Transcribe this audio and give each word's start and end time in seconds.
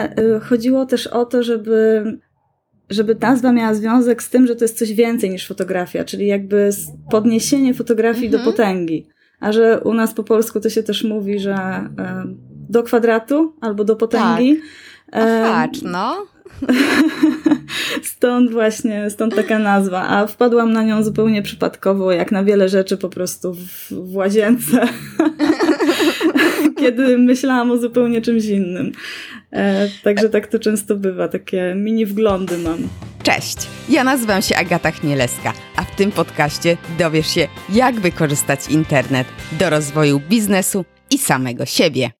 ale 0.00 0.36
y, 0.36 0.40
chodziło 0.40 0.86
też 0.86 1.06
o 1.06 1.24
to, 1.24 1.42
żeby, 1.42 2.04
żeby 2.90 3.16
nazwa 3.20 3.52
miała 3.52 3.74
związek 3.74 4.22
z 4.22 4.30
tym, 4.30 4.46
że 4.46 4.56
to 4.56 4.64
jest 4.64 4.78
coś 4.78 4.92
więcej 4.92 5.30
niż 5.30 5.46
fotografia, 5.46 6.04
czyli 6.04 6.26
jakby 6.26 6.70
podniesienie 7.10 7.74
fotografii 7.74 8.26
mhm. 8.26 8.44
do 8.44 8.50
potęgi. 8.50 9.06
A 9.40 9.52
że 9.52 9.80
u 9.80 9.94
nas 9.94 10.14
po 10.14 10.24
polsku 10.24 10.60
to 10.60 10.70
się 10.70 10.82
też 10.82 11.04
mówi, 11.04 11.38
że 11.38 11.54
y, 11.54 12.50
do 12.68 12.82
kwadratu 12.82 13.54
albo 13.60 13.84
do 13.84 13.96
potęgi. 13.96 14.60
Tak. 15.10 15.42
Patrz, 15.42 15.82
no. 15.82 16.26
stąd 18.02 18.50
właśnie, 18.50 19.10
stąd 19.10 19.34
taka 19.34 19.58
nazwa. 19.58 20.08
A 20.08 20.26
wpadłam 20.26 20.72
na 20.72 20.82
nią 20.82 21.02
zupełnie 21.02 21.42
przypadkowo, 21.42 22.12
jak 22.12 22.32
na 22.32 22.44
wiele 22.44 22.68
rzeczy 22.68 22.96
po 22.96 23.08
prostu 23.08 23.54
w, 23.54 23.92
w 23.92 24.16
łazience. 24.16 24.88
Kiedy 26.80 27.18
myślałam 27.18 27.70
o 27.70 27.78
zupełnie 27.78 28.20
czymś 28.20 28.44
innym. 28.44 28.92
E, 29.52 29.88
także 30.02 30.28
tak 30.28 30.46
to 30.46 30.58
często 30.58 30.96
bywa, 30.96 31.28
takie 31.28 31.74
mini 31.76 32.06
wglądy 32.06 32.58
mam. 32.58 32.88
Cześć, 33.22 33.56
ja 33.88 34.04
nazywam 34.04 34.42
się 34.42 34.56
Agata 34.56 34.90
Chmielewska, 34.90 35.52
a 35.76 35.82
w 35.82 35.96
tym 35.96 36.12
podcaście 36.12 36.76
dowiesz 36.98 37.34
się, 37.34 37.48
jak 37.72 38.00
wykorzystać 38.00 38.68
internet 38.70 39.26
do 39.58 39.70
rozwoju 39.70 40.20
biznesu 40.28 40.84
i 41.10 41.18
samego 41.18 41.66
siebie. 41.66 42.10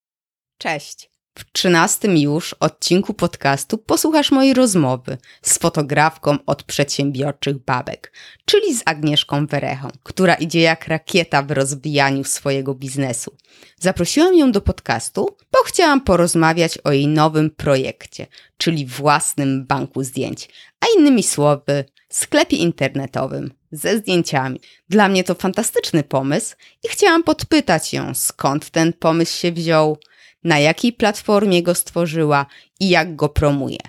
Cześć. 0.57 1.10
W 1.39 1.51
trzynastym 1.51 2.17
już 2.17 2.53
odcinku 2.53 3.13
podcastu 3.13 3.77
posłuchasz 3.77 4.31
mojej 4.31 4.53
rozmowy 4.53 5.17
z 5.41 5.57
fotografką 5.57 6.37
od 6.45 6.63
przedsiębiorczych 6.63 7.57
babek, 7.57 8.13
czyli 8.45 8.75
z 8.75 8.83
Agnieszką 8.85 9.47
Werechą, 9.47 9.89
która 10.03 10.33
idzie 10.33 10.61
jak 10.61 10.87
rakieta 10.87 11.41
w 11.43 11.51
rozwijaniu 11.51 12.23
swojego 12.23 12.75
biznesu. 12.75 13.35
Zaprosiłam 13.79 14.35
ją 14.35 14.51
do 14.51 14.61
podcastu, 14.61 15.35
bo 15.51 15.59
chciałam 15.65 16.01
porozmawiać 16.01 16.77
o 16.77 16.91
jej 16.91 17.07
nowym 17.07 17.49
projekcie, 17.49 18.27
czyli 18.57 18.85
własnym 18.85 19.65
banku 19.65 20.03
zdjęć, 20.03 20.49
a 20.79 20.85
innymi 20.97 21.23
słowy, 21.23 21.85
sklepie 22.09 22.57
internetowym 22.57 23.53
ze 23.71 23.97
zdjęciami. 23.97 24.61
Dla 24.89 25.07
mnie 25.07 25.23
to 25.23 25.35
fantastyczny 25.35 26.03
pomysł 26.03 26.55
i 26.83 26.87
chciałam 26.87 27.23
podpytać 27.23 27.93
ją, 27.93 28.13
skąd 28.13 28.69
ten 28.69 28.93
pomysł 28.93 29.37
się 29.37 29.51
wziął, 29.51 29.97
na 30.43 30.59
jakiej 30.59 30.93
platformie 30.93 31.63
go 31.63 31.75
stworzyła 31.75 32.45
i 32.79 32.89
jak 32.89 33.15
go 33.15 33.29
promuje. 33.29 33.79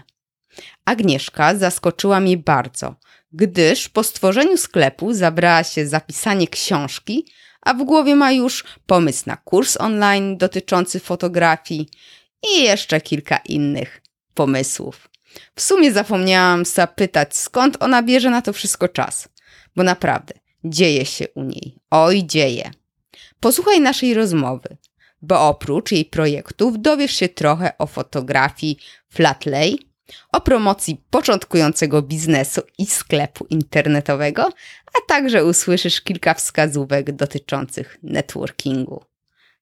Agnieszka 0.85 1.57
zaskoczyła 1.57 2.21
mnie 2.21 2.37
bardzo, 2.37 2.95
gdyż 3.33 3.89
po 3.89 4.03
stworzeniu 4.03 4.57
sklepu 4.57 5.15
zabrała 5.15 5.65
się 5.65 5.87
zapisanie 5.87 6.49
książki, 6.49 7.27
a 7.61 7.75
w 7.75 7.85
głowie 7.85 8.17
ma 8.17 8.33
już 8.33 8.65
pomysł 8.87 9.23
na 9.27 9.37
kurs 9.37 9.77
online 9.77 10.37
dotyczący 10.37 11.01
fotografii 11.01 11.89
i 12.51 12.63
jeszcze 12.63 13.01
kilka 13.01 13.37
innych 13.37 14.03
pomysłów. 14.35 15.09
W 15.55 15.63
sumie 15.63 15.93
zapomniałam 15.93 16.65
zapytać, 16.65 17.37
skąd 17.37 17.83
ona 17.83 18.03
bierze 18.03 18.31
na 18.31 18.43
to 18.43 18.53
wszystko 18.53 18.89
czas, 18.89 19.29
bo 19.77 19.83
naprawdę 19.83 20.35
dzieje 20.65 21.07
się 21.07 21.29
u 21.35 21.43
niej. 21.43 21.77
Oj, 21.91 22.27
dzieje. 22.27 22.71
Posłuchaj 23.41 23.81
naszej 23.81 24.15
rozmowy 24.15 24.77
bo 25.23 25.49
oprócz 25.49 25.93
jej 25.93 26.05
projektów 26.05 26.83
dowiesz 26.83 27.13
się 27.13 27.29
trochę 27.29 27.79
o 27.79 27.87
fotografii 27.87 28.79
Flatlay, 29.09 29.79
o 30.33 30.41
promocji 30.41 31.03
początkującego 31.11 32.03
biznesu 32.03 32.61
i 32.79 32.87
sklepu 32.87 33.47
internetowego, 33.51 34.43
a 34.87 34.99
także 35.09 35.45
usłyszysz 35.45 36.01
kilka 36.01 36.35
wskazówek 36.35 37.13
dotyczących 37.13 37.99
networkingu. 38.03 39.05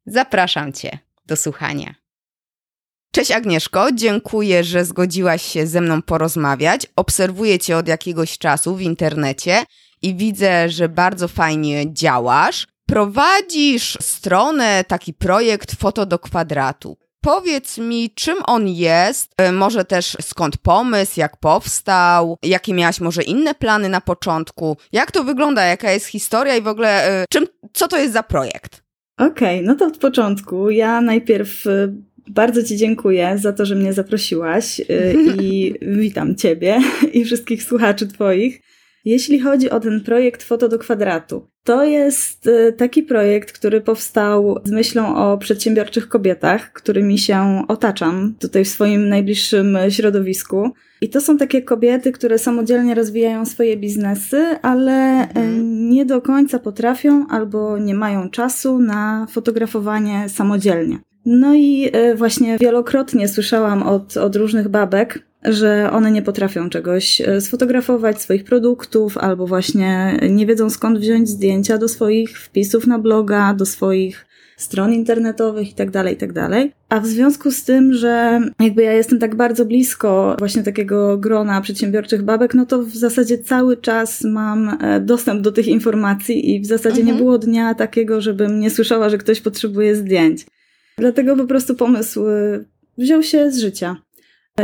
Zapraszam 0.07 0.73
Cię 0.73 0.99
do 1.27 1.37
słuchania. 1.37 1.95
Cześć 3.13 3.31
Agnieszko, 3.31 3.93
dziękuję, 3.93 4.65
że 4.65 4.85
zgodziłaś 4.85 5.43
się 5.43 5.67
ze 5.67 5.81
mną 5.81 6.03
porozmawiać. 6.03 6.87
Obserwuję 6.97 7.59
Cię 7.59 7.77
od 7.77 7.89
jakiegoś 7.89 8.39
czasu 8.39 8.77
w 8.77 8.81
internecie 8.81 9.65
i 10.03 10.15
widzę, 10.15 10.69
że 10.69 10.89
bardzo 10.89 11.29
fajnie 11.29 11.95
działasz 11.95 12.67
prowadzisz 12.91 13.99
stronę, 14.01 14.85
taki 14.89 15.15
projekt 15.15 15.75
Foto 15.75 16.07
do 16.07 16.19
kwadratu. 16.19 16.97
Powiedz 17.21 17.79
mi, 17.79 18.11
czym 18.15 18.39
on 18.47 18.69
jest, 18.69 19.33
e, 19.39 19.53
może 19.53 19.85
też 19.85 20.17
skąd 20.21 20.57
pomysł, 20.57 21.21
jak 21.21 21.37
powstał, 21.37 22.37
jakie 22.43 22.75
miałaś 22.75 23.01
może 23.01 23.23
inne 23.23 23.55
plany 23.55 23.89
na 23.89 24.01
początku, 24.01 24.77
jak 24.93 25.13
to 25.13 25.25
wygląda, 25.25 25.65
jaka 25.65 25.93
jest 25.93 26.07
historia 26.07 26.57
i 26.57 26.63
w 26.63 26.69
ogóle 26.69 27.05
e, 27.05 27.25
czym, 27.31 27.47
co 27.73 27.89
to 27.89 27.99
jest 27.99 28.13
za 28.13 28.23
projekt? 28.23 28.83
Okej, 29.19 29.57
okay, 29.57 29.63
no 29.63 29.75
to 29.75 29.87
od 29.87 29.99
początku. 29.99 30.71
Ja 30.71 31.01
najpierw 31.01 31.67
e, 31.67 31.71
bardzo 32.29 32.63
Ci 32.63 32.77
dziękuję 32.77 33.39
za 33.39 33.53
to, 33.53 33.67
że 33.67 33.75
mnie 33.75 33.93
zaprosiłaś 33.93 34.81
i 35.43 35.75
witam 35.83 36.37
Ciebie 36.37 36.81
i 37.13 37.25
wszystkich 37.25 37.63
słuchaczy 37.63 38.07
Twoich. 38.07 38.61
Jeśli 39.05 39.41
chodzi 39.41 39.71
o 39.71 39.81
ten 39.81 40.01
projekt 40.01 40.43
Foto 40.43 40.69
do 40.69 40.79
kwadratu, 40.79 41.47
to 41.65 41.85
jest 41.85 42.47
e, 42.47 42.73
taki 42.73 43.03
projekt, 43.03 43.53
który 43.53 43.81
powstał 43.81 44.61
z 44.65 44.71
myślą 44.71 45.17
o 45.17 45.39
przedsiębiorczych 45.39 46.09
kobietach, 46.09 46.73
którymi 46.73 47.19
się 47.19 47.63
otaczam 47.69 48.35
tutaj 48.41 48.65
w 48.65 48.69
swoim 48.69 49.09
najbliższym 49.09 49.79
środowisku. 49.89 50.71
I 51.01 51.09
to 51.09 51.21
są 51.21 51.39
takie 51.39 51.63
kobiety, 51.63 52.13
które 52.13 52.39
samodzielnie 52.39 52.95
rozwijają 52.95 53.47
swoje 53.47 53.77
biznesy, 53.77 54.37
ale 54.63 54.93
e, 54.93 55.29
mhm. 55.29 55.91
nie 55.91 56.07
do 56.07 56.21
końca 56.21 56.59
potrafią 56.59 57.27
albo 57.29 57.79
nie 57.79 57.95
mają 57.95 58.31
czasu 58.31 58.79
na 58.79 59.27
fotografowanie 59.31 60.29
samodzielnie. 60.29 60.99
No 61.25 61.55
i 61.55 61.91
e, 61.93 62.15
właśnie 62.15 62.59
wielokrotnie 62.59 63.29
słyszałam 63.29 63.83
od, 63.83 64.17
od 64.17 64.37
różnych 64.37 64.69
babek, 64.69 65.30
że 65.45 65.91
one 65.93 66.11
nie 66.11 66.23
potrafią 66.23 66.71
czegoś 66.71 67.21
e, 67.21 67.41
sfotografować, 67.41 68.23
swoich 68.23 68.45
produktów, 68.45 69.19
albo 69.19 69.47
właśnie 69.47 70.19
nie 70.31 70.47
wiedzą 70.47 70.71
skąd 70.71 70.99
wziąć 70.99 71.29
zdjęcia 71.29 71.79
do 71.79 71.89
swoich 71.89 72.41
wpisów 72.41 72.87
na 72.87 72.99
bloga, 72.99 73.55
do 73.55 73.67
swoich 73.67 74.27
stron 74.57 74.93
internetowych 74.93 75.69
itd., 75.69 75.93
tak 75.93 76.11
itd. 76.11 76.49
Tak 76.51 76.69
A 76.89 77.01
w 77.01 77.07
związku 77.07 77.51
z 77.51 77.65
tym, 77.65 77.93
że 77.93 78.41
jakby 78.61 78.83
ja 78.83 78.93
jestem 78.93 79.19
tak 79.19 79.35
bardzo 79.35 79.65
blisko 79.65 80.37
właśnie 80.39 80.63
takiego 80.63 81.19
grona 81.19 81.61
przedsiębiorczych 81.61 82.23
babek, 82.23 82.55
no 82.55 82.67
to 82.67 82.83
w 82.83 82.97
zasadzie 82.97 83.39
cały 83.39 83.77
czas 83.77 84.25
mam 84.25 84.77
e, 84.81 85.01
dostęp 85.01 85.43
do 85.43 85.53
tych 85.53 85.69
informacji 85.69 86.55
i 86.55 86.61
w 86.61 86.67
zasadzie 86.67 87.01
mhm. 87.01 87.07
nie 87.07 87.23
było 87.23 87.39
dnia 87.39 87.75
takiego, 87.75 88.21
żebym 88.21 88.61
nie 88.61 88.71
słyszała, 88.71 89.09
że 89.09 89.19
ktoś 89.19 89.41
potrzebuje 89.41 89.97
zdjęć. 89.97 90.47
Dlatego 90.99 91.37
po 91.37 91.45
prostu 91.45 91.75
pomysł 91.75 92.29
e, 92.29 92.65
wziął 92.99 93.23
się 93.23 93.51
z 93.51 93.59
życia 93.59 93.97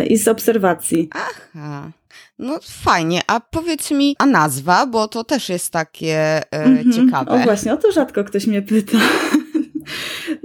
i 0.08 0.16
z 0.16 0.28
obserwacji. 0.28 1.10
Aha. 1.12 1.90
No 2.38 2.58
fajnie, 2.62 3.20
a 3.26 3.40
powiedz 3.40 3.90
mi, 3.90 4.16
a 4.18 4.26
nazwa, 4.26 4.86
bo 4.86 5.08
to 5.08 5.24
też 5.24 5.48
jest 5.48 5.72
takie 5.72 6.16
e, 6.16 6.44
mhm. 6.50 6.92
ciekawe. 6.92 7.30
O 7.30 7.38
właśnie, 7.38 7.72
o 7.72 7.76
to 7.76 7.92
rzadko 7.92 8.24
ktoś 8.24 8.46
mnie 8.46 8.62
pyta. 8.62 8.98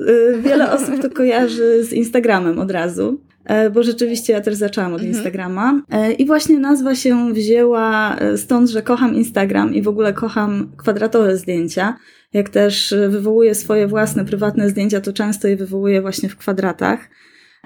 E, 0.08 0.38
wiele 0.42 0.72
osób 0.72 1.02
to 1.02 1.10
kojarzy 1.10 1.84
z 1.84 1.94
Instagramem 1.94 2.60
od 2.60 2.72
razu, 2.72 3.22
e, 3.46 3.70
bo 3.70 3.84
rzeczywiście 3.84 4.34
ja 4.34 4.42
też 4.42 4.56
zaczęłam 4.56 4.94
od 4.94 5.02
mhm. 5.02 5.16
Instagrama. 5.16 5.82
E, 5.90 6.12
I 6.12 6.26
właśnie 6.26 6.60
nazwa 6.60 6.96
się 6.96 7.34
wzięła 7.34 8.18
stąd, 8.38 8.70
że 8.70 8.82
kocham 8.82 9.16
Instagram 9.16 9.74
i 9.74 9.82
w 9.82 9.88
ogóle 9.88 10.14
kocham 10.14 10.72
kwadratowe 10.78 11.38
zdjęcia. 11.38 11.98
Jak 12.34 12.50
też 12.50 12.96
wywołuję 13.10 13.56
swoje 13.56 13.88
własne 13.88 14.26
prywatne 14.26 14.70
zdjęcia, 14.70 15.02
to 15.02 15.14
często 15.14 15.48
je 15.48 15.56
wywołuję 15.56 16.02
właśnie 16.02 16.30
w 16.30 16.38
kwadratach 16.38 17.00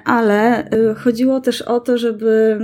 ale 0.04 0.72
y, 0.74 0.96
chodziło 0.96 1.42
też 1.42 1.62
o 1.62 1.80
to, 1.80 1.98
żeby, 1.98 2.60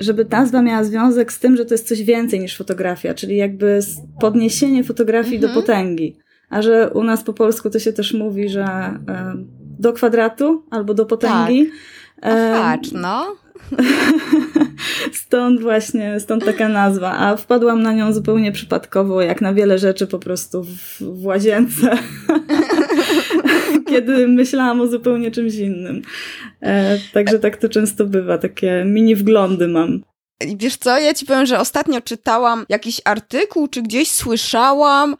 żeby 0.00 0.26
nazwa 0.30 0.62
miała 0.62 0.84
związek 0.84 1.32
z 1.32 1.38
tym, 1.38 1.56
że 1.56 1.64
to 1.64 1.74
jest 1.74 1.88
coś 1.88 2.02
więcej 2.02 2.40
niż 2.40 2.56
fotografia, 2.56 3.14
czyli 3.14 3.36
jakby 3.36 3.80
podniesienie 4.20 4.84
fotografii 4.84 5.36
mhm. 5.36 5.54
do 5.54 5.60
potęgi. 5.60 6.16
A 6.50 6.62
że 6.62 6.90
u 6.90 7.04
nas 7.04 7.24
po 7.24 7.32
polsku 7.32 7.70
to 7.70 7.78
się 7.78 7.92
też 7.92 8.14
mówi, 8.14 8.48
że 8.48 8.64
y, 8.64 9.60
do 9.78 9.92
kwadratu 9.92 10.64
albo 10.70 10.94
do 10.94 11.06
potęgi. 11.06 11.70
Tak. 12.20 12.52
Patrz, 12.52 12.92
no. 12.92 13.36
stąd 15.12 15.60
właśnie, 15.60 16.20
stąd 16.20 16.44
taka 16.44 16.68
nazwa. 16.68 17.18
A 17.18 17.36
wpadłam 17.36 17.82
na 17.82 17.92
nią 17.92 18.12
zupełnie 18.12 18.52
przypadkowo, 18.52 19.22
jak 19.22 19.40
na 19.40 19.54
wiele 19.54 19.78
rzeczy 19.78 20.06
po 20.06 20.18
prostu 20.18 20.64
w, 20.64 21.00
w 21.00 21.26
łazience. 21.26 21.90
kiedy 23.90 24.28
myślałam 24.28 24.80
o 24.80 24.86
zupełnie 24.86 25.30
czymś 25.30 25.54
innym. 25.54 26.02
E, 26.60 26.98
także 27.12 27.38
tak 27.38 27.56
to 27.56 27.68
często 27.68 28.06
bywa, 28.06 28.38
takie 28.38 28.82
mini 28.86 29.16
wglądy 29.16 29.68
mam. 29.68 30.00
Wiesz 30.56 30.76
co, 30.76 30.98
ja 30.98 31.14
ci 31.14 31.26
powiem, 31.26 31.46
że 31.46 31.58
ostatnio 31.58 32.00
czytałam 32.00 32.66
jakiś 32.68 33.00
artykuł, 33.04 33.68
czy 33.68 33.82
gdzieś 33.82 34.10
słyszałam, 34.10 35.16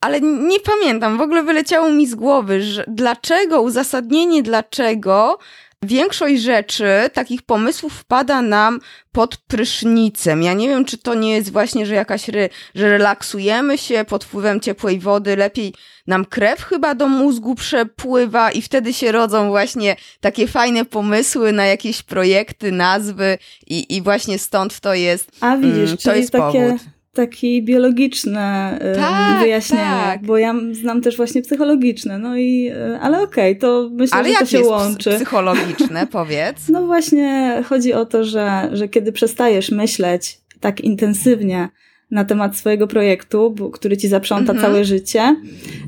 ale 0.00 0.20
nie 0.20 0.60
pamiętam, 0.60 1.18
w 1.18 1.20
ogóle 1.20 1.42
wyleciało 1.42 1.90
mi 1.90 2.06
z 2.06 2.14
głowy, 2.14 2.62
że 2.62 2.84
dlaczego, 2.88 3.62
uzasadnienie 3.62 4.42
dlaczego 4.42 5.38
większość 5.82 6.42
rzeczy, 6.42 7.10
takich 7.12 7.42
pomysłów 7.42 7.92
wpada 7.92 8.42
nam 8.42 8.80
pod 9.12 9.36
prysznicem. 9.36 10.42
Ja 10.42 10.52
nie 10.52 10.68
wiem, 10.68 10.84
czy 10.84 10.98
to 10.98 11.14
nie 11.14 11.34
jest 11.34 11.52
właśnie, 11.52 11.86
że 11.86 11.94
jakaś, 11.94 12.28
re, 12.28 12.48
że 12.74 12.90
relaksujemy 12.90 13.78
się 13.78 14.04
pod 14.08 14.24
wpływem 14.24 14.60
ciepłej 14.60 14.98
wody, 14.98 15.36
lepiej 15.36 15.74
nam 16.06 16.24
krew 16.24 16.62
chyba 16.62 16.94
do 16.94 17.08
mózgu 17.08 17.54
przepływa 17.54 18.50
i 18.50 18.62
wtedy 18.62 18.92
się 18.92 19.12
rodzą 19.12 19.48
właśnie 19.48 19.96
takie 20.20 20.48
fajne 20.48 20.84
pomysły 20.84 21.52
na 21.52 21.66
jakieś 21.66 22.02
projekty, 22.02 22.72
nazwy 22.72 23.38
i, 23.66 23.96
i 23.96 24.02
właśnie 24.02 24.38
stąd 24.38 24.80
to 24.80 24.94
jest. 24.94 25.30
A 25.40 25.56
widzisz, 25.56 25.84
mm, 25.84 25.96
to 25.96 26.14
jest 26.14 26.32
takie... 26.32 26.68
powód 26.68 26.97
takie 27.12 27.62
biologiczne 27.62 28.78
tak, 28.96 29.40
wyjaśnienie, 29.42 30.02
tak. 30.04 30.22
bo 30.22 30.38
ja 30.38 30.54
znam 30.72 31.00
też 31.00 31.16
właśnie 31.16 31.42
psychologiczne, 31.42 32.18
no 32.18 32.36
i, 32.36 32.70
e, 32.74 33.00
ale 33.00 33.22
okej, 33.22 33.50
okay, 33.52 33.60
to 33.60 33.90
myślę, 33.92 34.18
ale 34.18 34.28
że 34.28 34.38
to 34.38 34.46
się 34.46 34.58
jest 34.58 34.70
łączy. 34.70 35.10
psychologiczne, 35.10 36.06
powiedz? 36.12 36.68
No 36.68 36.86
właśnie 36.86 37.62
chodzi 37.68 37.92
o 37.92 38.06
to, 38.06 38.24
że, 38.24 38.68
że 38.72 38.88
kiedy 38.88 39.12
przestajesz 39.12 39.70
myśleć 39.70 40.40
tak 40.60 40.80
intensywnie 40.80 41.68
na 42.10 42.24
temat 42.24 42.56
swojego 42.56 42.86
projektu, 42.86 43.54
który 43.72 43.96
ci 43.96 44.08
zaprząta 44.08 44.52
mhm. 44.52 44.60
całe 44.60 44.84
życie, 44.84 45.36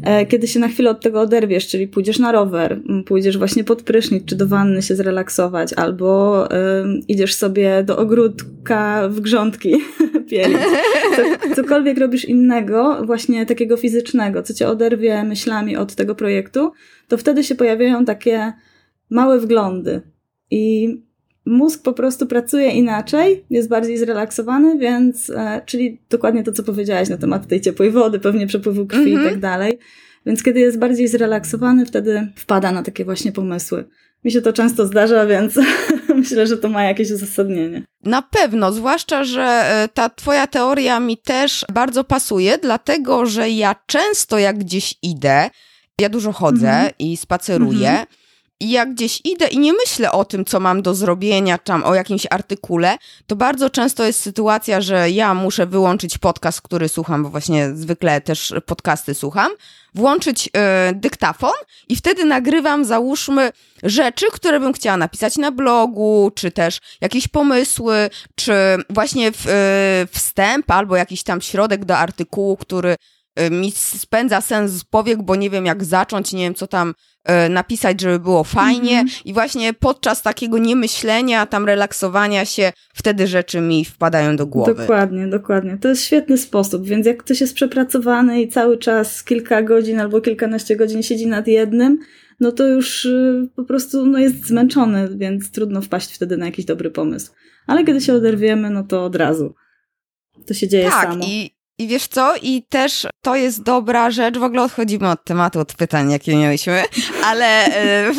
e, 0.02 0.26
kiedy 0.26 0.48
się 0.48 0.60
na 0.60 0.68
chwilę 0.68 0.90
od 0.90 1.00
tego 1.00 1.20
oderwiesz, 1.20 1.68
czyli 1.68 1.88
pójdziesz 1.88 2.18
na 2.18 2.32
rower, 2.32 2.80
pójdziesz 3.06 3.38
właśnie 3.38 3.64
pod 3.64 3.82
prysznic, 3.82 4.24
czy 4.24 4.36
do 4.36 4.46
wanny 4.46 4.82
się 4.82 4.94
zrelaksować, 4.94 5.72
albo 5.72 6.48
idziesz 7.08 7.34
sobie 7.34 7.82
do 7.84 7.98
ogródka 7.98 9.08
w 9.08 9.20
grządki 9.20 9.74
pielić. 10.30 10.58
cokolwiek 11.56 11.98
robisz 11.98 12.24
innego, 12.24 13.02
właśnie 13.06 13.46
takiego 13.46 13.76
fizycznego, 13.76 14.42
co 14.42 14.54
cię 14.54 14.68
oderwie 14.68 15.24
myślami 15.24 15.76
od 15.76 15.94
tego 15.94 16.14
projektu, 16.14 16.72
to 17.08 17.16
wtedy 17.16 17.44
się 17.44 17.54
pojawiają 17.54 18.04
takie 18.04 18.52
małe 19.10 19.38
wglądy. 19.38 20.00
I 20.50 20.88
mózg 21.46 21.82
po 21.82 21.92
prostu 21.92 22.26
pracuje 22.26 22.70
inaczej, 22.70 23.44
jest 23.50 23.68
bardziej 23.68 23.98
zrelaksowany, 23.98 24.78
więc, 24.78 25.30
e, 25.30 25.62
czyli 25.66 26.00
dokładnie 26.10 26.42
to, 26.42 26.52
co 26.52 26.62
powiedziałaś 26.62 27.08
na 27.08 27.16
temat 27.16 27.46
tej 27.46 27.60
ciepłej 27.60 27.90
wody, 27.90 28.20
pewnie 28.20 28.46
przepływu 28.46 28.86
krwi 28.86 29.12
i 29.12 29.16
tak 29.16 29.40
dalej. 29.40 29.78
Więc 30.26 30.42
kiedy 30.42 30.60
jest 30.60 30.78
bardziej 30.78 31.08
zrelaksowany, 31.08 31.86
wtedy 31.86 32.28
wpada 32.36 32.72
na 32.72 32.82
takie 32.82 33.04
właśnie 33.04 33.32
pomysły. 33.32 33.84
Mi 34.24 34.32
się 34.32 34.42
to 34.42 34.52
często 34.52 34.86
zdarza, 34.86 35.26
więc 35.26 35.58
myślę, 36.14 36.46
że 36.46 36.56
to 36.56 36.68
ma 36.68 36.84
jakieś 36.84 37.10
uzasadnienie. 37.10 37.82
Na 38.04 38.22
pewno, 38.22 38.72
zwłaszcza, 38.72 39.24
że 39.24 39.42
e, 39.42 39.88
ta 39.94 40.08
twoja 40.08 40.46
teoria 40.46 41.00
mi 41.00 41.18
też 41.18 41.64
bardzo 41.72 42.04
pasuje, 42.04 42.58
dlatego 42.58 43.26
że 43.26 43.50
ja 43.50 43.74
często 43.86 44.38
jak 44.38 44.58
gdzieś 44.58 44.94
idę, 45.02 45.50
ja 46.00 46.08
dużo 46.08 46.32
chodzę 46.32 46.70
mm 46.70 46.88
-hmm. 46.88 46.94
i 46.98 47.16
spaceruję, 47.16 47.88
mm 47.88 48.04
-hmm 48.04 48.20
jak 48.60 48.94
gdzieś 48.94 49.20
idę 49.24 49.46
i 49.48 49.58
nie 49.58 49.72
myślę 49.72 50.12
o 50.12 50.24
tym, 50.24 50.44
co 50.44 50.60
mam 50.60 50.82
do 50.82 50.94
zrobienia, 50.94 51.58
tam 51.58 51.84
o 51.84 51.94
jakimś 51.94 52.26
artykule, 52.30 52.96
to 53.26 53.36
bardzo 53.36 53.70
często 53.70 54.04
jest 54.04 54.20
sytuacja, 54.20 54.80
że 54.80 55.10
ja 55.10 55.34
muszę 55.34 55.66
wyłączyć 55.66 56.18
podcast, 56.18 56.62
który 56.62 56.88
słucham, 56.88 57.22
bo 57.22 57.30
właśnie 57.30 57.74
zwykle 57.74 58.20
też 58.20 58.54
podcasty 58.66 59.14
słucham, 59.14 59.50
włączyć 59.94 60.46
y, 60.46 60.50
dyktafon 60.94 61.52
i 61.88 61.96
wtedy 61.96 62.24
nagrywam, 62.24 62.84
załóżmy, 62.84 63.52
rzeczy, 63.82 64.26
które 64.32 64.60
bym 64.60 64.72
chciała 64.72 64.96
napisać 64.96 65.36
na 65.36 65.52
blogu, 65.52 66.30
czy 66.34 66.50
też 66.50 66.78
jakieś 67.00 67.28
pomysły, 67.28 68.10
czy 68.34 68.52
właśnie 68.90 69.32
w, 69.32 69.46
y, 69.46 70.18
wstęp 70.18 70.70
albo 70.70 70.96
jakiś 70.96 71.22
tam 71.22 71.40
środek 71.40 71.84
do 71.84 71.96
artykułu, 71.96 72.56
który 72.56 72.96
y, 73.40 73.50
mi 73.50 73.72
spędza 73.72 74.40
sens 74.40 74.72
z 74.72 74.84
powiek, 74.84 75.22
bo 75.22 75.36
nie 75.36 75.50
wiem 75.50 75.66
jak 75.66 75.84
zacząć, 75.84 76.32
nie 76.32 76.42
wiem 76.42 76.54
co 76.54 76.66
tam 76.66 76.94
E, 76.94 76.94
napisać, 77.50 78.00
żeby 78.00 78.18
było 78.18 78.44
fajnie 78.44 78.92
mm 78.92 79.06
-hmm. 79.06 79.22
i 79.24 79.32
właśnie 79.32 79.74
podczas 79.74 80.22
takiego 80.22 80.58
niemyślenia, 80.58 81.46
tam 81.46 81.66
relaksowania 81.66 82.44
się, 82.44 82.72
wtedy 82.94 83.26
rzeczy 83.26 83.60
mi 83.60 83.84
wpadają 83.84 84.36
do 84.36 84.46
głowy. 84.46 84.74
Dokładnie, 84.74 85.26
dokładnie. 85.26 85.78
To 85.78 85.88
jest 85.88 86.04
świetny 86.04 86.38
sposób, 86.38 86.84
więc 86.84 87.06
jak 87.06 87.16
ktoś 87.16 87.40
jest 87.40 87.54
przepracowany 87.54 88.42
i 88.42 88.48
cały 88.48 88.78
czas 88.78 89.24
kilka 89.24 89.62
godzin 89.62 90.00
albo 90.00 90.20
kilkanaście 90.20 90.76
godzin 90.76 91.02
siedzi 91.02 91.26
nad 91.26 91.46
jednym, 91.46 91.98
no 92.40 92.52
to 92.52 92.68
już 92.68 93.04
y, 93.04 93.48
po 93.56 93.64
prostu 93.64 94.06
no 94.06 94.18
jest 94.18 94.46
zmęczony, 94.46 95.08
więc 95.16 95.50
trudno 95.50 95.80
wpaść 95.80 96.14
wtedy 96.14 96.36
na 96.36 96.46
jakiś 96.46 96.64
dobry 96.64 96.90
pomysł. 96.90 97.32
Ale 97.66 97.84
kiedy 97.84 98.00
się 98.00 98.14
oderwiemy, 98.14 98.70
no 98.70 98.84
to 98.84 99.04
od 99.04 99.16
razu. 99.16 99.54
To 100.46 100.54
się 100.54 100.68
dzieje 100.68 100.90
tak, 100.90 101.08
samo. 101.08 101.24
I 101.24 101.50
i 101.80 101.86
wiesz 101.86 102.06
co? 102.06 102.34
I 102.42 102.62
też 102.62 103.06
to 103.22 103.36
jest 103.36 103.62
dobra 103.62 104.10
rzecz. 104.10 104.38
W 104.38 104.42
ogóle 104.42 104.62
odchodzimy 104.62 105.10
od 105.10 105.24
tematu, 105.24 105.60
od 105.60 105.74
pytań, 105.74 106.10
jakie 106.10 106.36
mieliśmy, 106.36 106.82
ale 107.24 107.66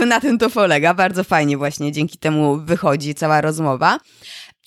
y, 0.01 0.05
na 0.05 0.19
tym 0.19 0.37
to 0.37 0.49
polega. 0.49 0.93
Bardzo 0.93 1.23
fajnie 1.23 1.57
właśnie 1.57 1.91
dzięki 1.91 2.17
temu 2.17 2.57
wychodzi 2.57 3.15
cała 3.15 3.41
rozmowa. 3.41 3.99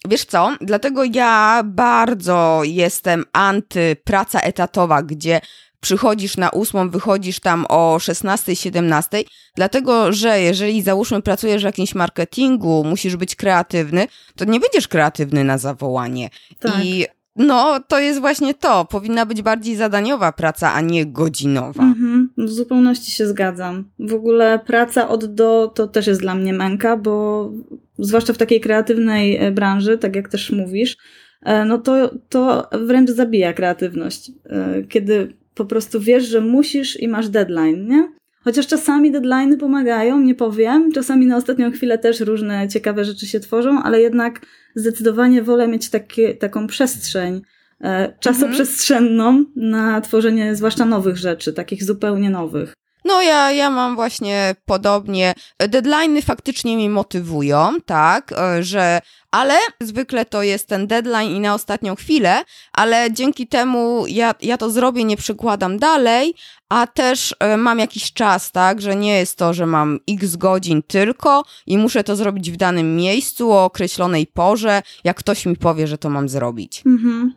Wiesz 0.09 0.25
co? 0.25 0.57
Dlatego 0.61 1.05
ja 1.05 1.63
bardzo 1.65 2.61
jestem 2.65 3.25
anty 3.33 3.97
praca 4.05 4.41
etatowa, 4.41 5.03
gdzie 5.03 5.41
przychodzisz 5.81 6.37
na 6.37 6.51
ósmą, 6.51 6.91
wychodzisz 6.91 7.41
tam 7.41 7.67
o 7.69 7.99
16, 7.99 8.57
17, 8.57 9.25
dlatego 9.57 10.13
że 10.13 10.41
jeżeli 10.41 10.83
załóżmy 10.83 11.23
pracujesz 11.23 11.63
w 11.63 11.67
jakimś 11.67 11.95
marketingu, 11.95 12.85
musisz 12.85 13.17
być 13.17 13.37
kreatywny, 13.37 14.07
to 14.37 14.45
nie 14.45 14.61
będziesz 14.61 14.89
kreatywny 14.89 15.45
na 15.45 15.59
zawołanie. 15.59 16.31
Tak. 16.61 16.85
I 16.85 17.07
no, 17.37 17.81
to 17.89 17.99
jest 17.99 18.21
właśnie 18.21 18.55
to. 18.55 18.85
Powinna 18.85 19.27
być 19.27 19.43
bardziej 19.43 19.77
zadaniowa 19.77 20.33
praca, 20.33 20.73
a 20.73 20.81
nie 20.81 21.07
godzinowa. 21.07 21.83
Mhm, 21.83 22.31
w 22.39 22.49
zupełności 22.49 23.11
się 23.11 23.27
zgadzam. 23.27 23.85
W 23.99 24.15
ogóle 24.15 24.61
praca 24.67 25.09
od 25.09 25.35
do 25.35 25.73
to 25.75 25.89
też 25.89 26.07
jest 26.07 26.21
dla 26.21 26.35
mnie 26.35 26.53
męka, 26.53 26.97
bo 26.97 27.51
zwłaszcza 27.99 28.33
w 28.33 28.39
takiej 28.39 28.61
kreatywnej 28.61 29.37
e, 29.37 29.51
branży, 29.51 29.99
tak 29.99 30.17
jak 30.17 30.29
też 30.29 30.51
mówisz, 30.51 30.97
e, 31.43 31.65
no 31.65 31.79
to, 31.79 32.11
to 32.29 32.69
wręcz 32.73 33.11
zabija 33.11 33.53
kreatywność. 33.53 34.31
E, 34.47 34.83
kiedy 34.83 35.35
po 35.55 35.65
prostu 35.65 36.01
wiesz, 36.01 36.25
że 36.25 36.41
musisz 36.41 37.01
i 37.01 37.09
masz 37.09 37.29
deadline, 37.29 37.89
nie? 37.89 38.09
Chociaż 38.45 38.67
czasami 38.67 39.13
deadlines 39.13 39.61
pomagają, 39.61 40.21
nie 40.21 40.35
powiem. 40.35 40.93
Czasami 40.93 41.27
na 41.27 41.37
ostatnią 41.37 41.71
chwilę 41.71 41.99
też 41.99 42.21
różne 42.21 42.69
ciekawe 42.69 43.05
rzeczy 43.05 43.27
się 43.27 43.41
tworzą, 43.41 43.83
ale 43.83 44.01
jednak 44.01 44.41
zdecydowanie 44.75 45.43
wolę 45.43 45.69
mieć 45.69 45.91
takie, 45.91 46.35
taką 46.35 46.67
przestrzeń 46.67 47.43
e, 47.81 48.13
czasoprzestrzenną 48.21 49.45
na 49.57 50.01
tworzenie 50.01 50.57
zwłaszcza 50.57 50.85
nowych 50.85 51.17
rzeczy, 51.17 51.53
takich 51.53 51.85
zupełnie 51.85 52.31
nowych. 52.31 52.75
No 53.05 53.23
ja, 53.23 53.51
ja 53.51 53.71
mam 53.71 53.95
właśnie 53.95 54.57
podobnie. 54.65 55.35
Deadliny 55.59 56.23
faktycznie 56.23 56.77
mnie 56.77 56.91
motywują, 56.91 57.77
tak, 57.87 58.33
e, 58.33 58.63
że 58.63 59.01
ale 59.31 59.59
zwykle 59.81 60.27
to 60.27 60.43
jest 60.43 60.69
ten 60.69 60.87
deadline 60.87 61.37
i 61.37 61.41
na 61.41 61.55
ostatnią 61.55 61.97
chwilę, 61.97 62.45
ale 62.73 63.13
dzięki 63.13 63.47
temu 63.47 64.05
ja, 64.09 64.35
ja 64.43 64.57
to 64.57 64.71
zrobię, 64.71 65.05
nie 65.05 65.17
przykładam 65.17 65.79
dalej, 65.79 66.35
a 66.69 66.87
też 66.87 67.35
e, 67.39 67.57
mam 67.57 67.79
jakiś 67.79 68.13
czas, 68.13 68.53
tak, 68.53 68.81
że 68.81 68.97
nie 68.97 69.19
jest 69.19 69.39
to, 69.39 69.55
że 69.55 69.67
mam 69.67 69.99
x 70.09 70.37
godzin 70.37 70.83
tylko 70.83 71.45
i 71.67 71.79
muszę 71.79 72.05
to 72.05 72.17
zrobić 72.17 72.51
w 72.51 72.57
danym 72.57 72.97
miejscu 72.97 73.53
o 73.53 73.65
określonej 73.65 74.27
porze, 74.27 74.83
jak 75.05 75.17
ktoś 75.17 75.47
mi 75.47 75.57
powie, 75.57 75.87
że 75.87 75.99
to 75.99 76.11
mam 76.11 76.29
zrobić. 76.29 76.83
Mhm. 76.87 77.35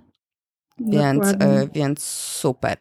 Więc, 0.79 1.27
e, 1.27 1.69
więc 1.73 2.03
super. 2.03 2.77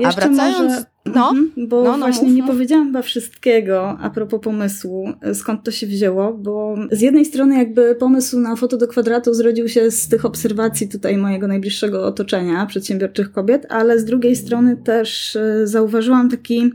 Jeszcze 0.00 0.22
a 0.22 0.28
wracając. 0.28 0.72
Może, 0.72 0.84
no, 1.06 1.30
mm, 1.30 1.52
bo 1.56 1.84
no, 1.84 1.92
no, 1.92 1.98
właśnie 1.98 2.28
mów, 2.28 2.36
nie 2.36 2.42
mów. 2.42 2.50
powiedziałam 2.50 2.86
chyba 2.86 3.02
wszystkiego 3.02 3.98
a 4.00 4.10
propos 4.10 4.40
pomysłu, 4.40 5.08
skąd 5.34 5.64
to 5.64 5.70
się 5.70 5.86
wzięło, 5.86 6.34
bo 6.34 6.76
z 6.90 7.00
jednej 7.00 7.24
strony 7.24 7.58
jakby 7.58 7.94
pomysł 7.94 8.38
na 8.38 8.56
foto 8.56 8.76
do 8.76 8.88
kwadratu 8.88 9.34
zrodził 9.34 9.68
się 9.68 9.90
z 9.90 10.08
tych 10.08 10.24
obserwacji 10.24 10.88
tutaj 10.88 11.16
mojego 11.16 11.48
najbliższego 11.48 12.06
otoczenia, 12.06 12.66
przedsiębiorczych 12.66 13.32
kobiet, 13.32 13.66
ale 13.68 13.98
z 13.98 14.04
drugiej 14.04 14.36
strony 14.36 14.76
też 14.76 15.36
e, 15.36 15.66
zauważyłam 15.66 16.30
taki 16.30 16.72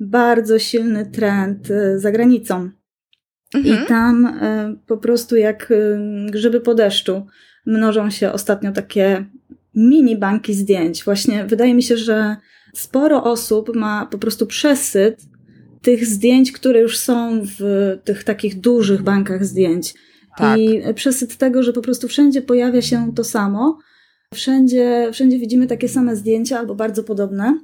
bardzo 0.00 0.58
silny 0.58 1.06
trend 1.06 1.70
e, 1.70 1.98
za 1.98 2.12
granicą. 2.12 2.70
Mhm. 3.54 3.84
I 3.84 3.88
tam 3.88 4.26
e, 4.26 4.76
po 4.86 4.96
prostu 4.96 5.36
jak 5.36 5.72
grzyby 6.30 6.60
po 6.60 6.74
deszczu 6.74 7.26
mnożą 7.66 8.10
się 8.10 8.32
ostatnio 8.32 8.72
takie 8.72 9.24
mini 9.74 10.16
banki 10.16 10.54
zdjęć. 10.54 11.04
Właśnie 11.04 11.44
wydaje 11.44 11.74
mi 11.74 11.82
się, 11.82 11.96
że 11.96 12.36
sporo 12.74 13.24
osób 13.24 13.76
ma 13.76 14.06
po 14.06 14.18
prostu 14.18 14.46
przesyt 14.46 15.20
tych 15.82 16.06
zdjęć, 16.06 16.52
które 16.52 16.80
już 16.80 16.98
są 16.98 17.40
w 17.58 17.96
tych 18.04 18.24
takich 18.24 18.60
dużych 18.60 19.02
bankach 19.02 19.44
zdjęć. 19.44 19.94
Tak. 20.38 20.58
I 20.58 20.82
przesyt 20.94 21.36
tego, 21.36 21.62
że 21.62 21.72
po 21.72 21.80
prostu 21.80 22.08
wszędzie 22.08 22.42
pojawia 22.42 22.82
się 22.82 23.12
to 23.14 23.24
samo. 23.24 23.78
Wszędzie, 24.34 25.08
wszędzie 25.12 25.38
widzimy 25.38 25.66
takie 25.66 25.88
same 25.88 26.16
zdjęcia 26.16 26.58
albo 26.58 26.74
bardzo 26.74 27.04
podobne. 27.04 27.58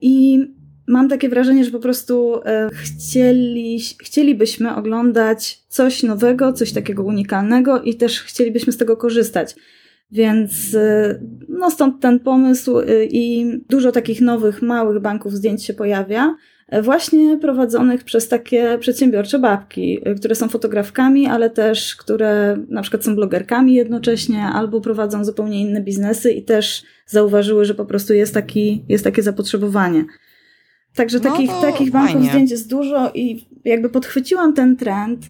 I 0.00 0.38
mam 0.86 1.08
takie 1.08 1.28
wrażenie, 1.28 1.64
że 1.64 1.70
po 1.70 1.78
prostu 1.78 2.40
e, 2.44 2.70
chcieli, 2.72 3.80
chcielibyśmy 3.80 4.74
oglądać 4.74 5.64
coś 5.68 6.02
nowego, 6.02 6.52
coś 6.52 6.72
takiego 6.72 7.02
unikalnego 7.02 7.82
i 7.82 7.94
też 7.94 8.20
chcielibyśmy 8.20 8.72
z 8.72 8.76
tego 8.76 8.96
korzystać. 8.96 9.54
Więc 10.14 10.74
y, 10.74 11.20
no 11.48 11.70
stąd 11.70 12.00
ten 12.00 12.20
pomysł 12.20 12.78
y, 12.78 13.08
i 13.10 13.46
dużo 13.68 13.92
takich 13.92 14.20
nowych, 14.20 14.62
małych 14.62 15.00
banków 15.02 15.32
zdjęć 15.32 15.64
się 15.64 15.74
pojawia. 15.74 16.34
właśnie 16.82 17.38
prowadzonych 17.38 18.04
przez 18.04 18.28
takie 18.28 18.78
przedsiębiorcze 18.78 19.38
babki, 19.38 20.00
które 20.16 20.34
są 20.34 20.48
fotografkami, 20.48 21.26
ale 21.26 21.50
też 21.50 21.96
które 21.96 22.58
na 22.68 22.82
przykład 22.82 23.04
są 23.04 23.14
blogerkami 23.14 23.74
jednocześnie 23.74 24.42
albo 24.42 24.80
prowadzą 24.80 25.24
zupełnie 25.24 25.60
inne 25.60 25.80
biznesy 25.80 26.32
i 26.32 26.42
też 26.42 26.82
zauważyły, 27.06 27.64
że 27.64 27.74
po 27.74 27.84
prostu 27.84 28.14
jest, 28.14 28.34
taki, 28.34 28.84
jest 28.88 29.04
takie 29.04 29.22
zapotrzebowanie. 29.22 30.04
Także 30.94 31.18
no 31.18 31.30
takich, 31.30 31.50
takich 31.60 31.90
banków 31.90 32.12
fajnie. 32.12 32.28
zdjęć 32.28 32.50
jest 32.50 32.70
dużo 32.70 33.10
i 33.14 33.46
jakby 33.64 33.88
podchwyciłam 33.88 34.54
ten 34.54 34.76
trend, 34.76 35.20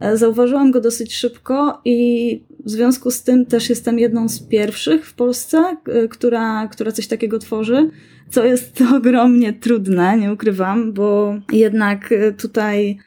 e, 0.00 0.16
zauważyłam 0.16 0.70
go 0.70 0.80
dosyć 0.80 1.14
szybko 1.14 1.80
i 1.84 2.44
w 2.64 2.70
związku 2.70 3.10
z 3.10 3.22
tym 3.22 3.46
też 3.46 3.70
jestem 3.70 3.98
jedną 3.98 4.28
z 4.28 4.40
pierwszych 4.40 5.06
w 5.06 5.14
Polsce, 5.14 5.76
e, 5.86 6.08
która, 6.08 6.68
która 6.68 6.92
coś 6.92 7.06
takiego 7.06 7.38
tworzy, 7.38 7.90
co 8.30 8.44
jest 8.44 8.82
ogromnie 8.96 9.52
trudne, 9.52 10.18
nie 10.18 10.32
ukrywam, 10.32 10.92
bo 10.92 11.34
jednak 11.52 12.12
e, 12.12 12.32
tutaj 12.32 12.98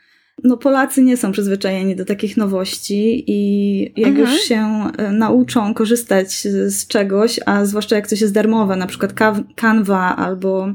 no 0.44 0.58
Polacy 0.58 1.02
nie 1.02 1.18
są 1.18 1.32
przyzwyczajeni 1.32 1.96
do 1.96 2.06
takich 2.06 2.38
nowości 2.38 3.24
i 3.28 3.82
jak 4.02 4.10
mhm. 4.10 4.28
już 4.28 4.42
się 4.42 4.84
nauczą 5.12 5.74
korzystać 5.74 6.32
z 6.68 6.88
czegoś, 6.88 7.40
a 7.46 7.66
zwłaszcza 7.66 7.96
jak 7.96 8.08
coś 8.08 8.22
jest 8.22 8.34
darmowe, 8.34 8.76
na 8.76 8.88
przykład 8.88 9.14
Canva 9.56 10.16
albo 10.16 10.68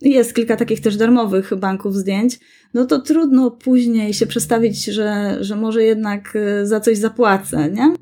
jest 0.00 0.34
kilka 0.34 0.56
takich 0.56 0.80
też 0.80 0.96
darmowych 0.96 1.54
banków 1.54 1.96
zdjęć, 1.96 2.38
no 2.74 2.86
to 2.86 3.00
trudno 3.00 3.50
później 3.50 4.14
się 4.14 4.26
przestawić, 4.26 4.84
że, 4.84 5.36
że 5.40 5.56
może 5.56 5.84
jednak 5.84 6.36
e, 6.36 6.66
za 6.66 6.80
coś 6.80 6.98
zapłacę, 6.98 7.70
nie? 7.70 7.94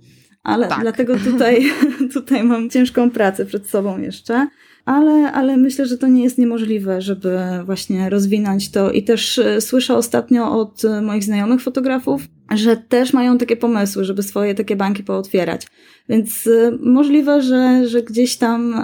Ale 0.45 0.69
tak. 0.69 0.81
dlatego 0.81 1.17
tutaj, 1.17 1.65
tutaj 2.15 2.45
mam 2.45 2.71
ciężką 2.71 3.11
pracę 3.11 3.47
przed 3.47 3.67
sobą 3.67 3.99
jeszcze. 3.99 4.49
Ale, 4.85 5.33
ale 5.33 5.57
myślę, 5.57 5.87
że 5.87 5.99
to 5.99 6.09
nie 6.09 6.25
jest 6.25 6.39
niemożliwe, 6.39 7.03
żeby 7.03 7.39
właśnie 7.65 8.11
rozwinąć 8.11 8.71
to. 8.71 8.91
I 8.91 9.03
też 9.03 9.39
e, 9.39 9.61
słyszę 9.61 9.97
ostatnio 9.97 10.61
od 10.61 10.85
e, 10.85 11.03
moich 11.03 11.25
znajomych 11.25 11.63
fotografów, 11.63 12.23
że 12.51 12.77
też 12.77 13.13
mają 13.13 13.39
takie 13.39 13.57
pomysły, 13.57 14.05
żeby 14.05 14.23
swoje 14.23 14.55
takie 14.55 14.77
banki 14.77 15.03
pootwierać. 15.03 15.67
Więc 16.09 16.49
możliwe, 16.81 17.43
że, 17.43 17.89
że 17.89 18.03
gdzieś 18.03 18.37
tam 18.37 18.75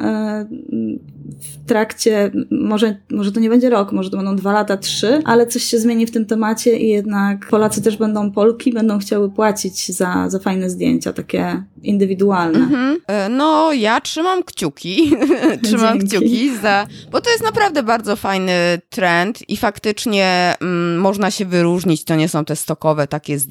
w 1.41 1.69
trakcie, 1.69 2.31
może, 2.51 2.97
może 3.11 3.33
to 3.33 3.41
nie 3.41 3.49
będzie 3.49 3.71
rok, 3.71 3.93
może 3.93 4.11
to 4.11 4.17
będą 4.17 4.37
dwa 4.37 4.53
lata, 4.53 4.77
trzy, 4.77 5.23
ale 5.25 5.47
coś 5.47 5.63
się 5.63 5.79
zmieni 5.79 6.07
w 6.07 6.11
tym 6.11 6.27
temacie 6.27 6.79
i 6.79 6.89
jednak 6.89 7.49
Polacy 7.51 7.83
też 7.83 7.97
będą 7.97 8.33
Polki, 8.33 8.73
będą 8.73 8.99
chciały 8.99 9.31
płacić 9.31 9.93
za, 9.93 10.29
za 10.29 10.39
fajne 10.39 10.71
zdjęcia, 10.71 11.13
takie 11.13 11.63
indywidualne. 11.83 12.59
Mhm. 12.59 12.99
E, 13.07 13.29
no, 13.29 13.73
ja 13.73 14.01
trzymam 14.01 14.43
kciuki. 14.43 15.13
trzymam 15.65 15.99
Dzięki. 15.99 16.09
kciuki 16.09 16.57
za. 16.57 16.87
Bo 17.11 17.21
to 17.21 17.31
jest 17.31 17.45
naprawdę 17.45 17.83
bardzo 17.83 18.17
fajny 18.17 18.53
trend 18.91 19.49
i 19.49 19.57
faktycznie 19.57 20.55
mm, 20.61 20.99
można 20.99 21.31
się 21.31 21.45
wyróżnić. 21.45 22.05
To 22.05 22.17
nie 22.17 22.29
są 22.29 22.45
te 22.45 22.57
stokowe 22.57 23.07
takie 23.07 23.39
zdjęcia. 23.39 23.50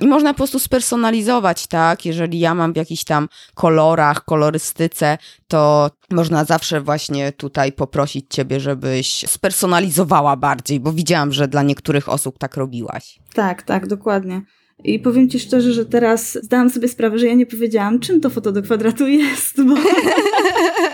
I 0.00 0.06
można 0.06 0.32
po 0.32 0.36
prostu 0.36 0.58
spersonalizować, 0.58 1.66
tak? 1.66 2.06
Jeżeli 2.06 2.38
ja 2.38 2.54
mam 2.54 2.72
w 2.72 2.76
jakichś 2.76 3.04
tam 3.04 3.28
kolorach, 3.54 4.24
kolorystyce, 4.24 5.18
to 5.48 5.90
można 6.10 6.44
zawsze 6.44 6.80
właśnie 6.80 7.32
tutaj 7.32 7.72
poprosić 7.72 8.26
Ciebie, 8.30 8.60
żebyś 8.60 9.24
spersonalizowała 9.28 10.36
bardziej, 10.36 10.80
bo 10.80 10.92
widziałam, 10.92 11.32
że 11.32 11.48
dla 11.48 11.62
niektórych 11.62 12.08
osób 12.08 12.38
tak 12.38 12.56
robiłaś. 12.56 13.18
Tak, 13.34 13.62
tak, 13.62 13.86
dokładnie. 13.86 14.42
I 14.84 14.98
powiem 14.98 15.28
Ci 15.28 15.40
szczerze, 15.40 15.72
że 15.72 15.86
teraz 15.86 16.38
zdałam 16.42 16.70
sobie 16.70 16.88
sprawę, 16.88 17.18
że 17.18 17.26
ja 17.26 17.34
nie 17.34 17.46
powiedziałam, 17.46 18.00
czym 18.00 18.20
to 18.20 18.30
foto 18.30 18.52
do 18.52 18.62
kwadratu 18.62 19.08
jest, 19.08 19.64
bo 19.64 19.74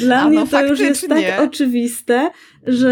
dla 0.00 0.20
A, 0.20 0.28
mnie 0.28 0.38
no, 0.38 0.46
to 0.46 0.66
już 0.66 0.80
jest 0.80 1.08
tak 1.08 1.40
oczywiste, 1.40 2.30
że 2.66 2.88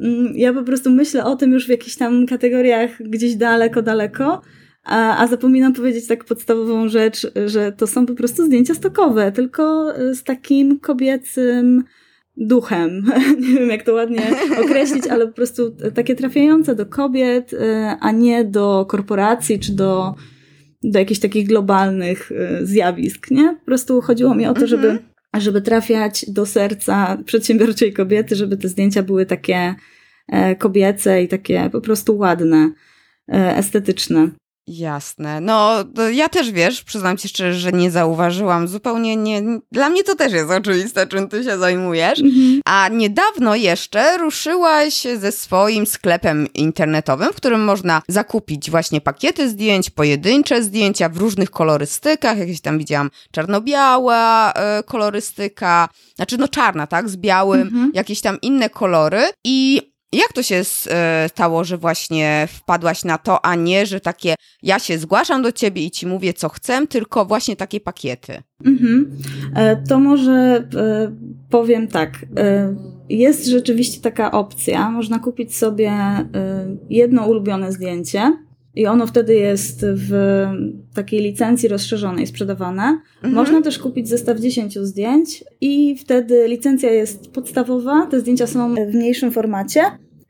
mm, 0.00 0.32
ja 0.36 0.52
po 0.52 0.62
prostu 0.62 0.90
myślę 0.90 1.24
o 1.24 1.36
tym 1.36 1.52
już 1.52 1.66
w 1.66 1.70
jakichś 1.70 1.96
tam 1.96 2.26
kategoriach 2.26 3.02
gdzieś 3.02 3.34
daleko, 3.34 3.82
daleko, 3.82 4.42
a, 4.84 5.18
a 5.18 5.26
zapominam 5.26 5.72
powiedzieć 5.72 6.06
tak 6.06 6.24
podstawową 6.24 6.88
rzecz, 6.88 7.26
że 7.46 7.72
to 7.72 7.86
są 7.86 8.06
po 8.06 8.14
prostu 8.14 8.46
zdjęcia 8.46 8.74
stokowe, 8.74 9.32
tylko 9.32 9.92
z 10.12 10.22
takim 10.22 10.80
kobiecym 10.80 11.84
duchem. 12.36 13.04
Nie 13.40 13.60
wiem, 13.60 13.68
jak 13.68 13.82
to 13.82 13.94
ładnie 13.94 14.22
określić, 14.64 15.06
ale 15.06 15.26
po 15.26 15.32
prostu 15.32 15.76
takie 15.94 16.14
trafiające 16.14 16.74
do 16.74 16.86
kobiet, 16.86 17.52
y, 17.52 17.58
a 18.00 18.12
nie 18.12 18.44
do 18.44 18.86
korporacji 18.88 19.58
czy 19.58 19.72
do, 19.72 20.14
do 20.82 20.98
jakichś 20.98 21.20
takich 21.20 21.48
globalnych 21.48 22.32
y, 22.32 22.66
zjawisk, 22.66 23.30
nie? 23.30 23.56
Po 23.60 23.64
prostu 23.66 24.00
chodziło 24.00 24.34
mi 24.34 24.46
o 24.46 24.54
to, 24.54 24.66
żeby, 24.66 24.98
mhm. 25.34 25.44
żeby 25.44 25.62
trafiać 25.62 26.24
do 26.28 26.46
serca 26.46 27.18
przedsiębiorczej 27.24 27.92
kobiety, 27.92 28.36
żeby 28.36 28.56
te 28.56 28.68
zdjęcia 28.68 29.02
były 29.02 29.26
takie 29.26 29.74
e, 30.28 30.56
kobiece 30.56 31.22
i 31.22 31.28
takie 31.28 31.70
po 31.72 31.80
prostu 31.80 32.16
ładne, 32.18 32.72
e, 33.28 33.56
estetyczne. 33.56 34.28
Jasne. 34.66 35.40
No, 35.40 35.84
ja 36.12 36.28
też 36.28 36.50
wiesz, 36.50 36.84
przyznam 36.84 37.16
ci 37.16 37.28
szczerze, 37.28 37.58
że 37.58 37.72
nie 37.72 37.90
zauważyłam. 37.90 38.68
Zupełnie 38.68 39.16
nie. 39.16 39.42
Dla 39.72 39.90
mnie 39.90 40.04
to 40.04 40.14
też 40.14 40.32
jest 40.32 40.50
oczywiste, 40.50 41.06
czym 41.06 41.28
ty 41.28 41.44
się 41.44 41.58
zajmujesz. 41.58 42.20
Mhm. 42.20 42.60
A 42.64 42.88
niedawno 42.88 43.54
jeszcze 43.54 44.18
ruszyłaś 44.18 45.06
ze 45.18 45.32
swoim 45.32 45.86
sklepem 45.86 46.52
internetowym, 46.54 47.32
w 47.32 47.36
którym 47.36 47.64
można 47.64 48.02
zakupić 48.08 48.70
właśnie 48.70 49.00
pakiety 49.00 49.48
zdjęć, 49.48 49.90
pojedyncze 49.90 50.62
zdjęcia 50.62 51.08
w 51.08 51.16
różnych 51.16 51.50
kolorystykach. 51.50 52.38
Jakieś 52.38 52.60
tam 52.60 52.78
widziałam 52.78 53.10
czarno-biała 53.30 54.52
y, 54.52 54.82
kolorystyka, 54.82 55.88
znaczy 56.16 56.38
no 56.38 56.48
czarna, 56.48 56.86
tak, 56.86 57.08
z 57.08 57.16
białym, 57.16 57.62
mhm. 57.62 57.90
jakieś 57.94 58.20
tam 58.20 58.40
inne 58.40 58.70
kolory. 58.70 59.22
I 59.44 59.93
jak 60.16 60.32
to 60.32 60.42
się 60.42 60.62
e, 60.90 61.28
stało, 61.28 61.64
że 61.64 61.78
właśnie 61.78 62.48
wpadłaś 62.50 63.04
na 63.04 63.18
to, 63.18 63.44
a 63.44 63.54
nie, 63.54 63.86
że 63.86 64.00
takie 64.00 64.34
ja 64.62 64.78
się 64.78 64.98
zgłaszam 64.98 65.42
do 65.42 65.52
ciebie 65.52 65.84
i 65.84 65.90
ci 65.90 66.06
mówię, 66.06 66.32
co 66.32 66.48
chcę, 66.48 66.86
tylko 66.86 67.24
właśnie 67.24 67.56
takie 67.56 67.80
pakiety? 67.80 68.42
Mhm. 68.64 69.16
E, 69.54 69.76
to 69.76 70.00
może 70.00 70.32
e, 70.32 71.16
powiem 71.50 71.88
tak. 71.88 72.26
Jest 73.08 73.46
rzeczywiście 73.46 74.00
taka 74.00 74.30
opcja. 74.30 74.90
Można 74.90 75.18
kupić 75.18 75.56
sobie 75.56 75.92
jedno 76.90 77.26
ulubione 77.26 77.72
zdjęcie 77.72 78.32
i 78.74 78.86
ono 78.86 79.06
wtedy 79.06 79.34
jest 79.34 79.86
w 79.94 80.12
takiej 80.94 81.20
licencji 81.20 81.68
rozszerzonej 81.68 82.26
sprzedawane. 82.26 82.82
Mhm. 82.82 83.34
Można 83.34 83.62
też 83.62 83.78
kupić 83.78 84.08
zestaw 84.08 84.40
10 84.40 84.78
zdjęć 84.78 85.44
i 85.60 85.96
wtedy 85.96 86.48
licencja 86.48 86.90
jest 86.90 87.30
podstawowa, 87.30 88.06
te 88.06 88.20
zdjęcia 88.20 88.46
są 88.46 88.74
w 88.74 88.94
mniejszym 88.94 89.30
formacie, 89.32 89.80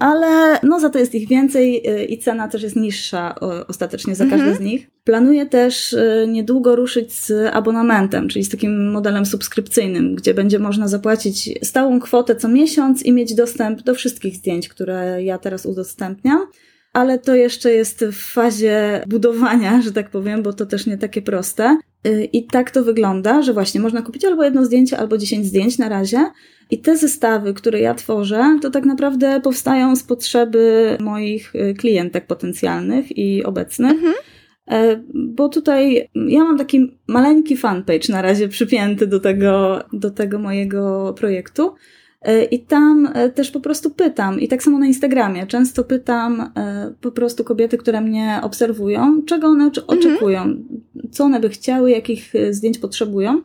ale 0.04 0.58
no 0.62 0.80
za 0.80 0.90
to 0.90 0.98
jest 0.98 1.14
ich 1.14 1.28
więcej 1.28 1.90
y, 1.90 2.04
i 2.04 2.18
cena 2.18 2.48
też 2.48 2.62
jest 2.62 2.76
niższa 2.76 3.34
ostatecznie 3.68 4.14
za 4.14 4.24
każdy 4.24 4.48
mhm. 4.48 4.56
z 4.56 4.60
nich. 4.60 4.90
Planuję 5.04 5.46
też 5.46 5.92
y, 5.92 6.26
niedługo 6.28 6.76
ruszyć 6.76 7.12
z 7.12 7.54
abonamentem, 7.54 8.28
czyli 8.28 8.44
z 8.44 8.48
takim 8.48 8.90
modelem 8.90 9.26
subskrypcyjnym, 9.26 10.14
gdzie 10.14 10.34
będzie 10.34 10.58
można 10.58 10.88
zapłacić 10.88 11.50
stałą 11.62 12.00
kwotę 12.00 12.36
co 12.36 12.48
miesiąc 12.48 13.02
i 13.02 13.12
mieć 13.12 13.34
dostęp 13.34 13.82
do 13.82 13.94
wszystkich 13.94 14.36
zdjęć, 14.36 14.68
które 14.68 15.22
ja 15.22 15.38
teraz 15.38 15.66
udostępniam 15.66 16.46
ale 16.94 17.18
to 17.18 17.34
jeszcze 17.34 17.72
jest 17.72 18.04
w 18.04 18.32
fazie 18.32 19.04
budowania, 19.06 19.82
że 19.82 19.92
tak 19.92 20.10
powiem, 20.10 20.42
bo 20.42 20.52
to 20.52 20.66
też 20.66 20.86
nie 20.86 20.98
takie 20.98 21.22
proste. 21.22 21.78
Y, 22.06 22.28
I 22.32 22.46
tak 22.46 22.70
to 22.70 22.84
wygląda, 22.84 23.42
że 23.42 23.52
właśnie 23.52 23.80
można 23.80 24.02
kupić 24.02 24.24
albo 24.24 24.44
jedno 24.44 24.64
zdjęcie, 24.64 24.98
albo 24.98 25.18
dziesięć 25.18 25.46
zdjęć 25.46 25.78
na 25.78 25.88
razie. 25.88 26.26
I 26.70 26.78
te 26.78 26.96
zestawy, 26.96 27.54
które 27.54 27.80
ja 27.80 27.94
tworzę, 27.94 28.58
to 28.62 28.70
tak 28.70 28.84
naprawdę 28.84 29.40
powstają 29.40 29.96
z 29.96 30.02
potrzeby 30.02 30.96
moich 31.00 31.54
y, 31.54 31.74
klientek 31.74 32.26
potencjalnych 32.26 33.18
i 33.18 33.44
obecnych. 33.44 33.92
Mhm. 33.92 34.14
E, 34.70 35.00
bo 35.14 35.48
tutaj 35.48 36.08
ja 36.14 36.44
mam 36.44 36.58
taki 36.58 36.98
maleńki 37.08 37.56
fanpage 37.56 38.12
na 38.12 38.22
razie 38.22 38.48
przypięty 38.48 39.06
do 39.06 39.20
tego, 39.20 39.84
do 39.92 40.10
tego 40.10 40.38
mojego 40.38 41.14
projektu. 41.18 41.74
E, 42.24 42.44
I 42.44 42.58
tam 42.60 43.08
e, 43.14 43.30
też 43.30 43.50
po 43.50 43.60
prostu 43.60 43.90
pytam, 43.90 44.40
i 44.40 44.48
tak 44.48 44.62
samo 44.62 44.78
na 44.78 44.86
Instagramie, 44.86 45.46
często 45.46 45.84
pytam 45.84 46.52
po 47.00 47.12
prostu 47.12 47.44
kobiety, 47.44 47.78
które 47.78 48.00
mnie 48.00 48.38
obserwują, 48.42 49.22
czego 49.26 49.46
one 49.46 49.64
mhm. 49.64 49.84
oczekują, 49.86 50.42
mhm. 50.42 50.80
co 51.10 51.24
one 51.24 51.40
by 51.40 51.48
chciały, 51.48 51.90
jakich 51.90 52.32
zdjęć 52.50 52.78
potrzebują, 52.78 53.42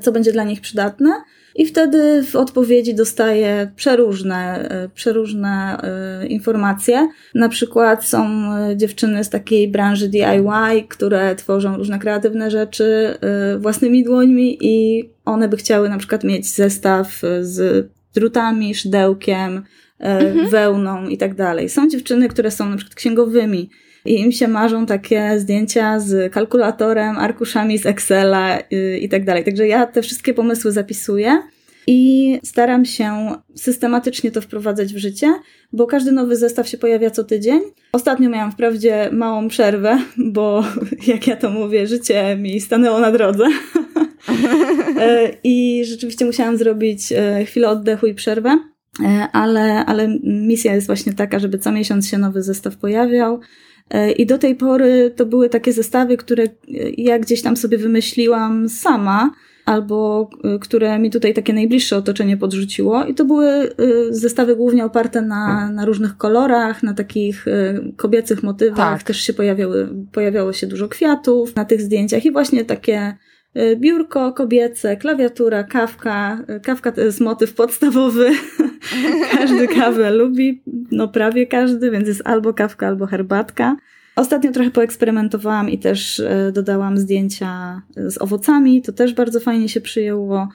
co 0.00 0.12
będzie 0.12 0.32
dla 0.32 0.44
nich 0.44 0.60
przydatne. 0.60 1.10
I 1.54 1.66
wtedy 1.66 2.22
w 2.22 2.36
odpowiedzi 2.36 2.94
dostaję 2.94 3.70
przeróżne, 3.76 4.68
e, 4.70 4.88
przeróżne 4.88 5.78
e, 5.82 6.26
informacje. 6.26 7.08
Na 7.34 7.48
przykład 7.48 8.04
są 8.04 8.26
e, 8.54 8.76
dziewczyny 8.76 9.24
z 9.24 9.30
takiej 9.30 9.68
branży 9.68 10.08
DIY, 10.08 10.88
które 10.88 11.36
tworzą 11.36 11.76
różne 11.76 11.98
kreatywne 11.98 12.50
rzeczy 12.50 13.18
własnymi 13.58 14.04
dłońmi 14.04 14.58
i 14.60 15.04
one 15.24 15.48
by 15.48 15.56
chciały 15.56 15.88
na 15.88 15.98
przykład 15.98 16.24
mieć 16.24 16.54
zestaw 16.54 17.22
z 17.40 17.88
drutami, 18.14 18.74
szydełkiem, 18.74 19.62
mhm. 19.98 20.48
wełną 20.48 21.08
i 21.08 21.18
tak 21.18 21.34
dalej. 21.34 21.68
Są 21.68 21.88
dziewczyny, 21.88 22.28
które 22.28 22.50
są 22.50 22.68
na 22.68 22.76
przykład 22.76 22.94
księgowymi 22.94 23.70
i 24.04 24.20
im 24.20 24.32
się 24.32 24.48
marzą 24.48 24.86
takie 24.86 25.40
zdjęcia 25.40 26.00
z 26.00 26.32
kalkulatorem, 26.32 27.18
arkuszami 27.18 27.78
z 27.78 27.86
Excela 27.86 28.58
i 29.00 29.08
tak 29.08 29.24
dalej. 29.24 29.44
Także 29.44 29.66
ja 29.66 29.86
te 29.86 30.02
wszystkie 30.02 30.34
pomysły 30.34 30.72
zapisuję 30.72 31.42
i 31.86 32.40
staram 32.44 32.84
się 32.84 33.32
systematycznie 33.54 34.30
to 34.30 34.40
wprowadzać 34.40 34.94
w 34.94 34.96
życie, 34.96 35.34
bo 35.72 35.86
każdy 35.86 36.12
nowy 36.12 36.36
zestaw 36.36 36.68
się 36.68 36.78
pojawia 36.78 37.10
co 37.10 37.24
tydzień. 37.24 37.60
Ostatnio 37.92 38.30
miałam 38.30 38.52
wprawdzie 38.52 39.08
małą 39.12 39.48
przerwę, 39.48 39.98
bo 40.36 40.64
jak 41.06 41.26
ja 41.26 41.36
to 41.36 41.50
mówię, 41.50 41.86
życie 41.86 42.36
mi 42.36 42.60
stanęło 42.60 43.00
na 43.00 43.12
drodze. 43.12 43.44
E, 44.98 45.30
I 45.44 45.84
rzeczywiście 45.84 46.24
musiałam 46.24 46.56
zrobić 46.56 47.12
e, 47.12 47.44
chwilę 47.44 47.68
oddechu 47.68 48.06
i 48.06 48.14
przerwę. 48.14 48.58
E, 49.04 49.28
ale, 49.32 49.86
ale 49.86 50.18
misja 50.22 50.74
jest 50.74 50.86
właśnie 50.86 51.12
taka, 51.12 51.38
żeby 51.38 51.58
co 51.58 51.72
miesiąc 51.72 52.08
się 52.08 52.18
nowy 52.18 52.42
zestaw 52.42 52.76
pojawiał. 52.76 53.40
I 54.16 54.26
do 54.26 54.38
tej 54.38 54.54
pory 54.54 55.12
to 55.16 55.26
były 55.26 55.48
takie 55.48 55.72
zestawy, 55.72 56.16
które 56.16 56.44
ja 56.96 57.18
gdzieś 57.18 57.42
tam 57.42 57.56
sobie 57.56 57.78
wymyśliłam 57.78 58.68
sama, 58.68 59.30
albo 59.72 60.30
które 60.60 60.98
mi 60.98 61.10
tutaj 61.10 61.34
takie 61.34 61.52
najbliższe 61.52 61.96
otoczenie 61.96 62.36
podrzuciło. 62.36 63.04
I 63.04 63.14
to 63.14 63.24
były 63.24 63.74
zestawy 64.10 64.56
głównie 64.56 64.84
oparte 64.84 65.22
na, 65.22 65.70
na 65.70 65.84
różnych 65.84 66.16
kolorach, 66.16 66.82
na 66.82 66.94
takich 66.94 67.46
kobiecych 67.96 68.42
motywach. 68.42 68.98
Tak. 68.98 69.02
Też 69.02 69.20
się 69.20 69.32
pojawiały, 69.32 69.88
pojawiało 70.12 70.52
się 70.52 70.66
dużo 70.66 70.88
kwiatów 70.88 71.56
na 71.56 71.64
tych 71.64 71.80
zdjęciach 71.80 72.24
i 72.24 72.32
właśnie 72.32 72.64
takie 72.64 73.16
Y, 73.56 73.76
biurko 73.76 74.32
kobiece, 74.32 74.96
klawiatura, 74.96 75.64
kawka. 75.64 76.44
Y, 76.56 76.60
kawka 76.60 76.92
to 76.92 77.00
jest 77.00 77.20
motyw 77.20 77.54
podstawowy. 77.54 78.30
każdy 79.38 79.68
kawę 79.68 80.10
lubi, 80.10 80.62
no 80.90 81.08
prawie 81.08 81.46
każdy, 81.46 81.90
więc 81.90 82.08
jest 82.08 82.22
albo 82.24 82.54
kawka, 82.54 82.86
albo 82.86 83.06
herbatka. 83.06 83.76
Ostatnio 84.16 84.52
trochę 84.52 84.70
poeksperymentowałam 84.70 85.70
i 85.70 85.78
też 85.78 86.18
y, 86.18 86.52
dodałam 86.54 86.98
zdjęcia 86.98 87.82
z 87.96 88.22
owocami. 88.22 88.82
To 88.82 88.92
też 88.92 89.14
bardzo 89.14 89.40
fajnie 89.40 89.68
się 89.68 89.80
przyjęło. 89.80 90.48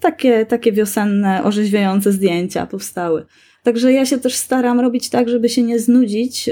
Takie, 0.00 0.46
takie 0.46 0.72
wiosenne, 0.72 1.44
orzeźwiające 1.44 2.12
zdjęcia 2.12 2.66
powstały. 2.66 3.26
Także 3.62 3.92
ja 3.92 4.06
się 4.06 4.18
też 4.18 4.34
staram 4.34 4.80
robić 4.80 5.10
tak, 5.10 5.28
żeby 5.28 5.48
się 5.48 5.62
nie 5.62 5.78
znudzić, 5.78 6.50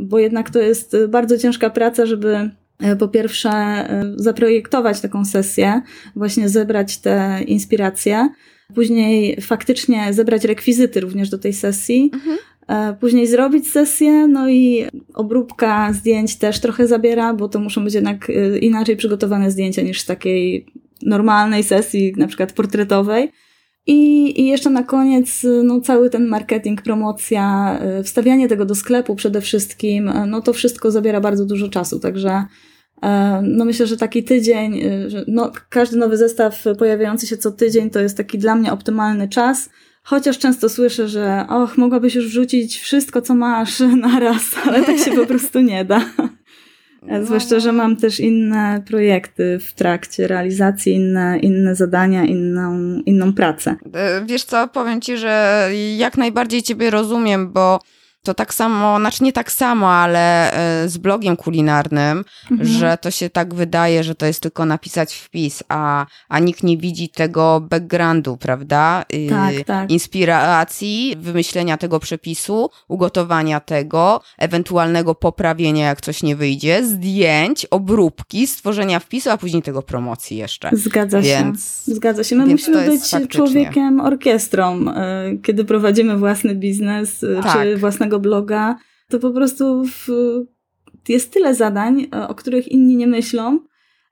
bo 0.00 0.18
jednak 0.18 0.50
to 0.50 0.58
jest 0.58 0.96
bardzo 1.08 1.38
ciężka 1.38 1.70
praca, 1.70 2.06
żeby 2.06 2.50
E, 2.80 2.96
po 2.96 3.08
pierwsze 3.08 3.50
e, 3.50 4.12
zaprojektować 4.16 5.00
taką 5.00 5.24
sesję, 5.24 5.82
właśnie 6.16 6.48
zebrać 6.48 6.98
te 6.98 7.40
inspiracje, 7.46 8.28
później 8.74 9.40
faktycznie 9.40 10.12
zebrać 10.12 10.44
rekwizyty 10.44 11.00
również 11.00 11.28
do 11.30 11.38
tej 11.38 11.52
sesji, 11.52 12.10
mhm. 12.14 12.36
E, 12.70 12.96
później 13.00 13.26
zrobić 13.26 13.70
sesję, 13.70 14.28
no 14.28 14.50
i 14.50 14.84
obróbka 15.14 15.92
zdjęć 15.92 16.36
też 16.36 16.60
trochę 16.60 16.86
zabiera, 16.86 17.34
bo 17.34 17.48
to 17.48 17.58
muszą 17.58 17.84
być 17.84 17.94
jednak 17.94 18.32
inaczej 18.60 18.96
przygotowane 18.96 19.50
zdjęcia 19.50 19.82
niż 19.82 20.00
z 20.00 20.06
takiej 20.06 20.66
normalnej 21.02 21.62
sesji, 21.62 22.14
na 22.16 22.26
przykład 22.26 22.52
portretowej. 22.52 23.32
I, 23.86 24.40
I 24.40 24.46
jeszcze 24.46 24.70
na 24.70 24.82
koniec, 24.82 25.46
no, 25.64 25.80
cały 25.80 26.10
ten 26.10 26.26
marketing, 26.26 26.82
promocja, 26.82 27.78
wstawianie 28.04 28.48
tego 28.48 28.64
do 28.64 28.74
sklepu 28.74 29.16
przede 29.16 29.40
wszystkim, 29.40 30.12
no 30.26 30.40
to 30.40 30.52
wszystko 30.52 30.90
zabiera 30.90 31.20
bardzo 31.20 31.46
dużo 31.46 31.68
czasu, 31.68 32.00
także 32.00 32.44
E, 33.02 33.40
no 33.42 33.64
myślę, 33.64 33.86
że 33.86 33.96
taki 33.96 34.24
tydzień, 34.24 34.80
e, 34.80 35.08
no, 35.28 35.52
każdy 35.68 35.96
nowy 35.96 36.16
zestaw 36.16 36.64
pojawiający 36.78 37.26
się 37.26 37.36
co 37.36 37.50
tydzień 37.50 37.90
to 37.90 38.00
jest 38.00 38.16
taki 38.16 38.38
dla 38.38 38.54
mnie 38.54 38.72
optymalny 38.72 39.28
czas. 39.28 39.70
Chociaż 40.02 40.38
często 40.38 40.68
słyszę, 40.68 41.08
że 41.08 41.46
och, 41.48 41.78
mogłabyś 41.78 42.14
już 42.14 42.26
wrzucić 42.26 42.78
wszystko, 42.78 43.22
co 43.22 43.34
masz 43.34 43.80
naraz, 44.10 44.42
ale 44.66 44.84
tak 44.84 44.98
się 44.98 45.12
po 45.12 45.26
prostu 45.26 45.60
nie 45.60 45.84
da. 45.84 46.04
No. 47.02 47.24
Zwłaszcza, 47.26 47.60
że 47.60 47.72
mam 47.72 47.96
też 47.96 48.20
inne 48.20 48.82
projekty 48.86 49.58
w 49.58 49.74
trakcie 49.74 50.26
realizacji, 50.26 50.94
inne, 50.94 51.38
inne 51.38 51.74
zadania, 51.74 52.24
inną, 52.24 53.00
inną 53.06 53.32
pracę. 53.32 53.76
E, 53.94 54.24
wiesz 54.26 54.44
co, 54.44 54.68
powiem 54.68 55.00
ci, 55.00 55.16
że 55.16 55.66
jak 55.96 56.16
najbardziej 56.16 56.62
Ciebie 56.62 56.90
rozumiem, 56.90 57.52
bo 57.52 57.80
to 58.22 58.34
tak 58.34 58.54
samo, 58.54 58.98
znaczy 58.98 59.24
nie 59.24 59.32
tak 59.32 59.52
samo, 59.52 59.92
ale 59.92 60.52
e, 60.52 60.88
z 60.88 60.98
blogiem 60.98 61.36
kulinarnym, 61.36 62.24
mhm. 62.50 62.68
że 62.68 62.98
to 63.00 63.10
się 63.10 63.30
tak 63.30 63.54
wydaje, 63.54 64.04
że 64.04 64.14
to 64.14 64.26
jest 64.26 64.40
tylko 64.40 64.66
napisać 64.66 65.14
wpis, 65.14 65.62
a, 65.68 66.06
a 66.28 66.38
nikt 66.38 66.62
nie 66.62 66.76
widzi 66.76 67.08
tego 67.08 67.60
backgroundu, 67.60 68.36
prawda? 68.36 69.04
Tak, 69.30 69.54
tak. 69.66 69.90
Inspiracji, 69.90 71.16
wymyślenia 71.18 71.76
tego 71.76 72.00
przepisu, 72.00 72.70
ugotowania 72.88 73.60
tego, 73.60 74.20
ewentualnego 74.38 75.14
poprawienia, 75.14 75.86
jak 75.86 76.00
coś 76.00 76.22
nie 76.22 76.36
wyjdzie, 76.36 76.84
zdjęć, 76.86 77.66
obróbki, 77.70 78.46
stworzenia 78.46 79.00
wpisu, 79.00 79.30
a 79.30 79.36
później 79.36 79.62
tego 79.62 79.82
promocji 79.82 80.36
jeszcze. 80.36 80.70
Zgadza 80.72 81.20
więc, 81.20 81.84
się. 81.86 81.94
Zgadza 81.94 82.24
się. 82.24 82.36
My 82.36 82.46
musimy 82.46 82.86
być 82.86 83.00
faktycznie. 83.00 83.28
człowiekiem 83.28 84.00
orkiestrą, 84.00 84.88
e, 84.88 85.36
kiedy 85.42 85.64
prowadzimy 85.64 86.16
własny 86.16 86.54
biznes, 86.54 87.24
e, 87.24 87.42
tak. 87.42 87.52
czy 87.52 87.76
własnego 87.76 88.09
własnego 88.10 88.20
bloga, 88.20 88.76
to 89.08 89.18
po 89.18 89.30
prostu 89.30 89.84
w, 89.84 90.08
jest 91.08 91.32
tyle 91.32 91.54
zadań, 91.54 92.06
e, 92.14 92.28
o 92.28 92.34
których 92.34 92.68
inni 92.68 92.96
nie 92.96 93.06
myślą. 93.06 93.60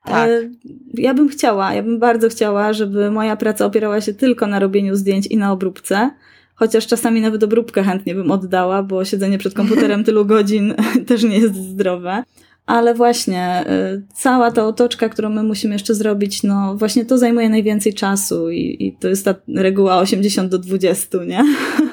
Tak. 0.05 0.29
E, 0.29 0.49
ja 0.93 1.13
bym 1.13 1.29
chciała, 1.29 1.73
ja 1.73 1.83
bym 1.83 1.99
bardzo 1.99 2.29
chciała, 2.29 2.73
żeby 2.73 3.11
moja 3.11 3.35
praca 3.35 3.65
opierała 3.65 4.01
się 4.01 4.13
tylko 4.13 4.47
na 4.47 4.59
robieniu 4.59 4.95
zdjęć 4.95 5.27
i 5.27 5.37
na 5.37 5.51
obróbce. 5.51 6.11
Chociaż 6.55 6.87
czasami 6.87 7.21
nawet 7.21 7.43
obróbkę 7.43 7.83
chętnie 7.83 8.15
bym 8.15 8.31
oddała, 8.31 8.83
bo 8.83 9.05
siedzenie 9.05 9.37
przed 9.37 9.53
komputerem 9.53 10.03
tylu 10.07 10.25
godzin 10.25 10.73
też 11.07 11.23
nie 11.23 11.39
jest 11.39 11.55
zdrowe. 11.55 12.23
Ale 12.65 12.93
właśnie 12.93 13.41
e, 13.41 14.01
cała 14.15 14.51
ta 14.51 14.67
otoczka, 14.67 15.09
którą 15.09 15.29
my 15.29 15.43
musimy 15.43 15.75
jeszcze 15.75 15.95
zrobić, 15.95 16.43
no 16.43 16.75
właśnie 16.75 17.05
to 17.05 17.17
zajmuje 17.17 17.49
najwięcej 17.49 17.93
czasu 17.93 18.49
i, 18.49 18.77
i 18.79 18.97
to 18.99 19.07
jest 19.07 19.25
ta 19.25 19.35
reguła 19.55 19.97
80 19.97 20.51
do 20.51 20.59
20, 20.59 21.23
nie? 21.23 21.43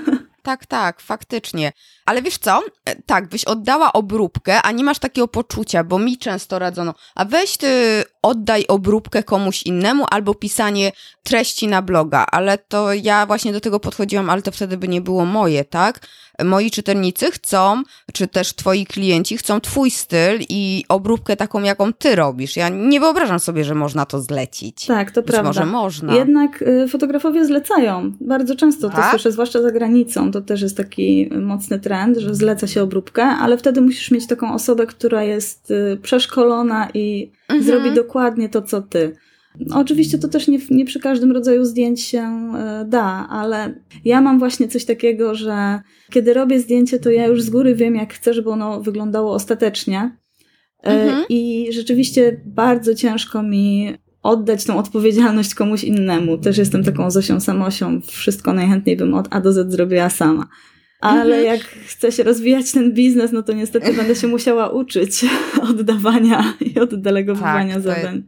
Tak, 0.46 0.66
tak, 0.66 1.00
faktycznie. 1.00 1.72
Ale 2.04 2.22
wiesz 2.22 2.38
co? 2.38 2.62
E, 2.84 3.02
tak, 3.02 3.28
byś 3.28 3.44
oddała 3.44 3.92
obróbkę, 3.92 4.62
a 4.62 4.72
nie 4.72 4.84
masz 4.84 4.98
takiego 4.98 5.28
poczucia, 5.28 5.84
bo 5.84 5.98
mi 5.98 6.18
często 6.18 6.58
radzono, 6.58 6.94
a 7.14 7.24
weź 7.24 7.56
ty 7.56 8.04
oddaj 8.26 8.64
obróbkę 8.68 9.22
komuś 9.22 9.62
innemu 9.62 10.04
albo 10.10 10.34
pisanie 10.34 10.92
treści 11.22 11.68
na 11.68 11.82
bloga, 11.82 12.26
ale 12.32 12.58
to 12.58 12.92
ja 12.92 13.26
właśnie 13.26 13.52
do 13.52 13.60
tego 13.60 13.80
podchodziłam, 13.80 14.30
ale 14.30 14.42
to 14.42 14.50
wtedy 14.50 14.76
by 14.76 14.88
nie 14.88 15.00
było 15.00 15.24
moje, 15.24 15.64
tak? 15.64 16.00
Moi 16.44 16.70
czytelnicy 16.70 17.30
chcą, 17.30 17.82
czy 18.12 18.26
też 18.26 18.54
twoi 18.54 18.86
klienci 18.86 19.36
chcą 19.36 19.60
twój 19.60 19.90
styl 19.90 20.40
i 20.48 20.84
obróbkę 20.88 21.36
taką, 21.36 21.62
jaką 21.62 21.92
ty 21.92 22.16
robisz. 22.16 22.56
Ja 22.56 22.68
nie 22.68 23.00
wyobrażam 23.00 23.40
sobie, 23.40 23.64
że 23.64 23.74
można 23.74 24.06
to 24.06 24.20
zlecić. 24.20 24.86
Tak, 24.86 25.10
to 25.10 25.22
Być 25.22 25.30
prawda. 25.30 25.48
może 25.48 25.66
można. 25.66 26.14
Jednak 26.14 26.62
y, 26.62 26.88
fotografowie 26.88 27.44
zlecają. 27.44 28.12
Bardzo 28.20 28.56
często 28.56 28.90
to 28.90 28.96
tak? 28.96 29.10
słyszę, 29.10 29.32
zwłaszcza 29.32 29.62
za 29.62 29.70
granicą. 29.70 30.30
To 30.30 30.40
też 30.40 30.62
jest 30.62 30.76
taki 30.76 31.30
mocny 31.40 31.78
trend, 31.78 32.18
że 32.18 32.34
zleca 32.34 32.66
się 32.66 32.82
obróbkę, 32.82 33.22
ale 33.24 33.58
wtedy 33.58 33.80
musisz 33.80 34.10
mieć 34.10 34.26
taką 34.26 34.54
osobę, 34.54 34.86
która 34.86 35.22
jest 35.22 35.70
y, 35.70 35.98
przeszkolona 36.02 36.88
i 36.94 37.30
mhm. 37.48 37.64
zrobi 37.64 37.94
dokładnie 37.94 38.48
to, 38.48 38.62
co 38.62 38.82
ty. 38.82 39.12
Oczywiście 39.74 40.18
to 40.18 40.28
też 40.28 40.48
nie, 40.48 40.58
nie 40.70 40.84
przy 40.84 41.00
każdym 41.00 41.32
rodzaju 41.32 41.64
zdjęć 41.64 42.02
się 42.02 42.20
e, 42.20 42.84
da, 42.88 43.26
ale 43.30 43.74
ja 44.04 44.20
mam 44.20 44.38
właśnie 44.38 44.68
coś 44.68 44.84
takiego, 44.84 45.34
że 45.34 45.80
kiedy 46.10 46.34
robię 46.34 46.60
zdjęcie, 46.60 46.98
to 46.98 47.10
ja 47.10 47.26
już 47.26 47.42
z 47.42 47.50
góry 47.50 47.74
wiem, 47.74 47.96
jak 47.96 48.14
chcę, 48.14 48.34
żeby 48.34 48.50
ono 48.50 48.80
wyglądało 48.80 49.32
ostatecznie. 49.32 50.16
E, 50.82 50.88
mhm. 50.88 51.24
I 51.28 51.68
rzeczywiście 51.72 52.40
bardzo 52.44 52.94
ciężko 52.94 53.42
mi 53.42 53.94
oddać 54.22 54.64
tą 54.64 54.78
odpowiedzialność 54.78 55.54
komuś 55.54 55.84
innemu. 55.84 56.38
Też 56.38 56.58
jestem 56.58 56.84
taką 56.84 57.10
Zosią 57.10 57.40
Samosią. 57.40 58.00
Wszystko 58.00 58.52
najchętniej 58.52 58.96
bym 58.96 59.14
od 59.14 59.28
A 59.30 59.40
do 59.40 59.52
Z 59.52 59.72
zrobiła 59.72 60.10
sama. 60.10 60.48
Ale 61.00 61.36
mhm. 61.36 61.44
jak 61.44 61.60
chcę 61.86 62.12
się 62.12 62.22
rozwijać 62.22 62.72
ten 62.72 62.92
biznes, 62.92 63.32
no 63.32 63.42
to 63.42 63.52
niestety 63.52 63.92
będę 63.92 64.16
się 64.16 64.26
musiała 64.26 64.68
uczyć 64.68 65.24
oddawania 65.70 66.54
i 66.60 66.78
oddelegowywania 66.78 67.74
tak, 67.74 67.82
zadań 67.82 68.22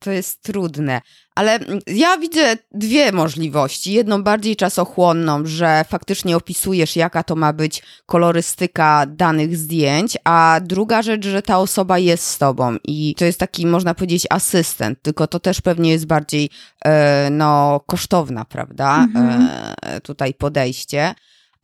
to 0.00 0.10
jest 0.10 0.42
trudne. 0.42 1.00
Ale 1.34 1.58
ja 1.86 2.18
widzę 2.18 2.56
dwie 2.72 3.12
możliwości. 3.12 3.92
Jedną 3.92 4.22
bardziej 4.22 4.56
czasochłonną, 4.56 5.46
że 5.46 5.84
faktycznie 5.88 6.36
opisujesz, 6.36 6.96
jaka 6.96 7.22
to 7.22 7.36
ma 7.36 7.52
być 7.52 7.82
kolorystyka 8.06 9.06
danych 9.06 9.56
zdjęć, 9.56 10.16
a 10.24 10.60
druga 10.62 11.02
rzecz, 11.02 11.26
że 11.26 11.42
ta 11.42 11.58
osoba 11.58 11.98
jest 11.98 12.24
z 12.24 12.38
tobą 12.38 12.76
i 12.84 13.14
to 13.18 13.24
jest 13.24 13.40
taki, 13.40 13.66
można 13.66 13.94
powiedzieć, 13.94 14.26
asystent, 14.30 15.02
tylko 15.02 15.26
to 15.26 15.40
też 15.40 15.60
pewnie 15.60 15.90
jest 15.90 16.06
bardziej, 16.06 16.50
e, 16.84 17.28
no, 17.30 17.80
kosztowna, 17.86 18.44
prawda? 18.44 18.96
Mhm. 19.14 19.48
E, 19.82 20.00
tutaj 20.00 20.34
podejście. 20.34 21.14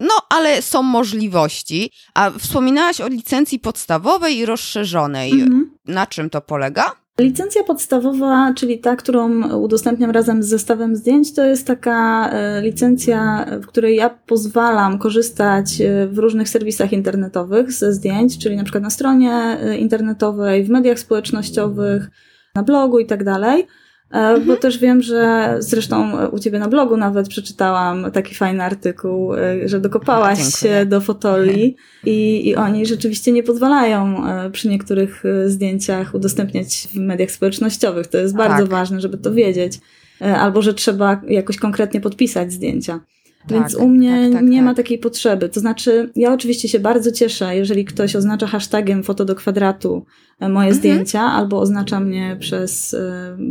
No, 0.01 0.15
ale 0.31 0.63
są 0.63 0.83
możliwości. 0.83 1.91
A 2.15 2.31
wspominałaś 2.31 3.01
o 3.01 3.09
licencji 3.09 3.59
podstawowej 3.59 4.37
i 4.37 4.47
rozszerzonej. 4.47 5.33
Mhm. 5.33 5.71
Na 5.87 6.07
czym 6.07 6.31
to 6.31 6.41
polega? 6.41 6.93
Licencja 7.21 7.65
podstawowa, 7.65 8.53
czyli 8.57 8.79
ta, 8.79 8.97
którą 8.97 9.53
udostępniam 9.59 10.11
razem 10.11 10.43
z 10.43 10.47
zestawem 10.47 10.97
zdjęć, 10.97 11.35
to 11.35 11.45
jest 11.45 11.67
taka 11.67 12.31
e, 12.31 12.63
licencja, 12.63 13.47
w 13.63 13.67
której 13.67 13.97
ja 13.97 14.11
pozwalam 14.11 14.99
korzystać 14.99 15.81
e, 15.81 16.07
w 16.07 16.19
różnych 16.19 16.49
serwisach 16.49 16.93
internetowych 16.93 17.73
ze 17.73 17.93
zdjęć, 17.93 18.39
czyli 18.39 18.57
na 18.57 18.63
przykład 18.63 18.83
na 18.83 18.91
stronie 18.91 19.33
e, 19.33 19.77
internetowej, 19.77 20.65
w 20.65 20.69
mediach 20.69 20.99
społecznościowych, 20.99 22.11
na 22.55 22.63
blogu 22.63 22.99
i 22.99 23.07
tak 23.07 23.25
dalej. 23.25 23.67
Mhm. 24.11 24.47
Bo 24.47 24.57
też 24.57 24.79
wiem, 24.79 25.03
że 25.03 25.55
zresztą 25.59 26.27
u 26.27 26.39
ciebie 26.39 26.59
na 26.59 26.69
blogu 26.69 26.97
nawet 26.97 27.29
przeczytałam 27.29 28.11
taki 28.13 28.35
fajny 28.35 28.63
artykuł, 28.63 29.33
że 29.65 29.81
dokopałaś 29.81 30.39
A, 30.41 30.51
się 30.51 30.87
do 30.87 31.01
fotoli 31.01 31.77
i, 32.05 32.49
i 32.49 32.57
oni 32.57 32.87
rzeczywiście 32.87 33.33
nie 33.33 33.43
pozwalają 33.43 34.23
przy 34.53 34.69
niektórych 34.69 35.23
zdjęciach 35.47 36.15
udostępniać 36.15 36.89
w 36.95 36.97
mediach 36.97 37.31
społecznościowych. 37.31 38.07
To 38.07 38.19
jest 38.19 38.37
tak. 38.37 38.49
bardzo 38.49 38.67
ważne, 38.67 39.01
żeby 39.01 39.19
to 39.19 39.33
wiedzieć. 39.33 39.81
Albo 40.21 40.63
że 40.63 40.75
trzeba 40.75 41.21
jakoś 41.29 41.57
konkretnie 41.57 42.01
podpisać 42.01 42.53
zdjęcia. 42.53 43.01
Tak, 43.49 43.59
Więc 43.59 43.75
u 43.75 43.89
mnie 43.89 44.25
tak, 44.25 44.41
tak, 44.41 44.51
nie 44.51 44.63
ma 44.63 44.71
tak. 44.71 44.77
takiej 44.77 44.99
potrzeby. 44.99 45.49
To 45.49 45.61
znaczy, 45.61 46.11
ja 46.17 46.33
oczywiście 46.33 46.69
się 46.69 46.81
bardzo 46.81 47.13
cieszę, 47.13 47.57
jeżeli 47.57 47.85
ktoś 47.85 48.17
oznacza 48.17 48.47
hashtagiem 48.47 49.03
foto 49.03 49.25
do 49.25 49.35
kwadratu 49.35 50.05
e, 50.41 50.49
moje 50.49 50.69
mhm. 50.69 50.75
zdjęcia, 50.75 51.21
albo 51.21 51.61
oznacza 51.61 52.01
mnie 52.01 52.37
przez 52.41 52.95
y, 52.95 53.01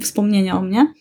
wspomnienia 0.01 0.57
o 0.57 0.61
mnie. 0.61 0.93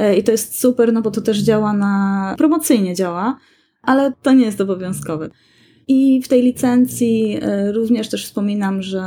Y, 0.00 0.16
I 0.16 0.22
to 0.22 0.32
jest 0.32 0.60
super, 0.60 0.92
no 0.92 1.02
bo 1.02 1.10
to 1.10 1.20
też 1.20 1.38
działa 1.38 1.72
na. 1.72 2.34
promocyjnie 2.38 2.94
działa, 2.94 3.38
ale 3.82 4.12
to 4.22 4.32
nie 4.32 4.44
jest 4.44 4.60
obowiązkowe. 4.60 5.30
I 5.88 6.22
w 6.22 6.28
tej 6.28 6.42
licencji 6.42 7.40
również 7.72 8.08
też 8.08 8.24
wspominam, 8.24 8.82
że, 8.82 9.02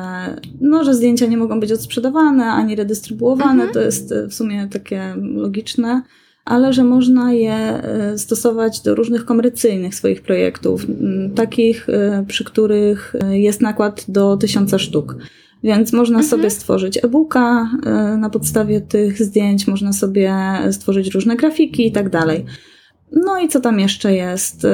no, 0.61 0.83
że 0.83 0.93
zdjęcia 0.93 1.25
nie 1.25 1.37
mogą 1.37 1.59
być 1.59 1.71
odsprzedawane 1.71 2.45
ani 2.45 2.75
redystrybuowane. 2.75 3.51
Mhm. 3.63 3.73
To 3.73 3.81
jest 3.81 4.13
w 4.29 4.33
sumie 4.33 4.67
takie 4.71 5.15
logiczne 5.17 6.01
ale 6.45 6.73
że 6.73 6.83
można 6.83 7.33
je 7.33 7.53
e, 7.53 8.17
stosować 8.17 8.81
do 8.81 8.95
różnych 8.95 9.25
komercyjnych 9.25 9.95
swoich 9.95 10.21
projektów, 10.21 10.85
takich, 11.35 11.89
e, 11.89 12.25
przy 12.27 12.43
których 12.43 13.15
e, 13.21 13.39
jest 13.39 13.61
nakład 13.61 14.05
do 14.07 14.37
tysiąca 14.37 14.79
sztuk. 14.79 15.15
Więc 15.63 15.93
można 15.93 16.17
mhm. 16.17 16.29
sobie 16.29 16.49
stworzyć 16.49 17.03
e-booka 17.03 17.69
na 18.17 18.29
podstawie 18.29 18.81
tych 18.81 19.23
zdjęć, 19.23 19.67
można 19.67 19.93
sobie 19.93 20.35
stworzyć 20.71 21.13
różne 21.13 21.35
grafiki 21.35 21.87
i 21.87 21.91
tak 21.91 22.09
dalej. 22.09 22.45
No 23.11 23.39
i 23.39 23.47
co 23.47 23.59
tam 23.59 23.79
jeszcze 23.79 24.13
jest? 24.13 24.67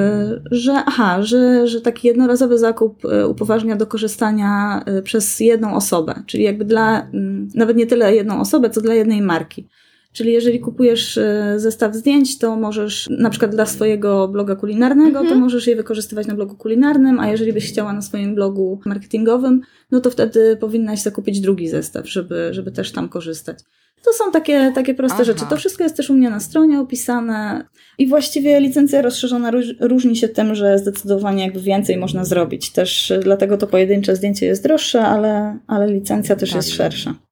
Że, 0.51 0.73
aha, 0.85 1.23
że, 1.23 1.67
że 1.67 1.81
taki 1.81 2.07
jednorazowy 2.07 2.57
zakup 2.57 3.03
upoważnia 3.27 3.75
do 3.75 3.87
korzystania 3.87 4.83
przez 5.03 5.39
jedną 5.39 5.73
osobę, 5.73 6.23
czyli 6.25 6.43
jakby 6.43 6.65
dla, 6.65 7.07
nawet 7.55 7.77
nie 7.77 7.87
tyle 7.87 8.15
jedną 8.15 8.39
osobę, 8.39 8.69
co 8.69 8.81
dla 8.81 8.93
jednej 8.93 9.21
marki. 9.21 9.67
Czyli 10.13 10.33
jeżeli 10.33 10.59
kupujesz 10.59 11.17
e, 11.17 11.53
zestaw 11.57 11.95
zdjęć, 11.95 12.37
to 12.37 12.55
możesz 12.55 13.09
na 13.09 13.29
przykład 13.29 13.51
dla 13.51 13.65
swojego 13.65 14.27
bloga 14.27 14.55
kulinarnego, 14.55 15.19
mhm. 15.19 15.27
to 15.27 15.35
możesz 15.35 15.67
je 15.67 15.75
wykorzystywać 15.75 16.27
na 16.27 16.35
blogu 16.35 16.55
kulinarnym, 16.55 17.19
a 17.19 17.27
jeżeli 17.27 17.53
byś 17.53 17.69
chciała 17.69 17.93
na 17.93 18.01
swoim 18.01 18.35
blogu 18.35 18.79
marketingowym, 18.85 19.61
no 19.91 19.99
to 19.99 20.11
wtedy 20.11 20.57
powinnaś 20.57 21.01
zakupić 21.01 21.39
drugi 21.39 21.67
zestaw, 21.67 22.09
żeby, 22.09 22.49
żeby 22.51 22.71
też 22.71 22.91
tam 22.91 23.09
korzystać. 23.09 23.59
To 24.05 24.13
są 24.13 24.31
takie, 24.31 24.71
takie 24.75 24.93
proste 24.93 25.15
Aha. 25.15 25.23
rzeczy. 25.23 25.45
To 25.49 25.57
wszystko 25.57 25.83
jest 25.83 25.97
też 25.97 26.09
u 26.09 26.13
mnie 26.13 26.29
na 26.29 26.39
stronie 26.39 26.79
opisane 26.79 27.65
i 27.97 28.07
właściwie 28.07 28.59
licencja 28.59 29.01
rozszerzona 29.01 29.51
różni 29.79 30.15
się 30.15 30.29
tym, 30.29 30.55
że 30.55 30.77
zdecydowanie 30.77 31.43
jakby 31.43 31.61
więcej 31.61 31.97
można 31.97 32.25
zrobić. 32.25 32.71
Też 32.71 33.13
dlatego 33.23 33.57
to 33.57 33.67
pojedyncze 33.67 34.15
zdjęcie 34.15 34.45
jest 34.45 34.63
droższe, 34.63 35.01
ale, 35.01 35.59
ale 35.67 35.93
licencja 35.93 36.35
też 36.35 36.49
tak. 36.49 36.55
jest 36.55 36.69
szersza. 36.69 37.28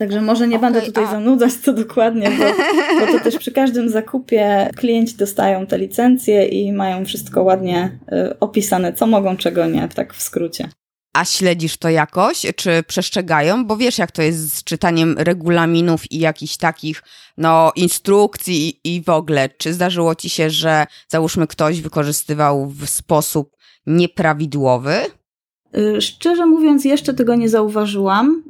Także 0.00 0.20
może 0.20 0.48
nie 0.48 0.56
okay, 0.56 0.70
będę 0.70 0.86
tutaj 0.86 1.04
a... 1.04 1.10
zanudzać 1.10 1.52
co 1.52 1.72
dokładnie, 1.72 2.30
bo, 2.30 2.44
bo 3.00 3.12
to 3.12 3.24
też 3.24 3.38
przy 3.38 3.52
każdym 3.52 3.88
zakupie 3.88 4.70
klienci 4.76 5.16
dostają 5.16 5.66
te 5.66 5.78
licencje 5.78 6.46
i 6.46 6.72
mają 6.72 7.04
wszystko 7.04 7.42
ładnie 7.42 7.98
y, 8.12 8.38
opisane, 8.38 8.92
co 8.92 9.06
mogą, 9.06 9.36
czego 9.36 9.66
nie, 9.66 9.88
tak 9.88 10.14
w 10.14 10.22
skrócie. 10.22 10.68
A 11.12 11.24
śledzisz 11.24 11.76
to 11.76 11.88
jakoś? 11.88 12.46
Czy 12.56 12.82
przestrzegają? 12.82 13.64
Bo 13.66 13.76
wiesz, 13.76 13.98
jak 13.98 14.10
to 14.10 14.22
jest 14.22 14.54
z 14.54 14.64
czytaniem 14.64 15.14
regulaminów 15.18 16.12
i 16.12 16.18
jakichś 16.18 16.56
takich, 16.56 17.02
no, 17.38 17.72
instrukcji 17.76 18.68
i, 18.68 18.96
i 18.96 19.02
w 19.02 19.08
ogóle. 19.08 19.48
Czy 19.48 19.72
zdarzyło 19.72 20.14
ci 20.14 20.30
się, 20.30 20.50
że 20.50 20.86
załóżmy 21.08 21.46
ktoś 21.46 21.80
wykorzystywał 21.80 22.66
w 22.66 22.88
sposób 22.88 23.56
nieprawidłowy? 23.86 24.94
Y, 25.76 26.00
szczerze 26.00 26.46
mówiąc, 26.46 26.84
jeszcze 26.84 27.14
tego 27.14 27.34
nie 27.34 27.48
zauważyłam 27.48 28.49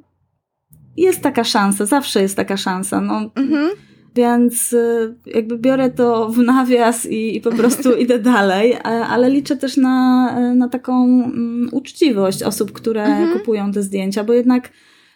jest 1.02 1.20
taka 1.20 1.44
szansa, 1.44 1.86
zawsze 1.86 2.22
jest 2.22 2.36
taka 2.36 2.56
szansa. 2.56 3.00
No. 3.00 3.30
Mhm. 3.34 3.70
Więc 4.14 4.72
y, 4.72 5.14
jakby 5.26 5.58
biorę 5.58 5.90
to 5.90 6.28
w 6.28 6.38
nawias 6.38 7.06
i, 7.06 7.36
i 7.36 7.40
po 7.40 7.50
prostu 7.50 7.96
idę 8.02 8.18
dalej, 8.18 8.76
ale 8.84 9.30
liczę 9.30 9.56
też 9.56 9.76
na, 9.76 10.54
na 10.54 10.68
taką 10.68 11.06
um, 11.06 11.68
uczciwość 11.72 12.42
osób, 12.42 12.72
które 12.72 13.04
mhm. 13.04 13.38
kupują 13.38 13.72
te 13.72 13.82
zdjęcia, 13.82 14.24
bo 14.24 14.32
jednak 14.32 14.70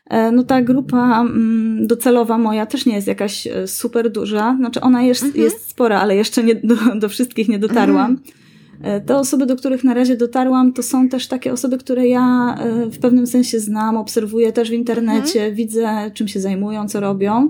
e, 0.07 0.33
no 0.33 0.43
ta 0.43 0.63
grupa 0.63 1.21
um, 1.21 1.87
docelowa 1.87 2.39
moja 2.39 2.67
też 2.67 2.87
nie 2.87 2.95
jest 2.95 3.07
jakaś 3.07 3.47
e, 3.47 3.67
super 3.67 4.13
duża. 4.13 4.57
Znaczy 4.59 4.81
ona 4.81 5.03
jest, 5.03 5.25
mhm. 5.25 5.45
jest 5.45 5.71
spora, 5.71 6.01
ale 6.01 6.17
jeszcze 6.17 6.45
nie, 6.45 6.55
do, 6.55 6.77
do 6.95 7.09
wszystkich 7.09 7.49
nie 7.49 7.59
dotarłam. 7.59 8.11
Mhm. 8.11 8.44
E, 8.83 9.01
te 9.01 9.17
osoby, 9.17 9.47
do 9.47 9.57
których 9.57 9.85
na 9.85 9.95
razie 9.95 10.17
dotarłam, 10.17 10.73
to 10.73 10.83
są 10.83 11.09
też 11.09 11.29
takie 11.29 11.53
osoby, 11.53 11.79
które 11.79 12.09
ja 12.09 12.57
e, 12.59 12.87
w 12.91 12.99
pewnym 12.99 13.27
sensie 13.27 13.61
znam, 13.61 13.97
obserwuję 13.97 14.53
też 14.53 14.71
w 14.71 14.73
internecie, 14.73 15.41
mhm. 15.41 15.55
widzę, 15.55 16.11
czym 16.15 16.29
się 16.29 16.41
zajmują, 16.41 16.89
co 16.89 17.01
robią. 17.01 17.49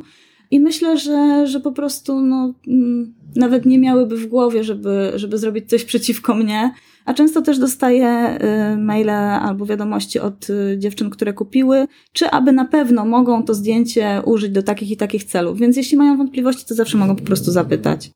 I 0.51 0.61
myślę, 0.61 0.99
że, 0.99 1.47
że 1.47 1.61
po 1.61 1.73
prostu 1.73 2.21
no, 2.21 2.55
mm, 2.69 3.15
nawet 3.37 3.67
nie 3.67 3.79
miałyby 3.79 4.17
w 4.17 4.27
głowie, 4.27 4.65
żeby, 4.65 5.13
żeby 5.15 5.39
zrobić 5.39 5.69
coś 5.69 5.85
przeciwko 5.85 6.35
mnie. 6.35 6.71
A 7.05 7.15
często 7.15 7.43
też 7.43 7.59
dostaję 7.59 8.09
e, 8.09 8.77
maile 8.77 9.11
albo 9.11 9.67
wiadomości 9.67 10.21
od 10.21 10.47
dziewczyn, 10.77 11.11
które 11.11 11.33
kupiły, 11.33 11.87
czy 12.13 12.31
aby 12.31 12.53
na 12.53 12.65
pewno 12.65 13.05
mogą 13.05 13.43
to 13.43 13.55
zdjęcie 13.55 14.23
użyć 14.25 14.53
do 14.53 14.63
takich 14.63 14.91
i 14.91 14.97
takich 14.97 15.25
celów. 15.25 15.59
Więc 15.59 15.77
jeśli 15.77 15.97
mają 15.97 16.17
wątpliwości, 16.17 16.65
to 16.69 16.75
zawsze 16.75 16.99
mogą 16.99 17.17
po 17.17 17.25
prostu 17.25 17.53
zapytać 17.53 18.11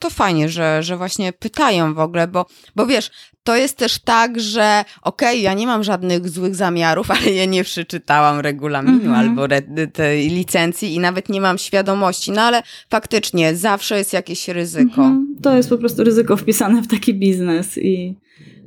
to 0.00 0.10
fajnie, 0.10 0.48
że, 0.48 0.82
że 0.82 0.96
właśnie 0.96 1.32
pytają 1.32 1.94
w 1.94 1.98
ogóle, 1.98 2.28
bo, 2.28 2.46
bo 2.76 2.86
wiesz, 2.86 3.10
to 3.42 3.56
jest 3.56 3.76
też 3.76 3.98
tak, 3.98 4.40
że 4.40 4.84
okej, 5.02 5.28
okay, 5.28 5.38
ja 5.38 5.54
nie 5.54 5.66
mam 5.66 5.84
żadnych 5.84 6.28
złych 6.28 6.54
zamiarów, 6.54 7.10
ale 7.20 7.32
ja 7.32 7.44
nie 7.44 7.64
przeczytałam 7.64 8.40
regulaminu 8.40 9.00
mm 9.00 9.12
-hmm. 9.12 9.18
albo 9.18 9.48
tej 9.92 10.28
licencji 10.28 10.94
i 10.94 10.98
nawet 10.98 11.28
nie 11.28 11.40
mam 11.40 11.58
świadomości, 11.58 12.32
no 12.32 12.42
ale 12.42 12.62
faktycznie 12.90 13.56
zawsze 13.56 13.98
jest 13.98 14.12
jakieś 14.12 14.48
ryzyko. 14.48 15.02
Mm 15.02 15.36
-hmm. 15.36 15.42
To 15.42 15.56
jest 15.56 15.68
po 15.68 15.78
prostu 15.78 16.04
ryzyko 16.04 16.36
wpisane 16.36 16.82
w 16.82 16.88
taki 16.88 17.14
biznes 17.14 17.78
i 17.78 18.18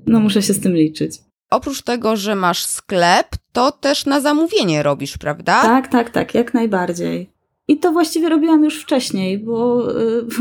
no 0.07 0.19
muszę 0.19 0.41
się 0.41 0.53
z 0.53 0.59
tym 0.59 0.75
liczyć. 0.75 1.19
Oprócz 1.49 1.81
tego, 1.81 2.15
że 2.15 2.35
masz 2.35 2.65
sklep, 2.65 3.27
to 3.51 3.71
też 3.71 4.05
na 4.05 4.21
zamówienie 4.21 4.83
robisz, 4.83 5.17
prawda? 5.17 5.61
Tak, 5.61 5.87
tak, 5.87 6.09
tak, 6.09 6.33
jak 6.33 6.53
najbardziej. 6.53 7.32
I 7.67 7.79
to 7.79 7.91
właściwie 7.91 8.29
robiłam 8.29 8.63
już 8.63 8.81
wcześniej, 8.81 9.39
bo 9.39 9.87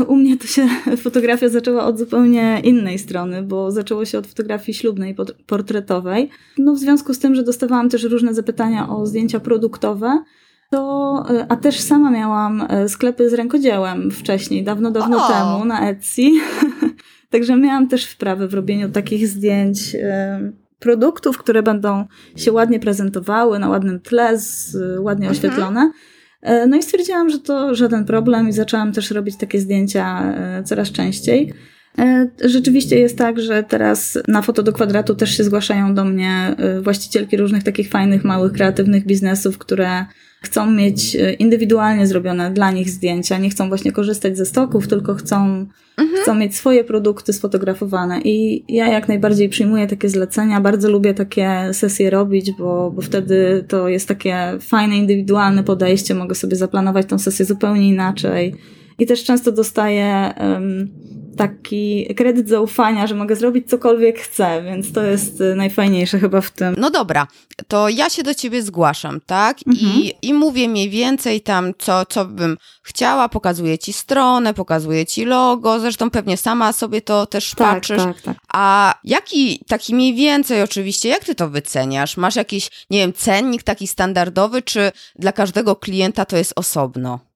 y, 0.01 0.03
u 0.07 0.15
mnie 0.15 0.37
to 0.37 0.47
się 0.47 0.67
fotografia 1.03 1.49
zaczęła 1.49 1.85
od 1.85 1.99
zupełnie 1.99 2.61
innej 2.63 2.99
strony, 2.99 3.43
bo 3.43 3.71
zaczęło 3.71 4.05
się 4.05 4.17
od 4.17 4.27
fotografii 4.27 4.77
ślubnej, 4.77 5.15
portretowej. 5.45 6.29
No 6.57 6.73
w 6.73 6.79
związku 6.79 7.13
z 7.13 7.19
tym, 7.19 7.35
że 7.35 7.43
dostawałam 7.43 7.89
też 7.89 8.03
różne 8.03 8.33
zapytania 8.33 8.89
o 8.89 9.05
zdjęcia 9.05 9.39
produktowe, 9.39 10.23
to, 10.69 11.25
y, 11.31 11.45
a 11.49 11.55
też 11.55 11.79
sama 11.79 12.11
miałam 12.11 12.61
y, 12.85 12.89
sklepy 12.89 13.29
z 13.29 13.33
rękodziełem 13.33 14.11
wcześniej, 14.11 14.63
dawno, 14.63 14.91
dawno 14.91 15.25
o! 15.25 15.31
temu 15.33 15.65
na 15.65 15.89
Etsy. 15.89 16.21
Także 17.29 17.57
miałam 17.57 17.87
też 17.87 18.05
wprawę 18.05 18.47
w 18.47 18.53
robieniu 18.53 18.89
takich 18.89 19.27
zdjęć 19.27 19.95
produktów, 20.79 21.37
które 21.37 21.63
będą 21.63 22.05
się 22.35 22.51
ładnie 22.51 22.79
prezentowały 22.79 23.59
na 23.59 23.69
ładnym 23.69 23.99
tle, 23.99 24.39
z, 24.39 24.75
ładnie 24.99 25.27
mhm. 25.27 25.31
oświetlone. 25.31 25.91
E, 26.43 26.67
no 26.67 26.77
i 26.77 26.83
stwierdziłam, 26.83 27.29
że 27.29 27.39
to 27.39 27.75
żaden 27.75 28.05
problem 28.05 28.49
i 28.49 28.51
zaczęłam 28.51 28.93
też 28.93 29.11
robić 29.11 29.37
takie 29.37 29.59
zdjęcia 29.59 30.33
e, 30.35 30.63
coraz 30.63 30.91
częściej. 30.91 31.53
E, 31.99 32.27
rzeczywiście 32.43 32.99
jest 32.99 33.17
tak, 33.17 33.39
że 33.39 33.63
teraz 33.63 34.19
na 34.27 34.41
foto 34.41 34.63
do 34.63 34.73
kwadratu 34.73 35.15
też 35.15 35.37
się 35.37 35.43
zgłaszają 35.43 35.95
do 35.95 36.05
mnie 36.05 36.55
właścicielki 36.81 37.37
różnych 37.37 37.63
takich 37.63 37.89
fajnych, 37.89 38.23
małych, 38.23 38.53
kreatywnych 38.53 39.05
biznesów, 39.05 39.57
które 39.57 40.05
chcą 40.43 40.71
mieć 40.71 41.15
e, 41.15 41.33
indywidualnie 41.33 42.07
zrobione 42.07 42.51
dla 42.51 42.71
nich 42.71 42.89
zdjęcia, 42.89 43.37
nie 43.37 43.49
chcą 43.49 43.67
właśnie 43.67 43.91
korzystać 43.91 44.37
ze 44.37 44.45
stoków, 44.45 44.87
tylko 44.87 45.15
chcą, 45.15 45.67
mhm. 45.97 46.21
chcą 46.21 46.35
mieć 46.35 46.55
swoje 46.55 46.83
produkty 46.83 47.33
sfotografowane. 47.33 48.21
I 48.21 48.65
ja 48.75 48.87
jak 48.87 49.07
najbardziej 49.07 49.49
przyjmuję 49.49 49.87
takie 49.87 50.09
zlecenia, 50.09 50.61
bardzo 50.61 50.89
lubię 50.89 51.13
takie 51.13 51.69
sesje 51.71 52.09
robić, 52.09 52.51
bo, 52.51 52.91
bo 52.91 53.01
wtedy 53.01 53.65
to 53.67 53.87
jest 53.87 54.07
takie 54.07 54.37
fajne, 54.59 54.97
indywidualne 54.97 55.63
podejście, 55.63 56.15
mogę 56.15 56.35
sobie 56.35 56.55
zaplanować 56.55 57.05
tą 57.05 57.19
sesję 57.19 57.45
zupełnie 57.45 57.89
inaczej. 57.89 58.55
I 58.99 59.05
też 59.05 59.23
często 59.23 59.51
dostaję 59.51 60.33
um, 60.39 60.87
taki 61.37 62.15
kredyt 62.15 62.49
zaufania, 62.49 63.07
że 63.07 63.15
mogę 63.15 63.35
zrobić 63.35 63.69
cokolwiek 63.69 64.19
chcę, 64.19 64.63
więc 64.63 64.93
to 64.93 65.03
jest 65.03 65.41
y, 65.41 65.55
najfajniejsze 65.55 66.19
chyba 66.19 66.41
w 66.41 66.51
tym. 66.51 66.75
No 66.77 66.89
dobra, 66.89 67.27
to 67.67 67.89
ja 67.89 68.09
się 68.09 68.23
do 68.23 68.33
ciebie 68.33 68.63
zgłaszam, 68.63 69.21
tak? 69.25 69.57
Mhm. 69.67 69.91
I, 69.93 70.13
I 70.21 70.33
mówię 70.33 70.69
mniej 70.69 70.89
więcej 70.89 71.41
tam, 71.41 71.71
co, 71.77 72.05
co 72.05 72.25
bym 72.25 72.57
chciała, 72.83 73.29
pokazuję 73.29 73.77
ci 73.77 73.93
stronę, 73.93 74.53
pokazuję 74.53 75.05
ci 75.05 75.25
logo, 75.25 75.79
zresztą 75.79 76.09
pewnie 76.09 76.37
sama 76.37 76.73
sobie 76.73 77.01
to 77.01 77.25
też 77.25 77.51
tak, 77.55 77.75
patrzysz. 77.75 78.03
Tak, 78.03 78.21
tak. 78.21 78.37
A 78.53 78.95
jaki, 79.03 79.59
taki 79.67 79.95
mniej 79.95 80.13
więcej 80.13 80.61
oczywiście, 80.61 81.09
jak 81.09 81.23
ty 81.23 81.35
to 81.35 81.49
wyceniasz? 81.49 82.17
Masz 82.17 82.35
jakiś, 82.35 82.69
nie 82.89 82.99
wiem, 82.99 83.13
cennik 83.13 83.63
taki 83.63 83.87
standardowy, 83.87 84.61
czy 84.61 84.91
dla 85.15 85.31
każdego 85.31 85.75
klienta 85.75 86.25
to 86.25 86.37
jest 86.37 86.53
osobno? 86.55 87.32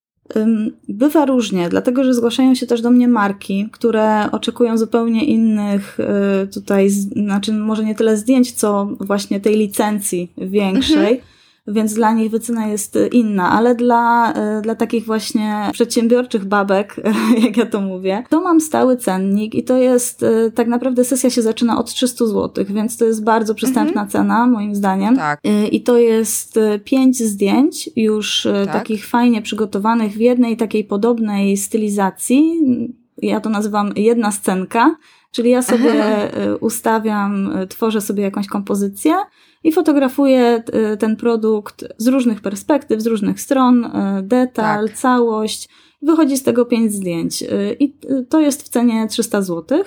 Bywa 0.90 1.26
różnie, 1.26 1.70
dlatego 1.70 2.04
że 2.04 2.14
zgłaszają 2.14 2.56
się 2.56 2.68
też 2.68 2.82
do 2.82 2.92
mnie 2.92 3.08
marki, 3.08 3.70
które 3.72 4.32
oczekują 4.32 4.78
zupełnie 4.78 5.26
innych 5.26 5.98
y, 6.44 6.48
tutaj, 6.48 6.90
znaczy 6.90 7.54
może 7.54 7.84
nie 7.84 7.96
tyle 7.96 8.18
zdjęć, 8.18 8.52
co 8.52 8.86
właśnie 9.00 9.40
tej 9.40 9.58
licencji 9.58 10.32
większej. 10.38 11.14
Mhm 11.14 11.37
więc 11.68 11.94
dla 11.94 12.14
nich 12.14 12.32
wycena 12.32 12.68
jest 12.68 12.98
inna, 13.12 13.52
ale 13.52 13.76
dla, 13.76 14.34
e, 14.34 14.62
dla 14.62 14.76
takich 14.76 15.06
właśnie 15.06 15.70
przedsiębiorczych 15.72 16.46
babek, 16.46 16.96
jak 17.46 17.58
ja 17.58 17.66
to 17.66 17.82
mówię, 17.82 18.24
to 18.30 18.42
mam 18.42 18.62
stały 18.62 18.98
cennik 18.98 19.56
i 19.56 19.64
to 19.64 19.78
jest 19.78 20.24
e, 20.24 20.52
tak 20.52 20.68
naprawdę 20.68 21.04
sesja 21.04 21.30
się 21.30 21.42
zaczyna 21.42 21.80
od 21.80 21.94
300 21.94 22.26
zł, 22.26 22.66
więc 22.70 22.98
to 22.98 23.06
jest 23.06 23.24
bardzo 23.24 23.56
przystępna 23.56 24.02
mhm. 24.02 24.10
cena, 24.10 24.48
moim 24.48 24.76
zdaniem. 24.76 25.16
Tak. 25.16 25.40
I 25.72 25.84
to 25.84 25.98
jest 25.98 26.60
pięć 26.84 27.18
zdjęć 27.18 27.90
już 27.96 28.48
tak. 28.66 28.74
takich 28.74 29.08
fajnie 29.08 29.42
przygotowanych 29.42 30.12
w 30.12 30.20
jednej 30.20 30.58
takiej 30.58 30.84
podobnej 30.84 31.58
stylizacji. 31.58 32.62
Ja 33.22 33.40
to 33.40 33.50
nazywam 33.50 33.92
jedna 33.96 34.32
scenka. 34.32 34.96
Czyli 35.32 35.50
ja 35.50 35.62
sobie 35.62 36.04
ustawiam, 36.60 37.50
tworzę 37.70 38.02
sobie 38.02 38.24
jakąś 38.24 38.48
kompozycję 38.48 39.16
i 39.64 39.72
fotografuje 39.72 40.64
y, 40.94 40.98
ten 40.98 41.16
produkt 41.16 41.86
z 41.98 42.08
różnych 42.08 42.42
perspektyw, 42.42 43.02
z 43.02 43.08
różnych 43.08 43.42
stron, 43.42 43.92
detal, 44.24 44.88
tak. 44.88 44.98
całość. 44.98 45.70
Wychodzi 46.02 46.38
z 46.38 46.44
tego 46.44 46.66
pięć 46.66 46.94
zdjęć 46.94 47.44
i 47.80 47.96
to 48.30 48.40
jest 48.40 48.64
w 48.64 48.70
cenie 48.70 49.08
300 49.08 49.42
zł. 49.42 49.84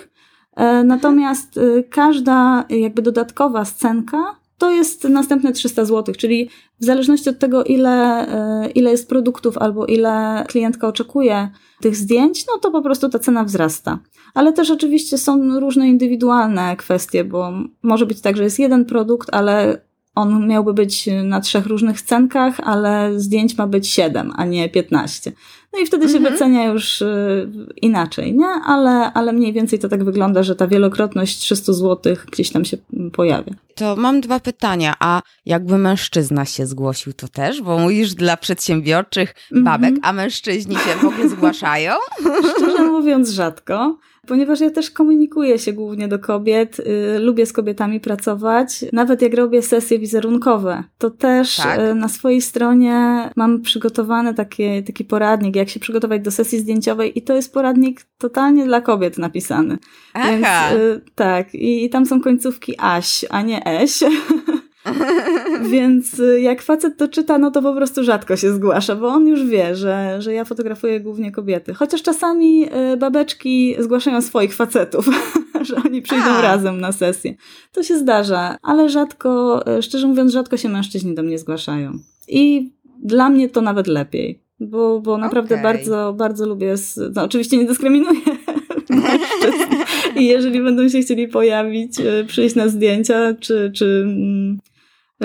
E, 0.56 0.84
natomiast 0.84 1.60
każda 1.90 2.64
jakby 2.70 3.02
dodatkowa 3.02 3.64
scenka 3.64 4.39
to 4.60 4.70
jest 4.70 5.04
następne 5.04 5.52
300 5.52 5.84
zł, 5.84 6.14
czyli 6.18 6.48
w 6.80 6.84
zależności 6.84 7.30
od 7.30 7.38
tego, 7.38 7.64
ile, 7.64 8.26
ile 8.74 8.90
jest 8.90 9.08
produktów 9.08 9.58
albo 9.58 9.86
ile 9.86 10.44
klientka 10.48 10.88
oczekuje 10.88 11.48
tych 11.80 11.96
zdjęć, 11.96 12.46
no 12.46 12.58
to 12.58 12.70
po 12.70 12.82
prostu 12.82 13.08
ta 13.08 13.18
cena 13.18 13.44
wzrasta. 13.44 13.98
Ale 14.34 14.52
też 14.52 14.70
oczywiście 14.70 15.18
są 15.18 15.60
różne 15.60 15.88
indywidualne 15.88 16.76
kwestie, 16.76 17.24
bo 17.24 17.52
może 17.82 18.06
być 18.06 18.20
tak, 18.20 18.36
że 18.36 18.44
jest 18.44 18.58
jeden 18.58 18.84
produkt, 18.84 19.28
ale 19.32 19.80
on 20.14 20.48
miałby 20.48 20.74
być 20.74 21.08
na 21.24 21.40
trzech 21.40 21.66
różnych 21.66 22.00
scenkach, 22.00 22.60
ale 22.60 23.20
zdjęć 23.20 23.58
ma 23.58 23.66
być 23.66 23.88
siedem, 23.88 24.32
a 24.36 24.44
nie 24.44 24.68
piętnaście. 24.68 25.32
No 25.72 25.78
i 25.78 25.86
wtedy 25.86 26.04
mhm. 26.04 26.24
się 26.24 26.30
wycenia 26.30 26.64
już 26.64 27.02
y, 27.02 27.50
inaczej, 27.76 28.34
nie? 28.34 28.46
Ale, 28.46 29.12
ale 29.12 29.32
mniej 29.32 29.52
więcej 29.52 29.78
to 29.78 29.88
tak 29.88 30.04
wygląda, 30.04 30.42
że 30.42 30.56
ta 30.56 30.66
wielokrotność 30.66 31.38
300 31.38 31.72
zł 31.72 32.16
gdzieś 32.32 32.50
tam 32.50 32.64
się 32.64 32.76
pojawia. 33.12 33.52
To 33.74 33.96
mam 33.96 34.20
dwa 34.20 34.40
pytania. 34.40 34.94
A 35.00 35.22
jakby 35.46 35.78
mężczyzna 35.78 36.44
się 36.44 36.66
zgłosił, 36.66 37.12
to 37.12 37.28
też? 37.28 37.62
Bo 37.62 37.78
mówisz 37.78 38.14
dla 38.14 38.36
przedsiębiorczych 38.36 39.34
babek, 39.50 39.94
mhm. 39.94 40.00
a 40.02 40.12
mężczyźni 40.12 40.76
się 40.76 40.94
w 41.00 41.04
ogóle 41.04 41.28
zgłaszają? 41.28 41.92
Szczerze 42.56 42.82
mówiąc, 42.82 43.30
rzadko 43.30 43.98
ponieważ 44.30 44.60
ja 44.60 44.70
też 44.70 44.90
komunikuję 44.90 45.58
się 45.58 45.72
głównie 45.72 46.08
do 46.08 46.18
kobiet, 46.18 46.78
y, 46.78 47.18
lubię 47.18 47.46
z 47.46 47.52
kobietami 47.52 48.00
pracować. 48.00 48.84
Nawet 48.92 49.22
jak 49.22 49.34
robię 49.34 49.62
sesje 49.62 49.98
wizerunkowe, 49.98 50.84
to 50.98 51.10
też 51.10 51.56
tak. 51.56 51.80
y, 51.80 51.94
na 51.94 52.08
swojej 52.08 52.40
stronie 52.40 53.30
mam 53.36 53.60
przygotowany 53.60 54.34
taki, 54.34 54.82
taki 54.82 55.04
poradnik, 55.04 55.56
jak 55.56 55.68
się 55.68 55.80
przygotować 55.80 56.22
do 56.22 56.30
sesji 56.30 56.58
zdjęciowej 56.58 57.18
i 57.18 57.22
to 57.22 57.34
jest 57.34 57.54
poradnik 57.54 58.02
totalnie 58.18 58.64
dla 58.64 58.80
kobiet 58.80 59.18
napisany. 59.18 59.78
Aha. 60.14 60.30
Więc, 60.70 60.80
y, 60.80 61.00
tak, 61.14 61.54
i, 61.54 61.84
i 61.84 61.90
tam 61.90 62.06
są 62.06 62.20
końcówki 62.20 62.74
Aś, 62.78 63.24
a 63.30 63.42
nie 63.42 63.66
Eś. 63.66 64.00
Więc 65.72 66.18
y, 66.18 66.40
jak 66.40 66.62
facet 66.62 66.96
to 66.96 67.08
czyta, 67.08 67.38
no 67.38 67.50
to 67.50 67.62
po 67.62 67.74
prostu 67.74 68.04
rzadko 68.04 68.36
się 68.36 68.52
zgłasza, 68.52 68.96
bo 68.96 69.08
on 69.08 69.26
już 69.26 69.46
wie, 69.46 69.76
że, 69.76 70.16
że 70.18 70.34
ja 70.34 70.44
fotografuję 70.44 71.00
głównie 71.00 71.32
kobiety. 71.32 71.74
Chociaż 71.74 72.02
czasami 72.02 72.66
y, 72.92 72.96
babeczki 72.96 73.76
zgłaszają 73.78 74.22
swoich 74.22 74.54
facetów, 74.54 75.08
że 75.68 75.76
oni 75.86 76.02
przyjdą 76.02 76.30
A. 76.30 76.40
razem 76.40 76.80
na 76.80 76.92
sesję. 76.92 77.34
To 77.72 77.82
się 77.82 77.98
zdarza, 77.98 78.56
ale 78.62 78.88
rzadko, 78.88 79.62
y, 79.78 79.82
szczerze 79.82 80.06
mówiąc, 80.06 80.32
rzadko 80.32 80.56
się 80.56 80.68
mężczyźni 80.68 81.14
do 81.14 81.22
mnie 81.22 81.38
zgłaszają. 81.38 81.92
I 82.28 82.72
dla 83.02 83.30
mnie 83.30 83.48
to 83.48 83.60
nawet 83.60 83.86
lepiej, 83.86 84.42
bo, 84.60 85.00
bo 85.00 85.18
naprawdę 85.18 85.54
okay. 85.54 85.62
bardzo, 85.62 86.14
bardzo 86.18 86.46
lubię, 86.46 86.74
no, 87.14 87.24
oczywiście 87.24 87.56
nie 87.56 87.64
dyskryminuję 87.64 88.20
mężczyzn. 88.90 89.74
I 90.16 90.26
jeżeli 90.26 90.62
będą 90.62 90.88
się 90.88 91.00
chcieli 91.00 91.28
pojawić, 91.28 91.92
przyjść 92.26 92.54
na 92.54 92.68
zdjęcia, 92.68 93.34
czy, 93.40 93.72
czy 93.74 94.04
mm, 94.06 94.58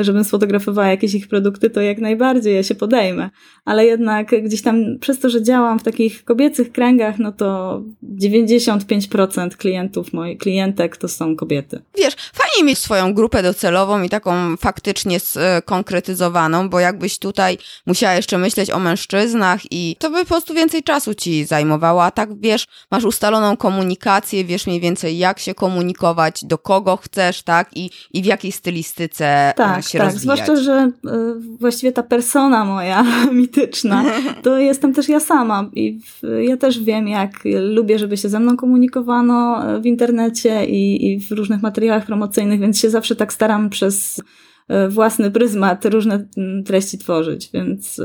żebym 0.03 0.23
sfotografowała 0.23 0.87
jakieś 0.87 1.13
ich 1.13 1.27
produkty, 1.27 1.69
to 1.69 1.81
jak 1.81 1.97
najbardziej 1.97 2.55
ja 2.55 2.63
się 2.63 2.75
podejmę. 2.75 3.29
Ale 3.65 3.85
jednak 3.85 4.43
gdzieś 4.43 4.61
tam 4.61 4.99
przez 4.99 5.19
to, 5.19 5.29
że 5.29 5.43
działam 5.43 5.79
w 5.79 5.83
takich 5.83 6.23
kobiecych 6.23 6.71
kręgach, 6.71 7.19
no 7.19 7.31
to 7.31 7.81
95% 8.19 9.49
klientów, 9.49 10.13
moich 10.13 10.37
klientek 10.37 10.97
to 10.97 11.07
są 11.07 11.35
kobiety. 11.35 11.81
Wiesz, 11.97 12.13
fajnie 12.33 12.67
mieć 12.67 12.79
swoją 12.79 13.13
grupę 13.13 13.43
docelową 13.43 14.03
i 14.03 14.09
taką 14.09 14.57
faktycznie 14.57 15.17
skonkretyzowaną, 15.19 16.69
bo 16.69 16.79
jakbyś 16.79 17.19
tutaj 17.19 17.57
musiała 17.85 18.13
jeszcze 18.13 18.37
myśleć 18.37 18.71
o 18.71 18.79
mężczyznach 18.79 19.61
i 19.71 19.95
to 19.99 20.09
by 20.09 20.19
po 20.19 20.25
prostu 20.25 20.53
więcej 20.53 20.83
czasu 20.83 21.13
ci 21.13 21.45
zajmowało, 21.45 22.03
a 22.03 22.11
tak 22.11 22.39
wiesz, 22.39 22.65
masz 22.91 23.03
ustaloną 23.03 23.57
komunikację, 23.57 24.45
wiesz 24.45 24.67
mniej 24.67 24.79
więcej 24.79 25.17
jak 25.17 25.39
się 25.39 25.53
komunikować, 25.53 26.45
do 26.45 26.57
kogo 26.57 26.97
chcesz, 26.97 27.43
tak, 27.43 27.69
i, 27.75 27.89
i 28.13 28.21
w 28.21 28.25
jakiej 28.25 28.51
stylistyce 28.51 29.53
tak 29.55 29.84
się 29.87 29.97
tak, 29.97 30.13
rozwijać. 30.13 30.21
Zwłaszcza, 30.21 30.55
że 30.63 30.91
y, 31.05 31.11
właściwie 31.59 31.91
ta 31.91 32.03
persona 32.03 32.65
moja 32.65 33.05
mityczna, 33.31 34.03
to 34.43 34.57
jestem 34.71 34.93
też 34.93 35.09
ja 35.09 35.19
sama 35.19 35.69
i 35.73 35.99
ja 36.41 36.57
też 36.57 36.83
wiem, 36.83 37.07
jak 37.07 37.31
lubię, 37.61 37.99
żeby 37.99 38.17
się 38.17 38.29
ze 38.29 38.39
mną 38.39 38.57
komunikowano 38.57 39.63
w 39.81 39.85
internecie 39.85 40.65
i, 40.65 41.11
i 41.11 41.19
w 41.19 41.31
różnych 41.31 41.61
materiałach 41.61 42.05
promocyjnych, 42.05 42.59
więc 42.59 42.79
się 42.79 42.89
zawsze 42.89 43.15
tak 43.15 43.33
staram 43.33 43.69
przez 43.69 44.19
y, 44.19 44.89
własny 44.89 45.31
pryzmat 45.31 45.85
różne 45.85 46.27
mm, 46.37 46.63
treści 46.63 46.97
tworzyć, 46.97 47.49
więc 47.53 48.01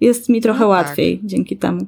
jest 0.00 0.28
mi 0.28 0.40
trochę 0.40 0.60
no 0.60 0.74
tak. 0.74 0.86
łatwiej 0.86 1.20
dzięki 1.24 1.56
temu. 1.56 1.86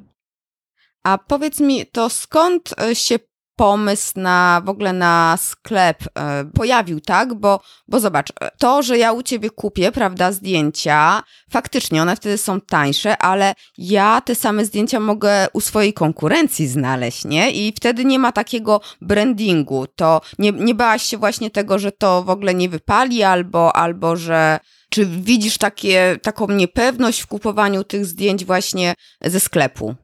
A 1.03 1.17
powiedz 1.17 1.59
mi, 1.59 1.85
to 1.85 2.09
skąd 2.09 2.75
się 2.93 3.19
pomysł 3.61 4.11
na 4.15 4.61
w 4.65 4.69
ogóle 4.69 4.93
na 4.93 5.37
sklep 5.37 6.03
e, 6.15 6.45
pojawił, 6.45 7.01
tak? 7.01 7.33
Bo, 7.33 7.59
bo 7.87 7.99
zobacz, 7.99 8.27
to, 8.57 8.83
że 8.83 8.97
ja 8.97 9.13
u 9.13 9.23
ciebie 9.23 9.49
kupię, 9.49 9.91
prawda, 9.91 10.31
zdjęcia, 10.31 11.23
faktycznie 11.49 12.01
one 12.01 12.15
wtedy 12.15 12.37
są 12.37 12.61
tańsze, 12.61 13.17
ale 13.17 13.53
ja 13.77 14.21
te 14.21 14.35
same 14.35 14.65
zdjęcia 14.65 14.99
mogę 14.99 15.47
u 15.53 15.61
swojej 15.61 15.93
konkurencji 15.93 16.67
znaleźć, 16.67 17.25
nie? 17.25 17.51
I 17.51 17.73
wtedy 17.77 18.05
nie 18.05 18.19
ma 18.19 18.31
takiego 18.31 18.81
brandingu. 19.01 19.85
To 19.95 20.21
nie, 20.39 20.51
nie 20.51 20.75
bałaś 20.75 21.03
się 21.03 21.17
właśnie 21.17 21.51
tego, 21.51 21.79
że 21.79 21.91
to 21.91 22.23
w 22.23 22.29
ogóle 22.29 22.53
nie 22.53 22.69
wypali, 22.69 23.23
albo, 23.23 23.75
albo 23.75 24.15
że. 24.15 24.59
Czy 24.89 25.05
widzisz 25.05 25.57
takie, 25.57 26.17
taką 26.23 26.47
niepewność 26.47 27.21
w 27.21 27.27
kupowaniu 27.27 27.83
tych 27.83 28.05
zdjęć 28.05 28.45
właśnie 28.45 28.93
ze 29.21 29.39
sklepu? 29.39 29.95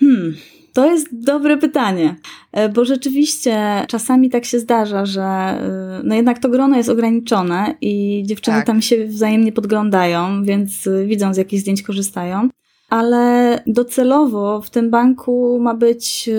Hmm, 0.00 0.36
to 0.78 0.86
jest 0.86 1.06
dobre 1.12 1.56
pytanie, 1.56 2.16
e, 2.52 2.68
bo 2.68 2.84
rzeczywiście 2.84 3.84
czasami 3.88 4.30
tak 4.30 4.44
się 4.44 4.58
zdarza, 4.58 5.06
że 5.06 5.22
e, 5.22 6.00
no 6.04 6.14
jednak 6.14 6.38
to 6.38 6.48
grono 6.48 6.76
jest 6.76 6.88
ograniczone 6.88 7.74
i 7.80 8.22
dziewczyny 8.26 8.56
tak. 8.56 8.66
tam 8.66 8.82
się 8.82 9.06
wzajemnie 9.06 9.52
podglądają, 9.52 10.44
więc 10.44 10.86
e, 10.86 11.06
widzą 11.06 11.34
z 11.34 11.36
jakich 11.36 11.60
zdjęć 11.60 11.82
korzystają. 11.82 12.48
Ale 12.90 13.62
docelowo 13.66 14.60
w 14.60 14.70
tym 14.70 14.90
banku 14.90 15.58
ma 15.60 15.74
być 15.74 16.30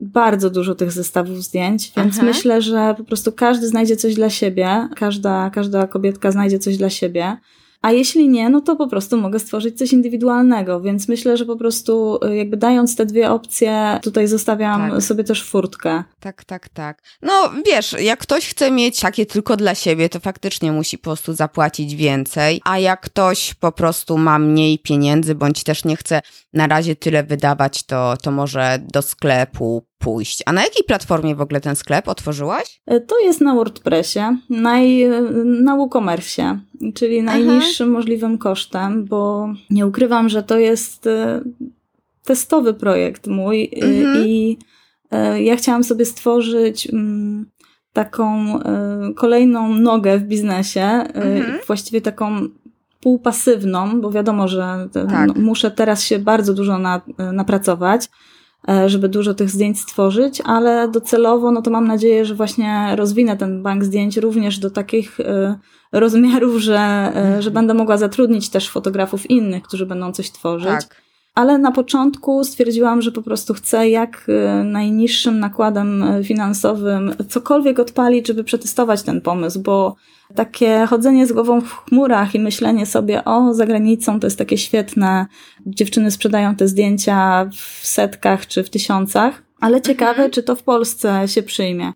bardzo 0.00 0.50
dużo 0.50 0.74
tych 0.74 0.92
zestawów 0.92 1.44
zdjęć, 1.44 1.92
więc 1.96 2.16
Aha. 2.18 2.26
myślę, 2.26 2.62
że 2.62 2.94
po 2.98 3.04
prostu 3.04 3.32
każdy 3.32 3.68
znajdzie 3.68 3.96
coś 3.96 4.14
dla 4.14 4.30
siebie, 4.30 4.88
każda, 4.96 5.50
każda 5.50 5.86
kobietka 5.86 6.32
znajdzie 6.32 6.58
coś 6.58 6.76
dla 6.76 6.90
siebie. 6.90 7.36
A 7.82 7.92
jeśli 7.92 8.28
nie, 8.28 8.50
no 8.50 8.60
to 8.60 8.76
po 8.76 8.86
prostu 8.86 9.16
mogę 9.16 9.38
stworzyć 9.38 9.78
coś 9.78 9.92
indywidualnego, 9.92 10.80
więc 10.80 11.08
myślę, 11.08 11.36
że 11.36 11.46
po 11.46 11.56
prostu 11.56 12.18
y, 12.24 12.36
jakby 12.36 12.56
dając 12.56 12.96
te 12.96 13.06
dwie 13.06 13.30
opcje, 13.30 13.98
tutaj 14.02 14.28
zostawiam 14.28 14.90
tak. 14.90 15.02
sobie 15.02 15.24
też 15.24 15.44
furtkę. 15.44 16.04
Tak, 16.20 16.44
tak, 16.44 16.68
tak. 16.68 17.02
No 17.22 17.32
wiesz, 17.66 17.96
jak 18.00 18.18
ktoś 18.18 18.48
chce 18.48 18.70
mieć 18.70 19.00
takie 19.00 19.26
tylko 19.26 19.56
dla 19.56 19.74
siebie, 19.74 20.08
to 20.08 20.20
faktycznie 20.20 20.72
musi 20.72 20.98
po 20.98 21.04
prostu 21.04 21.32
zapłacić 21.32 21.94
więcej, 21.94 22.60
a 22.64 22.78
jak 22.78 23.00
ktoś 23.00 23.54
po 23.54 23.72
prostu 23.72 24.18
ma 24.18 24.38
mniej 24.38 24.78
pieniędzy, 24.78 25.34
bądź 25.34 25.64
też 25.64 25.84
nie 25.84 25.96
chce 25.96 26.20
na 26.52 26.66
razie 26.66 26.96
tyle 26.96 27.22
wydawać, 27.22 27.82
to, 27.82 28.16
to 28.22 28.30
może 28.30 28.78
do 28.92 29.02
sklepu 29.02 29.89
pójść. 30.00 30.42
A 30.46 30.52
na 30.52 30.62
jakiej 30.62 30.84
platformie 30.84 31.34
w 31.34 31.40
ogóle 31.40 31.60
ten 31.60 31.76
sklep 31.76 32.08
otworzyłaś? 32.08 32.80
E, 32.86 33.00
to 33.00 33.20
jest 33.20 33.40
na 33.40 33.54
WordPressie, 33.54 34.20
naj, 34.50 35.06
na 35.44 35.76
WooCommerce, 35.76 36.58
czyli 36.94 37.22
najniższym 37.22 37.88
Aha. 37.88 37.98
możliwym 37.98 38.38
kosztem, 38.38 39.04
bo 39.04 39.48
nie 39.70 39.86
ukrywam, 39.86 40.28
że 40.28 40.42
to 40.42 40.58
jest 40.58 41.06
e, 41.06 41.40
testowy 42.24 42.74
projekt 42.74 43.26
mój 43.26 43.64
e, 43.64 43.84
mhm. 43.84 44.26
i 44.26 44.58
ja 45.40 45.56
chciałam 45.56 45.84
sobie 45.84 46.04
stworzyć 46.04 46.86
mm, 46.86 47.46
taką 47.92 48.58
kolejną 49.16 49.74
nogę 49.74 50.18
w 50.18 50.22
biznesie, 50.22 50.82
mhm. 50.82 51.58
właściwie 51.66 52.00
taką 52.00 52.48
półpasywną, 53.00 54.00
bo 54.00 54.10
wiadomo, 54.10 54.48
że 54.48 54.88
tak. 54.92 55.36
muszę 55.36 55.70
teraz 55.70 56.02
się 56.04 56.18
bardzo 56.18 56.54
dużo 56.54 56.78
na, 56.78 57.00
napracować, 57.32 58.04
e, 58.04 58.08
żeby 58.86 59.08
dużo 59.08 59.34
tych 59.34 59.50
zdjęć 59.50 59.80
stworzyć, 59.80 60.42
ale 60.44 60.88
docelowo, 60.88 61.50
no 61.50 61.62
to 61.62 61.70
mam 61.70 61.86
nadzieję, 61.86 62.24
że 62.24 62.34
właśnie 62.34 62.96
rozwinę 62.96 63.36
ten 63.36 63.62
bank 63.62 63.84
zdjęć 63.84 64.16
również 64.16 64.58
do 64.58 64.70
takich 64.70 65.20
e, 65.20 65.58
rozmiarów, 65.92 66.56
że, 66.56 66.78
mhm. 66.78 67.42
że 67.42 67.50
będę 67.50 67.74
mogła 67.74 67.96
zatrudnić 67.96 68.48
też 68.48 68.70
fotografów 68.70 69.30
innych, 69.30 69.62
którzy 69.62 69.86
będą 69.86 70.12
coś 70.12 70.30
tworzyć. 70.30 70.68
Tak. 70.68 71.09
Ale 71.34 71.58
na 71.58 71.72
początku 71.72 72.44
stwierdziłam, 72.44 73.02
że 73.02 73.12
po 73.12 73.22
prostu 73.22 73.54
chcę 73.54 73.88
jak 73.90 74.26
najniższym 74.64 75.40
nakładem 75.40 76.04
finansowym 76.24 77.14
cokolwiek 77.28 77.78
odpalić, 77.78 78.28
żeby 78.28 78.44
przetestować 78.44 79.02
ten 79.02 79.20
pomysł, 79.20 79.60
bo 79.60 79.96
takie 80.34 80.86
chodzenie 80.86 81.26
z 81.26 81.32
głową 81.32 81.60
w 81.60 81.72
chmurach 81.72 82.34
i 82.34 82.40
myślenie 82.40 82.86
sobie, 82.86 83.24
o, 83.24 83.54
za 83.54 83.66
granicą 83.66 84.20
to 84.20 84.26
jest 84.26 84.38
takie 84.38 84.58
świetne, 84.58 85.26
dziewczyny 85.66 86.10
sprzedają 86.10 86.54
te 86.54 86.68
zdjęcia 86.68 87.50
w 87.52 87.86
setkach 87.86 88.46
czy 88.46 88.64
w 88.64 88.70
tysiącach, 88.70 89.42
ale 89.60 89.80
ciekawe, 89.80 90.10
mhm. 90.10 90.30
czy 90.30 90.42
to 90.42 90.56
w 90.56 90.62
Polsce 90.62 91.28
się 91.28 91.42
przyjmie. 91.42 91.92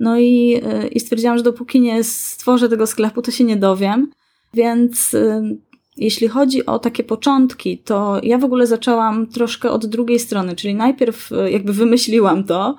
No 0.00 0.18
i, 0.18 0.62
y, 0.84 0.88
i 0.88 1.00
stwierdziłam, 1.00 1.38
że 1.38 1.44
dopóki 1.44 1.80
nie 1.80 2.04
stworzę 2.04 2.68
tego 2.68 2.86
sklepu, 2.86 3.22
to 3.22 3.30
się 3.30 3.44
nie 3.44 3.56
dowiem. 3.56 4.10
Więc 4.54 5.14
y, 5.14 5.58
jeśli 5.96 6.28
chodzi 6.28 6.66
o 6.66 6.78
takie 6.78 7.04
początki, 7.04 7.78
to 7.78 8.20
ja 8.22 8.38
w 8.38 8.44
ogóle 8.44 8.66
zaczęłam 8.66 9.26
troszkę 9.26 9.70
od 9.70 9.86
drugiej 9.86 10.18
strony, 10.18 10.56
czyli 10.56 10.74
najpierw 10.74 11.32
y, 11.32 11.50
jakby 11.50 11.72
wymyśliłam 11.72 12.44
to, 12.44 12.76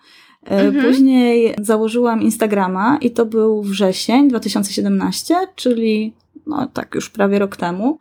E, 0.49 0.59
mhm. 0.59 0.85
Później 0.85 1.55
założyłam 1.61 2.21
Instagrama 2.21 2.97
i 3.01 3.11
to 3.11 3.25
był 3.25 3.61
wrzesień 3.61 4.29
2017, 4.29 5.35
czyli 5.55 6.13
no 6.47 6.67
tak 6.73 6.95
już 6.95 7.09
prawie 7.09 7.39
rok 7.39 7.57
temu. 7.57 7.99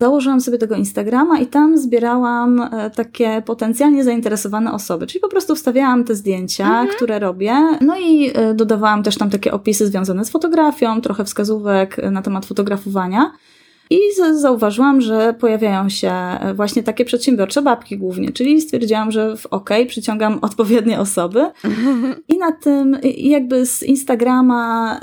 Założyłam 0.00 0.40
sobie 0.40 0.58
tego 0.58 0.74
Instagrama 0.74 1.38
i 1.38 1.46
tam 1.46 1.78
zbierałam 1.78 2.60
e, 2.60 2.90
takie 2.90 3.42
potencjalnie 3.46 4.04
zainteresowane 4.04 4.72
osoby, 4.72 5.06
czyli 5.06 5.20
po 5.20 5.28
prostu 5.28 5.54
wstawiałam 5.54 6.04
te 6.04 6.14
zdjęcia, 6.14 6.64
mhm. 6.64 6.88
które 6.88 7.18
robię, 7.18 7.54
no 7.80 7.98
i 7.98 8.30
e, 8.34 8.54
dodawałam 8.54 9.02
też 9.02 9.18
tam 9.18 9.30
takie 9.30 9.52
opisy 9.52 9.86
związane 9.86 10.24
z 10.24 10.30
fotografią, 10.30 11.00
trochę 11.00 11.24
wskazówek 11.24 11.96
na 12.10 12.22
temat 12.22 12.46
fotografowania. 12.46 13.32
I 13.90 13.98
zauważyłam, 14.32 15.00
że 15.00 15.34
pojawiają 15.40 15.88
się 15.88 16.12
właśnie 16.54 16.82
takie 16.82 17.04
przedsiębiorcze 17.04 17.62
babki 17.62 17.98
głównie, 17.98 18.32
czyli 18.32 18.60
stwierdziłam, 18.60 19.12
że 19.12 19.36
w 19.36 19.46
OK, 19.46 19.70
przyciągam 19.88 20.38
odpowiednie 20.42 21.00
osoby. 21.00 21.46
I 22.28 22.38
na 22.38 22.52
tym, 22.52 22.96
jakby 23.16 23.66
z 23.66 23.82
Instagrama, 23.82 25.00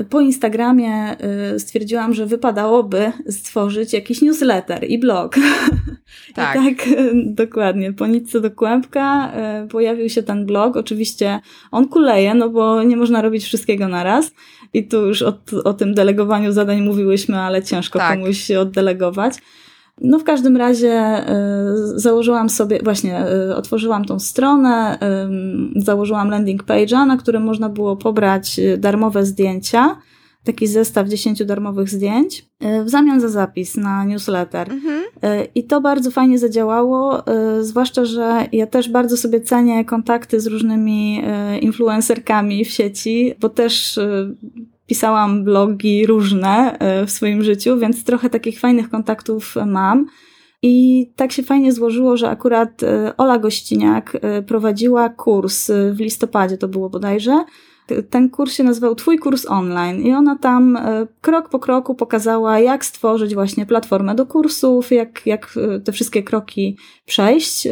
y, 0.00 0.04
po 0.04 0.20
Instagramie 0.20 1.16
y, 1.54 1.60
stwierdziłam, 1.60 2.14
że 2.14 2.26
wypadałoby 2.26 3.12
stworzyć 3.28 3.92
jakiś 3.92 4.22
newsletter 4.22 4.84
i 4.84 4.98
blog. 4.98 5.34
Tak. 6.34 6.56
I 6.60 6.76
tak, 6.76 6.88
y, 6.88 7.12
dokładnie. 7.14 7.92
Po 7.92 8.06
nitce 8.06 8.40
do 8.40 8.50
kłębka 8.50 9.32
pojawił 9.70 10.08
się 10.08 10.22
ten 10.22 10.46
blog. 10.46 10.76
Oczywiście 10.76 11.40
on 11.70 11.88
kuleje, 11.88 12.34
no 12.34 12.48
bo 12.48 12.82
nie 12.82 12.96
można 12.96 13.22
robić 13.22 13.44
wszystkiego 13.44 13.88
na 13.88 14.04
raz. 14.04 14.30
I 14.72 14.88
tu 14.88 15.06
już 15.06 15.22
o, 15.22 15.38
o 15.64 15.74
tym 15.74 15.94
delegowaniu 15.94 16.52
zadań 16.52 16.82
mówiłyśmy, 16.82 17.38
ale 17.38 17.62
ciężko 17.62 17.98
tak. 17.98 18.18
komuś 18.18 18.27
się 18.34 18.60
oddelegować. 18.60 19.38
No 20.00 20.18
w 20.18 20.24
każdym 20.24 20.56
razie 20.56 21.24
y, 21.30 21.98
założyłam 21.98 22.50
sobie, 22.50 22.80
właśnie 22.82 23.26
y, 23.50 23.56
otworzyłam 23.56 24.04
tą 24.04 24.18
stronę, 24.18 24.98
y, 25.76 25.80
założyłam 25.80 26.30
landing 26.30 26.64
page'a, 26.64 27.06
na 27.06 27.16
którym 27.16 27.42
można 27.42 27.68
było 27.68 27.96
pobrać 27.96 28.60
darmowe 28.78 29.24
zdjęcia, 29.24 29.96
taki 30.44 30.66
zestaw 30.66 31.08
10 31.08 31.44
darmowych 31.44 31.90
zdjęć 31.90 32.46
w 32.84 32.90
zamian 32.90 33.20
za 33.20 33.28
zapis 33.28 33.76
na 33.76 34.04
newsletter. 34.04 34.70
Mhm. 34.70 35.02
I 35.54 35.64
to 35.64 35.80
bardzo 35.80 36.10
fajnie 36.10 36.38
zadziałało, 36.38 37.22
zwłaszcza, 37.60 38.04
że 38.04 38.46
ja 38.52 38.66
też 38.66 38.88
bardzo 38.88 39.16
sobie 39.16 39.40
cenię 39.40 39.84
kontakty 39.84 40.40
z 40.40 40.46
różnymi 40.46 41.22
influencerkami 41.60 42.64
w 42.64 42.70
sieci, 42.70 43.34
bo 43.40 43.48
też 43.48 44.00
pisałam 44.88 45.44
blogi 45.44 46.06
różne 46.06 46.78
e, 46.78 47.06
w 47.06 47.10
swoim 47.10 47.42
życiu, 47.42 47.78
więc 47.78 48.04
trochę 48.04 48.30
takich 48.30 48.60
fajnych 48.60 48.90
kontaktów 48.90 49.54
mam. 49.66 50.06
I 50.62 51.06
tak 51.16 51.32
się 51.32 51.42
fajnie 51.42 51.72
złożyło, 51.72 52.16
że 52.16 52.30
akurat 52.30 52.82
e, 52.82 53.16
Ola 53.16 53.38
Gościniak 53.38 54.16
e, 54.20 54.42
prowadziła 54.42 55.08
kurs 55.08 55.70
w 55.92 56.00
listopadzie, 56.00 56.58
to 56.58 56.68
było 56.68 56.90
bodajże. 56.90 57.44
Ten 58.10 58.30
kurs 58.30 58.54
się 58.54 58.64
nazywał 58.64 58.94
Twój 58.94 59.18
kurs 59.18 59.46
online 59.46 60.02
i 60.02 60.12
ona 60.12 60.36
tam 60.36 60.78
krok 61.20 61.48
po 61.48 61.58
kroku 61.58 61.94
pokazała, 61.94 62.58
jak 62.58 62.84
stworzyć 62.84 63.34
właśnie 63.34 63.66
platformę 63.66 64.14
do 64.14 64.26
kursów, 64.26 64.92
jak, 64.92 65.26
jak 65.26 65.54
te 65.84 65.92
wszystkie 65.92 66.22
kroki 66.22 66.76
przejść 67.06 67.68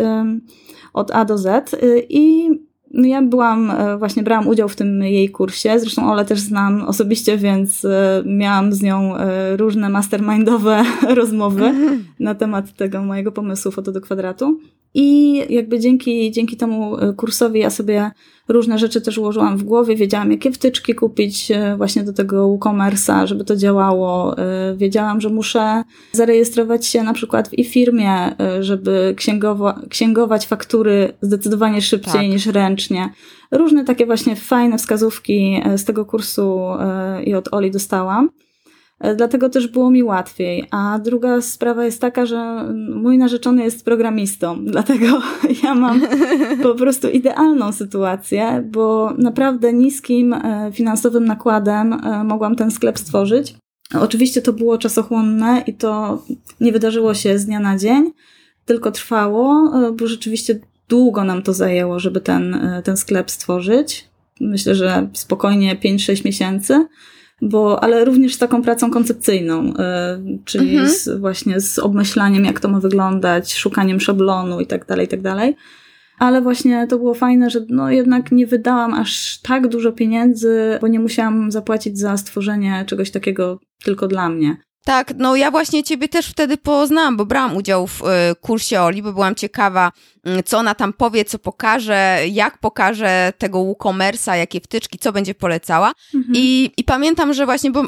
od 0.93 1.11
A 1.11 1.25
do 1.25 1.39
Z. 1.39 1.77
I 2.09 2.51
no 2.97 3.07
ja 3.07 3.23
byłam, 3.23 3.71
e, 3.71 3.99
właśnie 3.99 4.23
brałam 4.23 4.49
udział 4.49 4.69
w 4.69 4.77
tym 4.77 5.03
jej 5.03 5.29
kursie, 5.29 5.81
zresztą 5.81 6.13
Ole 6.13 6.25
też 6.25 6.41
znam 6.41 6.83
osobiście, 6.83 7.37
więc 7.39 7.85
e, 7.85 8.23
miałam 8.27 8.73
z 8.73 8.83
nią 8.83 9.17
e, 9.17 9.57
różne 9.57 9.89
mastermindowe 9.89 10.85
rozmowy 11.15 11.75
na 12.21 12.35
temat 12.35 12.73
tego 12.73 13.03
mojego 13.03 13.33
pomysłu 13.33 13.73
foto 13.73 13.93
do 13.93 14.01
kwadratu. 14.01 14.61
I 14.99 15.37
jakby 15.55 15.81
dzięki, 15.81 16.31
dzięki 16.31 16.57
temu 16.57 16.97
kursowi 17.17 17.61
ja 17.61 17.71
sobie 17.71 18.11
różne 18.49 18.79
rzeczy 18.79 19.01
też 19.01 19.19
ułożyłam 19.19 19.57
w 19.57 19.63
głowie, 19.63 19.97
wiedziałam 19.97 20.31
jakie 20.31 20.53
wtyczki 20.53 20.95
kupić 20.95 21.53
właśnie 21.77 22.03
do 22.03 22.13
tego 22.13 22.49
WooCommerce'a, 22.49 23.27
żeby 23.27 23.45
to 23.45 23.57
działało. 23.57 24.37
Wiedziałam, 24.77 25.21
że 25.21 25.29
muszę 25.29 25.83
zarejestrować 26.13 26.87
się 26.87 27.03
na 27.03 27.13
przykład 27.13 27.49
w 27.49 27.53
e-firmie, 27.59 28.37
żeby 28.61 29.15
księgowo, 29.17 29.75
księgować 29.89 30.47
faktury 30.47 31.13
zdecydowanie 31.21 31.83
szybciej 31.83 32.13
tak. 32.13 32.31
niż 32.31 32.47
ręcznie. 32.47 33.11
Różne 33.51 33.85
takie 33.85 34.07
właśnie 34.07 34.37
fajne 34.37 34.79
wskazówki 34.79 35.63
z 35.77 35.85
tego 35.85 36.05
kursu 36.05 36.61
i 37.25 37.35
od 37.35 37.49
Oli 37.53 37.71
dostałam. 37.71 38.31
E, 39.01 39.15
dlatego 39.15 39.49
też 39.49 39.69
było 39.69 39.91
mi 39.91 40.03
łatwiej. 40.03 40.67
A 40.71 40.99
druga 40.99 41.41
sprawa 41.41 41.85
jest 41.85 42.01
taka, 42.01 42.27
że 42.27 42.65
mój 42.95 43.19
narzeczony 43.19 43.65
jest 43.65 43.85
programistą, 43.85 44.65
dlatego 44.75 45.07
ja 45.63 45.75
mam 45.75 46.01
po 46.63 46.75
prostu 46.75 47.09
idealną 47.09 47.73
sytuację, 47.73 48.69
bo 48.73 49.13
naprawdę 49.19 49.73
niskim 49.73 50.33
e, 50.33 50.71
finansowym 50.73 51.25
nakładem 51.25 51.93
e, 51.93 52.25
mogłam 52.25 52.57
ten 52.57 52.71
sklep 52.71 52.99
stworzyć. 52.99 53.55
Oczywiście 54.01 54.43
to 54.43 54.53
było 54.53 54.79
czasochłonne 54.79 55.63
i 55.67 55.75
to 55.75 56.23
nie 56.61 56.73
wydarzyło 56.73 57.15
się 57.15 57.39
z 57.39 57.47
dnia 57.47 57.61
na 57.61 57.79
dzień, 57.79 58.13
tylko 58.65 58.91
trwało, 58.91 59.73
bo 59.93 60.07
rzeczywiście 60.07 60.61
długo 60.89 61.25
nam 61.25 61.43
to 61.43 61.53
zajęło, 61.53 61.99
żeby 61.99 62.21
ten, 62.21 62.71
ten 62.85 62.97
sklep 62.97 63.31
stworzyć. 63.31 64.09
Myślę, 64.41 64.75
że 64.75 65.09
spokojnie 65.13 65.77
5-6 65.77 66.25
miesięcy 66.25 66.87
bo, 67.43 67.85
ale 67.85 68.05
również 68.05 68.35
z 68.35 68.39
taką 68.39 68.63
pracą 68.63 68.91
koncepcyjną, 68.91 69.69
y, 69.69 69.75
czyli 70.45 70.71
mhm. 70.71 70.89
z, 70.89 71.21
właśnie 71.21 71.61
z 71.61 71.79
obmyślaniem, 71.79 72.45
jak 72.45 72.61
to 72.61 72.69
ma 72.69 72.81
wyglądać, 72.81 73.55
szukaniem 73.55 74.01
szablonu 74.01 74.61
i 74.61 74.67
tak 74.67 74.87
dalej, 74.87 75.07
i 75.07 75.09
tak 75.09 75.23
dalej. 75.23 75.57
Ale 76.19 76.43
właśnie 76.43 76.87
to 76.87 76.99
było 76.99 77.15
fajne, 77.15 77.51
że 77.51 77.61
no 77.69 77.91
jednak 77.91 78.33
nie 78.33 78.47
wydałam 78.47 78.95
aż 78.95 79.41
tak 79.41 79.69
dużo 79.69 79.93
pieniędzy, 79.93 80.79
bo 80.81 80.89
nie 80.89 81.01
musiałam 81.01 81.51
zapłacić 81.51 81.99
za 81.99 82.17
stworzenie 82.17 82.85
czegoś 82.87 83.11
takiego 83.11 83.61
tylko 83.85 84.09
dla 84.09 84.29
mnie. 84.29 84.57
Tak, 84.87 85.13
no 85.17 85.37
ja 85.37 85.51
właśnie 85.51 85.85
ciebie 85.85 86.09
też 86.09 86.27
wtedy 86.27 86.57
poznałam, 86.57 87.17
bo 87.17 87.27
brałam 87.27 87.57
udział 87.57 87.87
w 87.87 88.03
y, 88.03 88.05
kursie 88.41 88.81
Oli, 88.81 89.03
bo 89.03 89.13
byłam 89.13 89.35
ciekawa, 89.35 89.93
y, 90.39 90.43
co 90.43 90.59
ona 90.59 90.75
tam 90.75 90.93
powie, 90.93 91.25
co 91.25 91.39
pokaże, 91.39 92.21
jak 92.31 92.59
pokaże 92.59 93.33
tego 93.39 93.59
WooCommerce'a, 93.59 94.35
jakie 94.35 94.61
wtyczki, 94.61 94.99
co 94.99 95.13
będzie 95.13 95.35
polecała. 95.35 95.93
Mhm. 96.15 96.35
I, 96.37 96.71
I 96.77 96.85
pamiętam, 96.85 97.35
że 97.35 97.47
właśnie, 97.47 97.71
bo 97.71 97.85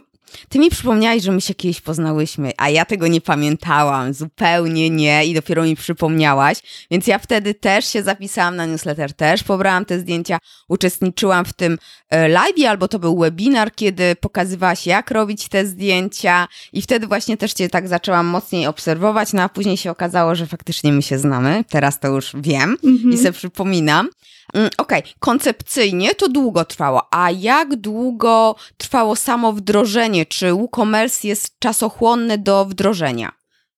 ty 0.49 0.59
mi 0.59 0.71
przypomniałeś, 0.71 1.23
że 1.23 1.33
my 1.33 1.41
się 1.41 1.55
kiedyś 1.55 1.81
poznałyśmy, 1.81 2.53
a 2.57 2.71
ja 2.71 2.85
tego 2.85 3.09
nie 3.09 3.21
pamiętałam, 3.21 4.15
zupełnie 4.15 4.91
nie 4.91 5.27
i 5.27 5.35
dopiero 5.35 5.65
mi 5.65 5.77
przypomniałaś, 5.77 6.59
więc 6.91 7.07
ja 7.07 7.19
wtedy 7.19 7.55
też 7.55 7.87
się 7.87 8.03
zapisałam 8.03 8.57
na 8.57 8.67
newsletter, 8.67 9.13
też 9.13 9.43
pobrałam 9.43 9.85
te 9.85 9.99
zdjęcia, 9.99 10.39
uczestniczyłam 10.69 11.45
w 11.45 11.53
tym 11.53 11.79
e, 12.11 12.29
live, 12.29 12.67
albo 12.69 12.89
to 12.89 12.99
był 12.99 13.19
webinar, 13.19 13.75
kiedy 13.75 14.17
pokazywałaś 14.17 14.87
jak 14.87 15.11
robić 15.11 15.49
te 15.49 15.67
zdjęcia 15.67 16.49
i 16.73 16.83
wtedy 16.83 17.07
właśnie 17.07 17.37
też 17.37 17.53
cię 17.53 17.69
tak 17.69 17.89
zaczęłam 17.89 18.27
mocniej 18.27 18.67
obserwować, 18.67 19.33
no 19.33 19.43
a 19.43 19.49
później 19.49 19.77
się 19.77 19.91
okazało, 19.91 20.35
że 20.35 20.47
faktycznie 20.47 20.93
my 20.93 21.03
się 21.03 21.19
znamy, 21.19 21.65
teraz 21.69 22.01
to 22.01 22.09
już 22.09 22.33
wiem 22.35 22.77
mhm. 22.85 23.13
i 23.13 23.19
sobie 23.19 23.33
przypominam. 23.33 24.09
Mm, 24.55 24.71
okej, 24.79 25.01
okay. 25.01 25.13
koncepcyjnie 25.19 26.15
to 26.15 26.29
długo 26.29 26.65
trwało, 26.65 27.09
a 27.11 27.31
jak 27.31 27.77
długo 27.77 28.57
trwało 28.77 29.17
samo 29.17 29.53
wdrożenie? 29.53 30.18
Czy 30.27 30.53
WooCommerce 30.53 31.29
jest 31.29 31.59
czasochłonny 31.59 32.39
do 32.39 32.65
wdrożenia? 32.65 33.33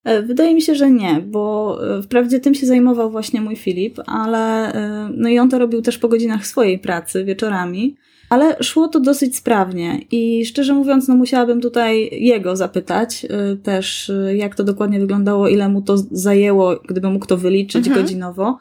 E, 0.05 0.23
wydaje 0.23 0.55
mi 0.55 0.63
się, 0.63 0.75
że 0.75 0.91
nie, 0.91 1.25
bo 1.27 1.79
e, 1.99 2.03
wprawdzie 2.03 2.41
tym 2.41 2.55
się 2.55 2.67
zajmował 2.67 3.11
właśnie 3.11 3.41
mój 3.41 3.57
Filip, 3.57 3.99
ale 4.07 4.73
e, 4.73 5.11
no 5.15 5.29
i 5.29 5.39
on 5.39 5.51
to 5.51 5.59
robił 5.59 5.83
też 5.83 5.99
po 5.99 6.09
godzinach 6.09 6.47
swojej 6.47 6.79
pracy, 6.79 7.25
wieczorami. 7.25 7.97
ale 8.31 8.57
szło 8.63 8.89
to 8.89 9.01
dosyć 9.01 9.37
sprawnie 9.37 10.01
i 10.11 10.47
szczerze 10.47 10.75
mówiąc, 10.75 11.09
no 11.09 11.15
musiałabym 11.15 11.61
tutaj 11.61 12.09
jego 12.13 12.57
zapytać 12.57 13.27
też, 13.63 14.13
jak 14.35 14.55
to 14.55 14.65
dokładnie 14.65 15.01
wyglądało, 15.01 15.49
ile 15.49 15.69
mu 15.69 15.83
to 15.83 15.97
zajęło, 16.11 16.77
gdyby 16.89 17.11
mógł 17.11 17.27
to 17.27 17.37
wyliczyć 17.37 17.87
mhm. 17.87 18.03
godzinowo 18.03 18.59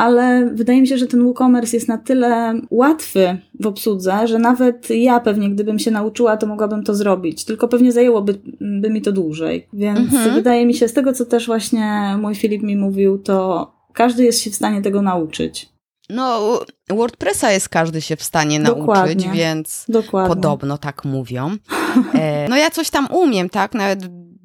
ale 0.00 0.50
wydaje 0.54 0.80
mi 0.80 0.88
się, 0.88 0.98
że 0.98 1.06
ten 1.06 1.22
WooCommerce 1.22 1.76
jest 1.76 1.88
na 1.88 1.98
tyle 1.98 2.60
łatwy 2.70 3.38
w 3.60 3.66
obsłudze, 3.66 4.28
że 4.28 4.38
nawet 4.38 4.90
ja 4.90 5.20
pewnie, 5.20 5.50
gdybym 5.50 5.78
się 5.78 5.90
nauczyła, 5.90 6.36
to 6.36 6.46
mogłabym 6.46 6.84
to 6.84 6.94
zrobić. 6.94 7.44
Tylko 7.44 7.68
pewnie 7.68 7.92
zajęłoby 7.92 8.40
by 8.60 8.90
mi 8.90 9.02
to 9.02 9.12
dłużej. 9.12 9.68
Więc 9.72 10.12
mhm. 10.12 10.34
wydaje 10.34 10.66
mi 10.66 10.74
się, 10.74 10.88
z 10.88 10.92
tego 10.92 11.12
co 11.12 11.26
też 11.26 11.46
właśnie 11.46 12.16
mój 12.20 12.34
Filip 12.34 12.62
mi 12.62 12.76
mówił, 12.76 13.18
to 13.18 13.70
każdy 13.92 14.24
jest 14.24 14.40
się 14.40 14.50
w 14.50 14.54
stanie 14.54 14.82
tego 14.82 15.02
nauczyć. 15.02 15.68
No, 16.10 16.58
WordPressa 16.88 17.52
jest 17.52 17.68
każdy 17.68 18.00
się 18.00 18.16
w 18.16 18.22
stanie 18.22 18.58
nauczyć, 18.58 18.80
Dokładnie. 18.80 19.30
więc 19.34 19.84
Dokładnie. 19.88 20.34
podobno 20.34 20.78
tak 20.78 21.04
mówią. 21.04 21.56
E, 22.14 22.48
no 22.48 22.56
ja 22.56 22.70
coś 22.70 22.90
tam 22.90 23.08
umiem, 23.10 23.48
tak? 23.48 23.74
Nawet 23.74 24.00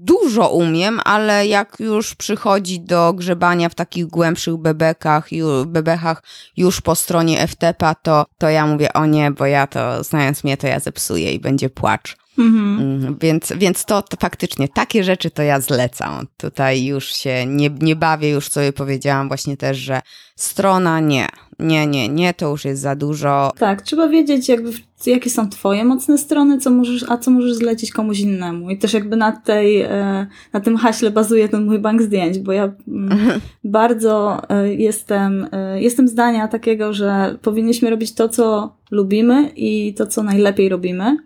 dużo 0.06 0.50
umiem, 0.50 1.00
ale 1.04 1.48
jak 1.48 1.76
już 1.80 2.16
przychodzi 2.16 2.80
do 2.80 3.14
grzebania 3.14 3.70
w 3.70 3.76
takich 3.76 4.08
głębszych 4.08 4.58
bebekach, 4.58 5.28
bebechach 5.66 6.24
już 6.58 6.82
po 6.82 6.96
stronie 6.96 7.48
FTP, 7.48 7.94
to, 8.02 8.26
to 8.38 8.50
ja 8.50 8.68
mówię 8.68 8.94
o 8.94 9.06
nie, 9.06 9.32
bo 9.32 9.46
ja 9.46 9.68
to, 9.68 10.04
znając 10.04 10.44
mnie, 10.44 10.58
to 10.58 10.68
ja 10.68 10.80
zepsuję 10.80 11.34
i 11.34 11.40
będzie 11.40 11.70
płacz. 11.70 12.18
Mhm. 12.38 12.80
Mm, 12.80 13.18
więc, 13.22 13.54
więc 13.58 13.86
to, 13.86 14.02
to 14.02 14.18
faktycznie 14.18 14.68
takie 14.68 15.04
rzeczy 15.04 15.32
to 15.32 15.44
ja 15.44 15.60
zlecam. 15.60 16.28
Tutaj 16.38 16.86
już 16.86 17.06
się 17.06 17.46
nie, 17.46 17.70
nie 17.70 17.96
bawię, 17.96 18.30
już 18.30 18.50
sobie 18.50 18.74
powiedziałam 18.74 19.28
właśnie 19.28 19.58
też, 19.58 19.78
że 19.78 20.02
strona 20.36 21.00
nie, 21.00 21.28
nie, 21.60 21.88
nie, 21.88 22.10
nie, 22.10 22.34
to 22.34 22.50
już 22.50 22.66
jest 22.66 22.82
za 22.82 22.96
dużo. 22.96 23.52
Tak, 23.60 23.82
trzeba 23.82 24.08
wiedzieć 24.08 24.50
jakby 24.50 24.72
jakie 25.06 25.30
są 25.30 25.50
twoje 25.50 25.86
mocne 25.86 26.18
strony, 26.18 26.58
co 26.58 26.70
możesz, 26.70 27.06
a 27.10 27.18
co 27.18 27.32
możesz 27.32 27.54
zlecić 27.54 27.92
komuś 27.92 28.20
innemu. 28.20 28.70
I 28.70 28.78
też 28.78 28.94
jakby 28.94 29.16
na 29.16 29.32
tej, 29.32 29.82
e, 29.82 30.28
na 30.54 30.60
tym 30.60 30.78
haśle 30.78 31.12
bazuje 31.12 31.50
ten 31.50 31.66
mój 31.66 31.80
bank 31.80 32.02
zdjęć, 32.02 32.40
bo 32.40 32.52
ja 32.52 32.74
mm, 32.88 33.42
bardzo 33.64 34.42
e, 34.50 34.74
jestem, 34.74 35.48
e, 35.52 35.82
jestem 35.82 36.08
zdania 36.08 36.48
takiego, 36.48 36.94
że 36.94 37.38
powinniśmy 37.42 37.90
robić 37.90 38.14
to, 38.14 38.30
co 38.30 38.76
lubimy 38.92 39.52
i 39.56 39.94
to, 39.94 40.08
co 40.08 40.24
najlepiej 40.24 40.70
robimy 40.70 41.18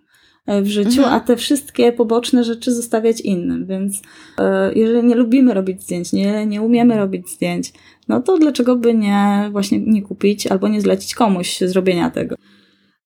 w 0.61 0.67
życiu, 0.67 1.01
mhm. 1.01 1.13
a 1.13 1.19
te 1.19 1.35
wszystkie 1.35 1.91
poboczne 1.91 2.43
rzeczy 2.43 2.73
zostawiać 2.73 3.21
innym. 3.21 3.65
Więc 3.65 4.01
jeżeli 4.75 5.07
nie 5.07 5.15
lubimy 5.15 5.53
robić 5.53 5.83
zdjęć, 5.83 6.13
nie, 6.13 6.45
nie 6.45 6.61
umiemy 6.61 6.97
robić 6.97 7.29
zdjęć, 7.29 7.73
no 8.07 8.21
to 8.21 8.37
dlaczego 8.37 8.75
by 8.75 8.93
nie 8.93 9.49
właśnie 9.51 9.79
nie 9.79 10.01
kupić 10.01 10.47
albo 10.47 10.67
nie 10.67 10.81
zlecić 10.81 11.15
komuś 11.15 11.59
zrobienia 11.59 12.09
tego. 12.09 12.35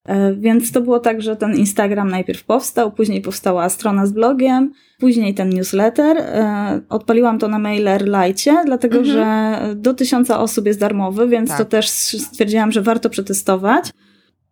E, 0.05 0.33
więc 0.33 0.71
to 0.71 0.81
było 0.81 0.99
tak, 0.99 1.21
że 1.21 1.35
ten 1.35 1.55
Instagram 1.55 2.09
najpierw 2.09 2.43
powstał, 2.43 2.91
później 2.91 3.21
powstała 3.21 3.69
strona 3.69 4.05
z 4.05 4.11
blogiem, 4.11 4.73
później 4.99 5.33
ten 5.33 5.49
newsletter. 5.49 6.17
E, 6.17 6.81
odpaliłam 6.89 7.39
to 7.39 7.47
na 7.47 7.59
MailerLite, 7.59 8.63
dlatego 8.65 8.97
mhm. 8.97 9.15
że 9.15 9.75
do 9.75 9.93
tysiąca 9.93 10.39
osób 10.39 10.65
jest 10.65 10.79
darmowy, 10.79 11.27
więc 11.27 11.49
tak. 11.49 11.57
to 11.57 11.65
też 11.65 11.89
stwierdziłam, 11.89 12.71
że 12.71 12.81
warto 12.81 13.09
przetestować. 13.09 13.91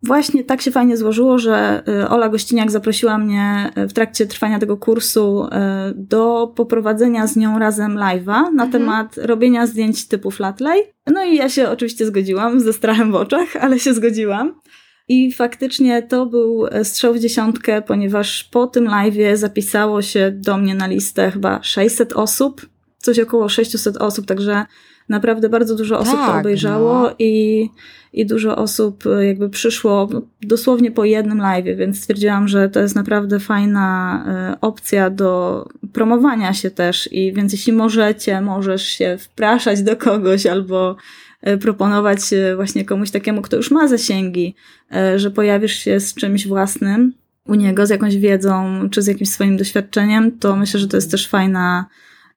Właśnie 0.02 0.44
tak 0.44 0.62
się 0.62 0.70
fajnie 0.70 0.96
złożyło, 0.96 1.38
że 1.38 1.82
e, 1.88 2.08
Ola 2.08 2.28
Gościniak 2.28 2.70
zaprosiła 2.70 3.18
mnie 3.18 3.72
w 3.76 3.92
trakcie 3.92 4.26
trwania 4.26 4.58
tego 4.58 4.76
kursu 4.76 5.46
do 5.94 6.52
poprowadzenia 6.56 7.26
z 7.26 7.36
nią 7.36 7.58
razem 7.58 7.94
live'a 7.94 8.26
na 8.26 8.64
mhm. 8.64 8.70
temat 8.70 9.16
robienia 9.16 9.66
zdjęć 9.66 10.08
typu 10.08 10.30
flatlay. 10.30 10.82
No 11.06 11.24
i 11.24 11.36
ja 11.36 11.48
się 11.48 11.68
oczywiście 11.68 12.06
zgodziłam, 12.06 12.60
ze 12.60 12.72
strachem 12.72 13.12
w 13.12 13.14
oczach, 13.14 13.56
ale 13.64 13.78
się 13.78 13.94
zgodziłam. 13.94 14.60
I 15.08 15.32
faktycznie 15.32 16.02
to 16.02 16.26
był 16.26 16.66
strzał 16.82 17.14
w 17.14 17.18
dziesiątkę, 17.18 17.82
ponieważ 17.82 18.44
po 18.44 18.66
tym 18.66 18.84
live 18.84 19.38
zapisało 19.38 20.02
się 20.02 20.30
do 20.30 20.56
mnie 20.56 20.74
na 20.74 20.86
listę 20.86 21.30
chyba 21.30 21.62
600 21.62 22.12
osób, 22.12 22.66
coś 22.98 23.18
około 23.18 23.48
600 23.48 23.96
osób, 23.96 24.26
także 24.26 24.66
naprawdę 25.08 25.48
bardzo 25.48 25.76
dużo 25.76 25.98
osób 25.98 26.14
tak, 26.14 26.32
to 26.32 26.40
obejrzało 26.40 27.02
no. 27.02 27.14
i, 27.18 27.68
i 28.12 28.26
dużo 28.26 28.56
osób 28.56 29.04
jakby 29.20 29.50
przyszło 29.50 30.08
dosłownie 30.42 30.90
po 30.90 31.04
jednym 31.04 31.38
live, 31.38 31.76
więc 31.76 31.98
stwierdziłam, 31.98 32.48
że 32.48 32.68
to 32.68 32.80
jest 32.80 32.94
naprawdę 32.94 33.40
fajna 33.40 34.24
e, 34.28 34.60
opcja 34.60 35.10
do 35.10 35.64
promowania 35.92 36.54
się 36.54 36.70
też 36.70 37.12
i 37.12 37.32
więc 37.32 37.52
jeśli 37.52 37.72
możecie, 37.72 38.40
możesz 38.40 38.82
się 38.82 39.16
wpraszać 39.20 39.82
do 39.82 39.96
kogoś 39.96 40.46
albo 40.46 40.96
E, 41.42 41.58
proponować 41.58 42.20
właśnie 42.56 42.84
komuś 42.84 43.10
takiemu, 43.10 43.42
kto 43.42 43.56
już 43.56 43.70
ma 43.70 43.88
zasięgi, 43.88 44.54
e, 44.92 45.18
że 45.18 45.30
pojawisz 45.30 45.74
się 45.74 46.00
z 46.00 46.14
czymś 46.14 46.46
własnym 46.46 47.12
u 47.46 47.54
niego, 47.54 47.86
z 47.86 47.90
jakąś 47.90 48.16
wiedzą, 48.16 48.88
czy 48.90 49.02
z 49.02 49.06
jakimś 49.06 49.30
swoim 49.30 49.56
doświadczeniem, 49.56 50.38
to 50.38 50.56
myślę, 50.56 50.80
że 50.80 50.88
to 50.88 50.96
jest 50.96 51.10
też 51.10 51.28
fajna, 51.28 51.86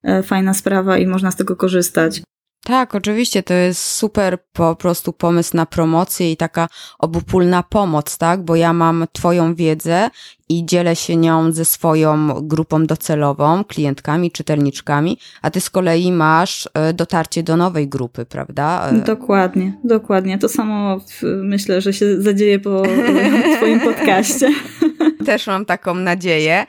e, 0.04 0.24
fajna 0.24 0.54
sprawa 0.54 0.98
i 0.98 1.08
można 1.08 1.32
z 1.32 1.36
tego 1.36 1.56
korzystać. 1.56 2.22
Tak, 2.66 2.96
oczywiście, 2.96 3.44
to 3.44 3.54
jest 3.54 3.82
super 3.82 4.38
po 4.54 4.76
prostu 4.76 5.14
pomysł 5.14 5.58
na 5.58 5.66
promocję 5.66 6.32
i 6.32 6.38
taka 6.38 6.68
obopólna 7.00 7.64
pomoc, 7.64 8.18
tak? 8.18 8.44
Bo 8.44 8.56
ja 8.56 8.74
mam 8.74 9.06
Twoją 9.12 9.56
wiedzę 9.56 10.10
i 10.50 10.66
dzielę 10.66 10.96
się 10.96 11.16
nią 11.16 11.52
ze 11.52 11.66
swoją 11.66 12.28
grupą 12.42 12.86
docelową, 12.86 13.64
klientkami, 13.64 14.32
czytelniczkami, 14.32 15.18
a 15.42 15.52
Ty 15.52 15.62
z 15.62 15.70
kolei 15.70 16.12
masz 16.12 16.70
e, 16.74 16.94
dotarcie 16.94 17.44
do 17.44 17.58
nowej 17.58 17.88
grupy, 17.88 18.26
prawda? 18.26 18.90
E, 18.90 18.94
dokładnie, 18.94 19.78
dokładnie. 19.84 20.38
To 20.38 20.50
samo 20.50 21.00
myślę, 21.24 21.82
że 21.82 21.94
się 21.94 22.22
zadzieje 22.22 22.60
po 22.60 22.84
Twoim 23.58 23.80
podcaście. 23.80 24.50
Też 25.26 25.48
mam 25.48 25.66
taką 25.66 25.96
nadzieję. 25.96 26.66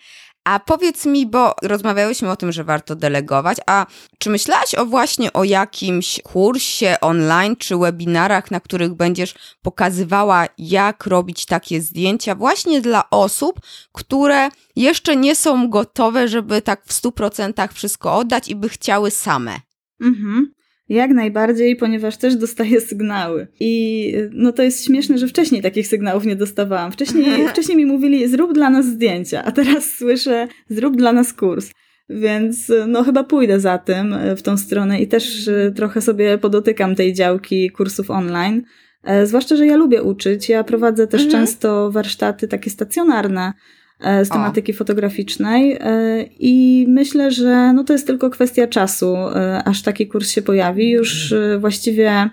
A 0.46 0.60
powiedz 0.60 1.06
mi, 1.06 1.26
bo 1.26 1.54
rozmawiałyśmy 1.62 2.30
o 2.30 2.36
tym, 2.36 2.52
że 2.52 2.64
warto 2.64 2.96
delegować, 2.96 3.58
a 3.66 3.86
czy 4.18 4.30
myślałaś 4.30 4.74
o 4.74 4.86
właśnie 4.86 5.32
o 5.32 5.44
jakimś 5.44 6.20
kursie 6.22 6.96
online 7.00 7.56
czy 7.56 7.76
webinarach, 7.76 8.50
na 8.50 8.60
których 8.60 8.94
będziesz 8.94 9.34
pokazywała, 9.62 10.46
jak 10.58 11.06
robić 11.06 11.46
takie 11.46 11.80
zdjęcia 11.80 12.34
właśnie 12.34 12.80
dla 12.80 13.10
osób, 13.10 13.60
które 13.92 14.48
jeszcze 14.76 15.16
nie 15.16 15.36
są 15.36 15.70
gotowe, 15.70 16.28
żeby 16.28 16.62
tak 16.62 16.84
w 16.84 16.92
100% 16.92 17.72
wszystko 17.72 18.16
oddać 18.16 18.48
i 18.48 18.56
by 18.56 18.68
chciały 18.68 19.10
same? 19.10 19.60
Mhm. 20.00 20.52
Jak 20.88 21.10
najbardziej, 21.10 21.76
ponieważ 21.76 22.16
też 22.16 22.36
dostaję 22.36 22.80
sygnały. 22.80 23.46
I 23.60 24.12
no 24.32 24.52
to 24.52 24.62
jest 24.62 24.84
śmieszne, 24.84 25.18
że 25.18 25.28
wcześniej 25.28 25.62
takich 25.62 25.86
sygnałów 25.86 26.26
nie 26.26 26.36
dostawałam. 26.36 26.92
Wcześniej, 26.92 27.24
wcześniej 27.48 27.76
mi 27.76 27.86
mówili, 27.86 28.28
zrób 28.28 28.52
dla 28.52 28.70
nas 28.70 28.86
zdjęcia, 28.86 29.44
a 29.44 29.52
teraz 29.52 29.90
słyszę, 29.90 30.48
zrób 30.68 30.96
dla 30.96 31.12
nas 31.12 31.32
kurs. 31.32 31.70
Więc 32.08 32.72
no 32.86 33.04
chyba 33.04 33.24
pójdę 33.24 33.60
za 33.60 33.78
tym 33.78 34.12
e, 34.12 34.36
w 34.36 34.42
tą 34.42 34.56
stronę 34.56 35.00
i 35.00 35.06
też 35.06 35.48
e, 35.48 35.72
trochę 35.76 36.00
sobie 36.00 36.38
podotykam 36.38 36.94
tej 36.94 37.14
działki 37.14 37.70
kursów 37.70 38.10
online. 38.10 38.62
E, 39.04 39.26
zwłaszcza, 39.26 39.56
że 39.56 39.66
ja 39.66 39.76
lubię 39.76 40.02
uczyć. 40.02 40.48
Ja 40.48 40.64
prowadzę 40.64 41.06
też 41.06 41.22
mhm. 41.22 41.44
często 41.44 41.90
warsztaty 41.90 42.48
takie 42.48 42.70
stacjonarne 42.70 43.52
z 44.00 44.28
tematyki 44.28 44.72
o. 44.72 44.74
fotograficznej 44.74 45.76
e, 45.80 46.24
i 46.38 46.86
myślę, 46.88 47.30
że 47.30 47.72
no 47.72 47.84
to 47.84 47.92
jest 47.92 48.06
tylko 48.06 48.30
kwestia 48.30 48.66
czasu, 48.66 49.16
e, 49.16 49.62
aż 49.64 49.82
taki 49.82 50.06
kurs 50.06 50.30
się 50.30 50.42
pojawi. 50.42 50.90
Już 50.90 51.34
właściwie 51.58 52.30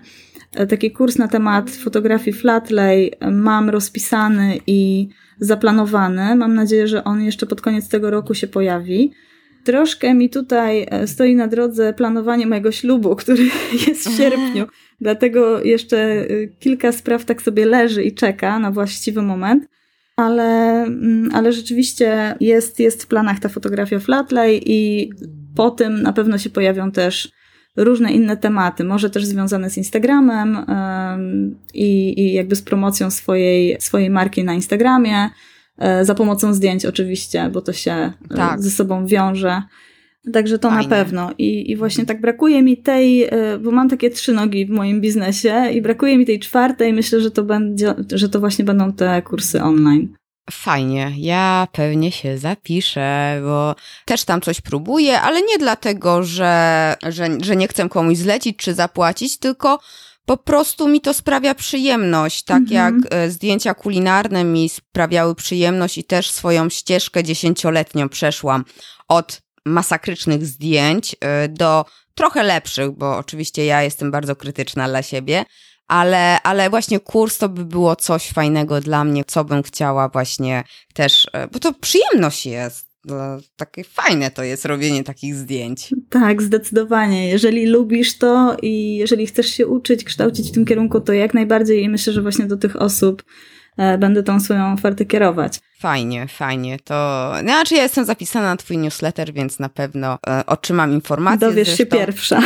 taki 0.68 0.90
kurs 0.90 1.18
na 1.18 1.28
temat 1.28 1.70
fotografii 1.70 2.36
flatlay 2.36 3.12
mam 3.30 3.70
rozpisany 3.70 4.58
i 4.66 5.08
zaplanowany. 5.38 6.36
Mam 6.36 6.54
nadzieję, 6.54 6.88
że 6.88 7.04
on 7.04 7.22
jeszcze 7.22 7.46
pod 7.46 7.60
koniec 7.60 7.88
tego 7.88 8.10
roku 8.10 8.34
się 8.34 8.46
pojawi. 8.46 9.12
Troszkę 9.64 10.14
mi 10.14 10.30
tutaj 10.30 10.86
stoi 11.06 11.34
na 11.34 11.48
drodze 11.48 11.92
planowanie 11.92 12.46
mojego 12.46 12.72
ślubu, 12.72 13.16
który 13.22 13.44
jest 13.86 14.08
w 14.08 14.16
sierpniu, 14.16 14.66
dlatego 15.00 15.62
jeszcze 15.62 16.26
kilka 16.60 16.92
spraw 16.92 17.24
tak 17.24 17.42
sobie 17.42 17.66
leży 17.66 18.02
i 18.02 18.14
czeka 18.14 18.58
na 18.58 18.70
właściwy 18.70 19.22
moment 19.22 19.68
ale, 20.16 20.82
mm, 20.82 21.30
ale 21.34 21.52
rzeczywiście 21.52 22.34
jest, 22.40 22.80
jest 22.80 23.02
w 23.02 23.06
planach 23.06 23.40
ta 23.40 23.48
fotografia 23.48 23.98
flatlay 23.98 24.62
i 24.66 25.10
po 25.56 25.70
tym 25.70 26.02
na 26.02 26.12
pewno 26.12 26.38
się 26.38 26.50
pojawią 26.50 26.90
też 26.90 27.32
różne 27.76 28.12
inne 28.12 28.36
tematy, 28.36 28.84
może 28.84 29.10
też 29.10 29.24
związane 29.24 29.70
z 29.70 29.76
Instagramem 29.76 30.66
i, 31.74 32.20
i 32.20 32.32
jakby 32.32 32.56
z 32.56 32.62
promocją 32.62 33.10
swojej, 33.10 33.76
swojej 33.80 34.10
marki 34.10 34.44
na 34.44 34.54
Instagramie, 34.54 35.30
e, 35.78 36.04
za 36.04 36.14
pomocą 36.14 36.54
zdjęć 36.54 36.86
oczywiście, 36.86 37.50
bo 37.52 37.60
to 37.60 37.72
się 37.72 37.92
e, 37.92 38.12
tak. 38.36 38.62
ze 38.62 38.70
sobą 38.70 39.06
wiąże. 39.06 39.62
Także 40.32 40.58
to 40.58 40.68
Fajnie. 40.68 40.82
na 40.82 40.96
pewno. 40.96 41.30
I, 41.38 41.70
I 41.70 41.76
właśnie 41.76 42.06
tak 42.06 42.20
brakuje 42.20 42.62
mi 42.62 42.76
tej, 42.76 43.24
e, 43.24 43.58
bo 43.58 43.70
mam 43.70 43.88
takie 43.88 44.10
trzy 44.10 44.32
nogi 44.32 44.66
w 44.66 44.70
moim 44.70 45.00
biznesie 45.00 45.70
i 45.72 45.82
brakuje 45.82 46.18
mi 46.18 46.26
tej 46.26 46.40
czwartej. 46.40 46.92
Myślę, 46.92 47.20
że 47.20 47.30
to 47.30 47.42
będzie, 47.42 47.94
że 48.12 48.28
to 48.28 48.40
właśnie 48.40 48.64
będą 48.64 48.92
te 48.92 49.22
kursy 49.22 49.62
online. 49.62 50.14
Fajnie, 50.50 51.12
ja 51.16 51.68
pewnie 51.72 52.12
się 52.12 52.38
zapiszę, 52.38 53.40
bo 53.42 53.74
też 54.04 54.24
tam 54.24 54.40
coś 54.40 54.60
próbuję, 54.60 55.20
ale 55.20 55.42
nie 55.42 55.58
dlatego, 55.58 56.22
że, 56.22 56.94
że, 57.08 57.28
że 57.42 57.56
nie 57.56 57.68
chcę 57.68 57.88
komuś 57.88 58.16
zlecić 58.16 58.56
czy 58.56 58.74
zapłacić, 58.74 59.38
tylko 59.38 59.78
po 60.26 60.36
prostu 60.36 60.88
mi 60.88 61.00
to 61.00 61.14
sprawia 61.14 61.54
przyjemność, 61.54 62.42
tak 62.42 62.62
mhm. 62.62 63.00
jak 63.02 63.12
e, 63.12 63.30
zdjęcia 63.30 63.74
kulinarne 63.74 64.44
mi 64.44 64.68
sprawiały 64.68 65.34
przyjemność 65.34 65.98
i 65.98 66.04
też 66.04 66.30
swoją 66.30 66.68
ścieżkę 66.68 67.24
dziesięcioletnią 67.24 68.08
przeszłam 68.08 68.64
od 69.08 69.43
masakrycznych 69.66 70.46
zdjęć 70.46 71.16
e, 71.20 71.48
do 71.48 71.84
trochę 72.14 72.42
lepszych, 72.42 72.90
bo 72.90 73.16
oczywiście 73.16 73.64
ja 73.64 73.82
jestem 73.82 74.10
bardzo 74.10 74.36
krytyczna 74.36 74.88
dla 74.88 75.02
siebie, 75.02 75.44
ale, 75.88 76.42
ale 76.42 76.70
właśnie 76.70 77.00
kurs 77.00 77.38
to 77.38 77.48
by 77.48 77.64
było 77.64 77.96
coś 77.96 78.28
fajnego 78.28 78.80
dla 78.80 79.04
mnie, 79.04 79.24
co 79.24 79.44
bym 79.44 79.62
chciała 79.62 80.08
właśnie 80.08 80.64
też, 80.94 81.28
e, 81.32 81.48
bo 81.48 81.58
to 81.58 81.72
przyjemność 81.72 82.46
jest. 82.46 82.94
Takie 83.56 83.84
fajne 83.84 84.30
to 84.30 84.42
jest 84.42 84.64
robienie 84.64 85.04
takich 85.04 85.34
zdjęć. 85.34 85.94
Tak, 86.10 86.42
zdecydowanie. 86.42 87.28
Jeżeli 87.28 87.66
lubisz 87.66 88.18
to 88.18 88.56
i 88.62 88.96
jeżeli 88.96 89.26
chcesz 89.26 89.46
się 89.46 89.66
uczyć, 89.66 90.04
kształcić 90.04 90.48
w 90.48 90.52
tym 90.52 90.64
kierunku, 90.64 91.00
to 91.00 91.12
jak 91.12 91.34
najbardziej 91.34 91.82
i 91.82 91.88
myślę, 91.88 92.12
że 92.12 92.22
właśnie 92.22 92.46
do 92.46 92.56
tych 92.56 92.76
osób 92.76 93.22
będę 93.98 94.22
tą 94.22 94.40
swoją 94.40 94.72
ofertę 94.72 95.04
kierować. 95.04 95.60
Fajnie, 95.78 96.28
fajnie. 96.28 96.78
To 96.84 97.32
znaczy 97.40 97.74
ja 97.74 97.82
jestem 97.82 98.04
zapisana 98.04 98.46
na 98.46 98.56
twój 98.56 98.78
newsletter, 98.78 99.32
więc 99.32 99.58
na 99.58 99.68
pewno 99.68 100.18
e, 100.26 100.46
otrzymam 100.46 100.92
informacje. 100.92 101.48
Dowiesz 101.48 101.68
zresztą. 101.68 101.84
się 101.84 101.86
pierwsza. 101.86 102.40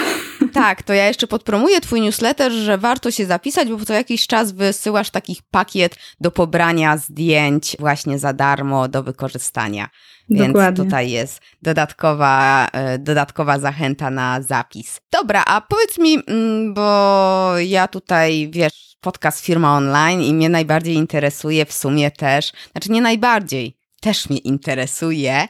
Tak, 0.53 0.83
to 0.83 0.93
ja 0.93 1.07
jeszcze 1.07 1.27
podpromuję 1.27 1.81
twój 1.81 2.01
newsletter, 2.01 2.53
że 2.53 2.79
warto 2.79 3.11
się 3.11 3.27
zapisać, 3.27 3.69
bo 3.69 3.85
co 3.85 3.95
jakiś 3.95 4.27
czas 4.27 4.53
wysyłasz 4.53 5.11
takich 5.11 5.43
pakiet 5.51 5.97
do 6.21 6.31
pobrania 6.31 6.97
zdjęć 6.97 7.77
właśnie 7.79 8.19
za 8.19 8.33
darmo 8.33 8.89
do 8.89 9.03
wykorzystania. 9.03 9.89
Więc 10.31 10.53
Dokładnie. 10.53 10.85
tutaj 10.85 11.11
jest 11.11 11.41
dodatkowa, 11.63 12.69
e, 12.73 12.99
dodatkowa 12.99 13.59
zachęta 13.59 14.11
na 14.11 14.43
zapis. 14.43 15.01
Dobra, 15.13 15.45
a 15.47 15.61
powiedz 15.61 15.99
mi, 15.99 16.19
mm, 16.27 16.75
bo 16.75 17.53
ja 17.59 17.89
tutaj, 17.89 18.49
wiesz, 18.53 18.97
podcast 19.01 19.45
Firma 19.45 19.77
Online 19.77 20.23
i 20.23 20.35
mnie 20.35 20.49
najbardziej 20.49 20.95
interesuje 20.95 21.67
w 21.67 21.73
sumie 21.73 22.11
też, 22.11 22.53
znaczy 22.73 22.91
nie 22.91 23.03
najbardziej, 23.03 23.77
też 24.01 24.31
mnie 24.31 24.39
interesuje, 24.39 25.49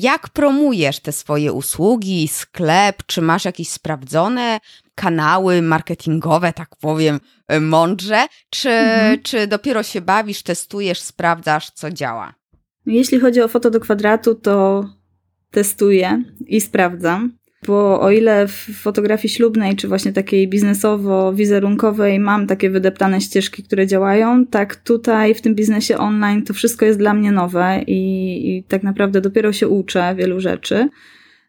jak 0.00 0.28
promujesz 0.28 1.00
te 1.00 1.12
swoje 1.12 1.52
usługi, 1.52 2.28
sklep, 2.28 3.02
czy 3.06 3.22
masz 3.22 3.44
jakieś 3.44 3.68
sprawdzone 3.68 4.60
kanały 4.94 5.62
marketingowe, 5.62 6.52
tak 6.52 6.76
powiem, 6.76 7.20
e, 7.48 7.60
mądrze, 7.60 8.26
czy, 8.50 8.70
mhm. 8.70 9.22
czy 9.22 9.46
dopiero 9.46 9.82
się 9.82 10.00
bawisz, 10.00 10.42
testujesz, 10.42 11.00
sprawdzasz, 11.00 11.70
co 11.70 11.90
działa? 11.90 12.34
Jeśli 12.86 13.20
chodzi 13.20 13.40
o 13.40 13.48
foto 13.48 13.70
do 13.70 13.80
kwadratu, 13.80 14.34
to 14.34 14.84
testuję 15.50 16.22
i 16.46 16.60
sprawdzam. 16.60 17.32
Bo 17.66 18.00
o 18.00 18.10
ile 18.10 18.48
w 18.48 18.52
fotografii 18.82 19.34
ślubnej, 19.34 19.76
czy 19.76 19.88
właśnie 19.88 20.12
takiej 20.12 20.48
biznesowo-wizerunkowej 20.48 22.18
mam 22.20 22.46
takie 22.46 22.70
wydeptane 22.70 23.20
ścieżki, 23.20 23.62
które 23.62 23.86
działają, 23.86 24.46
tak 24.46 24.76
tutaj 24.76 25.34
w 25.34 25.40
tym 25.40 25.54
biznesie 25.54 25.98
online 25.98 26.42
to 26.42 26.54
wszystko 26.54 26.84
jest 26.84 26.98
dla 26.98 27.14
mnie 27.14 27.32
nowe 27.32 27.82
i, 27.86 28.56
i 28.56 28.64
tak 28.64 28.82
naprawdę 28.82 29.20
dopiero 29.20 29.52
się 29.52 29.68
uczę 29.68 30.14
wielu 30.18 30.40
rzeczy. 30.40 30.88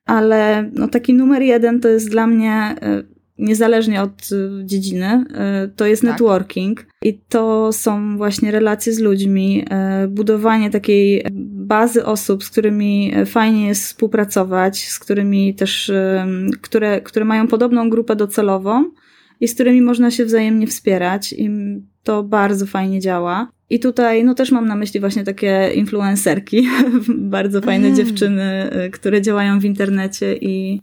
Ale 0.06 0.70
no, 0.74 0.88
taki 0.88 1.14
numer 1.14 1.42
jeden 1.42 1.80
to 1.80 1.88
jest 1.88 2.10
dla 2.10 2.28
mnie 2.28 2.76
y, 2.84 3.18
niezależnie 3.38 4.02
od 4.02 4.30
y, 4.32 4.66
dziedziny, 4.66 5.26
y, 5.66 5.70
to 5.76 5.86
jest 5.86 6.02
tak. 6.02 6.12
networking 6.12 6.86
i 7.02 7.20
to 7.30 7.74
są 7.74 8.18
właśnie 8.18 8.52
relacje 8.52 8.94
z 8.94 9.00
ludźmi, 9.00 9.66
budowanie 10.10 10.70
takiej 10.70 11.26
bazy 11.68 12.06
osób, 12.06 12.44
z 12.44 12.50
którymi 12.50 13.14
fajnie 13.26 13.68
jest 13.68 13.84
współpracować, 13.84 14.88
z 14.88 15.00
którymi 15.00 15.56
też, 15.56 15.92
które, 16.62 17.02
które 17.02 17.26
mają 17.26 17.48
podobną 17.48 17.90
grupę 17.90 18.16
docelową 18.16 18.92
i 19.40 19.48
z 19.48 19.54
którymi 19.54 19.82
można 19.82 20.12
się 20.12 20.26
wzajemnie 20.26 20.68
wspierać 20.68 21.34
i 21.34 21.50
to 22.04 22.24
bardzo 22.24 22.66
fajnie 22.66 23.00
działa. 23.00 23.52
I 23.70 23.80
tutaj, 23.80 24.24
no 24.24 24.34
też 24.34 24.52
mam 24.52 24.68
na 24.68 24.76
myśli 24.76 25.00
właśnie 25.00 25.24
takie 25.24 25.70
influencerki, 25.76 26.68
bardzo 27.36 27.62
fajne 27.62 27.88
mm. 27.88 27.98
dziewczyny, 27.98 28.70
które 28.92 29.22
działają 29.22 29.60
w 29.60 29.66
internecie 29.66 30.36
i 30.36 30.82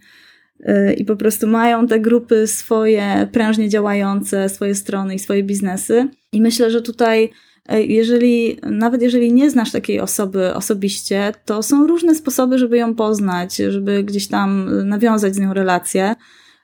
i 0.96 1.04
po 1.04 1.16
prostu 1.16 1.46
mają 1.46 1.86
te 1.86 2.00
grupy 2.00 2.46
swoje 2.46 3.28
prężnie 3.32 3.68
działające, 3.68 4.48
swoje 4.48 4.74
strony 4.74 5.14
i 5.14 5.18
swoje 5.18 5.42
biznesy. 5.42 6.08
I 6.32 6.40
myślę, 6.40 6.70
że 6.70 6.82
tutaj 6.82 7.24
e, 7.24 7.30
jeżeli, 7.68 8.58
nawet 8.62 9.02
jeżeli 9.02 9.32
nie 9.32 9.50
znasz 9.50 9.72
takiej 9.72 10.00
osoby 10.00 10.54
osobiście, 10.54 11.32
to 11.44 11.62
są 11.62 11.86
różne 11.86 12.14
sposoby, 12.14 12.58
żeby 12.58 12.76
ją 12.76 12.94
poznać, 12.94 13.56
żeby 13.56 14.04
gdzieś 14.04 14.28
tam 14.28 14.70
nawiązać 14.88 15.34
z 15.34 15.38
nią 15.38 15.54
relację. 15.54 16.14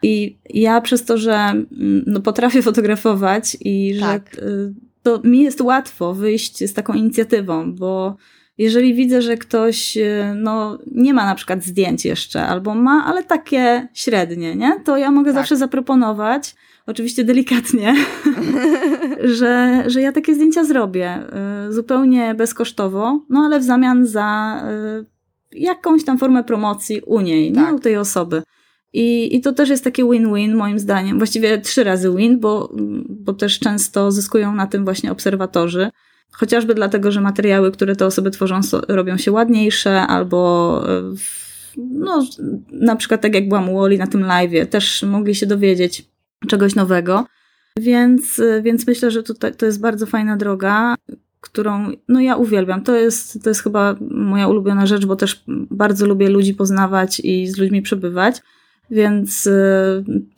I 0.02 0.38
ja 0.50 0.80
przez 0.80 1.04
to, 1.04 1.18
że 1.18 1.34
mm, 1.34 1.68
no, 2.06 2.20
potrafię 2.20 2.62
fotografować 2.70 3.56
i 3.60 3.96
tak. 4.00 4.30
że 4.34 4.72
to 5.02 5.20
mi 5.24 5.42
jest 5.42 5.60
łatwo 5.60 6.14
wyjść 6.14 6.64
z 6.64 6.74
taką 6.74 6.92
inicjatywą, 6.92 7.74
bo 7.74 8.16
jeżeli 8.58 8.94
widzę, 8.94 9.22
że 9.22 9.36
ktoś 9.36 9.96
e, 9.96 10.34
no, 10.36 10.78
nie 10.94 11.14
ma 11.14 11.26
na 11.26 11.34
przykład 11.34 11.64
zdjęć 11.64 12.04
jeszcze, 12.04 12.46
albo 12.46 12.74
ma, 12.74 13.04
ale 13.06 13.24
takie 13.24 13.88
średnie, 13.94 14.56
nie? 14.56 14.80
to 14.84 14.96
ja 14.96 15.10
mogę 15.10 15.32
tak. 15.32 15.40
zawsze 15.40 15.56
zaproponować, 15.56 16.54
oczywiście 16.86 17.24
delikatnie, 17.24 17.94
że, 19.38 19.84
że 19.86 20.00
ja 20.00 20.12
takie 20.12 20.34
zdjęcia 20.34 20.64
zrobię 20.64 21.06
e, 21.08 21.66
zupełnie 21.72 22.34
bezkosztowo, 22.34 23.20
no 23.28 23.40
ale 23.40 23.60
w 23.60 23.64
zamian 23.64 24.06
za 24.06 24.60
e, 24.64 25.04
jakąś 25.52 26.04
tam 26.04 26.18
formę 26.18 26.44
promocji 26.44 27.00
u 27.00 27.20
niej, 27.20 27.52
tak. 27.52 27.66
nie? 27.68 27.74
u 27.74 27.80
tej 27.80 27.96
osoby. 27.96 28.42
I, 28.92 29.36
I 29.36 29.40
to 29.40 29.52
też 29.52 29.68
jest 29.68 29.84
takie 29.84 30.04
win-win 30.04 30.54
moim 30.54 30.78
zdaniem. 30.78 31.18
Właściwie 31.18 31.58
trzy 31.58 31.84
razy 31.84 32.14
win, 32.16 32.40
bo, 32.40 32.72
bo 33.08 33.32
też 33.32 33.58
często 33.58 34.12
zyskują 34.12 34.54
na 34.54 34.66
tym 34.66 34.84
właśnie 34.84 35.12
obserwatorzy. 35.12 35.90
Chociażby 36.32 36.74
dlatego, 36.74 37.12
że 37.12 37.20
materiały, 37.20 37.72
które 37.72 37.96
te 37.96 38.06
osoby 38.06 38.30
tworzą, 38.30 38.60
robią 38.88 39.16
się 39.16 39.32
ładniejsze, 39.32 40.00
albo 40.00 40.82
e, 40.88 41.14
no, 41.76 42.24
na 42.72 42.96
przykład 42.96 43.20
tak 43.20 43.34
jak 43.34 43.48
byłam 43.48 43.68
u 43.68 43.78
Oli 43.78 43.98
na 43.98 44.06
tym 44.06 44.20
live, 44.20 44.68
też 44.70 45.02
mogli 45.02 45.34
się 45.34 45.46
dowiedzieć 45.46 46.10
czegoś 46.48 46.74
nowego. 46.74 47.26
Więc, 47.78 48.38
e, 48.38 48.62
więc 48.62 48.86
myślę, 48.86 49.10
że 49.10 49.22
tutaj 49.22 49.54
to 49.54 49.66
jest 49.66 49.80
bardzo 49.80 50.06
fajna 50.06 50.36
droga, 50.36 50.94
którą 51.40 51.90
no 52.08 52.20
ja 52.20 52.36
uwielbiam. 52.36 52.82
To 52.82 52.96
jest, 52.96 53.42
to 53.42 53.50
jest 53.50 53.62
chyba 53.62 53.96
moja 54.10 54.48
ulubiona 54.48 54.86
rzecz, 54.86 55.06
bo 55.06 55.16
też 55.16 55.44
bardzo 55.70 56.06
lubię 56.06 56.28
ludzi 56.28 56.54
poznawać 56.54 57.20
i 57.20 57.48
z 57.48 57.58
ludźmi 57.58 57.82
przebywać. 57.82 58.42
Więc 58.90 59.46
e, 59.46 59.52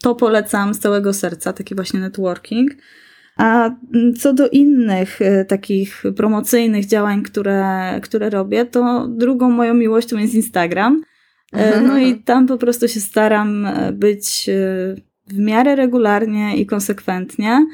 to 0.02 0.14
polecam 0.14 0.74
z 0.74 0.78
całego 0.78 1.12
serca, 1.12 1.52
taki 1.52 1.74
właśnie 1.74 2.00
networking. 2.00 2.70
A 3.36 3.70
co 4.18 4.32
do 4.32 4.48
innych 4.48 5.22
e, 5.22 5.44
takich 5.44 6.02
promocyjnych 6.16 6.86
działań, 6.86 7.22
które, 7.22 8.00
które 8.02 8.30
robię, 8.30 8.64
to 8.64 9.08
drugą 9.08 9.50
moją 9.50 9.74
miłością 9.74 10.18
jest 10.18 10.34
Instagram. 10.34 11.02
No 11.86 11.98
i 11.98 12.22
tam 12.22 12.46
po 12.46 12.58
prostu 12.58 12.88
się 12.88 13.00
staram 13.00 13.68
być 13.92 14.50
w 15.26 15.38
miarę 15.38 15.76
regularnie 15.76 16.56
i 16.56 16.66
konsekwentnie. 16.66 17.66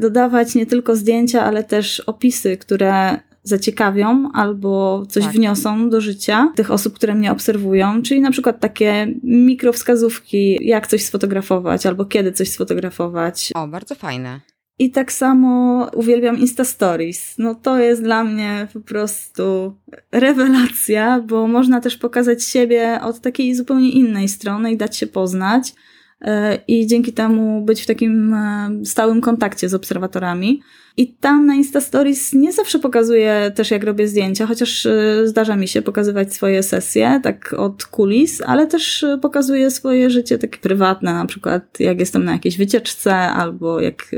Dodawać 0.00 0.54
nie 0.54 0.66
tylko 0.66 0.96
zdjęcia, 0.96 1.44
ale 1.44 1.64
też 1.64 2.00
opisy, 2.00 2.56
które 2.56 3.20
zaciekawią 3.42 4.28
albo 4.32 5.02
coś 5.08 5.24
tak. 5.24 5.32
wniosą 5.32 5.90
do 5.90 6.00
życia 6.00 6.52
tych 6.56 6.70
osób, 6.70 6.94
które 6.94 7.14
mnie 7.14 7.32
obserwują, 7.32 8.02
czyli 8.02 8.20
na 8.20 8.30
przykład 8.30 8.60
takie 8.60 9.14
mikrowskazówki, 9.22 10.58
jak 10.60 10.86
coś 10.86 11.04
sfotografować 11.04 11.86
albo 11.86 12.04
kiedy 12.04 12.32
coś 12.32 12.48
sfotografować. 12.48 13.52
O, 13.54 13.68
bardzo 13.68 13.94
fajne. 13.94 14.40
I 14.78 14.90
tak 14.90 15.12
samo 15.12 15.86
uwielbiam 15.94 16.38
Insta 16.38 16.64
Stories. 16.64 17.34
No 17.38 17.54
to 17.54 17.78
jest 17.78 18.02
dla 18.02 18.24
mnie 18.24 18.68
po 18.72 18.80
prostu 18.80 19.74
rewelacja, 20.12 21.20
bo 21.20 21.48
można 21.48 21.80
też 21.80 21.96
pokazać 21.96 22.44
siebie 22.44 23.00
od 23.02 23.20
takiej 23.20 23.54
zupełnie 23.54 23.90
innej 23.90 24.28
strony 24.28 24.72
i 24.72 24.76
dać 24.76 24.96
się 24.96 25.06
poznać. 25.06 25.74
E, 26.20 26.58
I 26.68 26.86
dzięki 26.86 27.12
temu 27.12 27.64
być 27.64 27.82
w 27.82 27.86
takim 27.86 28.34
e, 28.34 28.70
stałym 28.84 29.20
kontakcie 29.20 29.68
z 29.68 29.74
obserwatorami. 29.74 30.62
I 30.96 31.14
tam 31.14 31.46
na 31.46 31.54
Insta 31.54 31.80
Stories 31.80 32.32
nie 32.32 32.52
zawsze 32.52 32.78
pokazuję 32.78 33.52
też, 33.54 33.70
jak 33.70 33.84
robię 33.84 34.08
zdjęcia, 34.08 34.46
chociaż 34.46 34.86
e, 34.86 35.22
zdarza 35.24 35.56
mi 35.56 35.68
się 35.68 35.82
pokazywać 35.82 36.34
swoje 36.34 36.62
sesje, 36.62 37.20
tak 37.22 37.54
od 37.58 37.84
kulis, 37.84 38.42
ale 38.46 38.66
też 38.66 39.04
pokazuję 39.22 39.70
swoje 39.70 40.10
życie 40.10 40.38
takie 40.38 40.58
prywatne, 40.58 41.14
na 41.14 41.26
przykład 41.26 41.80
jak 41.80 42.00
jestem 42.00 42.24
na 42.24 42.32
jakiejś 42.32 42.58
wycieczce, 42.58 43.14
albo 43.14 43.80
jak 43.80 44.14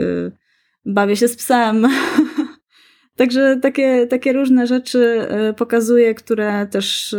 bawię 0.87 1.17
się 1.17 1.29
z 1.29 1.37
psem. 1.37 1.87
Także 3.21 3.59
takie, 3.63 4.07
takie 4.07 4.33
różne 4.33 4.67
rzeczy 4.67 5.27
e, 5.29 5.53
pokazuję, 5.53 6.15
które 6.15 6.67
też 6.67 7.17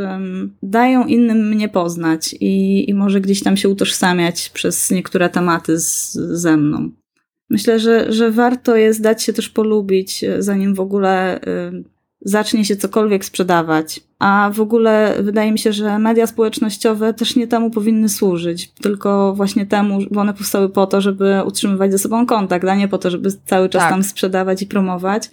dają 0.63 1.05
innym 1.05 1.49
mnie 1.49 1.69
poznać 1.69 2.35
i, 2.39 2.89
i 2.89 2.93
może 2.93 3.21
gdzieś 3.21 3.43
tam 3.43 3.57
się 3.57 3.69
utożsamiać 3.69 4.49
przez 4.53 4.91
niektóre 4.91 5.29
tematy 5.29 5.79
z, 5.79 6.13
ze 6.13 6.57
mną. 6.57 6.89
Myślę, 7.49 7.79
że, 7.79 8.13
że 8.13 8.31
warto 8.31 8.75
jest 8.75 9.01
dać 9.01 9.23
się 9.23 9.33
też 9.33 9.49
polubić, 9.49 10.23
e, 10.23 10.41
zanim 10.41 10.75
w 10.75 10.79
ogóle 10.79 11.39
zacznie 12.21 12.65
się 12.65 12.75
cokolwiek 12.75 13.25
sprzedawać. 13.25 13.99
A 14.19 14.51
w 14.53 14.61
ogóle 14.61 15.15
wydaje 15.19 15.51
mi 15.51 15.59
się, 15.59 15.73
że 15.73 15.99
media 15.99 16.27
społecznościowe 16.27 17.13
też 17.13 17.35
nie 17.35 17.47
temu 17.47 17.71
powinny 17.71 18.09
służyć, 18.09 18.71
tylko 18.71 19.33
właśnie 19.35 19.65
temu, 19.65 19.99
bo 20.11 20.21
one 20.21 20.33
powstały 20.33 20.69
po 20.69 20.87
to, 20.87 21.01
żeby 21.01 21.41
utrzymywać 21.45 21.91
ze 21.91 21.97
sobą 21.97 22.25
kontakt, 22.25 22.65
a 22.65 22.75
nie 22.75 22.87
po 22.87 22.97
to, 22.97 23.09
żeby 23.09 23.29
cały 23.45 23.69
czas 23.69 23.81
tak. 23.81 23.91
tam 23.91 24.03
sprzedawać 24.03 24.61
i 24.61 24.67
promować. 24.67 25.29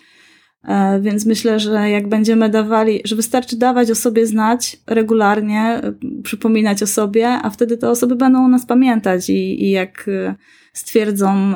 E, 0.65 1.01
więc 1.01 1.27
myślę, 1.27 1.61
że 1.61 1.91
jak 1.91 2.09
będziemy 2.09 2.49
dawali, 2.49 3.01
że 3.05 3.17
wystarczy 3.17 3.57
dawać 3.57 3.91
o 3.91 3.95
sobie 3.95 4.27
znać 4.27 4.77
regularnie, 4.87 5.61
e, 5.61 5.93
przypominać 6.23 6.83
o 6.83 6.87
sobie, 6.87 7.29
a 7.29 7.51
wtedy 7.51 7.77
te 7.77 7.91
osoby 7.91 8.17
będą 8.17 8.45
o 8.45 8.49
nas 8.49 8.67
pamiętać 8.67 9.31
i, 9.31 9.65
i 9.65 9.71
jak 9.71 10.09
e, 10.09 10.35
stwierdzą, 10.73 11.55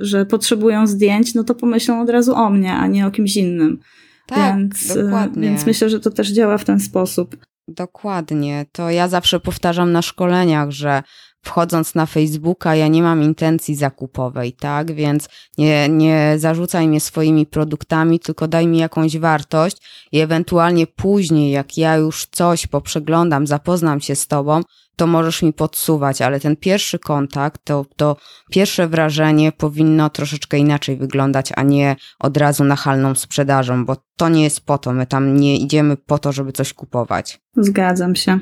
że 0.00 0.26
potrzebują 0.26 0.86
zdjęć, 0.86 1.34
no 1.34 1.44
to 1.44 1.54
pomyślą 1.54 2.00
od 2.00 2.10
razu 2.10 2.34
o 2.34 2.50
mnie, 2.50 2.72
a 2.72 2.86
nie 2.86 3.06
o 3.06 3.10
kimś 3.10 3.36
innym. 3.36 3.78
Tak, 4.26 4.56
więc, 4.56 4.94
dokładnie. 4.94 5.48
Więc 5.48 5.66
myślę, 5.66 5.90
że 5.90 6.00
to 6.00 6.10
też 6.10 6.32
działa 6.32 6.58
w 6.58 6.64
ten 6.64 6.80
sposób. 6.80 7.36
Dokładnie. 7.68 8.66
To 8.72 8.90
ja 8.90 9.08
zawsze 9.08 9.40
powtarzam 9.40 9.92
na 9.92 10.02
szkoleniach, 10.02 10.70
że 10.70 11.02
wchodząc 11.44 11.94
na 11.94 12.06
Facebooka, 12.06 12.74
ja 12.74 12.88
nie 12.88 13.02
mam 13.02 13.22
intencji 13.22 13.74
zakupowej, 13.74 14.52
tak? 14.52 14.92
Więc 14.92 15.28
nie, 15.58 15.88
nie 15.88 16.34
zarzucaj 16.36 16.88
mnie 16.88 17.00
swoimi 17.00 17.46
produktami, 17.46 18.20
tylko 18.20 18.48
daj 18.48 18.66
mi 18.66 18.78
jakąś 18.78 19.18
wartość 19.18 19.76
i 20.12 20.20
ewentualnie 20.20 20.86
później, 20.86 21.50
jak 21.50 21.78
ja 21.78 21.96
już 21.96 22.26
coś 22.26 22.66
poprzeglądam, 22.66 23.46
zapoznam 23.46 24.00
się 24.00 24.16
z 24.16 24.26
tobą, 24.26 24.62
to 24.96 25.06
możesz 25.06 25.42
mi 25.42 25.52
podsuwać, 25.52 26.22
ale 26.22 26.40
ten 26.40 26.56
pierwszy 26.56 26.98
kontakt, 26.98 27.60
to, 27.64 27.86
to 27.96 28.16
pierwsze 28.50 28.88
wrażenie 28.88 29.52
powinno 29.52 30.10
troszeczkę 30.10 30.58
inaczej 30.58 30.96
wyglądać, 30.96 31.52
a 31.56 31.62
nie 31.62 31.96
od 32.18 32.36
razu 32.36 32.64
nachalną 32.64 33.14
sprzedażą, 33.14 33.84
bo 33.84 33.96
to 34.16 34.28
nie 34.28 34.42
jest 34.42 34.60
po 34.60 34.78
to. 34.78 34.92
My 34.92 35.06
tam 35.06 35.36
nie 35.36 35.56
idziemy 35.56 35.96
po 35.96 36.18
to, 36.18 36.32
żeby 36.32 36.52
coś 36.52 36.72
kupować. 36.72 37.40
Zgadzam 37.56 38.16
się. 38.16 38.38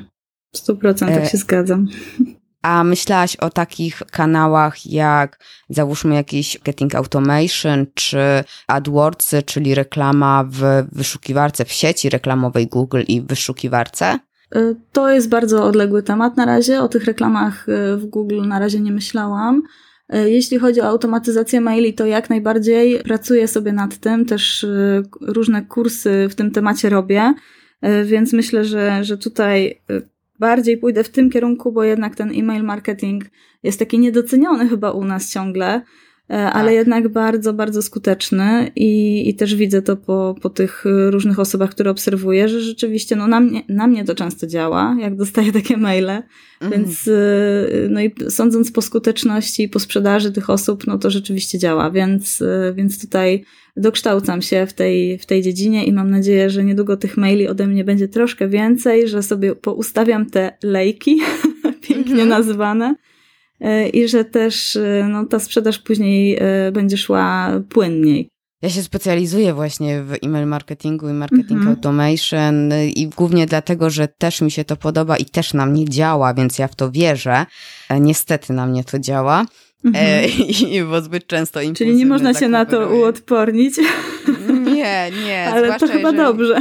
W 0.53 0.57
stu 0.57 0.77
procentach 0.77 1.23
e, 1.23 1.29
się 1.29 1.37
zgadzam. 1.37 1.87
A 2.63 2.83
myślałaś 2.83 3.35
o 3.35 3.49
takich 3.49 4.01
kanałach 4.11 4.85
jak 4.85 5.39
załóżmy 5.69 6.15
jakiś 6.15 6.57
marketing 6.59 6.95
automation, 6.95 7.85
czy 7.93 8.43
AdWordsy, 8.67 9.43
czyli 9.43 9.75
reklama 9.75 10.45
w 10.49 10.61
wyszukiwarce 10.91 11.65
w 11.65 11.71
sieci 11.71 12.09
reklamowej 12.09 12.67
Google 12.67 13.01
i 13.07 13.21
w 13.21 13.25
wyszukiwarce? 13.25 14.19
Y, 14.55 14.75
to 14.91 15.09
jest 15.09 15.29
bardzo 15.29 15.63
odległy 15.63 16.03
temat 16.03 16.37
na 16.37 16.45
razie. 16.45 16.81
O 16.81 16.87
tych 16.87 17.05
reklamach 17.05 17.69
y, 17.69 17.97
w 17.97 18.05
Google 18.05 18.41
na 18.47 18.59
razie 18.59 18.79
nie 18.79 18.91
myślałam. 18.91 19.63
Y, 20.15 20.29
jeśli 20.29 20.59
chodzi 20.59 20.81
o 20.81 20.87
automatyzację 20.87 21.61
maili, 21.61 21.93
to 21.93 22.05
jak 22.05 22.29
najbardziej 22.29 22.99
pracuję 22.99 23.47
sobie 23.47 23.73
nad 23.73 23.97
tym. 23.97 24.25
Też 24.25 24.65
różne 25.21 25.65
kursy 25.65 26.27
w 26.29 26.35
tym 26.35 26.51
temacie 26.51 26.89
robię, 26.89 27.33
więc 28.05 28.33
myślę, 28.33 28.65
że, 28.65 29.03
że 29.03 29.17
tutaj 29.17 29.81
bardziej 30.39 30.77
pójdę 30.77 31.03
w 31.03 31.09
tym 31.09 31.29
kierunku, 31.29 31.71
bo 31.71 31.83
jednak 31.83 32.15
ten 32.15 32.31
e-mail 32.35 32.63
marketing 32.63 33.23
jest 33.63 33.79
taki 33.79 33.99
niedoceniony 33.99 34.69
chyba 34.69 34.91
u 34.91 35.05
nas 35.05 35.31
ciągle. 35.31 35.81
E, 36.29 36.35
ale 36.35 36.67
tak. 36.67 36.75
jednak 36.75 37.07
bardzo, 37.09 37.53
bardzo 37.53 37.81
skuteczny 37.81 38.71
i, 38.75 39.23
i 39.29 39.35
też 39.35 39.55
widzę 39.55 39.81
to 39.81 39.97
po, 39.97 40.35
po 40.41 40.49
tych 40.49 40.83
różnych 41.09 41.39
osobach, 41.39 41.69
które 41.69 41.91
obserwuję, 41.91 42.49
że 42.49 42.61
rzeczywiście 42.61 43.15
no, 43.15 43.27
na, 43.27 43.39
mnie, 43.39 43.61
na 43.69 43.87
mnie 43.87 44.05
to 44.05 44.15
często 44.15 44.47
działa, 44.47 44.97
jak 44.99 45.15
dostaję 45.15 45.51
takie 45.61 45.77
maile, 45.77 46.23
mhm. 46.61 46.71
więc 46.71 47.07
e, 47.07 47.11
no 47.89 48.01
i 48.01 48.11
sądząc 48.29 48.71
po 48.71 48.81
skuteczności 48.81 49.63
i 49.63 49.69
po 49.69 49.79
sprzedaży 49.79 50.31
tych 50.31 50.49
osób, 50.49 50.87
no 50.87 50.97
to 50.97 51.09
rzeczywiście 51.09 51.59
działa, 51.59 51.91
więc, 51.91 52.41
e, 52.41 52.73
więc 52.75 53.01
tutaj 53.01 53.43
dokształcam 53.77 54.41
się 54.41 54.65
w 54.65 54.73
tej, 54.73 55.17
w 55.17 55.25
tej 55.25 55.41
dziedzinie 55.41 55.85
i 55.85 55.93
mam 55.93 56.11
nadzieję, 56.11 56.49
że 56.49 56.63
niedługo 56.63 56.97
tych 56.97 57.17
maili 57.17 57.47
ode 57.47 57.67
mnie 57.67 57.83
będzie 57.83 58.07
troszkę 58.07 58.47
więcej, 58.47 59.07
że 59.07 59.23
sobie 59.23 59.55
poustawiam 59.55 60.29
te 60.29 60.57
lejki, 60.63 61.19
pięknie 61.87 62.23
mhm. 62.23 62.29
nazwane, 62.29 62.95
E, 62.95 63.12
i 63.93 64.07
że 64.07 64.25
też 64.25 64.75
e, 64.75 65.07
no, 65.09 65.25
ta 65.25 65.39
sprzedaż 65.39 65.79
później 65.79 66.37
e, 66.39 66.71
będzie 66.71 66.97
szła 66.97 67.51
płynniej. 67.69 68.29
Ja 68.61 68.69
się 68.69 68.83
specjalizuję 68.83 69.53
właśnie 69.53 70.03
w 70.03 70.13
e-mail 70.23 70.47
marketingu 70.47 71.09
i 71.09 71.13
marketing 71.13 71.51
mhm. 71.51 71.69
automation 71.69 72.73
i 72.95 73.07
głównie 73.07 73.45
dlatego, 73.45 73.89
że 73.89 74.07
też 74.07 74.41
mi 74.41 74.51
się 74.51 74.63
to 74.63 74.75
podoba 74.75 75.17
i 75.17 75.25
też 75.25 75.53
na 75.53 75.65
mnie 75.65 75.89
działa, 75.89 76.33
więc 76.33 76.59
ja 76.59 76.67
w 76.67 76.75
to 76.75 76.91
wierzę. 76.91 77.45
Niestety 77.99 78.53
na 78.53 78.65
mnie 78.65 78.83
to 78.83 78.99
działa. 78.99 79.45
Mhm. 79.85 80.29
I, 80.73 80.83
bo 80.83 81.01
zbyt 81.01 81.27
często 81.27 81.59
Czyli 81.75 81.95
nie 81.95 82.05
można 82.05 82.33
się 82.33 82.49
na 82.49 82.65
to 82.65 82.89
uodpornić. 82.89 83.75
Nie, 84.65 85.11
nie. 85.25 85.47
Ale 85.53 85.79
to 85.79 85.87
chyba 85.87 86.13
dobrze. 86.13 86.57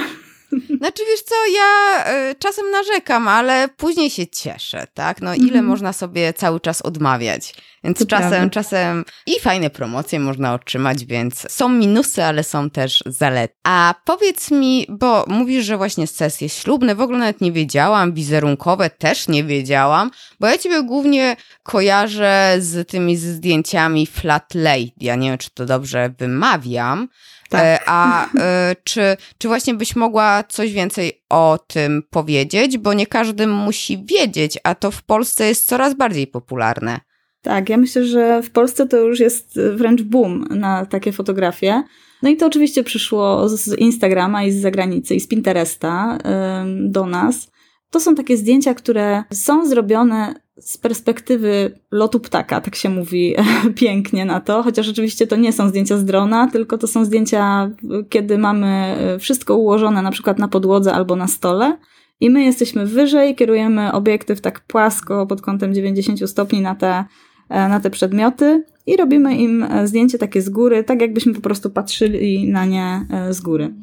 Znaczy 0.79 1.03
wiesz 1.11 1.23
co, 1.23 1.35
ja 1.55 2.05
y, 2.31 2.35
czasem 2.35 2.71
narzekam, 2.71 3.29
ale 3.29 3.69
później 3.77 4.11
się 4.11 4.27
cieszę, 4.27 4.87
tak? 4.95 5.23
No 5.23 5.35
ile 5.35 5.59
mm. 5.59 5.65
można 5.65 5.93
sobie 5.93 6.33
cały 6.33 6.61
czas 6.61 6.83
odmawiać. 6.83 7.55
Więc 7.85 7.99
to 7.99 8.07
czasem, 8.07 8.31
prawda. 8.31 8.51
czasem 8.51 9.05
i 9.27 9.41
fajne 9.41 9.71
promocje 9.71 10.21
można 10.21 10.55
otrzymać, 10.55 11.05
więc 11.05 11.53
są 11.53 11.69
minusy, 11.69 12.25
ale 12.25 12.45
są 12.45 12.71
też 12.71 13.03
zalety. 13.07 13.55
A 13.65 13.95
powiedz 14.05 14.51
mi, 14.51 14.87
bo 14.89 15.25
mówisz, 15.29 15.65
że 15.65 15.77
właśnie 15.77 16.07
sesje 16.07 16.49
ślubne, 16.49 16.95
w 16.95 17.01
ogóle 17.01 17.19
nawet 17.19 17.41
nie 17.41 17.53
wiedziałam, 17.53 18.13
wizerunkowe 18.13 18.91
też 18.91 19.29
nie 19.29 19.45
wiedziałam, 19.45 20.11
bo 20.41 20.47
ja 20.47 20.59
ciebie 20.59 20.83
głównie 20.83 21.37
kojarzę 21.63 22.57
z 22.59 22.89
tymi 22.89 23.17
zdjęciami 23.17 24.07
flat 24.07 24.55
lay. 24.55 24.91
Ja 24.97 25.17
nie 25.17 25.29
wiem, 25.29 25.39
czy 25.39 25.51
to 25.51 25.67
dobrze 25.67 26.15
wymawiam, 26.19 27.09
tak. 27.53 27.65
E, 27.65 27.79
a 27.87 28.29
e, 28.39 28.77
czy, 28.85 29.17
czy 29.39 29.49
właśnie 29.49 29.75
byś 29.75 29.97
mogła 29.97 30.45
coś 30.45 30.73
więcej 30.73 31.23
o 31.31 31.59
tym 31.67 32.03
powiedzieć? 32.11 32.79
Bo 32.79 32.93
nie 32.93 33.07
każdy 33.07 33.47
musi 33.47 34.05
wiedzieć, 34.05 34.59
a 34.65 34.75
to 34.75 34.91
w 34.91 35.03
Polsce 35.03 35.49
jest 35.49 35.67
coraz 35.67 35.95
bardziej 35.95 36.27
popularne. 36.27 37.01
Tak, 37.43 37.69
ja 37.69 37.77
myślę, 37.77 38.05
że 38.05 38.43
w 38.43 38.51
Polsce 38.51 38.87
to 38.87 38.97
już 38.97 39.21
jest 39.21 39.61
wręcz 39.75 40.03
boom 40.03 40.47
na 40.51 40.87
takie 40.87 41.13
fotografie. 41.13 41.83
No 42.23 42.31
i 42.31 42.37
to 42.37 42.47
oczywiście 42.47 42.85
przyszło 42.85 43.49
z 43.49 43.79
Instagrama 43.79 44.45
i 44.45 44.53
z 44.53 44.61
zagranicy 44.61 45.15
i 45.15 45.21
z 45.21 45.29
Pinteresta 45.29 46.19
do 46.67 47.07
nas. 47.07 47.52
To 47.93 48.01
są 48.01 48.15
takie 48.15 48.37
zdjęcia, 48.37 48.75
które 48.75 49.25
są 49.33 49.67
zrobione 49.67 50.35
z 50.61 50.79
perspektywy 50.79 51.79
lotu 51.91 52.21
ptaka, 52.21 52.61
tak 52.61 52.75
się 52.75 52.89
mówi 52.89 53.35
pięknie 53.75 54.25
na 54.25 54.41
to, 54.41 54.63
chociaż 54.63 54.89
oczywiście 54.89 55.27
to 55.27 55.37
nie 55.37 55.53
są 55.53 55.69
zdjęcia 55.69 55.99
z 55.99 56.05
drona, 56.05 56.49
tylko 56.51 56.79
to 56.79 56.87
są 56.87 57.05
zdjęcia, 57.05 57.71
kiedy 58.09 58.39
mamy 58.39 58.97
wszystko 59.21 59.57
ułożone 59.57 60.03
na 60.03 60.11
przykład 60.11 60.39
na 60.39 60.49
podłodze 60.49 60.93
albo 60.93 61.17
na 61.17 61.27
stole 61.29 61.79
i 62.21 62.31
my 62.31 62.45
jesteśmy 62.45 62.87
wyżej, 62.87 63.35
kierujemy 63.35 63.93
obiektyw 63.93 64.41
tak 64.41 64.61
płasko 64.61 65.27
pod 65.27 65.43
kątem 65.43 65.75
90 65.75 66.31
stopni 66.31 66.61
na 66.61 66.75
te, 66.75 67.05
na 67.51 67.81
te 67.81 67.91
przedmioty 67.91 68.65
i 68.87 68.97
robimy 68.97 69.37
im 69.37 69.67
zdjęcie 69.85 70.19
takie 70.19 70.43
z 70.43 70.49
góry, 70.49 70.85
tak 70.85 71.01
jakbyśmy 71.01 71.35
po 71.35 71.41
prostu 71.41 71.71
patrzyli 71.71 72.49
na 72.49 72.65
nie 72.65 73.07
z 73.31 73.41
góry. 73.41 73.75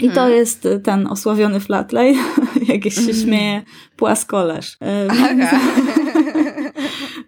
I 0.00 0.10
to 0.10 0.20
mhm. 0.20 0.32
jest 0.32 0.68
ten 0.84 1.06
osławiony 1.06 1.60
flatlay, 1.60 2.14
jak 2.68 2.84
się 2.84 3.00
mhm. 3.00 3.18
śmieje, 3.18 3.62
płaskolerz. 3.96 4.76
E, 4.82 5.08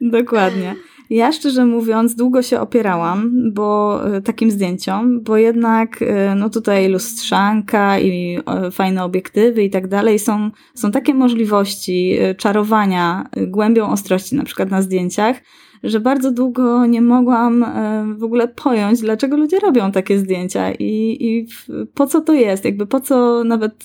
Dokładnie. 0.18 0.74
Ja 1.11 1.32
szczerze 1.32 1.66
mówiąc 1.66 2.14
długo 2.14 2.42
się 2.42 2.61
opierałam, 2.61 3.32
bo 3.52 4.00
e, 4.16 4.22
takim 4.22 4.50
zdjęciom, 4.50 5.20
bo 5.20 5.36
jednak 5.36 6.04
no 6.36 6.50
tutaj 6.50 6.88
lustrzanka 6.88 8.00
i 8.00 8.38
fajne 8.72 9.04
obiektywy 9.04 9.64
i 9.64 9.70
tak 9.70 9.88
dalej 9.88 10.18
są, 10.18 10.50
są 10.74 10.90
takie 10.90 11.14
możliwości 11.14 12.18
czarowania 12.38 13.28
głębią 13.36 13.88
ostrości 13.88 14.36
na 14.36 14.44
przykład 14.44 14.70
na 14.70 14.82
zdjęciach, 14.82 15.36
że 15.82 16.00
bardzo 16.00 16.30
długo 16.30 16.86
nie 16.86 17.02
mogłam 17.02 17.62
e, 17.62 18.14
w 18.18 18.24
ogóle 18.24 18.48
pojąć, 18.48 19.00
dlaczego 19.00 19.36
ludzie 19.36 19.58
robią 19.58 19.92
takie 19.92 20.18
zdjęcia 20.18 20.72
i, 20.72 21.16
i 21.20 21.46
po 21.94 22.06
co 22.06 22.20
to 22.20 22.32
jest, 22.32 22.64
jakby 22.64 22.86
po 22.86 23.00
co 23.00 23.44
nawet 23.44 23.84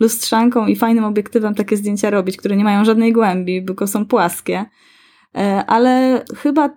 lustrzanką 0.00 0.66
i 0.66 0.76
fajnym 0.76 1.04
obiektywem 1.04 1.54
takie 1.54 1.76
zdjęcia 1.76 2.10
robić, 2.10 2.36
które 2.36 2.56
nie 2.56 2.64
mają 2.64 2.84
żadnej 2.84 3.12
głębi, 3.12 3.64
tylko 3.64 3.86
są 3.86 4.06
płaskie. 4.06 4.64
E, 5.34 5.66
ale 5.66 6.24
chyba 6.36 6.70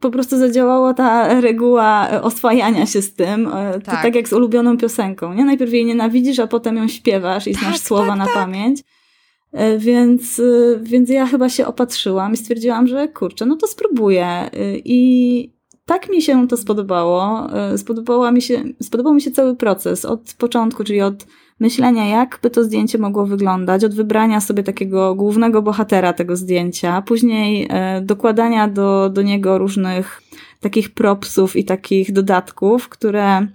po 0.00 0.10
prostu 0.10 0.38
zadziałała 0.38 0.94
ta 0.94 1.40
reguła 1.40 2.08
oswajania 2.22 2.86
się 2.86 3.02
z 3.02 3.14
tym. 3.14 3.48
E, 3.48 3.72
to 3.72 3.90
tak. 3.90 4.02
tak 4.02 4.14
jak 4.14 4.28
z 4.28 4.32
ulubioną 4.32 4.76
piosenką. 4.76 5.34
Nie? 5.34 5.44
Najpierw 5.44 5.72
jej 5.72 5.84
nienawidzisz, 5.84 6.38
a 6.38 6.46
potem 6.46 6.76
ją 6.76 6.88
śpiewasz 6.88 7.46
i 7.46 7.54
znasz 7.54 7.78
tak, 7.78 7.86
słowa 7.86 8.08
tak, 8.08 8.18
na 8.18 8.24
tak. 8.24 8.34
pamięć. 8.34 8.80
E, 9.52 9.78
więc, 9.78 10.40
e, 10.40 10.78
więc 10.82 11.08
ja 11.08 11.26
chyba 11.26 11.48
się 11.48 11.66
opatrzyłam 11.66 12.32
i 12.32 12.36
stwierdziłam, 12.36 12.86
że 12.86 13.08
kurczę, 13.08 13.46
no 13.46 13.56
to 13.56 13.66
spróbuję. 13.66 14.26
E, 14.26 14.50
I 14.84 15.60
tak 15.86 16.08
mi 16.08 16.22
się 16.22 16.48
to 16.48 16.56
spodobało. 16.56 17.48
Spodobała 17.76 18.32
mi 18.32 18.42
się, 18.42 18.62
spodobał 18.82 19.14
mi 19.14 19.22
się 19.22 19.30
cały 19.30 19.56
proces 19.56 20.04
od 20.04 20.34
początku, 20.38 20.84
czyli 20.84 21.00
od 21.00 21.26
myślenia, 21.60 22.08
jak 22.08 22.38
by 22.42 22.50
to 22.50 22.64
zdjęcie 22.64 22.98
mogło 22.98 23.26
wyglądać, 23.26 23.84
od 23.84 23.94
wybrania 23.94 24.40
sobie 24.40 24.62
takiego 24.62 25.14
głównego 25.14 25.62
bohatera 25.62 26.12
tego 26.12 26.36
zdjęcia, 26.36 27.02
później 27.02 27.68
dokładania 28.02 28.68
do, 28.68 29.10
do 29.10 29.22
niego 29.22 29.58
różnych 29.58 30.22
takich 30.60 30.94
propsów 30.94 31.56
i 31.56 31.64
takich 31.64 32.12
dodatków, 32.12 32.88
które 32.88 33.46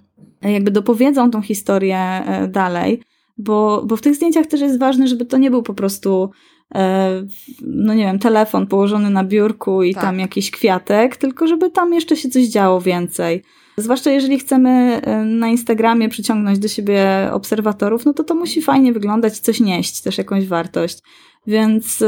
jakby 0.41 0.71
dopowiedzą 0.71 1.31
tą 1.31 1.41
historię 1.41 2.23
dalej, 2.47 3.01
bo, 3.37 3.83
bo 3.85 3.97
w 3.97 4.01
tych 4.01 4.15
zdjęciach 4.15 4.45
też 4.45 4.61
jest 4.61 4.79
ważne, 4.79 5.07
żeby 5.07 5.25
to 5.25 5.37
nie 5.37 5.51
był 5.51 5.63
po 5.63 5.73
prostu 5.73 6.29
e, 6.75 7.25
no 7.61 7.93
nie 7.93 8.03
wiem, 8.03 8.19
telefon 8.19 8.67
położony 8.67 9.09
na 9.09 9.23
biurku 9.23 9.83
i 9.83 9.93
tak. 9.93 10.03
tam 10.03 10.19
jakiś 10.19 10.51
kwiatek, 10.51 11.17
tylko 11.17 11.47
żeby 11.47 11.71
tam 11.71 11.93
jeszcze 11.93 12.15
się 12.15 12.29
coś 12.29 12.45
działo 12.45 12.81
więcej. 12.81 13.43
Zwłaszcza 13.77 14.11
jeżeli 14.11 14.39
chcemy 14.39 14.69
e, 15.01 15.25
na 15.25 15.47
Instagramie 15.47 16.09
przyciągnąć 16.09 16.59
do 16.59 16.67
siebie 16.67 17.29
obserwatorów, 17.31 18.05
no 18.05 18.13
to 18.13 18.23
to 18.23 18.35
musi 18.35 18.61
fajnie 18.61 18.93
wyglądać, 18.93 19.39
coś 19.39 19.59
nieść, 19.59 20.01
też 20.01 20.17
jakąś 20.17 20.47
wartość. 20.47 20.99
Więc, 21.47 22.03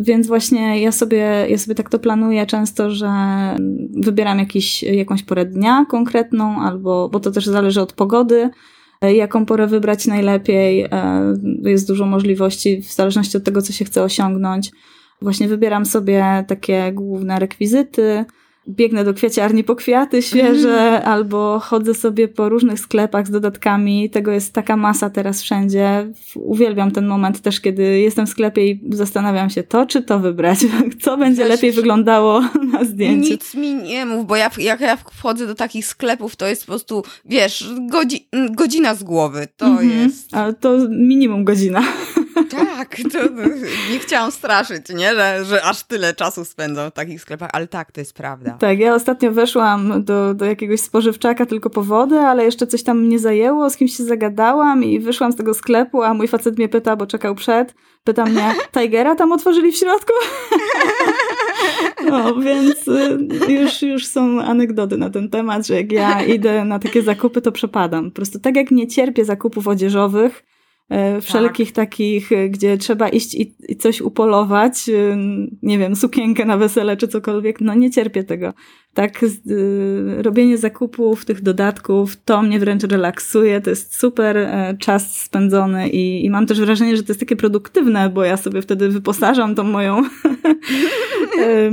więc 0.00 0.26
właśnie 0.26 0.80
ja 0.80 0.92
sobie, 0.92 1.46
ja 1.48 1.58
sobie 1.58 1.74
tak 1.74 1.90
to 1.90 1.98
planuję 1.98 2.46
często, 2.46 2.90
że 2.90 3.10
wybieram 3.96 4.38
jakiś, 4.38 4.82
jakąś 4.82 5.22
porę 5.22 5.44
dnia 5.44 5.86
konkretną, 5.88 6.60
albo, 6.60 7.08
bo 7.08 7.20
to 7.20 7.30
też 7.30 7.46
zależy 7.46 7.80
od 7.80 7.92
pogody, 7.92 8.50
jaką 9.10 9.46
porę 9.46 9.66
wybrać 9.66 10.06
najlepiej. 10.06 10.82
E, 10.82 10.88
jest 11.62 11.88
dużo 11.88 12.06
możliwości 12.06 12.82
w 12.82 12.92
zależności 12.92 13.36
od 13.36 13.44
tego, 13.44 13.62
co 13.62 13.72
się 13.72 13.84
chce 13.84 14.02
osiągnąć. 14.02 14.70
Właśnie 15.22 15.48
wybieram 15.48 15.86
sobie 15.86 16.44
takie 16.48 16.92
główne 16.92 17.38
rekwizyty, 17.38 18.24
biegnę 18.68 19.04
do 19.04 19.14
kwieciarni 19.14 19.64
po 19.64 19.76
kwiaty 19.76 20.22
świeże, 20.22 20.80
mm. 20.80 21.08
albo 21.08 21.58
chodzę 21.58 21.94
sobie 21.94 22.28
po 22.28 22.48
różnych 22.48 22.80
sklepach 22.80 23.26
z 23.26 23.30
dodatkami. 23.30 24.10
Tego 24.10 24.32
jest 24.32 24.52
taka 24.52 24.76
masa 24.76 25.10
teraz 25.10 25.42
wszędzie. 25.42 26.12
Uwielbiam 26.36 26.90
ten 26.90 27.06
moment 27.06 27.40
też, 27.40 27.60
kiedy 27.60 27.82
jestem 28.00 28.26
w 28.26 28.30
sklepie 28.30 28.70
i 28.70 28.80
zastanawiam 28.90 29.50
się 29.50 29.62
to, 29.62 29.86
czy 29.86 30.02
to 30.02 30.18
wybrać. 30.18 30.58
Co 31.02 31.16
będzie 31.16 31.44
lepiej 31.44 31.72
wyglądało 31.72 32.40
na 32.72 32.84
zdjęciu. 32.84 33.30
Nic 33.30 33.54
mi 33.54 33.74
nie 33.74 34.06
mów, 34.06 34.26
bo 34.26 34.36
ja, 34.36 34.50
jak 34.58 34.80
ja 34.80 34.96
wchodzę 34.96 35.46
do 35.46 35.54
takich 35.54 35.86
sklepów, 35.86 36.36
to 36.36 36.46
jest 36.46 36.62
po 36.62 36.72
prostu, 36.72 37.02
wiesz, 37.24 37.74
godzi, 37.90 38.28
godzina 38.50 38.94
z 38.94 39.02
głowy. 39.02 39.48
To 39.56 39.66
mm 39.66 39.78
-hmm. 39.78 40.02
jest... 40.02 40.34
A 40.34 40.52
to 40.52 40.78
minimum 40.88 41.44
godzina. 41.44 41.82
Tak, 42.50 42.96
to, 43.12 43.18
nie 43.92 43.98
chciałam 43.98 44.32
straszyć, 44.32 44.88
nie? 44.88 45.14
Że, 45.14 45.44
że 45.44 45.62
aż 45.62 45.82
tyle 45.82 46.14
czasu 46.14 46.44
spędzam 46.44 46.90
w 46.90 46.94
takich 46.94 47.20
sklepach, 47.20 47.50
ale 47.52 47.66
tak, 47.66 47.92
to 47.92 48.00
jest 48.00 48.14
prawda. 48.14 48.56
Tak, 48.58 48.78
ja 48.78 48.94
ostatnio 48.94 49.32
weszłam 49.32 50.04
do, 50.04 50.34
do 50.34 50.44
jakiegoś 50.44 50.80
spożywczaka 50.80 51.46
tylko 51.46 51.70
po 51.70 51.82
wodę, 51.82 52.20
ale 52.20 52.44
jeszcze 52.44 52.66
coś 52.66 52.82
tam 52.82 53.00
mnie 53.00 53.18
zajęło, 53.18 53.70
z 53.70 53.76
kimś 53.76 53.96
się 53.96 54.04
zagadałam 54.04 54.84
i 54.84 55.00
wyszłam 55.00 55.32
z 55.32 55.36
tego 55.36 55.54
sklepu, 55.54 56.02
a 56.02 56.14
mój 56.14 56.28
facet 56.28 56.58
mnie 56.58 56.68
pyta, 56.68 56.96
bo 56.96 57.06
czekał 57.06 57.34
przed, 57.34 57.74
pyta 58.04 58.24
mnie, 58.24 58.54
Tigera 58.72 59.14
tam 59.14 59.32
otworzyli 59.32 59.72
w 59.72 59.76
środku? 59.76 60.12
No, 62.10 62.34
więc 62.34 62.88
y, 62.88 63.28
już, 63.48 63.82
już 63.82 64.06
są 64.06 64.40
anegdoty 64.40 64.96
na 64.96 65.10
ten 65.10 65.30
temat, 65.30 65.66
że 65.66 65.74
jak 65.74 65.92
ja 65.92 66.22
idę 66.22 66.64
na 66.64 66.78
takie 66.78 67.02
zakupy, 67.02 67.40
to 67.40 67.52
przepadam. 67.52 68.10
Po 68.10 68.16
prostu 68.16 68.40
tak 68.40 68.56
jak 68.56 68.70
nie 68.70 68.86
cierpię 68.86 69.24
zakupów 69.24 69.68
odzieżowych, 69.68 70.44
wszelkich 71.20 71.72
tak. 71.72 71.88
takich, 71.88 72.32
e, 72.32 72.48
gdzie 72.48 72.78
trzeba 72.78 73.08
iść 73.08 73.34
i, 73.34 73.54
i, 73.68 73.76
coś 73.76 74.00
upolować, 74.00 74.88
e, 74.88 75.16
nie 75.62 75.78
wiem, 75.78 75.96
sukienkę 75.96 76.44
na 76.44 76.56
wesele 76.56 76.96
czy 76.96 77.08
cokolwiek, 77.08 77.60
no 77.60 77.74
nie 77.74 77.90
cierpię 77.90 78.24
tego. 78.24 78.52
Tak, 78.94 79.24
robienie 80.18 80.58
zakupów, 80.58 81.24
tych 81.24 81.42
dodatków, 81.42 82.16
to 82.16 82.42
mnie 82.42 82.58
wręcz 82.58 82.82
relaksuje, 82.82 83.60
to 83.60 83.70
jest 83.70 83.96
super 84.00 84.48
czas 84.78 85.20
spędzony 85.20 85.88
i, 85.88 86.24
i 86.24 86.30
mam 86.30 86.46
też 86.46 86.60
wrażenie, 86.60 86.96
że 86.96 87.02
to 87.02 87.12
jest 87.12 87.20
takie 87.20 87.36
produktywne, 87.36 88.10
bo 88.10 88.24
ja 88.24 88.36
sobie 88.36 88.62
wtedy 88.62 88.88
wyposażam 88.88 89.54
tą 89.54 89.64
moją 89.64 90.02
E, 91.40 91.70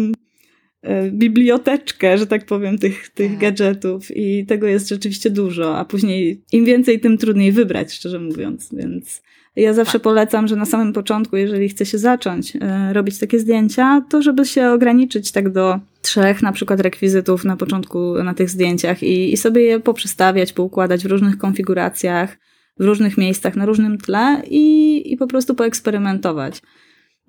biblioteczkę, 1.11 2.17
że 2.17 2.27
tak 2.27 2.45
powiem, 2.45 2.77
tych, 2.77 3.09
tych 3.09 3.31
tak. 3.31 3.39
gadżetów 3.39 4.17
i 4.17 4.45
tego 4.45 4.67
jest 4.67 4.89
rzeczywiście 4.89 5.29
dużo, 5.29 5.77
a 5.77 5.85
później 5.85 6.41
im 6.51 6.65
więcej, 6.65 6.99
tym 6.99 7.17
trudniej 7.17 7.51
wybrać, 7.51 7.93
szczerze 7.93 8.19
mówiąc, 8.19 8.69
więc 8.73 9.21
ja 9.55 9.73
zawsze 9.73 9.93
tak. 9.93 10.01
polecam, 10.01 10.47
że 10.47 10.55
na 10.55 10.65
samym 10.65 10.93
początku, 10.93 11.37
jeżeli 11.37 11.69
chce 11.69 11.85
się 11.85 11.97
zacząć 11.97 12.53
e, 12.61 12.93
robić 12.93 13.19
takie 13.19 13.39
zdjęcia, 13.39 14.05
to 14.09 14.21
żeby 14.21 14.45
się 14.45 14.69
ograniczyć 14.69 15.31
tak 15.31 15.49
do 15.49 15.79
trzech 16.01 16.41
na 16.41 16.51
przykład 16.51 16.79
rekwizytów 16.79 17.45
na 17.45 17.57
początku 17.57 18.23
na 18.23 18.33
tych 18.33 18.49
zdjęciach 18.49 19.03
i, 19.03 19.33
i 19.33 19.37
sobie 19.37 19.61
je 19.61 19.79
poprzestawiać, 19.79 20.53
poukładać 20.53 21.03
w 21.03 21.05
różnych 21.05 21.37
konfiguracjach, 21.37 22.37
w 22.79 22.83
różnych 22.83 23.17
miejscach, 23.17 23.55
na 23.55 23.65
różnym 23.65 23.97
tle 23.97 24.41
i, 24.49 25.13
i 25.13 25.17
po 25.17 25.27
prostu 25.27 25.55
poeksperymentować 25.55 26.61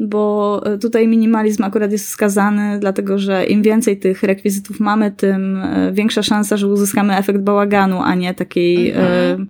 bo 0.00 0.60
e, 0.64 0.78
tutaj 0.78 1.08
minimalizm 1.08 1.64
akurat 1.64 1.92
jest 1.92 2.06
wskazany, 2.06 2.78
dlatego 2.78 3.18
że 3.18 3.44
im 3.44 3.62
więcej 3.62 3.98
tych 3.98 4.22
rekwizytów 4.22 4.80
mamy, 4.80 5.10
tym 5.10 5.56
e, 5.56 5.92
większa 5.92 6.22
szansa, 6.22 6.56
że 6.56 6.66
uzyskamy 6.66 7.16
efekt 7.16 7.40
bałaganu, 7.40 8.02
a 8.02 8.14
nie 8.14 8.34
takiej 8.34 8.90
mhm. 8.90 9.48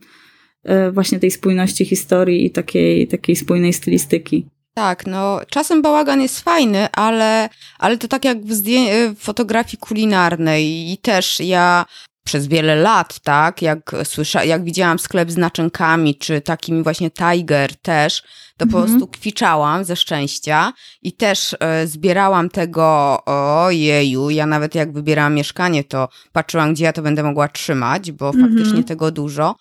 e, 0.64 0.92
właśnie 0.92 1.18
tej 1.18 1.30
spójności 1.30 1.84
historii 1.84 2.46
i 2.46 2.51
takiej, 2.51 3.09
takiej 3.09 3.36
spójnej 3.36 3.72
stylistyki. 3.72 4.46
Tak, 4.74 5.07
no 5.07 5.40
czasem 5.48 5.82
bałagan 5.82 6.20
jest 6.20 6.40
fajny, 6.40 6.90
ale, 6.92 7.48
ale 7.78 7.98
to 7.98 8.09
tak 8.09 8.24
jak 8.24 8.38
w, 8.40 8.53
w 9.14 9.18
fotografii 9.18 9.78
kulinarnej 9.78 10.92
i 10.92 10.98
też 10.98 11.40
ja 11.40 11.84
przez 12.31 12.47
wiele 12.47 12.76
lat, 12.76 13.20
tak, 13.20 13.62
jak 13.62 13.93
słysza, 14.05 14.45
jak 14.45 14.64
widziałam 14.64 14.99
sklep 14.99 15.31
z 15.31 15.37
naczynkami, 15.37 16.14
czy 16.14 16.41
takimi 16.41 16.83
właśnie 16.83 17.11
Tiger 17.11 17.76
też, 17.76 18.22
to 18.57 18.66
po 18.66 18.78
mhm. 18.78 18.85
prostu 18.85 19.09
kwiczałam 19.09 19.85
ze 19.85 19.97
szczęścia 19.97 20.72
i 21.03 21.12
też 21.12 21.57
e, 21.61 21.87
zbierałam 21.87 22.51
tego, 22.51 23.18
ojeju, 23.64 24.31
ja 24.31 24.47
nawet 24.47 24.74
jak 24.74 24.93
wybierałam 24.93 25.35
mieszkanie, 25.35 25.85
to 25.85 26.09
patrzyłam, 26.33 26.74
gdzie 26.74 26.85
ja 26.85 26.93
to 26.93 27.03
będę 27.03 27.22
mogła 27.22 27.49
trzymać, 27.49 28.12
bo 28.12 28.28
mhm. 28.28 28.49
faktycznie 28.49 28.85
tego 28.85 29.11
dużo, 29.11 29.57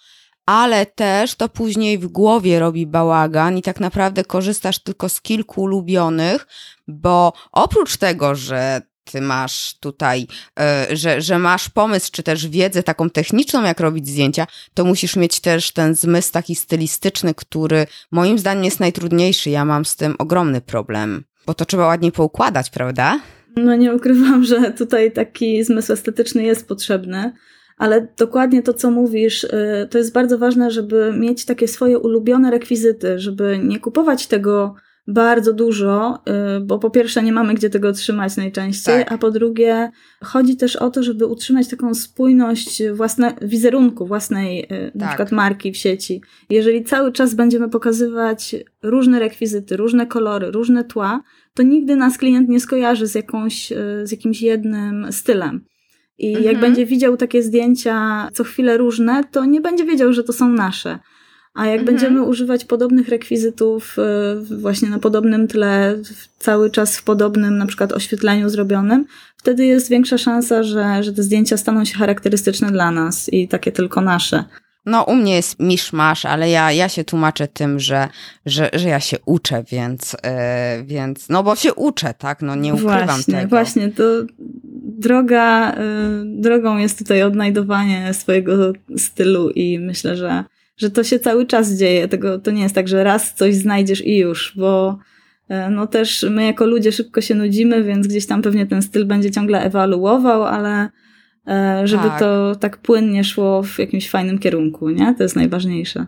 ale 0.46 0.86
też 0.86 1.36
to 1.36 1.50
później 1.50 1.98
w 1.98 2.08
głowie 2.08 2.60
robi 2.60 2.88
bałagan 2.88 3.58
i 3.58 3.62
tak 3.62 3.80
naprawdę 3.80 4.24
korzystasz 4.24 4.80
tylko 4.80 5.10
z 5.10 5.22
kilku 5.22 5.62
ulubionych, 5.62 6.48
bo 6.88 7.34
oprócz 7.52 7.98
tego, 7.98 8.36
że 8.36 8.82
ty 9.12 9.22
masz 9.22 9.76
tutaj, 9.80 10.28
e, 10.60 10.88
że, 10.92 11.22
że 11.22 11.40
masz 11.40 11.70
pomysł, 11.70 12.10
czy 12.12 12.24
też 12.24 12.48
wiedzę 12.48 12.84
taką 12.84 13.10
techniczną, 13.10 13.64
jak 13.64 13.80
robić 13.80 14.08
zdjęcia, 14.08 14.48
to 14.74 14.86
musisz 14.86 15.16
mieć 15.16 15.40
też 15.40 15.72
ten 15.72 15.96
zmysł 15.96 16.32
taki 16.32 16.56
stylistyczny, 16.56 17.34
który 17.34 17.88
moim 18.12 18.40
zdaniem 18.40 18.64
jest 18.64 18.80
najtrudniejszy. 18.80 19.50
Ja 19.50 19.66
mam 19.66 19.86
z 19.86 19.96
tym 19.96 20.16
ogromny 20.20 20.62
problem, 20.62 21.24
bo 21.46 21.54
to 21.54 21.66
trzeba 21.66 21.88
ładnie 21.88 22.12
poukładać, 22.12 22.70
prawda? 22.70 23.20
No 23.56 23.76
nie 23.76 23.96
ukrywam, 23.96 24.44
że 24.44 24.72
tutaj 24.72 25.12
taki 25.12 25.64
zmysł 25.64 25.94
estetyczny 25.94 26.44
jest 26.44 26.68
potrzebny. 26.68 27.34
Ale 27.78 28.08
dokładnie 28.18 28.64
to, 28.64 28.74
co 28.74 28.92
mówisz, 28.92 29.44
e, 29.44 29.88
to 29.92 29.98
jest 29.98 30.14
bardzo 30.14 30.38
ważne, 30.38 30.72
żeby 30.72 31.14
mieć 31.18 31.46
takie 31.46 31.68
swoje 31.68 32.00
ulubione 32.00 32.52
rekwizyty, 32.52 33.20
żeby 33.20 33.60
nie 33.64 33.80
kupować 33.80 34.28
tego 34.28 34.76
bardzo 35.10 35.54
dużo, 35.54 36.20
y, 36.58 36.60
bo 36.60 36.80
po 36.80 36.90
pierwsze 36.90 37.24
nie 37.24 37.34
mamy 37.34 37.54
gdzie 37.54 37.70
tego 37.70 37.92
trzymać 37.92 38.38
najczęściej, 38.38 39.04
tak. 39.04 39.12
a 39.12 39.18
po 39.18 39.32
drugie 39.32 39.92
chodzi 40.24 40.58
też 40.58 40.76
o 40.76 40.90
to, 40.90 41.04
żeby 41.04 41.26
utrzymać 41.26 41.68
taką 41.68 41.94
spójność 41.94 42.84
własne, 42.94 43.34
wizerunku 43.42 44.06
własnej 44.06 44.64
y, 44.64 44.68
tak. 44.68 44.96
na 44.96 45.08
przykład 45.08 45.32
marki 45.32 45.72
w 45.72 45.78
sieci. 45.78 46.22
Jeżeli 46.50 46.84
cały 46.84 47.12
czas 47.12 47.34
będziemy 47.34 47.70
pokazywać 47.70 48.56
różne 48.84 49.20
rekwizyty, 49.20 49.78
różne 49.78 50.08
kolory, 50.08 50.52
różne 50.52 50.84
tła, 50.84 51.24
to 51.54 51.64
nigdy 51.64 51.96
nas 51.96 52.18
klient 52.18 52.50
nie 52.50 52.60
skojarzy 52.60 53.08
z, 53.08 53.16
jakąś, 53.16 53.72
y, 53.72 53.76
z 54.04 54.12
jakimś 54.12 54.42
jednym 54.42 55.12
stylem. 55.12 55.66
I 56.18 56.28
mhm. 56.28 56.46
jak 56.46 56.60
będzie 56.60 56.86
widział 56.86 57.18
takie 57.18 57.44
zdjęcia 57.44 58.28
co 58.34 58.44
chwilę 58.44 58.78
różne, 58.78 59.24
to 59.32 59.46
nie 59.46 59.62
będzie 59.62 59.86
wiedział, 59.86 60.14
że 60.14 60.24
to 60.24 60.34
są 60.34 60.50
nasze. 60.50 61.00
A 61.54 61.66
jak 61.66 61.80
mhm. 61.80 61.86
będziemy 61.86 62.24
używać 62.24 62.66
podobnych 62.66 63.10
rekwizytów 63.10 63.96
e, 64.00 64.36
właśnie 64.60 64.90
na 64.90 65.00
podobnym 65.00 65.48
tle, 65.48 65.96
cały 66.40 66.72
czas 66.72 66.98
w 66.98 67.04
podobnym 67.04 67.58
na 67.58 67.66
przykład 67.66 67.92
oświetleniu 67.92 68.50
zrobionym, 68.50 69.06
wtedy 69.38 69.66
jest 69.66 69.90
większa 69.90 70.18
szansa, 70.18 70.64
że, 70.64 71.04
że 71.04 71.14
te 71.14 71.24
zdjęcia 71.24 71.58
staną 71.58 71.86
się 71.86 71.98
charakterystyczne 71.98 72.72
dla 72.72 72.92
nas 72.92 73.34
i 73.34 73.48
takie 73.48 73.72
tylko 73.72 74.02
nasze. 74.02 74.44
No, 74.86 75.04
u 75.04 75.16
mnie 75.16 75.36
jest 75.36 75.60
miszmasz, 75.60 76.26
ale 76.26 76.50
ja, 76.50 76.72
ja 76.72 76.90
się 76.90 77.04
tłumaczę 77.04 77.48
tym, 77.48 77.80
że, 77.80 78.08
że, 78.46 78.70
że 78.74 78.90
ja 78.90 79.00
się 79.00 79.18
uczę, 79.26 79.64
więc, 79.72 80.14
yy, 80.14 80.84
więc, 80.86 81.30
no 81.30 81.44
bo 81.44 81.56
się 81.56 81.74
uczę, 81.74 82.14
tak? 82.18 82.42
No 82.42 82.56
nie 82.56 82.74
ukrywam 82.74 83.06
właśnie, 83.06 83.34
tego. 83.34 83.50
Właśnie, 83.50 83.92
to 83.92 84.04
droga, 84.84 85.70
yy, 85.70 86.42
drogą 86.42 86.78
jest 86.78 86.98
tutaj 86.98 87.24
odnajdowanie 87.24 88.14
swojego 88.14 88.74
stylu 88.98 89.50
i 89.50 89.80
myślę, 89.80 90.16
że 90.16 90.44
że 90.80 90.90
to 90.90 91.04
się 91.04 91.20
cały 91.20 91.46
czas 91.46 91.72
dzieje. 91.72 92.08
Tego, 92.08 92.40
to 92.40 92.52
nie 92.52 92.62
jest 92.62 92.76
tak, 92.76 92.88
że 92.88 93.04
raz 93.04 93.34
coś 93.34 93.56
znajdziesz 93.56 94.06
i 94.06 94.18
już, 94.18 94.54
bo 94.56 95.00
e, 95.50 95.70
no 95.70 95.88
też 95.88 96.26
my 96.30 96.46
jako 96.46 96.66
ludzie 96.66 96.92
szybko 96.92 97.22
się 97.22 97.36
nudzimy, 97.36 97.84
więc 97.84 98.08
gdzieś 98.08 98.26
tam 98.26 98.42
pewnie 98.42 98.66
ten 98.66 98.82
styl 98.82 99.06
będzie 99.06 99.32
ciągle 99.32 99.64
ewaluował, 99.64 100.44
ale 100.44 100.90
e, 101.48 101.82
żeby 101.88 102.04
tak. 102.04 102.20
to 102.20 102.56
tak 102.56 102.78
płynnie 102.78 103.24
szło 103.24 103.64
w 103.64 103.80
jakimś 103.80 104.10
fajnym 104.10 104.40
kierunku, 104.40 104.90
nie? 104.90 105.16
To 105.16 105.24
jest 105.24 105.36
najważniejsze. 105.36 106.06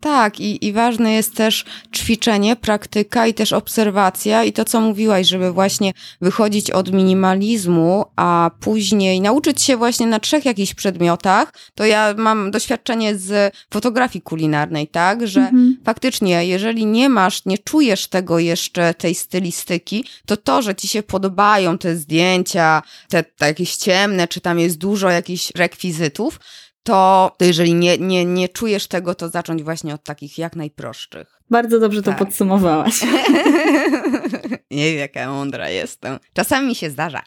Tak, 0.00 0.40
i, 0.40 0.66
i 0.66 0.72
ważne 0.72 1.12
jest 1.12 1.34
też 1.34 1.64
ćwiczenie, 1.94 2.56
praktyka 2.56 3.26
i 3.26 3.34
też 3.34 3.52
obserwacja 3.52 4.44
i 4.44 4.52
to, 4.52 4.64
co 4.64 4.80
mówiłaś, 4.80 5.26
żeby 5.26 5.52
właśnie 5.52 5.92
wychodzić 6.20 6.70
od 6.70 6.92
minimalizmu, 6.92 8.04
a 8.16 8.50
później 8.60 9.20
nauczyć 9.20 9.62
się 9.62 9.76
właśnie 9.76 10.06
na 10.06 10.20
trzech 10.20 10.44
jakichś 10.44 10.74
przedmiotach. 10.74 11.52
To 11.74 11.84
ja 11.84 12.14
mam 12.16 12.50
doświadczenie 12.50 13.16
z 13.16 13.54
fotografii 13.70 14.22
kulinarnej, 14.22 14.88
tak, 14.88 15.26
że 15.26 15.40
mhm. 15.40 15.76
faktycznie, 15.84 16.46
jeżeli 16.46 16.86
nie 16.86 17.08
masz, 17.08 17.44
nie 17.44 17.58
czujesz 17.58 18.06
tego 18.06 18.38
jeszcze, 18.38 18.94
tej 18.94 19.14
stylistyki, 19.14 20.04
to 20.26 20.36
to, 20.36 20.62
że 20.62 20.74
ci 20.74 20.88
się 20.88 21.02
podobają 21.02 21.78
te 21.78 21.96
zdjęcia, 21.96 22.82
te, 23.08 23.22
te 23.22 23.46
jakieś 23.46 23.76
ciemne, 23.76 24.28
czy 24.28 24.40
tam 24.40 24.58
jest 24.58 24.78
dużo 24.78 25.10
jakichś 25.10 25.52
rekwizytów, 25.54 26.40
to, 26.86 27.32
to 27.38 27.44
jeżeli 27.44 27.74
nie, 27.74 27.98
nie, 27.98 28.24
nie 28.24 28.48
czujesz 28.48 28.86
tego, 28.86 29.14
to 29.14 29.28
zacząć 29.28 29.62
właśnie 29.62 29.94
od 29.94 30.04
takich 30.04 30.38
jak 30.38 30.56
najprostszych. 30.56 31.40
Bardzo 31.50 31.80
dobrze 31.80 32.02
tak. 32.02 32.18
to 32.18 32.24
podsumowałaś. 32.24 33.02
nie 34.70 34.90
wiem, 34.90 34.98
jaka 34.98 35.32
mądra 35.32 35.70
jestem. 35.70 36.18
Czasami 36.34 36.66
mi 36.66 36.74
się 36.74 36.90
zdarza. 36.90 37.22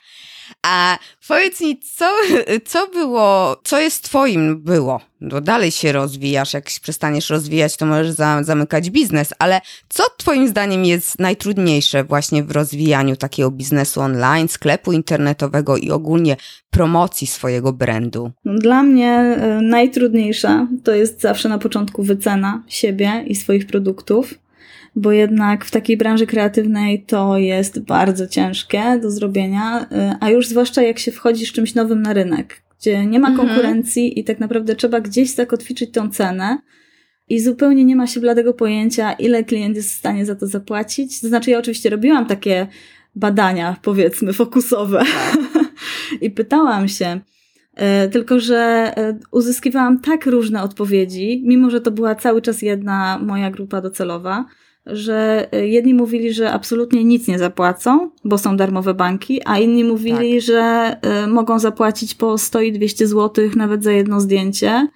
A 0.62 0.98
powiedz 1.28 1.62
mi, 1.62 1.80
co, 1.80 2.12
co 2.66 2.88
było, 2.88 3.58
co 3.64 3.80
jest 3.80 4.04
twoim 4.04 4.62
było? 4.64 5.02
Bo 5.22 5.42
dalej 5.42 5.72
się 5.72 5.92
rozwijasz, 5.92 6.54
jak 6.54 6.70
się 6.70 6.80
przestaniesz 6.80 7.30
rozwijać, 7.30 7.78
to 7.78 7.86
możesz 7.86 8.12
za, 8.12 8.44
zamykać 8.44 8.90
biznes, 8.90 9.34
ale 9.40 9.62
co 9.90 10.04
twoim 10.18 10.48
zdaniem 10.48 10.86
jest 10.86 11.20
najtrudniejsze 11.20 12.04
właśnie 12.04 12.44
w 12.44 12.52
rozwijaniu 12.52 13.16
takiego 13.16 13.52
biznesu 13.52 14.02
online, 14.02 14.48
sklepu 14.48 14.92
internetowego 14.92 15.78
i 15.78 15.92
ogólnie 15.92 16.38
promocji 16.70 17.28
swojego 17.28 17.74
brandu? 17.74 18.32
Dla 18.46 18.84
mnie 18.84 19.38
y, 19.60 19.62
najtrudniejsza 19.62 20.68
to 20.84 20.92
jest 20.96 21.22
zawsze 21.22 21.50
na 21.50 21.58
początku 21.58 22.04
wycena 22.04 22.64
siebie 22.68 23.24
i 23.28 23.36
swoich 23.36 23.68
produktów 23.68 24.34
bo 25.00 25.12
jednak 25.12 25.66
w 25.66 25.72
takiej 25.72 25.98
branży 25.98 26.28
kreatywnej 26.28 27.04
to 27.04 27.38
jest 27.38 27.80
bardzo 27.80 28.28
ciężkie 28.28 29.00
do 29.02 29.12
zrobienia, 29.12 29.84
y, 29.84 30.16
a 30.20 30.30
już 30.30 30.48
zwłaszcza 30.48 30.82
jak 30.82 31.00
się 31.00 31.12
wchodzi 31.12 31.46
z 31.46 31.52
czymś 31.52 31.76
nowym 31.76 32.02
na 32.02 32.14
rynek, 32.14 32.62
gdzie 32.80 33.06
nie 33.06 33.20
ma 33.20 33.28
mhm. 33.30 33.48
konkurencji 33.48 34.20
i 34.20 34.24
tak 34.24 34.40
naprawdę 34.40 34.76
trzeba 34.76 35.02
gdzieś 35.02 35.30
zakotwiczyć 35.30 35.92
tą 35.92 36.10
cenę 36.10 36.58
i 37.30 37.40
zupełnie 37.40 37.86
nie 37.86 37.96
ma 37.96 38.08
się 38.08 38.20
bladego 38.20 38.54
pojęcia, 38.54 39.14
ile 39.14 39.44
klient 39.44 39.76
jest 39.76 39.90
w 39.90 39.98
stanie 39.98 40.26
za 40.26 40.36
to 40.36 40.48
zapłacić. 40.48 41.22
To 41.22 41.28
znaczy, 41.28 41.52
ja 41.52 41.60
oczywiście 41.60 41.90
robiłam 41.90 42.26
takie 42.26 42.68
badania, 43.16 43.76
powiedzmy, 43.82 44.34
fokusowe 44.34 45.04
i 46.22 46.32
pytałam 46.32 46.88
się, 46.88 47.20
y, 48.06 48.10
tylko, 48.10 48.40
że 48.40 48.94
y, 48.98 49.20
uzyskiwałam 49.32 50.00
tak 50.00 50.26
różne 50.26 50.64
odpowiedzi, 50.64 51.44
mimo 51.46 51.70
że 51.70 51.82
to 51.82 51.92
była 51.92 52.16
cały 52.16 52.42
czas 52.42 52.62
jedna 52.62 53.20
moja 53.24 53.52
grupa 53.52 53.82
docelowa, 53.82 54.46
że 54.86 55.48
jedni 55.52 55.94
mówili, 55.94 56.34
że 56.34 56.52
absolutnie 56.52 57.04
nic 57.04 57.28
nie 57.28 57.40
zapłacą, 57.40 58.10
bo 58.26 58.38
są 58.38 58.58
darmowe 58.58 58.94
banki, 58.94 59.42
a 59.46 59.60
inni 59.60 59.84
mówili, 59.84 60.34
tak. 60.34 60.42
że 60.42 60.96
y, 61.24 61.28
mogą 61.28 61.60
zapłacić 61.60 62.16
po 62.16 62.38
100 62.38 62.62
i 62.62 62.72
200 62.72 63.08
zł 63.08 63.50
nawet 63.56 63.84
za 63.84 63.92
jedno 63.92 64.22
zdjęcie 64.22 64.88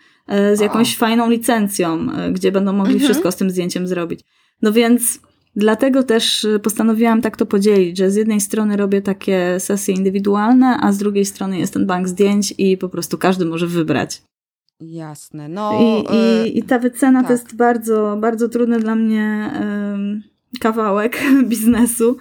y, 0.51 0.57
z 0.57 0.59
jakąś 0.59 0.95
o. 0.95 0.97
fajną 0.97 1.29
licencją, 1.29 2.07
y, 2.27 2.31
gdzie 2.31 2.51
będą 2.51 2.73
mogli 2.73 2.93
mhm. 2.93 3.09
wszystko 3.09 3.31
z 3.31 3.35
tym 3.35 3.49
zdjęciem 3.49 3.87
zrobić. 3.87 4.21
No 4.61 4.71
więc 4.71 5.19
dlatego 5.55 6.03
też 6.03 6.47
postanowiłam 6.63 7.21
tak 7.21 7.37
to 7.37 7.45
podzielić, 7.45 7.97
że 7.97 8.11
z 8.11 8.15
jednej 8.15 8.41
strony 8.41 8.77
robię 8.77 9.01
takie 9.01 9.59
sesje 9.59 9.95
indywidualne, 9.95 10.77
a 10.81 10.91
z 10.91 10.97
drugiej 10.97 11.25
strony 11.25 11.59
jest 11.59 11.73
ten 11.73 11.85
bank 11.85 12.07
zdjęć 12.07 12.53
i 12.57 12.77
po 12.77 12.89
prostu 12.89 13.17
każdy 13.17 13.45
może 13.45 13.67
wybrać. 13.67 14.21
Jasne. 14.79 15.49
No, 15.49 15.71
I, 15.81 16.15
i, 16.15 16.45
y, 16.45 16.47
I 16.47 16.63
ta 16.63 16.79
wycena 16.79 17.19
tak. 17.19 17.27
to 17.27 17.33
jest 17.33 17.55
bardzo, 17.55 18.17
bardzo 18.21 18.49
trudny 18.49 18.79
dla 18.79 18.95
mnie 18.95 19.51
kawałek 20.59 21.23
biznesu, 21.49 22.17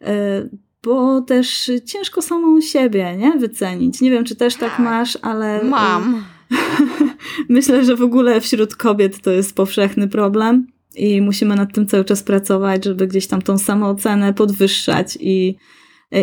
e, 0.00 0.48
bo 0.82 1.20
też 1.20 1.70
ciężko 1.86 2.22
samą 2.22 2.60
siebie 2.60 3.16
nie 3.16 3.32
wycenić. 3.32 4.00
Nie 4.00 4.10
wiem, 4.10 4.24
czy 4.24 4.36
też 4.36 4.54
tak, 4.54 4.70
tak 4.70 4.78
masz, 4.78 5.18
ale. 5.22 5.60
E, 5.60 5.64
Mam. 5.64 6.24
Myślę, 7.48 7.84
że 7.84 7.96
w 7.96 8.02
ogóle 8.02 8.40
wśród 8.40 8.76
kobiet 8.76 9.22
to 9.22 9.30
jest 9.30 9.54
powszechny 9.54 10.08
problem 10.08 10.66
i 10.94 11.22
musimy 11.22 11.56
nad 11.56 11.74
tym 11.74 11.86
cały 11.86 12.04
czas 12.04 12.22
pracować, 12.22 12.84
żeby 12.84 13.06
gdzieś 13.06 13.26
tam 13.26 13.42
tą 13.42 13.58
samoocenę 13.58 14.34
podwyższać 14.34 15.18
i 15.20 15.56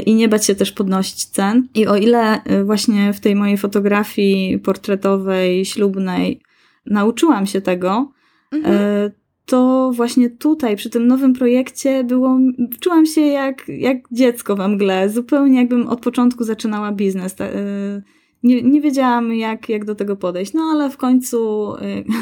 i 0.06 0.16
nie 0.16 0.28
bać 0.28 0.46
się 0.46 0.56
też 0.56 0.72
podnosić 0.72 1.26
cen. 1.26 1.68
I 1.76 1.88
o 1.88 1.96
ile 1.96 2.42
y, 2.52 2.64
właśnie 2.64 3.14
w 3.14 3.20
tej 3.20 3.36
mojej 3.36 3.58
fotografii 3.58 4.60
portretowej, 4.60 5.66
ślubnej 5.66 6.42
nauczyłam 6.86 7.46
się 7.46 7.62
tego, 7.62 8.12
mhm. 8.52 8.76
Y, 8.76 9.12
to 9.46 9.92
właśnie 9.96 10.30
tutaj, 10.30 10.76
przy 10.76 10.90
tym 10.90 11.08
nowym 11.08 11.34
projekcie, 11.34 12.04
było, 12.04 12.40
czułam 12.80 13.06
się 13.06 13.22
jak, 13.22 13.68
jak 13.68 13.98
dziecko 14.12 14.56
we 14.56 14.68
mgle, 14.68 15.10
zupełnie 15.10 15.60
jakbym 15.60 15.88
od 15.88 16.02
początku 16.02 16.44
zaczynała 16.44 16.92
biznes. 16.92 17.36
Y, 17.42 18.04
nie, 18.44 18.62
nie 18.62 18.82
wiedziałam, 18.82 19.34
jak, 19.34 19.70
jak 19.70 19.86
do 19.86 19.96
tego 19.96 20.16
podejść, 20.16 20.54
no 20.54 20.62
ale 20.62 20.90
w 20.90 20.98
końcu 20.98 21.74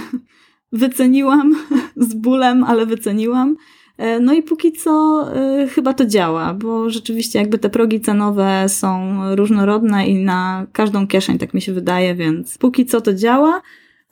wyceniłam 0.71 1.55
z 2.07 2.13
bólem, 2.13 2.63
ale 2.63 2.85
wyceniłam. 2.85 3.55
E, 3.97 4.19
no 4.19 4.33
i 4.33 4.43
póki 4.43 4.71
co 4.71 5.25
y, 5.63 5.67
chyba 5.67 5.93
to 5.93 6.05
działa, 6.05 6.53
bo 6.53 6.89
rzeczywiście 6.89 7.39
jakby 7.39 7.59
te 7.59 7.69
progi 7.69 8.01
cenowe 8.01 8.65
są 8.67 9.19
różnorodne 9.35 10.07
i 10.07 10.23
na 10.23 10.67
każdą 10.71 11.07
kieszeń, 11.07 11.37
tak 11.37 11.53
mi 11.53 11.61
się 11.61 11.73
wydaje, 11.73 12.15
więc 12.15 12.57
póki 12.57 12.85
co 12.85 13.01
to 13.01 13.13
działa. 13.13 13.61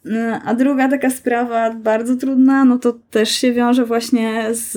E, 0.05 0.41
a 0.45 0.55
druga 0.55 0.89
taka 0.89 1.09
sprawa 1.09 1.73
bardzo 1.73 2.15
trudna, 2.15 2.65
no 2.65 2.79
to 2.79 2.93
też 3.11 3.29
się 3.29 3.53
wiąże 3.53 3.85
właśnie 3.85 4.47
z, 4.51 4.71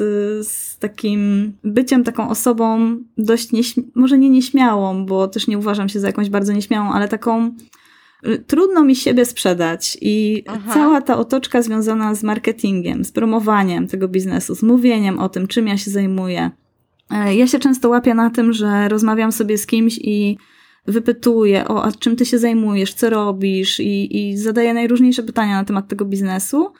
z 0.48 0.78
takim 0.78 1.52
byciem 1.64 2.04
taką 2.04 2.28
osobą 2.28 2.96
dość, 3.18 3.48
może 3.94 4.18
nie 4.18 4.30
nieśmiałą, 4.30 5.06
bo 5.06 5.28
też 5.28 5.46
nie 5.46 5.58
uważam 5.58 5.88
się 5.88 6.00
za 6.00 6.06
jakąś 6.06 6.30
bardzo 6.30 6.52
nieśmiałą, 6.52 6.92
ale 6.92 7.08
taką 7.08 7.50
trudno 8.46 8.84
mi 8.84 8.96
siebie 8.96 9.24
sprzedać 9.24 9.98
i 10.00 10.44
Aha. 10.46 10.74
cała 10.74 11.00
ta 11.00 11.18
otoczka 11.18 11.62
związana 11.62 12.14
z 12.14 12.22
marketingiem, 12.22 13.04
z 13.04 13.12
promowaniem 13.12 13.88
tego 13.88 14.08
biznesu, 14.08 14.54
z 14.54 14.62
mówieniem 14.62 15.18
o 15.18 15.28
tym, 15.28 15.46
czym 15.46 15.68
ja 15.68 15.76
się 15.76 15.90
zajmuję. 15.90 16.50
E, 17.10 17.36
ja 17.36 17.46
się 17.46 17.58
często 17.58 17.88
łapię 17.88 18.14
na 18.14 18.30
tym, 18.30 18.52
że 18.52 18.88
rozmawiam 18.88 19.32
sobie 19.32 19.58
z 19.58 19.66
kimś 19.66 19.98
i 20.02 20.38
wypytuję 20.86 21.68
o, 21.68 21.84
a 21.84 21.92
czym 21.92 22.16
ty 22.16 22.26
się 22.26 22.38
zajmujesz, 22.38 22.94
co 22.94 23.10
robisz 23.10 23.80
i, 23.80 24.18
i 24.18 24.36
zadaję 24.36 24.74
najróżniejsze 24.74 25.22
pytania 25.22 25.56
na 25.56 25.64
temat 25.64 25.88
tego 25.88 26.04
biznesu, 26.04 26.72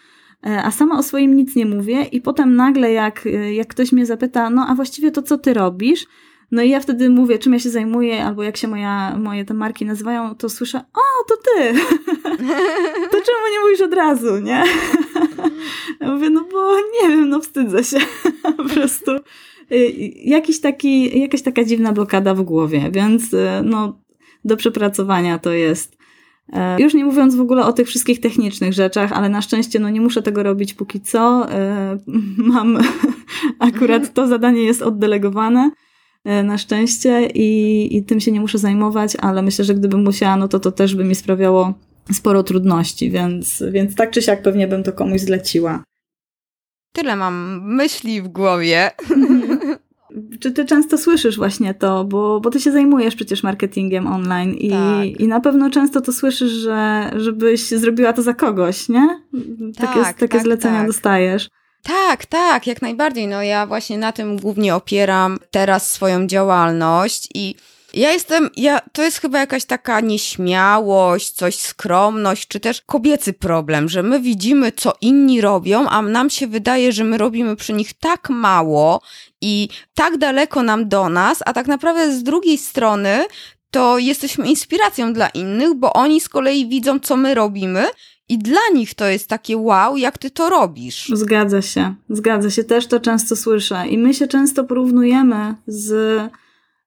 e, 0.47 0.63
a 0.63 0.71
sama 0.71 0.99
o 0.99 1.03
swoim 1.03 1.37
nic 1.37 1.57
nie 1.57 1.67
mówię 1.67 2.03
i 2.03 2.21
potem 2.21 2.57
nagle 2.57 2.93
jak, 2.93 3.29
jak 3.53 3.69
ktoś 3.69 3.93
mnie 3.93 4.07
zapyta, 4.07 4.51
no 4.51 4.67
a 4.69 4.75
właściwie 4.75 5.11
to 5.11 5.23
co 5.23 5.39
ty 5.39 5.55
robisz, 5.55 6.07
no 6.55 6.63
i 6.63 6.71
ja 6.71 6.81
wtedy 6.81 7.11
mówię, 7.11 7.39
czym 7.39 7.53
ja 7.53 7.59
się 7.59 7.71
zajmuję, 7.71 8.25
albo 8.25 8.43
jak 8.43 8.57
się 8.57 8.69
moja, 8.69 9.17
moje 9.19 9.45
te 9.45 9.55
marki 9.55 9.85
nazywają, 9.85 10.35
to 10.35 10.49
słyszę, 10.49 10.79
o, 10.79 11.25
to 11.29 11.37
ty! 11.37 11.75
to 13.13 13.17
czemu 13.21 13.53
nie 13.53 13.61
mówisz 13.63 13.81
od 13.81 13.95
razu, 13.95 14.39
nie? 14.39 14.65
ja 16.01 16.15
mówię, 16.15 16.31
no 16.31 16.45
bo 16.53 16.77
nie 16.77 17.09
wiem, 17.09 17.29
no 17.29 17.41
wstydzę 17.41 17.85
się. 17.85 17.99
po 18.57 18.65
prostu 18.65 19.11
y, 19.73 19.93
jakiś 20.25 20.61
taki, 20.61 21.21
jakaś 21.21 21.43
taka 21.43 21.65
dziwna 21.65 21.93
blokada 21.93 22.35
w 22.35 22.43
głowie, 22.43 22.91
więc 22.93 23.35
y, 23.35 23.49
no, 23.65 23.99
do 24.45 24.57
przepracowania 24.57 25.39
to 25.39 25.53
jest. 25.53 25.97
E, 26.53 26.83
już 26.83 26.95
nie 26.95 27.05
mówiąc 27.05 27.35
w 27.35 27.41
ogóle 27.41 27.65
o 27.65 27.73
tych 27.73 27.89
wszystkich 27.89 28.21
technicznych 28.21 28.73
rzeczach, 28.73 29.13
ale 29.13 29.29
na 29.29 29.43
szczęście 29.43 29.79
no 29.79 29.91
nie 29.91 30.01
muszę 30.01 30.23
tego 30.23 30.43
robić 30.43 30.75
póki 30.75 31.01
co. 31.01 31.51
E, 31.51 31.99
mam 32.37 32.79
akurat 33.59 34.15
to 34.15 34.27
zadanie 34.27 34.63
jest 34.63 34.83
oddelegowane. 34.83 35.71
E, 36.25 36.43
na 36.43 36.59
szczęście 36.59 37.27
i, 37.27 37.97
i 37.97 38.03
tym 38.03 38.21
się 38.21 38.33
nie 38.33 38.41
muszę 38.41 38.59
zajmować, 38.59 39.17
ale 39.21 39.43
myślę, 39.43 39.65
że 39.65 39.75
gdybym 39.75 40.05
musiała, 40.05 40.37
no 40.37 40.49
to 40.49 40.61
to 40.61 40.73
też 40.73 40.95
by 40.95 41.05
mi 41.05 41.15
sprawiało 41.15 41.75
sporo 42.13 42.43
trudności, 42.43 43.11
więc, 43.11 43.63
więc 43.71 43.95
tak 43.95 44.11
czy 44.11 44.23
siak 44.23 44.43
pewnie 44.43 44.69
bym 44.69 44.83
to 44.83 44.93
komuś 44.93 45.21
zleciła. 45.21 45.85
Tyle 46.93 47.17
mam 47.17 47.61
myśli 47.75 48.23
w 48.23 48.29
głowie. 48.29 48.91
Czy 50.41 50.53
ty 50.53 50.65
często 50.65 50.99
słyszysz 50.99 51.37
właśnie 51.37 51.75
to, 51.75 52.05
bo, 52.05 52.41
bo 52.41 52.51
ty 52.51 52.61
się 52.61 52.73
zajmujesz 52.73 53.17
przecież 53.17 53.43
marketingiem 53.43 54.07
online 54.07 54.55
i, 54.55 54.71
tak. 54.71 55.21
i 55.21 55.29
na 55.29 55.41
pewno 55.41 55.71
często 55.71 56.01
to 56.01 56.13
słyszysz, 56.13 56.53
że 56.53 57.11
żebyś 57.17 57.61
zrobiła 57.69 58.13
to 58.13 58.23
za 58.23 58.35
kogoś, 58.35 58.89
nie? 58.89 59.23
Takie, 59.77 60.01
tak, 60.01 60.19
takie 60.19 60.29
tak, 60.29 60.43
zlecenia 60.43 60.79
tak. 60.79 60.87
dostajesz. 60.87 61.49
Tak, 61.85 62.27
tak, 62.27 62.67
jak 62.67 62.83
najbardziej. 62.83 63.29
No 63.29 63.43
ja 63.43 63.67
właśnie 63.67 63.99
na 63.99 64.13
tym 64.13 64.37
głównie 64.37 64.75
opieram 64.75 65.39
teraz 65.51 65.93
swoją 65.93 66.27
działalność 66.27 67.29
i 67.35 67.55
ja 67.95 68.13
jestem, 68.13 68.51
ja, 68.57 68.81
to 68.93 69.03
jest 69.03 69.19
chyba 69.19 69.39
jakaś 69.39 69.65
taka 69.65 70.01
nieśmiałość, 70.01 71.31
coś 71.31 71.59
skromność, 71.59 72.49
czy 72.49 72.61
też 72.61 72.83
kobiecy 72.87 73.33
problem, 73.33 73.89
że 73.89 74.03
my 74.03 74.21
widzimy, 74.21 74.73
co 74.73 74.93
inni 75.01 75.41
robią, 75.41 75.89
a 75.89 76.03
nam 76.03 76.31
się 76.31 76.47
wydaje, 76.47 76.93
że 76.93 77.05
my 77.05 77.19
robimy 77.19 77.57
przy 77.57 77.73
nich 77.73 77.93
tak 77.93 78.31
mało 78.31 79.01
i 79.41 79.69
tak 79.95 80.19
daleko 80.19 80.63
nam 80.63 80.89
do 80.89 81.09
nas, 81.09 81.39
a 81.47 81.53
tak 81.53 81.67
naprawdę 81.67 82.13
z 82.13 82.23
drugiej 82.23 82.59
strony 82.59 83.25
to 83.71 83.99
jesteśmy 83.99 84.49
inspiracją 84.49 85.13
dla 85.13 85.29
innych, 85.29 85.75
bo 85.75 85.93
oni 85.93 86.21
z 86.21 86.29
kolei 86.29 86.69
widzą, 86.69 87.01
co 87.01 87.17
my 87.17 87.35
robimy 87.35 87.87
i 88.29 88.39
dla 88.39 88.61
nich 88.75 88.95
to 88.95 89.07
jest 89.07 89.29
takie 89.29 89.57
wow, 89.57 89.97
jak 89.97 90.19
ty 90.19 90.31
to 90.31 90.51
robisz. 90.51 91.09
Zgadza 91.13 91.63
się, 91.63 91.95
zgadza 92.09 92.51
się, 92.51 92.65
też 92.65 92.87
to 92.87 93.01
często 93.01 93.37
słyszę. 93.37 93.89
I 93.89 93.99
my 93.99 94.15
się 94.15 94.27
często 94.27 94.65
porównujemy 94.65 95.55
z 95.67 96.21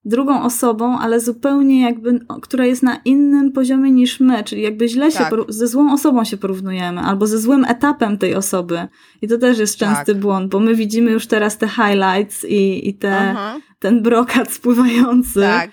drugą 0.05 0.43
osobą, 0.43 0.99
ale 0.99 1.19
zupełnie 1.19 1.81
jakby, 1.81 2.19
która 2.41 2.65
jest 2.65 2.83
na 2.83 2.95
innym 3.05 3.51
poziomie 3.51 3.91
niż 3.91 4.19
my, 4.19 4.43
czyli 4.43 4.61
jakby 4.61 4.87
źle 4.87 5.11
tak. 5.11 5.29
się, 5.29 5.35
ze 5.49 5.67
złą 5.67 5.93
osobą 5.93 6.23
się 6.23 6.37
porównujemy, 6.37 7.01
albo 7.01 7.27
ze 7.27 7.39
złym 7.39 7.65
etapem 7.65 8.17
tej 8.17 8.35
osoby. 8.35 8.87
I 9.21 9.27
to 9.27 9.37
też 9.37 9.59
jest 9.59 9.77
częsty 9.77 10.13
tak. 10.13 10.19
błąd, 10.19 10.51
bo 10.51 10.59
my 10.59 10.75
widzimy 10.75 11.11
już 11.11 11.27
teraz 11.27 11.57
te 11.57 11.67
highlights 11.67 12.45
i, 12.45 12.89
i 12.89 12.93
te, 12.93 13.35
ten 13.79 14.01
brokat 14.01 14.51
spływający. 14.51 15.39
Tak 15.39 15.71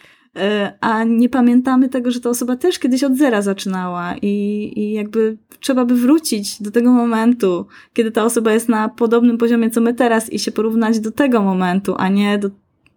a 0.80 1.04
nie 1.04 1.28
pamiętamy 1.28 1.88
tego, 1.88 2.10
że 2.10 2.20
ta 2.20 2.30
osoba 2.30 2.56
też 2.56 2.78
kiedyś 2.78 3.04
od 3.04 3.16
zera 3.16 3.42
zaczynała 3.42 4.14
i, 4.22 4.72
i 4.76 4.92
jakby 4.92 5.36
trzeba 5.60 5.84
by 5.84 5.94
wrócić 5.94 6.62
do 6.62 6.70
tego 6.70 6.92
momentu, 6.92 7.66
kiedy 7.92 8.10
ta 8.10 8.24
osoba 8.24 8.52
jest 8.52 8.68
na 8.68 8.88
podobnym 8.88 9.38
poziomie 9.38 9.70
co 9.70 9.80
my 9.80 9.94
teraz 9.94 10.32
i 10.32 10.38
się 10.38 10.52
porównać 10.52 11.00
do 11.00 11.10
tego 11.10 11.42
momentu, 11.42 11.94
a 11.98 12.08
nie 12.08 12.38
do, 12.38 12.50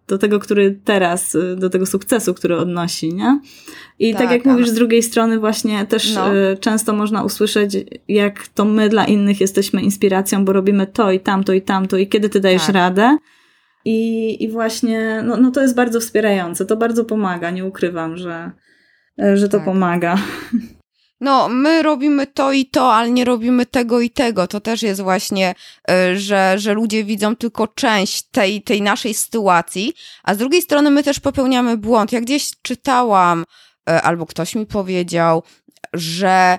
do 0.08 0.18
tego, 0.18 0.38
który 0.38 0.78
teraz, 0.84 1.36
do 1.56 1.70
tego 1.70 1.86
sukcesu, 1.86 2.34
który 2.34 2.56
odnosi, 2.56 3.14
nie? 3.14 3.40
I 3.98 4.12
tak, 4.12 4.22
tak 4.22 4.30
jak 4.30 4.44
mówisz, 4.44 4.68
z 4.68 4.74
drugiej 4.74 5.02
strony 5.02 5.38
właśnie 5.38 5.86
też 5.86 6.14
no. 6.14 6.36
E, 6.36 6.56
często 6.56 6.92
można 6.92 7.24
usłyszeć, 7.24 7.76
jak 8.08 8.48
to 8.48 8.64
my 8.64 8.88
dla 8.88 9.04
innych 9.04 9.40
jesteśmy 9.40 9.82
inspiracją, 9.82 10.44
bo 10.44 10.52
robimy 10.52 10.86
to 10.86 11.12
i 11.12 11.20
tamto 11.20 11.52
i 11.52 11.62
tamto 11.62 11.96
i 11.96 12.08
kiedy 12.08 12.28
ty 12.28 12.40
dajesz 12.40 12.66
tak. 12.66 12.74
radę, 12.74 13.18
i, 13.88 14.44
i 14.44 14.48
właśnie, 14.48 15.22
no, 15.24 15.36
no 15.36 15.50
to 15.50 15.62
jest 15.62 15.74
bardzo 15.74 16.00
wspierające, 16.00 16.66
to 16.66 16.76
bardzo 16.76 17.04
pomaga, 17.04 17.50
nie 17.50 17.64
ukrywam, 17.64 18.16
że, 18.16 18.50
że 19.34 19.48
to 19.48 19.56
tak. 19.56 19.64
pomaga. 19.64 20.18
No, 21.20 21.48
my 21.48 21.82
robimy 21.82 22.26
to 22.26 22.52
i 22.52 22.66
to, 22.66 22.94
ale 22.94 23.10
nie 23.10 23.24
robimy 23.24 23.66
tego 23.66 24.00
i 24.00 24.10
tego. 24.10 24.46
To 24.46 24.60
też 24.60 24.82
jest 24.82 25.00
właśnie, 25.00 25.54
e, 25.90 26.16
że, 26.16 26.54
że 26.58 26.74
ludzie 26.74 27.04
widzą 27.04 27.36
tylko 27.36 27.68
część 27.68 28.22
tej, 28.22 28.62
tej 28.62 28.82
naszej 28.82 29.14
sytuacji, 29.14 29.92
a 30.22 30.34
z 30.34 30.38
drugiej 30.38 30.62
strony 30.62 30.90
my 30.90 31.02
też 31.02 31.20
popełniamy 31.20 31.76
błąd. 31.76 32.12
Ja 32.12 32.20
gdzieś 32.20 32.50
czytałam, 32.62 33.44
e, 33.90 34.02
albo 34.02 34.26
ktoś 34.26 34.54
mi 34.54 34.66
powiedział, 34.66 35.42
że 35.92 36.58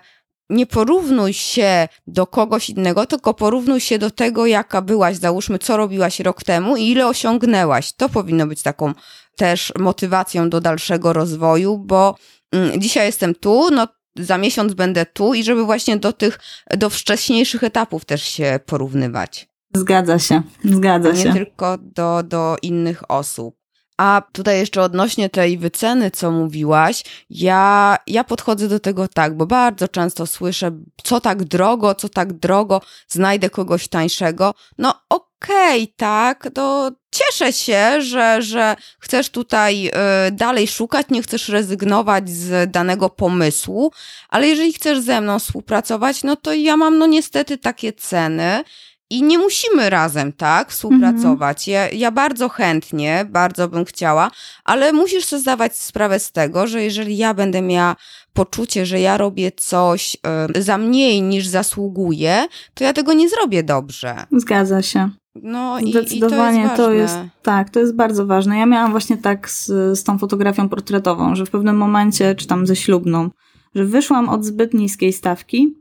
nie 0.49 0.65
porównuj 0.65 1.33
się 1.33 1.87
do 2.07 2.27
kogoś 2.27 2.69
innego, 2.69 3.05
tylko 3.05 3.33
porównuj 3.33 3.79
się 3.79 3.99
do 3.99 4.11
tego, 4.11 4.45
jaka 4.45 4.81
byłaś, 4.81 5.17
załóżmy, 5.17 5.59
co 5.59 5.77
robiłaś 5.77 6.19
rok 6.19 6.43
temu 6.43 6.77
i 6.77 6.89
ile 6.89 7.07
osiągnęłaś. 7.07 7.93
To 7.93 8.09
powinno 8.09 8.47
być 8.47 8.61
taką 8.61 8.93
też 9.35 9.73
motywacją 9.79 10.49
do 10.49 10.61
dalszego 10.61 11.13
rozwoju, 11.13 11.77
bo 11.77 12.15
mm, 12.51 12.81
dzisiaj 12.81 13.05
jestem 13.05 13.35
tu, 13.35 13.69
no 13.71 13.87
za 14.15 14.37
miesiąc 14.37 14.73
będę 14.73 15.05
tu 15.05 15.33
i 15.33 15.43
żeby 15.43 15.63
właśnie 15.63 15.97
do 15.97 16.13
tych, 16.13 16.39
do 16.77 16.89
wcześniejszych 16.89 17.63
etapów 17.63 18.05
też 18.05 18.23
się 18.23 18.59
porównywać. 18.65 19.49
Zgadza 19.75 20.19
się, 20.19 20.41
zgadza 20.63 21.15
się. 21.15 21.29
Nie 21.29 21.33
tylko 21.33 21.77
do, 21.77 22.23
do 22.23 22.57
innych 22.61 23.11
osób. 23.11 23.58
A 23.99 24.21
tutaj 24.31 24.59
jeszcze 24.59 24.81
odnośnie 24.81 25.29
tej 25.29 25.57
wyceny, 25.57 26.11
co 26.11 26.31
mówiłaś, 26.31 27.03
ja, 27.29 27.97
ja 28.07 28.23
podchodzę 28.23 28.67
do 28.67 28.79
tego 28.79 29.07
tak, 29.07 29.37
bo 29.37 29.45
bardzo 29.45 29.87
często 29.87 30.27
słyszę, 30.27 30.71
co 31.03 31.21
tak 31.21 31.43
drogo, 31.43 31.95
co 31.95 32.09
tak 32.09 32.33
drogo, 32.33 32.81
znajdę 33.07 33.49
kogoś 33.49 33.87
tańszego. 33.87 34.53
No 34.77 34.93
okej, 35.09 35.83
okay, 35.83 35.93
tak, 35.97 36.49
to 36.53 36.91
cieszę 37.11 37.53
się, 37.53 38.01
że, 38.01 38.41
że 38.41 38.75
chcesz 38.99 39.29
tutaj 39.29 39.87
y, 40.27 40.31
dalej 40.31 40.67
szukać, 40.67 41.07
nie 41.09 41.21
chcesz 41.21 41.49
rezygnować 41.49 42.29
z 42.29 42.71
danego 42.71 43.09
pomysłu, 43.09 43.91
ale 44.29 44.47
jeżeli 44.47 44.73
chcesz 44.73 44.99
ze 44.99 45.21
mną 45.21 45.39
współpracować, 45.39 46.23
no 46.23 46.35
to 46.35 46.53
ja 46.53 46.77
mam 46.77 46.97
no 46.97 47.07
niestety 47.07 47.57
takie 47.57 47.93
ceny 47.93 48.63
i 49.09 49.23
nie 49.23 49.37
musimy 49.37 49.89
razem, 49.89 50.33
tak, 50.33 50.71
współpracować. 50.71 51.67
Ja, 51.67 51.89
ja 51.89 52.11
bardzo 52.11 52.49
chętnie, 52.49 53.25
bardzo 53.29 53.67
bym 53.67 53.85
chciała, 53.85 54.31
ale 54.65 54.93
musisz 54.93 55.25
sobie 55.25 55.41
zdawać 55.41 55.77
sprawę 55.77 56.19
z 56.19 56.31
tego, 56.31 56.67
że 56.67 56.83
jeżeli 56.83 57.17
ja 57.17 57.33
będę 57.33 57.61
miała 57.61 57.95
poczucie, 58.33 58.85
że 58.85 58.99
ja 58.99 59.17
robię 59.17 59.51
coś 59.51 60.17
y, 60.57 60.61
za 60.61 60.77
mniej 60.77 61.21
niż 61.21 61.47
zasługuję, 61.47 62.47
to 62.73 62.83
ja 62.83 62.93
tego 62.93 63.13
nie 63.13 63.29
zrobię 63.29 63.63
dobrze. 63.63 64.15
Zgadza 64.31 64.81
się. 64.81 65.09
No 65.35 65.79
i, 65.79 65.91
Zdecydowanie 65.91 66.69
i 66.73 66.77
to, 66.77 66.91
jest 66.91 67.13
to 67.13 67.21
jest, 67.21 67.31
tak, 67.43 67.69
to 67.69 67.79
jest 67.79 67.95
bardzo 67.95 68.25
ważne. 68.25 68.57
Ja 68.57 68.65
miałam 68.65 68.91
właśnie 68.91 69.17
tak 69.17 69.49
z, 69.49 69.65
z 69.99 70.03
tą 70.03 70.17
fotografią 70.17 70.69
portretową, 70.69 71.35
że 71.35 71.45
w 71.45 71.49
pewnym 71.49 71.77
momencie, 71.77 72.35
czy 72.35 72.47
tam 72.47 72.67
ze 72.67 72.75
ślubną, 72.75 73.29
że 73.75 73.85
wyszłam 73.85 74.29
od 74.29 74.45
zbyt 74.45 74.73
niskiej 74.73 75.13
stawki 75.13 75.78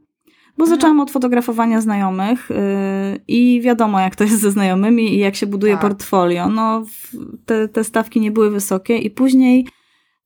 bo 0.59 0.67
zaczęłam 0.67 1.01
od 1.01 1.11
fotografowania 1.11 1.81
znajomych 1.81 2.51
yy, 2.51 2.57
i 3.29 3.61
wiadomo, 3.61 4.01
jak 4.01 4.17
to 4.17 4.25
jest 4.25 4.41
ze 4.41 4.51
znajomymi 4.51 5.15
i 5.15 5.19
jak 5.19 5.37
się 5.37 5.47
buduje 5.47 5.73
tak. 5.73 5.83
portfolio. 5.83 6.49
No, 6.49 6.85
te, 7.47 7.69
te 7.69 7.85
stawki 7.85 8.21
nie 8.21 8.31
były 8.31 8.51
wysokie 8.51 8.99
i 8.99 9.11
później 9.11 9.67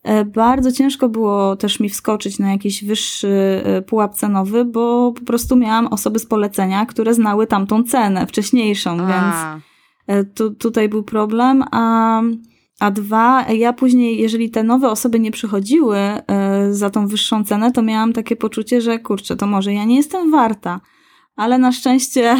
e, 0.02 0.24
bardzo 0.24 0.72
ciężko 0.72 1.08
było 1.08 1.56
też 1.56 1.80
mi 1.80 1.88
wskoczyć 1.88 2.38
na 2.38 2.52
jakiś 2.52 2.84
wyższy 2.84 3.62
e, 3.64 3.82
pułap 3.82 4.14
cenowy, 4.14 4.64
bo 4.64 5.12
po 5.12 5.24
prostu 5.24 5.56
miałam 5.56 5.86
osoby 5.86 6.18
z 6.18 6.26
polecenia, 6.26 6.86
które 6.86 7.14
znały 7.14 7.46
tamtą 7.46 7.82
cenę 7.82 8.26
wcześniejszą, 8.26 8.96
a. 9.00 9.06
więc 9.06 9.64
e, 10.06 10.24
tu, 10.24 10.50
tutaj 10.50 10.88
był 10.88 11.02
problem, 11.02 11.64
a 11.70 12.22
a 12.82 12.90
dwa, 12.90 13.46
ja 13.52 13.72
później, 13.72 14.18
jeżeli 14.18 14.50
te 14.50 14.62
nowe 14.62 14.90
osoby 14.90 15.20
nie 15.20 15.30
przychodziły 15.30 15.98
y, 15.98 16.74
za 16.74 16.90
tą 16.90 17.06
wyższą 17.06 17.44
cenę, 17.44 17.72
to 17.72 17.82
miałam 17.82 18.12
takie 18.12 18.36
poczucie, 18.36 18.80
że 18.80 18.98
kurczę, 18.98 19.36
to 19.36 19.46
może 19.46 19.72
ja 19.72 19.84
nie 19.84 19.96
jestem 19.96 20.30
warta. 20.30 20.80
Ale 21.36 21.58
na 21.58 21.72
szczęście 21.72 22.36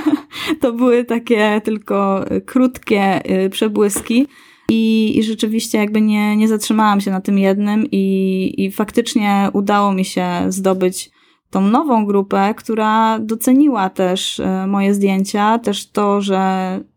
to 0.60 0.72
były 0.72 1.04
takie 1.04 1.60
tylko 1.64 2.24
krótkie 2.46 3.30
y, 3.44 3.50
przebłyski. 3.50 4.26
I, 4.68 5.12
I 5.18 5.22
rzeczywiście 5.22 5.78
jakby 5.78 6.00
nie, 6.00 6.36
nie 6.36 6.48
zatrzymałam 6.48 7.00
się 7.00 7.10
na 7.10 7.20
tym 7.20 7.38
jednym 7.38 7.86
i, 7.90 8.54
i 8.58 8.70
faktycznie 8.70 9.48
udało 9.52 9.92
mi 9.92 10.04
się 10.04 10.26
zdobyć 10.48 11.10
tą 11.50 11.60
nową 11.60 12.06
grupę, 12.06 12.54
która 12.56 13.18
doceniła 13.18 13.90
też 13.90 14.40
moje 14.66 14.94
zdjęcia, 14.94 15.58
też 15.58 15.90
to, 15.90 16.20
że 16.20 16.40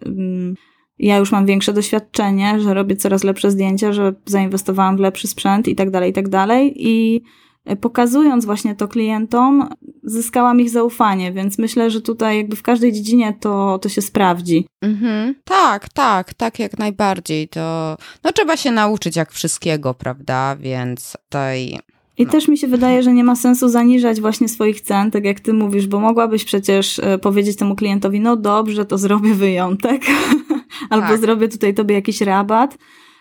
mm, 0.05 0.55
ja 0.99 1.17
już 1.17 1.31
mam 1.31 1.45
większe 1.45 1.73
doświadczenie, 1.73 2.59
że 2.59 2.73
robię 2.73 2.95
coraz 2.95 3.23
lepsze 3.23 3.51
zdjęcia, 3.51 3.93
że 3.93 4.13
zainwestowałam 4.25 4.97
w 4.97 4.99
lepszy 4.99 5.27
sprzęt 5.27 5.67
i 5.67 5.75
tak 5.75 5.91
dalej, 5.91 6.11
i 6.11 6.13
tak 6.13 6.29
dalej. 6.29 6.73
I 6.75 7.21
pokazując 7.81 8.45
właśnie 8.45 8.75
to 8.75 8.87
klientom, 8.87 9.69
zyskałam 10.03 10.61
ich 10.61 10.69
zaufanie, 10.69 11.31
więc 11.33 11.57
myślę, 11.57 11.91
że 11.91 12.01
tutaj 12.01 12.37
jakby 12.37 12.55
w 12.55 12.63
każdej 12.63 12.93
dziedzinie 12.93 13.33
to, 13.39 13.79
to 13.79 13.89
się 13.89 14.01
sprawdzi. 14.01 14.67
Mhm. 14.81 15.35
Tak, 15.43 15.89
tak, 15.89 16.33
tak 16.33 16.59
jak 16.59 16.77
najbardziej. 16.77 17.47
To 17.47 17.97
no 18.23 18.31
trzeba 18.31 18.57
się 18.57 18.71
nauczyć 18.71 19.15
jak 19.15 19.31
wszystkiego, 19.31 19.93
prawda? 19.93 20.55
Więc 20.55 21.17
tutaj 21.23 21.79
i 22.17 22.25
no. 22.25 22.31
też 22.31 22.47
mi 22.47 22.57
się 22.57 22.67
wydaje, 22.67 23.03
że 23.03 23.13
nie 23.13 23.23
ma 23.23 23.35
sensu 23.35 23.69
zaniżać 23.69 24.21
właśnie 24.21 24.49
swoich 24.49 24.81
cen, 24.81 25.11
tak 25.11 25.25
jak 25.25 25.39
ty 25.39 25.53
mówisz, 25.53 25.87
bo 25.87 25.99
mogłabyś 25.99 26.45
przecież 26.45 26.99
e, 26.99 27.17
powiedzieć 27.17 27.57
temu 27.57 27.75
klientowi, 27.75 28.19
no 28.19 28.35
dobrze, 28.35 28.85
to 28.85 28.97
zrobię 28.97 29.33
wyjątek, 29.33 30.01
albo 30.89 31.07
tak. 31.07 31.19
zrobię 31.19 31.47
tutaj 31.47 31.73
tobie 31.73 31.95
jakiś 31.95 32.21
rabat, 32.21 32.77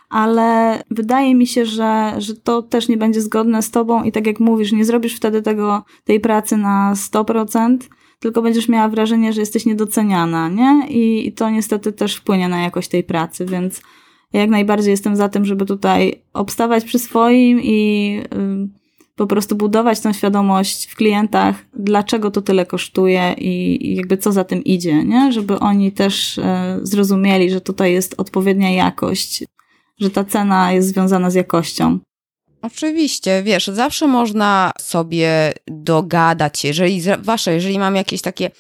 ale 0.09 0.83
wydaje 0.91 1.35
mi 1.35 1.47
się, 1.47 1.67
że, 1.67 2.15
że 2.19 2.35
to 2.35 2.63
też 2.63 2.89
nie 2.89 2.97
będzie 2.97 3.21
zgodne 3.21 3.63
z 3.63 3.71
tobą 3.71 4.03
i 4.03 4.13
tak 4.13 4.27
jak 4.27 4.41
mówisz, 4.41 4.73
nie 4.73 4.85
zrobisz 4.85 5.17
wtedy 5.17 5.43
tego, 5.43 5.85
tej 6.05 6.21
pracy 6.21 6.57
na 6.57 6.93
100%, 6.95 7.79
tylko 8.21 8.43
będziesz 8.43 8.69
miała 8.69 8.89
wrażenie, 8.89 9.33
że 9.33 9.41
jesteś 9.41 9.67
niedoceniana, 9.67 10.49
nie? 10.49 10.87
I, 10.89 11.29
i 11.29 11.33
to 11.33 11.51
niestety 11.51 11.93
też 11.93 12.17
wpłynie 12.17 12.49
na 12.49 12.63
jakość 12.63 12.89
tej 12.89 13.05
pracy, 13.05 13.47
więc 13.47 13.83
ja 14.33 14.41
jak 14.41 14.51
najbardziej 14.51 14.91
jestem 14.91 15.17
za 15.17 15.29
tym, 15.29 15.45
żeby 15.45 15.67
tutaj 15.67 16.23
obstawać 16.33 16.85
przy 16.85 16.99
swoim 16.99 17.61
i... 17.63 18.11
Yy, 18.33 18.84
po 19.17 19.27
prostu 19.27 19.57
budować 19.57 20.01
tą 20.01 20.13
świadomość 20.13 20.87
w 20.87 20.97
klientach, 20.97 21.57
dlaczego 21.75 22.31
to 22.31 22.43
tyle 22.43 22.67
kosztuje 22.67 23.35
i, 23.39 23.97
jakby 23.97 24.17
co 24.17 24.33
za 24.33 24.45
tym 24.45 24.65
idzie, 24.65 25.05
nie? 25.05 25.33
Żeby 25.33 25.59
oni 25.59 25.93
też 25.93 26.39
e, 26.39 26.79
zrozumieli, 26.83 27.51
że 27.51 27.61
tutaj 27.61 27.93
jest 27.93 28.15
odpowiednia 28.19 28.71
jakość, 28.71 29.45
że 30.01 30.11
ta 30.11 30.25
cena 30.25 30.73
jest 30.73 30.89
związana 30.89 31.31
z 31.31 31.35
jakością. 31.35 31.99
Oczywiście, 32.63 33.43
wiesz, 33.43 33.67
zawsze 33.67 34.07
można 34.07 34.73
sobie 34.81 35.53
dogadać, 35.67 36.65
jeżeli, 36.65 37.01
zwłaszcza 37.01 37.53
jeżeli 37.53 37.79
mam 37.79 37.97
jakieś 37.97 38.23
takie 38.23 38.51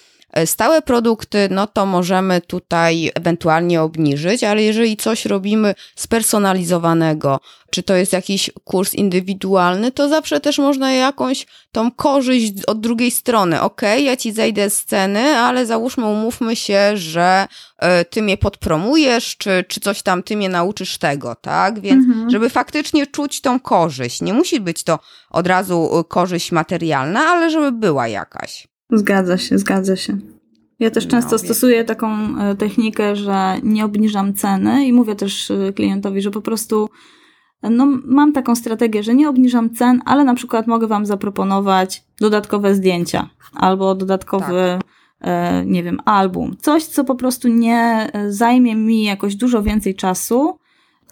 stałe 0.44 0.82
produkty, 0.82 1.48
no 1.50 1.66
to 1.66 1.86
możemy 1.86 2.40
tutaj 2.40 3.10
ewentualnie 3.14 3.82
obniżyć, 3.82 4.44
ale 4.44 4.62
jeżeli 4.62 4.96
coś 4.96 5.24
robimy 5.24 5.74
spersonalizowanego, 5.96 7.40
czy 7.70 7.82
to 7.82 7.94
jest 7.94 8.12
jakiś 8.12 8.50
kurs 8.64 8.94
indywidualny, 8.94 9.92
to 9.92 10.08
zawsze 10.08 10.40
też 10.40 10.58
można 10.58 10.92
jakąś 10.92 11.46
tą 11.72 11.90
korzyść 11.90 12.52
od 12.66 12.80
drugiej 12.80 13.10
strony. 13.10 13.60
Ok, 13.60 13.82
ja 13.98 14.16
ci 14.16 14.32
zejdę 14.32 14.70
z 14.70 14.84
ceny, 14.84 15.20
ale 15.20 15.66
załóżmy, 15.66 16.06
umówmy 16.06 16.56
się, 16.56 16.96
że 16.96 17.48
y, 17.82 18.04
ty 18.04 18.22
mnie 18.22 18.36
podpromujesz, 18.36 19.36
czy, 19.36 19.64
czy 19.68 19.80
coś 19.80 20.02
tam 20.02 20.22
ty 20.22 20.36
mnie 20.36 20.48
nauczysz 20.48 20.98
tego, 20.98 21.34
tak? 21.34 21.80
Więc 21.80 22.06
mhm. 22.06 22.30
żeby 22.30 22.50
faktycznie 22.50 23.06
czuć 23.06 23.40
tą 23.40 23.60
korzyść. 23.60 24.20
Nie 24.20 24.34
musi 24.34 24.60
być 24.60 24.82
to 24.82 24.98
od 25.30 25.46
razu 25.46 25.98
y, 26.00 26.04
korzyść 26.04 26.52
materialna, 26.52 27.20
ale 27.20 27.50
żeby 27.50 27.72
była 27.72 28.08
jakaś. 28.08 28.73
Zgadza 28.92 29.38
się, 29.38 29.58
zgadza 29.58 29.96
się. 29.96 30.18
Ja 30.78 30.90
też 30.90 31.06
często 31.06 31.32
no, 31.32 31.38
stosuję 31.38 31.84
taką 31.84 32.38
e, 32.38 32.54
technikę, 32.54 33.16
że 33.16 33.54
nie 33.62 33.84
obniżam 33.84 34.34
ceny 34.34 34.86
i 34.86 34.92
mówię 34.92 35.14
też 35.14 35.50
e, 35.50 35.72
klientowi, 35.72 36.22
że 36.22 36.30
po 36.30 36.40
prostu 36.40 36.88
no, 37.62 37.86
mam 38.04 38.32
taką 38.32 38.54
strategię, 38.54 39.02
że 39.02 39.14
nie 39.14 39.28
obniżam 39.28 39.74
cen, 39.74 40.02
ale 40.04 40.24
na 40.24 40.34
przykład 40.34 40.66
mogę 40.66 40.86
Wam 40.86 41.06
zaproponować 41.06 42.04
dodatkowe 42.20 42.74
zdjęcia 42.74 43.28
albo 43.54 43.94
dodatkowy, 43.94 44.78
tak. 44.78 44.82
e, 45.20 45.64
nie 45.66 45.82
wiem, 45.82 45.98
album. 46.04 46.56
Coś, 46.60 46.84
co 46.84 47.04
po 47.04 47.14
prostu 47.14 47.48
nie 47.48 48.10
zajmie 48.28 48.74
mi 48.74 49.04
jakoś 49.04 49.36
dużo 49.36 49.62
więcej 49.62 49.94
czasu. 49.94 50.58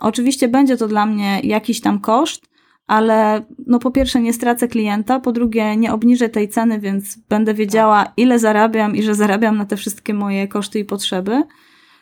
Oczywiście 0.00 0.48
będzie 0.48 0.76
to 0.76 0.88
dla 0.88 1.06
mnie 1.06 1.40
jakiś 1.44 1.80
tam 1.80 2.00
koszt, 2.00 2.51
ale 2.92 3.42
no 3.66 3.78
po 3.78 3.90
pierwsze 3.90 4.20
nie 4.20 4.32
stracę 4.32 4.68
klienta, 4.68 5.20
po 5.20 5.32
drugie 5.32 5.76
nie 5.76 5.92
obniżę 5.92 6.28
tej 6.28 6.48
ceny, 6.48 6.80
więc 6.80 7.18
będę 7.28 7.54
wiedziała 7.54 8.12
ile 8.16 8.38
zarabiam 8.38 8.96
i 8.96 9.02
że 9.02 9.14
zarabiam 9.14 9.56
na 9.56 9.64
te 9.64 9.76
wszystkie 9.76 10.14
moje 10.14 10.48
koszty 10.48 10.78
i 10.78 10.84
potrzeby. 10.84 11.42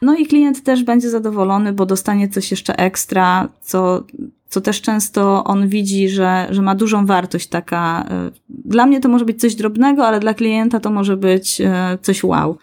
No 0.03 0.17
i 0.17 0.27
klient 0.27 0.63
też 0.63 0.85
będzie 0.85 1.11
zadowolony, 1.11 1.73
bo 1.73 1.87
dostanie 1.87 2.29
coś 2.29 2.51
jeszcze 2.51 2.77
ekstra, 2.77 3.49
co, 3.61 4.05
co 4.49 4.61
też 4.61 4.81
często 4.81 5.45
on 5.45 5.69
widzi, 5.69 6.09
że, 6.09 6.47
że 6.51 6.63
ma 6.63 6.75
dużą 6.75 7.07
wartość 7.07 7.47
taka. 7.49 8.07
E, 8.11 8.31
dla 8.49 8.87
mnie 8.87 9.01
to 9.01 9.09
może 9.09 9.25
być 9.25 9.41
coś 9.41 9.55
drobnego, 9.55 10.07
ale 10.07 10.21
dla 10.21 10.35
klienta 10.35 10.81
to 10.81 10.91
może 10.91 11.17
być 11.17 11.61
e, 11.61 11.99
coś 12.03 12.25
wow. 12.25 12.59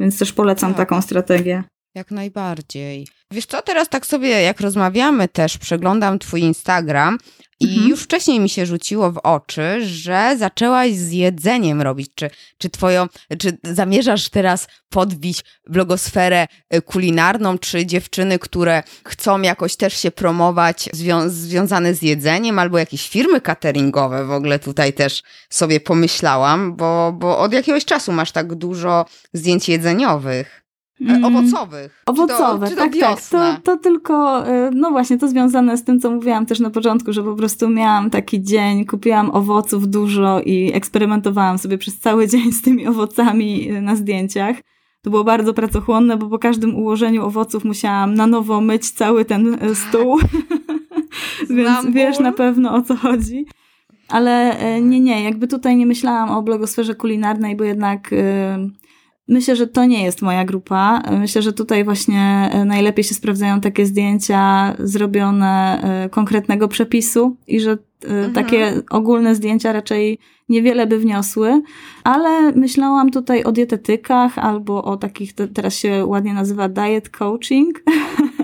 Więc 0.00 0.18
też 0.18 0.32
polecam 0.32 0.74
tak. 0.74 0.88
taką 0.88 1.02
strategię. 1.02 1.64
Jak 1.94 2.10
najbardziej. 2.10 3.06
Wiesz 3.30 3.46
co, 3.46 3.62
teraz 3.62 3.88
tak 3.88 4.06
sobie 4.06 4.28
jak 4.28 4.60
rozmawiamy 4.60 5.28
też, 5.28 5.58
przeglądam 5.58 6.18
twój 6.18 6.40
Instagram 6.40 7.18
i 7.60 7.68
mhm. 7.68 7.88
już 7.88 8.02
wcześniej 8.02 8.40
mi 8.40 8.48
się 8.48 8.66
rzuciło 8.66 9.12
w 9.12 9.18
oczy, 9.18 9.86
że 9.86 10.36
zaczęłaś 10.38 10.92
z 10.94 11.12
jedzeniem 11.12 11.82
robić. 11.82 12.10
Czy, 12.14 12.30
czy 12.58 12.70
twoją, 12.70 13.06
czy 13.38 13.58
zamierzasz 13.64 14.28
teraz 14.28 14.66
podbić 14.88 15.44
blogosferę 15.68 16.46
y, 16.74 16.82
kulinarną, 16.82 17.58
czy 17.58 17.86
dziewczyny, 17.86 18.38
które 18.38 18.82
chcą 19.04 19.42
jakoś 19.42 19.76
też 19.76 19.96
się 20.00 20.10
promować 20.10 20.88
zwią 20.92 21.28
związane 21.28 21.94
z 21.94 22.02
jedzeniem, 22.02 22.58
albo 22.58 22.78
jakieś 22.78 23.08
firmy 23.08 23.40
cateringowe 23.40 24.24
w 24.24 24.32
ogóle 24.32 24.58
tutaj 24.58 24.92
też 24.92 25.22
sobie 25.50 25.80
pomyślałam, 25.80 26.76
bo, 26.76 27.12
bo 27.12 27.38
od 27.38 27.52
jakiegoś 27.52 27.84
czasu 27.84 28.12
masz 28.12 28.32
tak 28.32 28.54
dużo 28.54 29.04
zdjęć 29.32 29.68
jedzeniowych. 29.68 30.65
E, 31.00 31.04
mm. 31.04 31.24
Owocowych. 31.24 32.02
Owocowe, 32.06 32.68
czy 32.68 32.76
to, 32.76 32.84
czy 32.84 32.90
to 32.90 32.98
tak, 33.00 33.20
tak. 33.20 33.62
To, 33.62 33.62
to 33.62 33.76
tylko, 33.76 34.46
e, 34.46 34.70
no 34.74 34.90
właśnie, 34.90 35.18
to 35.18 35.28
związane 35.28 35.76
z 35.76 35.84
tym, 35.84 36.00
co 36.00 36.10
mówiłam 36.10 36.46
też 36.46 36.60
na 36.60 36.70
początku, 36.70 37.12
że 37.12 37.22
po 37.22 37.34
prostu 37.34 37.68
miałam 37.68 38.10
taki 38.10 38.42
dzień, 38.42 38.84
kupiłam 38.84 39.30
owoców 39.30 39.88
dużo 39.88 40.40
i 40.40 40.70
eksperymentowałam 40.74 41.58
sobie 41.58 41.78
przez 41.78 41.98
cały 41.98 42.28
dzień 42.32 42.52
z 42.52 42.62
tymi 42.62 42.86
owocami 42.86 43.68
e, 43.70 43.80
na 43.80 43.96
zdjęciach. 43.96 44.56
To 45.02 45.10
było 45.10 45.24
bardzo 45.24 45.54
pracochłonne, 45.54 46.16
bo 46.16 46.28
po 46.28 46.38
każdym 46.38 46.76
ułożeniu 46.76 47.26
owoców 47.26 47.64
musiałam 47.64 48.14
na 48.14 48.26
nowo 48.26 48.60
myć 48.60 48.90
cały 48.90 49.24
ten 49.24 49.58
stół. 49.74 50.18
Więc 51.56 51.86
wiesz 51.92 52.18
na 52.18 52.32
pewno 52.32 52.74
o 52.74 52.82
co 52.82 52.96
chodzi. 52.96 53.46
Ale 54.08 54.56
nie, 54.82 55.00
nie, 55.00 55.24
jakby 55.24 55.48
tutaj 55.48 55.76
nie 55.76 55.86
myślałam 55.86 56.30
o 56.30 56.42
blogosferze 56.42 56.94
kulinarnej, 56.94 57.56
bo 57.56 57.64
jednak 57.64 58.10
Myślę, 59.28 59.56
że 59.56 59.66
to 59.66 59.84
nie 59.84 60.04
jest 60.04 60.22
moja 60.22 60.44
grupa. 60.44 61.02
Myślę, 61.20 61.42
że 61.42 61.52
tutaj 61.52 61.84
właśnie 61.84 62.50
e, 62.52 62.64
najlepiej 62.64 63.04
się 63.04 63.14
sprawdzają 63.14 63.60
takie 63.60 63.86
zdjęcia 63.86 64.74
zrobione 64.78 65.82
e, 65.82 66.08
konkretnego 66.08 66.68
przepisu 66.68 67.36
i 67.46 67.60
że 67.60 67.70
e, 67.70 67.76
mhm. 68.08 68.32
takie 68.32 68.82
ogólne 68.90 69.34
zdjęcia 69.34 69.72
raczej 69.72 70.18
niewiele 70.48 70.86
by 70.86 70.98
wniosły, 70.98 71.62
ale 72.04 72.52
myślałam 72.52 73.10
tutaj 73.10 73.44
o 73.44 73.52
dietetykach 73.52 74.38
albo 74.38 74.84
o 74.84 74.96
takich, 74.96 75.32
teraz 75.32 75.74
się 75.74 76.06
ładnie 76.06 76.34
nazywa 76.34 76.68
diet 76.68 77.08
coaching. 77.08 77.82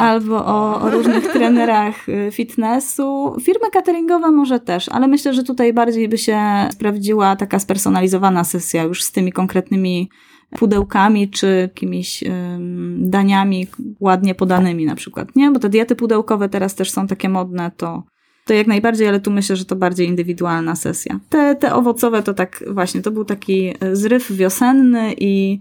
Albo 0.00 0.46
o, 0.46 0.80
o, 0.80 0.90
różnych 0.90 1.32
trenerach 1.32 2.08
y, 2.08 2.28
fitnessu. 2.32 3.36
Firmy 3.42 3.70
cateringowe 3.72 4.30
może 4.30 4.60
też, 4.60 4.88
ale 4.88 5.08
myślę, 5.08 5.34
że 5.34 5.42
tutaj 5.42 5.72
bardziej 5.72 6.08
by 6.08 6.18
się 6.18 6.40
sprawdziła 6.72 7.36
taka 7.36 7.58
spersonalizowana 7.58 8.44
sesja 8.44 8.82
już 8.82 9.02
z 9.02 9.12
tymi 9.12 9.32
konkretnymi 9.32 10.10
pudełkami 10.58 11.30
czy 11.30 11.56
jakimiś 11.60 12.22
ym, 12.22 12.96
daniami 13.10 13.66
ładnie 14.00 14.34
podanymi 14.34 14.86
na 14.86 14.94
przykład, 14.94 15.36
nie? 15.36 15.50
Bo 15.50 15.58
te 15.58 15.68
diety 15.68 15.96
pudełkowe 15.96 16.48
teraz 16.48 16.74
też 16.74 16.90
są 16.90 17.06
takie 17.06 17.28
modne, 17.28 17.70
to 17.76 18.02
to 18.44 18.54
jak 18.54 18.66
najbardziej, 18.66 19.08
ale 19.08 19.20
tu 19.20 19.30
myślę, 19.30 19.56
że 19.56 19.64
to 19.64 19.76
bardziej 19.76 20.08
indywidualna 20.08 20.76
sesja. 20.76 21.20
Te, 21.28 21.54
te 21.54 21.74
owocowe 21.74 22.22
to 22.22 22.34
tak 22.34 22.64
właśnie, 22.70 23.02
to 23.02 23.10
był 23.10 23.24
taki 23.24 23.74
zryw 23.92 24.32
wiosenny 24.32 25.14
i 25.18 25.58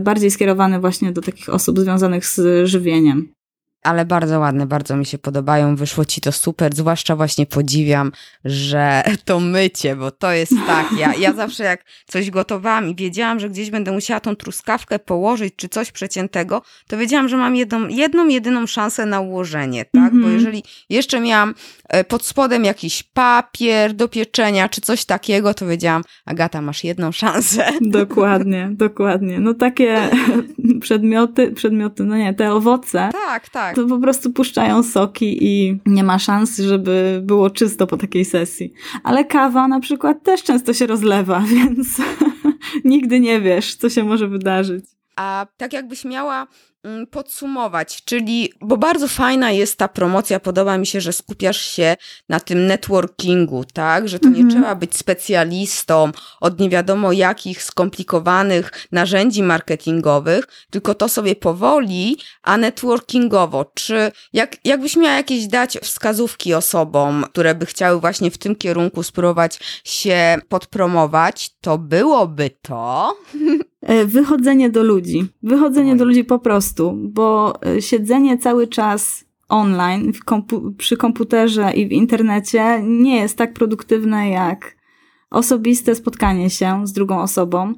bardziej 0.00 0.30
skierowany 0.30 0.80
właśnie 0.80 1.12
do 1.12 1.20
takich 1.20 1.48
osób 1.48 1.78
związanych 1.78 2.26
z 2.26 2.66
żywieniem 2.68 3.33
ale 3.84 4.04
bardzo 4.04 4.40
ładne, 4.40 4.66
bardzo 4.66 4.96
mi 4.96 5.06
się 5.06 5.18
podobają. 5.18 5.76
Wyszło 5.76 6.04
ci 6.04 6.20
to 6.20 6.32
super, 6.32 6.74
zwłaszcza 6.74 7.16
właśnie 7.16 7.46
podziwiam, 7.46 8.12
że 8.44 9.02
to 9.24 9.40
mycie, 9.40 9.96
bo 9.96 10.10
to 10.10 10.32
jest 10.32 10.52
tak. 10.66 10.86
Ja, 10.98 11.14
ja 11.14 11.32
zawsze 11.32 11.64
jak 11.64 11.84
coś 12.06 12.30
gotowałam 12.30 12.88
i 12.88 12.94
wiedziałam, 12.94 13.40
że 13.40 13.50
gdzieś 13.50 13.70
będę 13.70 13.92
musiała 13.92 14.20
tą 14.20 14.36
truskawkę 14.36 14.98
położyć, 14.98 15.54
czy 15.56 15.68
coś 15.68 15.92
przeciętego, 15.92 16.62
to 16.86 16.98
wiedziałam, 16.98 17.28
że 17.28 17.36
mam 17.36 17.56
jedną, 17.56 17.88
jedną 17.88 18.28
jedyną 18.28 18.66
szansę 18.66 19.06
na 19.06 19.20
ułożenie, 19.20 19.84
tak? 19.84 19.94
Mm 19.94 20.08
-hmm. 20.08 20.20
Bo 20.20 20.26
mhm. 20.26 20.34
jeżeli 20.34 20.62
jeszcze 20.90 21.20
miałam 21.20 21.54
e, 21.88 22.04
pod 22.04 22.26
spodem 22.26 22.64
jakiś 22.64 23.02
papier 23.02 23.92
do 23.92 24.08
pieczenia, 24.08 24.68
czy 24.68 24.80
coś 24.80 25.04
takiego, 25.04 25.54
to 25.54 25.66
wiedziałam, 25.66 26.02
Agata, 26.24 26.60
masz 26.60 26.84
jedną 26.84 27.12
szansę. 27.22 27.66
Dokładnie, 27.80 28.68
dokładnie. 28.72 29.40
No 29.40 29.54
takie 29.54 30.10
przedmioty, 30.80 31.52
przedmioty, 31.52 32.04
no 32.04 32.16
nie, 32.16 32.34
te 32.34 32.52
owoce. 32.52 33.08
Tak, 33.12 33.48
tak 33.48 33.73
to 33.74 33.86
po 33.86 33.98
prostu 33.98 34.32
puszczają 34.32 34.82
soki 34.82 35.38
i 35.40 35.80
nie 35.86 36.04
ma 36.04 36.18
szans, 36.18 36.58
żeby 36.58 37.20
było 37.24 37.50
czysto 37.50 37.86
po 37.86 37.96
takiej 37.96 38.24
sesji. 38.24 38.72
Ale 39.02 39.24
kawa 39.24 39.68
na 39.68 39.80
przykład 39.80 40.22
też 40.22 40.42
często 40.42 40.72
się 40.72 40.86
rozlewa, 40.86 41.40
więc 41.54 41.88
nigdy 42.84 43.20
nie 43.20 43.40
wiesz, 43.40 43.74
co 43.74 43.90
się 43.90 44.04
może 44.04 44.28
wydarzyć. 44.28 44.84
A 45.16 45.46
tak 45.56 45.72
jakbyś 45.72 46.04
miała 46.04 46.46
podsumować, 47.10 48.04
czyli, 48.04 48.52
bo 48.60 48.76
bardzo 48.76 49.08
fajna 49.08 49.50
jest 49.50 49.76
ta 49.76 49.88
promocja, 49.88 50.40
podoba 50.40 50.78
mi 50.78 50.86
się, 50.86 51.00
że 51.00 51.12
skupiasz 51.12 51.60
się 51.60 51.96
na 52.28 52.40
tym 52.40 52.66
networkingu, 52.66 53.64
tak, 53.64 54.08
że 54.08 54.18
to 54.18 54.28
nie 54.28 54.40
mhm. 54.40 54.50
trzeba 54.50 54.74
być 54.74 54.96
specjalistą 54.96 56.12
od 56.40 56.60
nie 56.60 56.70
wiadomo 56.70 57.12
jakich 57.12 57.62
skomplikowanych 57.62 58.86
narzędzi 58.92 59.42
marketingowych, 59.42 60.48
tylko 60.70 60.94
to 60.94 61.08
sobie 61.08 61.36
powoli, 61.36 62.16
a 62.42 62.56
networkingowo. 62.56 63.64
Czy 63.74 64.12
jak, 64.32 64.56
jakbyś 64.64 64.96
miała 64.96 65.14
jakieś 65.16 65.46
dać 65.46 65.78
wskazówki 65.82 66.54
osobom, 66.54 67.24
które 67.24 67.54
by 67.54 67.66
chciały 67.66 68.00
właśnie 68.00 68.30
w 68.30 68.38
tym 68.38 68.56
kierunku 68.56 69.02
spróbować 69.02 69.58
się 69.84 70.38
podpromować, 70.48 71.50
to 71.60 71.78
byłoby 71.78 72.50
to... 72.62 73.16
E, 73.84 74.04
wychodzenie 74.04 74.70
do 74.70 74.82
ludzi. 74.82 75.26
Wychodzenie 75.42 75.92
Oj. 75.92 75.98
do 75.98 76.04
ludzi 76.04 76.24
po 76.24 76.38
prostu, 76.38 76.73
bo 76.94 77.54
e, 77.66 77.82
siedzenie 77.82 78.38
cały 78.38 78.66
czas 78.66 79.24
online, 79.48 80.12
kompu 80.24 80.72
przy 80.78 80.96
komputerze 80.96 81.72
i 81.72 81.88
w 81.88 81.92
internecie 81.92 82.80
nie 82.82 83.16
jest 83.16 83.38
tak 83.38 83.52
produktywne 83.52 84.28
jak 84.28 84.76
osobiste 85.30 85.94
spotkanie 85.94 86.50
się 86.50 86.86
z 86.86 86.92
drugą 86.92 87.20
osobą. 87.20 87.74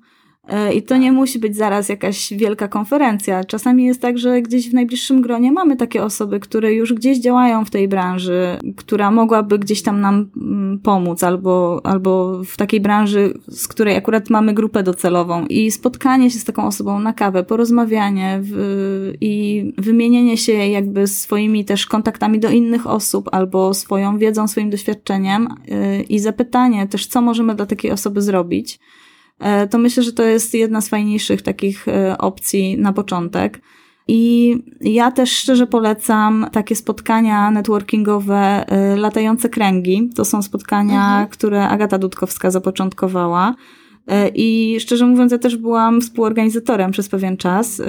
E, 0.48 0.74
I 0.74 0.82
to 0.82 0.96
nie 0.96 1.12
musi 1.12 1.38
być 1.38 1.56
zaraz 1.56 1.88
jakaś 1.88 2.32
wielka 2.32 2.68
konferencja. 2.68 3.44
Czasami 3.44 3.84
jest 3.84 4.02
tak, 4.02 4.18
że 4.18 4.42
gdzieś 4.42 4.70
w 4.70 4.74
najbliższym 4.74 5.22
gronie 5.22 5.52
mamy 5.52 5.76
takie 5.76 6.04
osoby, 6.04 6.40
które 6.40 6.72
już 6.74 6.92
gdzieś 6.92 7.18
działają 7.18 7.64
w 7.64 7.70
tej 7.70 7.88
branży, 7.88 8.58
która 8.76 9.10
mogłaby 9.10 9.58
gdzieś 9.58 9.82
tam 9.82 10.00
nam 10.00 10.30
mm, 10.36 10.78
pomóc, 10.78 11.24
albo, 11.24 11.80
albo 11.84 12.42
w 12.44 12.56
takiej 12.56 12.80
branży, 12.80 13.34
z 13.48 13.68
której 13.68 13.96
akurat 13.96 14.30
mamy 14.30 14.54
grupę 14.54 14.82
docelową. 14.82 15.46
I 15.46 15.70
spotkanie 15.70 16.30
się 16.30 16.38
z 16.38 16.44
taką 16.44 16.66
osobą 16.66 17.00
na 17.00 17.12
kawę, 17.12 17.44
porozmawianie 17.44 18.40
w, 18.42 19.12
i 19.20 19.64
wymienienie 19.78 20.36
się 20.36 20.52
jakby 20.52 21.06
swoimi 21.06 21.64
też 21.64 21.86
kontaktami 21.86 22.40
do 22.40 22.50
innych 22.50 22.86
osób, 22.86 23.28
albo 23.32 23.74
swoją 23.74 24.18
wiedzą, 24.18 24.48
swoim 24.48 24.70
doświadczeniem 24.70 25.48
yy, 25.66 26.02
i 26.02 26.18
zapytanie 26.18 26.86
też, 26.86 27.06
co 27.06 27.20
możemy 27.20 27.54
dla 27.54 27.66
takiej 27.66 27.90
osoby 27.90 28.22
zrobić 28.22 28.78
to 29.70 29.78
myślę, 29.78 30.02
że 30.02 30.12
to 30.12 30.22
jest 30.22 30.54
jedna 30.54 30.80
z 30.80 30.88
fajniejszych 30.88 31.42
takich 31.42 31.88
e, 31.88 32.18
opcji 32.18 32.78
na 32.78 32.92
początek. 32.92 33.60
I 34.08 34.54
ja 34.80 35.10
też 35.10 35.36
szczerze 35.36 35.66
polecam 35.66 36.46
takie 36.52 36.76
spotkania 36.76 37.50
networkingowe, 37.50 38.64
latające 38.96 39.48
kręgi. 39.48 40.10
To 40.16 40.24
są 40.24 40.42
spotkania, 40.42 41.06
mhm. 41.06 41.28
które 41.28 41.68
Agata 41.68 41.98
Dudkowska 41.98 42.50
zapoczątkowała. 42.50 43.54
I 44.34 44.76
szczerze 44.80 45.06
mówiąc, 45.06 45.32
ja 45.32 45.38
też 45.38 45.56
byłam 45.56 46.00
współorganizatorem 46.00 46.90
przez 46.90 47.08
pewien 47.08 47.36
czas 47.36 47.82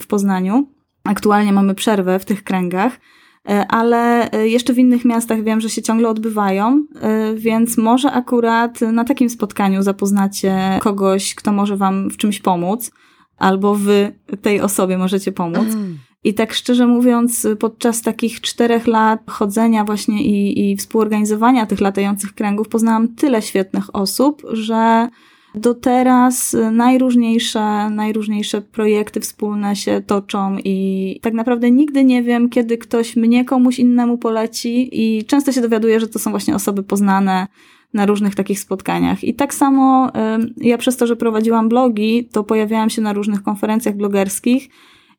w 0.00 0.06
Poznaniu. 0.06 0.66
Aktualnie 1.04 1.52
mamy 1.52 1.74
przerwę 1.74 2.18
w 2.18 2.24
tych 2.24 2.44
kręgach. 2.44 3.00
E, 3.48 3.66
ale 3.66 4.30
e, 4.32 4.48
jeszcze 4.48 4.72
w 4.72 4.78
innych 4.78 5.04
miastach 5.04 5.44
wiem, 5.44 5.60
że 5.60 5.70
się 5.70 5.82
ciągle 5.82 6.08
odbywają, 6.08 6.86
e, 7.00 7.34
więc 7.34 7.78
może 7.78 8.12
akurat 8.12 8.80
na 8.80 9.04
takim 9.04 9.30
spotkaniu 9.30 9.82
zapoznacie 9.82 10.78
kogoś, 10.80 11.34
kto 11.34 11.52
może 11.52 11.76
Wam 11.76 12.10
w 12.10 12.16
czymś 12.16 12.40
pomóc, 12.40 12.92
albo 13.38 13.74
Wy 13.74 14.12
tej 14.42 14.60
osobie 14.60 14.98
możecie 14.98 15.32
pomóc. 15.32 15.74
Mm. 15.74 15.98
I 16.24 16.34
tak 16.34 16.52
szczerze 16.52 16.86
mówiąc, 16.86 17.46
podczas 17.58 18.02
takich 18.02 18.40
czterech 18.40 18.86
lat 18.86 19.20
chodzenia 19.26 19.84
właśnie 19.84 20.22
i, 20.22 20.70
i 20.70 20.76
współorganizowania 20.76 21.66
tych 21.66 21.80
latających 21.80 22.34
kręgów 22.34 22.68
poznałam 22.68 23.08
tyle 23.08 23.42
świetnych 23.42 23.96
osób, 23.96 24.42
że 24.52 25.08
do 25.54 25.74
teraz 25.74 26.56
najróżniejsze, 26.72 27.90
najróżniejsze 27.90 28.62
projekty 28.62 29.20
wspólne 29.20 29.76
się 29.76 30.02
toczą 30.06 30.56
i 30.64 31.18
tak 31.22 31.34
naprawdę 31.34 31.70
nigdy 31.70 32.04
nie 32.04 32.22
wiem, 32.22 32.48
kiedy 32.48 32.78
ktoś 32.78 33.16
mnie 33.16 33.44
komuś 33.44 33.78
innemu 33.78 34.18
poleci 34.18 34.88
i 34.92 35.24
często 35.24 35.52
się 35.52 35.60
dowiaduję, 35.60 36.00
że 36.00 36.08
to 36.08 36.18
są 36.18 36.30
właśnie 36.30 36.54
osoby 36.54 36.82
poznane 36.82 37.46
na 37.94 38.06
różnych 38.06 38.34
takich 38.34 38.60
spotkaniach. 38.60 39.24
I 39.24 39.34
tak 39.34 39.54
samo 39.54 40.10
ja 40.56 40.78
przez 40.78 40.96
to, 40.96 41.06
że 41.06 41.16
prowadziłam 41.16 41.68
blogi, 41.68 42.28
to 42.32 42.44
pojawiałam 42.44 42.90
się 42.90 43.02
na 43.02 43.12
różnych 43.12 43.42
konferencjach 43.42 43.96
blogerskich 43.96 44.68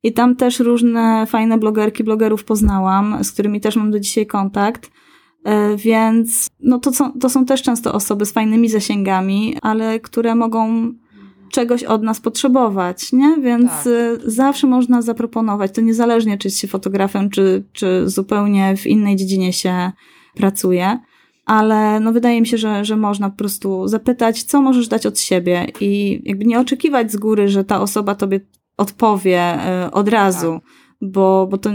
i 0.03 0.13
tam 0.13 0.35
też 0.35 0.59
różne 0.59 1.25
fajne 1.25 1.57
blogerki, 1.57 2.03
blogerów 2.03 2.43
poznałam, 2.43 3.23
z 3.23 3.31
którymi 3.31 3.61
też 3.61 3.75
mam 3.75 3.91
do 3.91 3.99
dzisiaj 3.99 4.25
kontakt. 4.25 4.91
E, 5.43 5.77
więc 5.77 6.47
no 6.59 6.79
to, 6.79 6.93
są, 6.93 7.11
to 7.19 7.29
są 7.29 7.45
też 7.45 7.61
często 7.61 7.93
osoby 7.93 8.25
z 8.25 8.31
fajnymi 8.31 8.69
zasięgami, 8.69 9.55
ale 9.61 9.99
które 9.99 10.35
mogą 10.35 10.93
czegoś 11.51 11.83
od 11.83 12.03
nas 12.03 12.19
potrzebować, 12.19 13.13
nie? 13.13 13.37
Więc 13.41 13.69
tak. 13.71 13.87
E, 13.87 14.17
zawsze 14.31 14.67
można 14.67 15.01
zaproponować, 15.01 15.71
to 15.71 15.81
niezależnie 15.81 16.37
czy 16.37 16.49
się 16.49 16.67
fotografem, 16.67 17.29
czy, 17.29 17.63
czy 17.73 18.09
zupełnie 18.09 18.77
w 18.77 18.87
innej 18.87 19.15
dziedzinie 19.15 19.53
się 19.53 19.91
pracuje. 20.35 20.99
Ale 21.45 21.99
no 21.99 22.11
wydaje 22.11 22.41
mi 22.41 22.47
się, 22.47 22.57
że, 22.57 22.85
że 22.85 22.97
można 22.97 23.29
po 23.29 23.37
prostu 23.37 23.87
zapytać, 23.87 24.43
co 24.43 24.61
możesz 24.61 24.87
dać 24.87 25.05
od 25.05 25.19
siebie 25.19 25.67
i 25.81 26.21
jakby 26.25 26.45
nie 26.45 26.59
oczekiwać 26.59 27.11
z 27.11 27.17
góry, 27.17 27.47
że 27.47 27.63
ta 27.63 27.81
osoba 27.81 28.15
tobie 28.15 28.39
odpowie 28.77 29.39
e, 29.39 29.91
od 29.91 30.09
razu. 30.09 30.53
Tak 30.53 30.82
bo, 31.03 31.47
bo 31.51 31.57
to, 31.57 31.69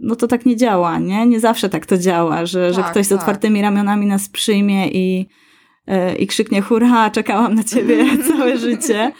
no 0.00 0.16
to 0.16 0.26
tak 0.26 0.46
nie 0.46 0.56
działa, 0.56 0.98
nie? 0.98 1.26
Nie 1.26 1.40
zawsze 1.40 1.68
tak 1.68 1.86
to 1.86 1.98
działa, 1.98 2.46
że, 2.46 2.66
tak, 2.66 2.74
że 2.74 2.90
ktoś 2.90 3.06
z 3.06 3.08
tak. 3.08 3.18
otwartymi 3.18 3.62
ramionami 3.62 4.06
nas 4.06 4.28
przyjmie 4.28 4.88
i, 4.88 5.26
e, 5.86 6.16
i 6.16 6.26
krzyknie 6.26 6.60
hurra, 6.60 7.10
czekałam 7.10 7.54
na 7.54 7.64
ciebie 7.64 8.04
całe 8.28 8.58
życie. 8.58 9.12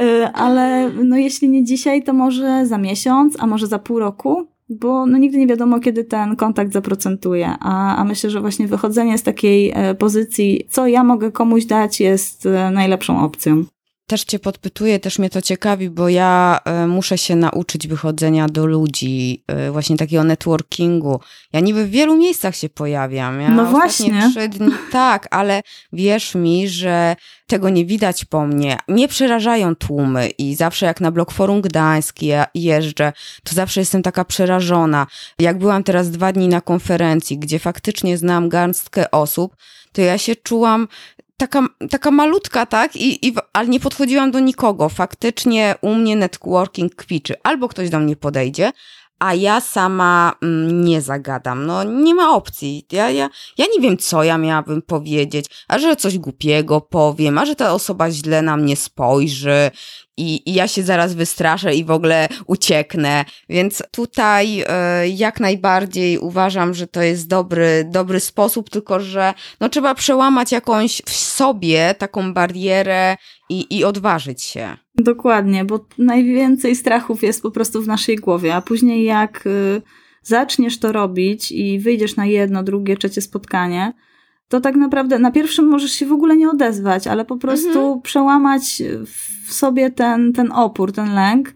E, 0.00 0.32
ale 0.32 0.90
no 1.04 1.16
jeśli 1.16 1.48
nie 1.48 1.64
dzisiaj, 1.64 2.02
to 2.02 2.12
może 2.12 2.66
za 2.66 2.78
miesiąc, 2.78 3.36
a 3.40 3.46
może 3.46 3.66
za 3.66 3.78
pół 3.78 3.98
roku, 3.98 4.46
bo 4.68 5.06
no 5.06 5.18
nigdy 5.18 5.38
nie 5.38 5.46
wiadomo, 5.46 5.80
kiedy 5.80 6.04
ten 6.04 6.36
kontakt 6.36 6.72
zaprocentuje. 6.72 7.50
A, 7.60 7.96
a 7.96 8.04
myślę, 8.04 8.30
że 8.30 8.40
właśnie 8.40 8.66
wychodzenie 8.66 9.18
z 9.18 9.22
takiej 9.22 9.72
e, 9.74 9.94
pozycji, 9.94 10.66
co 10.70 10.86
ja 10.86 11.04
mogę 11.04 11.32
komuś 11.32 11.64
dać, 11.64 12.00
jest 12.00 12.48
najlepszą 12.72 13.24
opcją 13.24 13.64
też 14.06 14.24
cię 14.24 14.38
podpytuję, 14.38 15.00
też 15.00 15.18
mnie 15.18 15.30
to 15.30 15.42
ciekawi, 15.42 15.90
bo 15.90 16.08
ja 16.08 16.60
e, 16.64 16.86
muszę 16.86 17.18
się 17.18 17.36
nauczyć 17.36 17.88
wychodzenia 17.88 18.48
do 18.48 18.66
ludzi, 18.66 19.44
e, 19.46 19.70
właśnie 19.70 19.96
takiego 19.96 20.24
networkingu. 20.24 21.20
Ja 21.52 21.60
niby 21.60 21.86
w 21.86 21.90
wielu 21.90 22.16
miejscach 22.16 22.56
się 22.56 22.68
pojawiam. 22.68 23.40
Ja 23.40 23.50
no 23.50 23.66
właśnie. 23.66 24.30
trzy 24.30 24.48
dni, 24.48 24.70
tak, 24.92 25.28
ale 25.30 25.62
wierz 25.92 26.34
mi, 26.34 26.68
że 26.68 27.16
tego 27.46 27.70
nie 27.70 27.84
widać 27.84 28.24
po 28.24 28.46
mnie. 28.46 28.78
Mnie 28.88 29.08
przerażają 29.08 29.74
tłumy 29.74 30.28
i 30.28 30.54
zawsze 30.54 30.86
jak 30.86 31.00
na 31.00 31.10
Blok 31.10 31.32
Forum 31.32 31.60
Gdańsk 31.60 32.16
jeżdżę, 32.54 33.12
to 33.44 33.54
zawsze 33.54 33.80
jestem 33.80 34.02
taka 34.02 34.24
przerażona. 34.24 35.06
Jak 35.38 35.58
byłam 35.58 35.84
teraz 35.84 36.10
dwa 36.10 36.32
dni 36.32 36.48
na 36.48 36.60
konferencji, 36.60 37.38
gdzie 37.38 37.58
faktycznie 37.58 38.18
znam 38.18 38.48
garstkę 38.48 39.10
osób, 39.10 39.56
to 39.92 40.00
ja 40.00 40.18
się 40.18 40.36
czułam 40.36 40.88
taka, 41.36 41.68
taka 41.90 42.10
malutka, 42.10 42.66
tak? 42.66 42.96
I, 42.96 43.28
i, 43.28 43.34
ale 43.52 43.68
nie 43.68 43.80
podchodziłam 43.80 44.30
do 44.30 44.40
nikogo. 44.40 44.88
Faktycznie 44.88 45.74
u 45.80 45.94
mnie 45.94 46.16
networking 46.16 46.94
kwiczy. 46.94 47.34
Albo 47.42 47.68
ktoś 47.68 47.90
do 47.90 47.98
mnie 47.98 48.16
podejdzie, 48.16 48.72
a 49.18 49.34
ja 49.34 49.60
sama 49.60 50.32
mm, 50.42 50.84
nie 50.84 51.00
zagadam. 51.00 51.66
No 51.66 51.84
nie 51.84 52.14
ma 52.14 52.34
opcji. 52.34 52.86
Ja, 52.92 53.10
ja, 53.10 53.30
ja 53.58 53.66
nie 53.74 53.80
wiem, 53.80 53.98
co 53.98 54.24
ja 54.24 54.38
miałabym 54.38 54.82
powiedzieć, 54.82 55.46
a 55.68 55.78
że 55.78 55.96
coś 55.96 56.18
głupiego 56.18 56.80
powiem, 56.80 57.38
a 57.38 57.46
że 57.46 57.56
ta 57.56 57.72
osoba 57.72 58.10
źle 58.10 58.42
na 58.42 58.56
mnie 58.56 58.76
spojrzy 58.76 59.70
i, 60.16 60.50
i 60.50 60.54
ja 60.54 60.68
się 60.68 60.82
zaraz 60.82 61.14
wystraszę 61.14 61.74
i 61.74 61.84
w 61.84 61.90
ogóle 61.90 62.28
ucieknę. 62.46 63.24
Więc 63.48 63.82
tutaj 63.90 64.60
y, 64.60 64.64
jak 65.08 65.40
najbardziej 65.40 66.18
uważam, 66.18 66.74
że 66.74 66.86
to 66.86 67.02
jest 67.02 67.28
dobry, 67.28 67.88
dobry 67.90 68.20
sposób, 68.20 68.70
tylko 68.70 69.00
że 69.00 69.34
no, 69.60 69.68
trzeba 69.68 69.94
przełamać 69.94 70.52
jakąś 70.52 71.02
w 71.06 71.10
sobie 71.10 71.94
taką 71.98 72.34
barierę 72.34 73.16
i, 73.50 73.78
i 73.78 73.84
odważyć 73.84 74.42
się. 74.42 74.76
Dokładnie, 74.94 75.64
bo 75.64 75.86
najwięcej 75.98 76.76
strachów 76.76 77.22
jest 77.22 77.42
po 77.42 77.50
prostu 77.50 77.82
w 77.82 77.86
naszej 77.86 78.16
głowie, 78.16 78.54
a 78.54 78.62
później 78.62 79.04
jak 79.04 79.46
y, 79.46 79.82
zaczniesz 80.22 80.78
to 80.78 80.92
robić 80.92 81.52
i 81.52 81.78
wyjdziesz 81.78 82.16
na 82.16 82.26
jedno, 82.26 82.62
drugie, 82.62 82.96
trzecie 82.96 83.20
spotkanie, 83.20 83.92
to 84.54 84.60
tak 84.60 84.76
naprawdę 84.76 85.18
na 85.18 85.30
pierwszym 85.30 85.68
możesz 85.68 85.92
się 85.92 86.06
w 86.06 86.12
ogóle 86.12 86.36
nie 86.36 86.50
odezwać, 86.50 87.06
ale 87.06 87.24
po 87.24 87.36
prostu 87.36 87.78
mhm. 87.78 88.00
przełamać 88.02 88.82
w 89.46 89.52
sobie 89.52 89.90
ten, 89.90 90.32
ten 90.32 90.52
opór, 90.52 90.92
ten 90.92 91.14
lęk, 91.14 91.54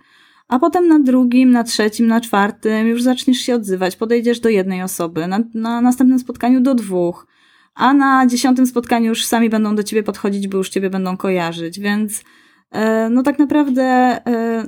a 0.48 0.58
potem 0.58 0.88
na 0.88 0.98
drugim, 0.98 1.50
na 1.50 1.64
trzecim, 1.64 2.06
na 2.06 2.20
czwartym 2.20 2.86
już 2.86 3.02
zaczniesz 3.02 3.38
się 3.38 3.54
odzywać. 3.54 3.96
Podejdziesz 3.96 4.40
do 4.40 4.48
jednej 4.48 4.82
osoby, 4.82 5.26
na, 5.26 5.40
na 5.54 5.80
następnym 5.80 6.18
spotkaniu 6.18 6.60
do 6.60 6.74
dwóch, 6.74 7.26
a 7.74 7.94
na 7.94 8.26
dziesiątym 8.26 8.66
spotkaniu 8.66 9.08
już 9.08 9.26
sami 9.26 9.50
będą 9.50 9.74
do 9.74 9.82
ciebie 9.82 10.02
podchodzić, 10.02 10.48
bo 10.48 10.58
już 10.58 10.68
ciebie 10.68 10.90
będą 10.90 11.16
kojarzyć, 11.16 11.80
więc 11.80 12.24
e, 12.70 13.10
no 13.10 13.22
tak 13.22 13.38
naprawdę 13.38 13.82
e, 13.82 14.20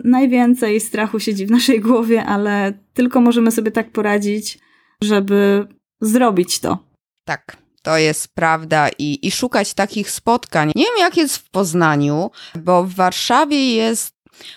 najwięcej 0.04 0.80
strachu 0.80 1.20
siedzi 1.20 1.46
w 1.46 1.50
naszej 1.50 1.80
głowie, 1.80 2.24
ale 2.24 2.72
tylko 2.94 3.20
możemy 3.20 3.50
sobie 3.50 3.70
tak 3.70 3.90
poradzić, 3.90 4.58
żeby 5.02 5.66
zrobić 6.00 6.60
to. 6.60 6.78
Tak. 7.24 7.69
To 7.82 7.96
jest 7.98 8.28
prawda 8.34 8.88
i, 8.98 9.26
i 9.26 9.30
szukać 9.30 9.74
takich 9.74 10.10
spotkań. 10.10 10.72
Nie 10.76 10.84
wiem, 10.84 10.98
jak 10.98 11.16
jest 11.16 11.36
w 11.36 11.50
Poznaniu, 11.50 12.30
bo 12.54 12.84
w 12.84 12.94
Warszawie 12.94 13.74
jest 13.74 14.14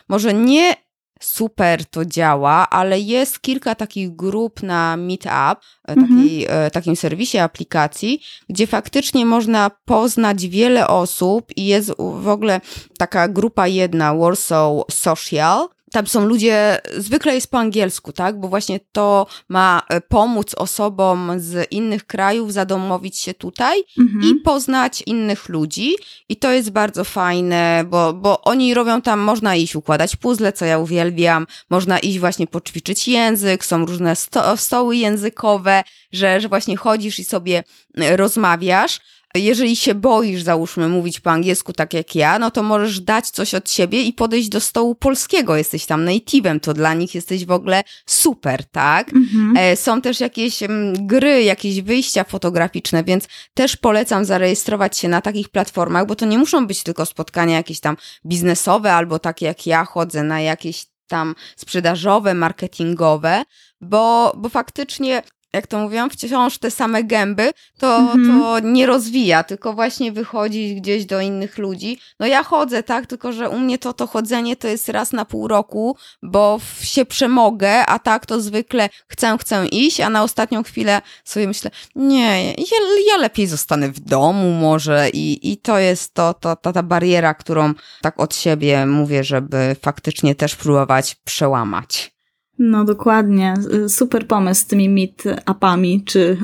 może 0.10 0.34
nie 0.34 0.76
super 1.24 1.86
to 1.86 2.06
działa, 2.06 2.70
ale 2.70 3.00
jest 3.00 3.42
kilka 3.42 3.76
takich 3.76 4.16
grup 4.16 4.64
na 4.64 4.98
Meetup, 4.98 5.30
e, 5.30 5.58
mhm. 5.88 6.30
e, 6.48 6.72
takim 6.72 6.96
serwisie 6.96 7.38
aplikacji, 7.38 8.22
gdzie 8.50 8.68
faktycznie 8.68 9.26
można 9.26 9.72
poznać 9.86 10.48
wiele 10.48 10.88
osób 10.88 11.52
i 11.56 11.66
jest 11.66 11.92
w 11.98 12.28
ogóle 12.28 12.62
taka 12.98 13.28
grupa 13.28 13.68
jedna, 13.68 14.16
Warsaw 14.16 14.72
Social, 14.92 15.68
tam 15.94 16.08
są 16.08 16.26
ludzie, 16.26 16.82
zwykle 16.98 17.36
jest 17.36 17.52
po 17.52 17.60
angielsku, 17.60 18.14
tak? 18.14 18.40
Bo 18.40 18.48
właśnie 18.48 18.80
to 18.92 19.28
ma 19.50 19.82
e, 19.90 20.02
pomóc 20.02 20.56
osobom 20.56 21.32
z 21.38 21.72
innych 21.72 22.06
krajów 22.06 22.54
zadomowić 22.54 23.18
się 23.18 23.34
tutaj 23.34 23.84
mhm. 24.00 24.24
i 24.24 24.36
poznać 24.36 25.04
innych 25.06 25.50
ludzi. 25.50 25.96
I 26.30 26.36
to 26.36 26.52
jest 26.52 26.70
bardzo 26.70 27.04
fajne, 27.04 27.84
bo, 27.90 28.14
bo 28.14 28.42
oni 28.42 28.74
robią 28.74 29.02
tam, 29.02 29.20
można 29.20 29.56
iść 29.56 29.76
układać 29.76 30.16
puzzle, 30.16 30.54
co 30.54 30.66
ja 30.66 30.78
uwielbiam, 30.78 31.48
można 31.70 32.00
iść 32.00 32.20
właśnie 32.20 32.48
poćwiczyć 32.48 33.08
język, 33.08 33.66
są 33.66 33.86
różne 33.86 34.16
sto 34.16 34.58
stoły 34.58 34.96
językowe, 34.96 35.84
że, 36.12 36.42
że 36.42 36.50
właśnie 36.50 36.78
chodzisz 36.78 37.20
i 37.20 37.24
sobie 37.24 37.64
e, 37.98 38.18
rozmawiasz 38.18 39.00
jeżeli 39.40 39.76
się 39.76 39.96
boisz, 39.96 40.42
załóżmy, 40.42 40.90
mówić 40.90 41.20
po 41.20 41.32
angielsku 41.32 41.74
tak 41.74 41.94
jak 41.94 42.16
ja, 42.16 42.40
no 42.40 42.52
to 42.52 42.64
możesz 42.64 43.00
dać 43.00 43.30
coś 43.30 43.54
od 43.54 43.70
siebie 43.70 44.02
i 44.02 44.14
podejść 44.14 44.50
do 44.50 44.60
stołu 44.60 44.96
polskiego. 44.96 45.56
Jesteś 45.56 45.86
tam 45.86 46.06
native'em, 46.06 46.60
to 46.60 46.74
dla 46.74 46.94
nich 46.94 47.16
jesteś 47.16 47.46
w 47.46 47.52
ogóle 47.52 47.84
super, 48.06 48.66
tak? 48.66 49.14
Mhm. 49.14 49.58
E, 49.58 49.76
są 49.76 50.02
też 50.02 50.20
jakieś 50.20 50.60
gry, 50.94 51.44
jakieś 51.44 51.82
wyjścia 51.82 52.24
fotograficzne, 52.24 53.04
więc 53.04 53.28
też 53.54 53.78
polecam 53.78 54.26
zarejestrować 54.26 54.98
się 54.98 55.08
na 55.08 55.22
takich 55.22 55.50
platformach, 55.50 56.06
bo 56.08 56.16
to 56.16 56.26
nie 56.26 56.38
muszą 56.38 56.68
być 56.68 56.84
tylko 56.84 57.06
spotkania 57.06 57.56
jakieś 57.56 57.80
tam 57.80 57.98
biznesowe 58.26 58.94
albo 58.94 59.20
takie 59.20 59.46
jak 59.46 59.68
ja 59.68 59.86
chodzę 59.86 60.24
na 60.24 60.42
jakieś 60.42 60.86
tam 61.08 61.36
sprzedażowe, 61.56 62.34
marketingowe, 62.34 63.44
bo, 63.82 64.34
bo 64.38 64.50
faktycznie 64.50 65.24
jak 65.54 65.68
to 65.68 65.80
mówiłam, 65.80 66.10
wciąż 66.10 66.58
te 66.58 66.72
same 66.72 67.04
gęby, 67.04 67.52
to, 67.78 67.98
mhm. 67.98 68.40
to 68.40 68.60
nie 68.60 68.86
rozwija, 68.86 69.44
tylko 69.44 69.74
właśnie 69.74 70.12
wychodzi 70.12 70.76
gdzieś 70.76 71.06
do 71.06 71.22
innych 71.22 71.58
ludzi. 71.58 72.00
No 72.20 72.28
ja 72.28 72.44
chodzę, 72.44 72.84
tak, 72.84 73.08
tylko 73.08 73.34
że 73.34 73.50
u 73.50 73.60
mnie 73.60 73.78
to, 73.78 73.94
to 73.94 74.08
chodzenie 74.08 74.56
to 74.56 74.68
jest 74.68 74.90
raz 74.90 75.12
na 75.12 75.26
pół 75.26 75.48
roku, 75.48 75.98
bo 76.24 76.60
się 76.82 77.06
przemogę, 77.06 77.86
a 77.86 78.00
tak 78.00 78.26
to 78.26 78.42
zwykle 78.42 78.90
chcę, 79.08 79.38
chcę 79.38 79.68
iść, 79.68 80.00
a 80.00 80.10
na 80.10 80.24
ostatnią 80.24 80.64
chwilę 80.64 81.02
sobie 81.24 81.48
myślę, 81.48 81.72
nie, 81.96 82.54
ja, 82.54 82.78
ja 83.12 83.18
lepiej 83.18 83.48
zostanę 83.48 83.90
w 83.90 84.00
domu 84.00 84.52
może 84.52 85.10
i, 85.10 85.52
i 85.52 85.58
to 85.58 85.78
jest 85.78 86.14
to, 86.14 86.34
to, 86.34 86.56
to, 86.56 86.74
ta 86.74 86.84
bariera, 86.84 87.34
którą 87.34 87.74
tak 88.02 88.20
od 88.20 88.36
siebie 88.36 88.86
mówię, 88.86 89.24
żeby 89.24 89.76
faktycznie 89.82 90.36
też 90.36 90.56
próbować 90.56 91.16
przełamać. 91.16 92.13
No 92.60 92.84
dokładnie. 92.84 93.54
Super 93.88 94.28
pomysł 94.28 94.62
z 94.62 94.66
tymi 94.66 94.90
meet-upami, 94.90 96.04
czy 96.06 96.38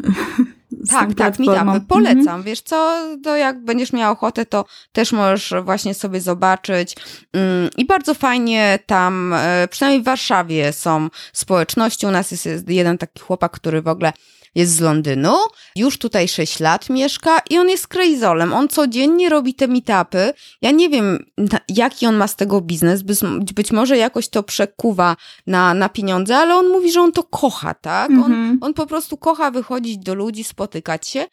tak, 0.90 1.14
tak, 1.14 1.40
meetupy. 1.40 1.82
Polecam. 1.88 2.20
Mhm. 2.20 2.44
Wiesz 2.44 2.62
co, 2.62 2.98
to 3.24 3.36
jak 3.36 3.66
będziesz 3.66 3.94
miała 3.94 4.12
ochotę, 4.12 4.46
to 4.46 4.66
też 4.92 5.12
możesz 5.12 5.54
właśnie 5.64 5.94
sobie 5.94 6.22
zobaczyć. 6.22 6.96
Mm, 7.34 7.70
I 7.78 7.86
bardzo 7.86 8.14
fajnie 8.14 8.80
tam, 8.86 9.34
e, 9.34 9.68
przynajmniej 9.72 10.02
w 10.02 10.06
Warszawie 10.06 10.74
są 10.74 11.10
społeczności. 11.34 12.08
U 12.08 12.12
nas 12.12 12.32
jest 12.32 12.70
jeden 12.70 12.98
taki 12.98 13.20
chłopak, 13.20 13.52
który 13.52 13.82
w 13.82 13.88
ogóle 13.88 14.14
jest 14.56 14.76
z 14.76 14.80
Londynu, 14.80 15.36
już 15.76 15.98
tutaj 15.98 16.28
6 16.28 16.60
lat 16.60 16.90
mieszka 16.90 17.40
i 17.50 17.58
on 17.58 17.70
jest 17.70 17.88
krejzolem. 17.88 18.54
On 18.54 18.68
codziennie 18.68 19.30
robi 19.30 19.54
te 19.54 19.68
meetupy. 19.68 20.34
Ja 20.62 20.72
nie 20.72 20.90
wiem, 20.90 21.26
jaki 21.70 22.06
on 22.06 22.16
ma 22.16 22.28
z 22.28 22.36
tego 22.36 22.62
biznes, 22.62 23.02
być, 23.02 23.54
być 23.54 23.72
może 23.72 23.98
jakoś 23.98 24.30
to 24.30 24.44
przekuwa 24.44 25.16
na, 25.48 25.74
na 25.74 25.90
pieniądze, 25.90 26.38
ale 26.38 26.56
on 26.56 26.68
mówi, 26.68 26.92
że 26.92 27.02
on 27.02 27.12
to 27.12 27.24
kocha, 27.24 27.74
tak? 27.74 28.10
On, 28.10 28.18
mhm. 28.18 28.58
on 28.62 28.74
po 28.74 28.86
prostu 28.86 29.18
kocha 29.18 29.52
wychodzić 29.52 29.98
do 29.98 30.14
ludzi, 30.16 30.44
spotykać 30.44 31.08
się 31.08 31.28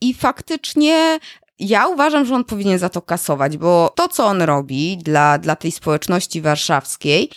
i 0.00 0.14
faktycznie 0.14 1.18
ja 1.58 1.88
uważam, 1.88 2.24
że 2.24 2.34
on 2.34 2.44
powinien 2.44 2.78
za 2.78 2.88
to 2.88 3.02
kasować, 3.02 3.56
bo 3.56 3.92
to, 3.96 4.08
co 4.08 4.26
on 4.26 4.42
robi 4.42 4.98
dla, 4.98 5.38
dla 5.38 5.56
tej 5.56 5.72
społeczności 5.72 6.40
warszawskiej, 6.40 7.30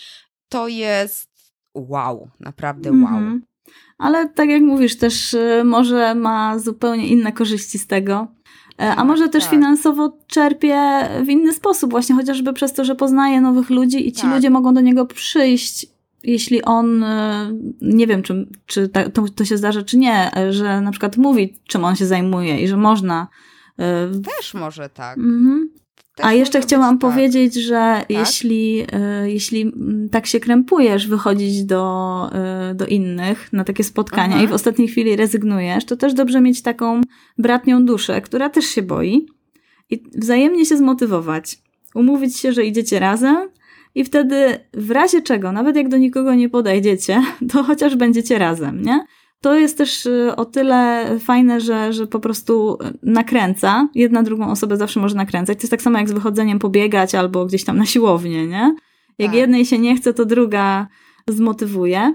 to 0.48 0.68
jest 0.68 1.28
wow, 1.74 2.28
naprawdę 2.40 2.90
wow. 2.90 3.16
Mhm 3.16 3.42
ale 3.98 4.28
tak 4.28 4.48
jak 4.48 4.62
mówisz, 4.62 4.96
też 4.96 5.34
y, 5.34 5.62
może 5.64 6.14
ma 6.14 6.58
zupełnie 6.58 7.08
inne 7.08 7.32
korzyści 7.32 7.78
z 7.78 7.86
tego. 7.86 8.26
E, 8.80 8.94
a 8.94 9.04
może 9.04 9.28
też 9.28 9.44
tak. 9.44 9.50
finansowo 9.50 10.18
czerpie 10.26 10.78
w 11.24 11.28
inny 11.28 11.52
sposób, 11.52 11.90
właśnie 11.90 12.14
chociażby 12.14 12.52
przez 12.52 12.72
to, 12.72 12.84
że 12.84 12.94
poznaje 12.94 13.40
nowych 13.40 13.70
ludzi 13.70 14.08
i 14.08 14.12
ci 14.12 14.22
tak. 14.22 14.34
ludzie 14.34 14.50
mogą 14.50 14.74
do 14.74 14.80
niego 14.80 15.06
przyjść, 15.06 15.86
jeśli 16.22 16.62
on, 16.62 17.02
y, 17.02 17.06
nie 17.82 18.06
wiem, 18.06 18.22
czy, 18.22 18.46
czy 18.66 18.88
to, 18.88 19.28
to 19.36 19.44
się 19.44 19.56
zdarza, 19.56 19.82
czy 19.82 19.98
nie, 19.98 20.30
że 20.50 20.80
na 20.80 20.90
przykład 20.90 21.16
mówi, 21.16 21.58
czym 21.66 21.84
on 21.84 21.96
się 21.96 22.06
zajmuje 22.06 22.60
i 22.60 22.68
że 22.68 22.76
można. 22.76 23.28
Też 24.38 24.54
może 24.54 24.88
tak. 24.88 25.18
Mhm. 25.18 25.70
A 26.22 26.32
jeszcze 26.32 26.60
chciałam 26.60 26.98
tak. 26.98 27.10
powiedzieć, 27.10 27.54
że 27.54 27.74
tak? 27.74 28.10
jeśli, 28.10 28.82
y, 28.82 29.30
jeśli 29.30 29.72
tak 30.10 30.26
się 30.26 30.40
krępujesz 30.40 31.08
wychodzić 31.08 31.64
do, 31.64 32.30
y, 32.70 32.74
do 32.74 32.86
innych 32.86 33.52
na 33.52 33.64
takie 33.64 33.84
spotkania 33.84 34.34
Aha. 34.34 34.44
i 34.44 34.48
w 34.48 34.52
ostatniej 34.52 34.88
chwili 34.88 35.16
rezygnujesz, 35.16 35.84
to 35.84 35.96
też 35.96 36.14
dobrze 36.14 36.40
mieć 36.40 36.62
taką 36.62 37.00
bratnią 37.38 37.84
duszę, 37.84 38.20
która 38.20 38.50
też 38.50 38.64
się 38.64 38.82
boi 38.82 39.26
i 39.90 40.02
wzajemnie 40.14 40.66
się 40.66 40.76
zmotywować. 40.76 41.58
Umówić 41.94 42.36
się, 42.36 42.52
że 42.52 42.64
idziecie 42.64 42.98
razem 42.98 43.48
i 43.94 44.04
wtedy 44.04 44.58
w 44.74 44.90
razie 44.90 45.22
czego, 45.22 45.52
nawet 45.52 45.76
jak 45.76 45.88
do 45.88 45.96
nikogo 45.96 46.34
nie 46.34 46.48
podejdziecie, 46.48 47.22
to 47.52 47.62
chociaż 47.62 47.96
będziecie 47.96 48.38
razem, 48.38 48.82
nie? 48.82 49.04
To 49.46 49.54
jest 49.54 49.78
też 49.78 50.06
y, 50.06 50.36
o 50.36 50.44
tyle 50.44 51.06
fajne, 51.20 51.60
że, 51.60 51.92
że 51.92 52.06
po 52.06 52.20
prostu 52.20 52.78
nakręca. 53.02 53.88
Jedna 53.94 54.22
drugą 54.22 54.50
osobę 54.50 54.76
zawsze 54.76 55.00
może 55.00 55.16
nakręcać. 55.16 55.58
To 55.58 55.62
jest 55.62 55.70
tak 55.70 55.82
samo 55.82 55.98
jak 55.98 56.08
z 56.08 56.12
wychodzeniem 56.12 56.58
pobiegać 56.58 57.14
albo 57.14 57.46
gdzieś 57.46 57.64
tam 57.64 57.78
na 57.78 57.86
siłownię, 57.86 58.46
nie? 58.46 58.74
Jak 59.18 59.30
tak. 59.30 59.36
jednej 59.36 59.64
się 59.64 59.78
nie 59.78 59.96
chce, 59.96 60.14
to 60.14 60.24
druga 60.24 60.86
zmotywuje. 61.28 62.14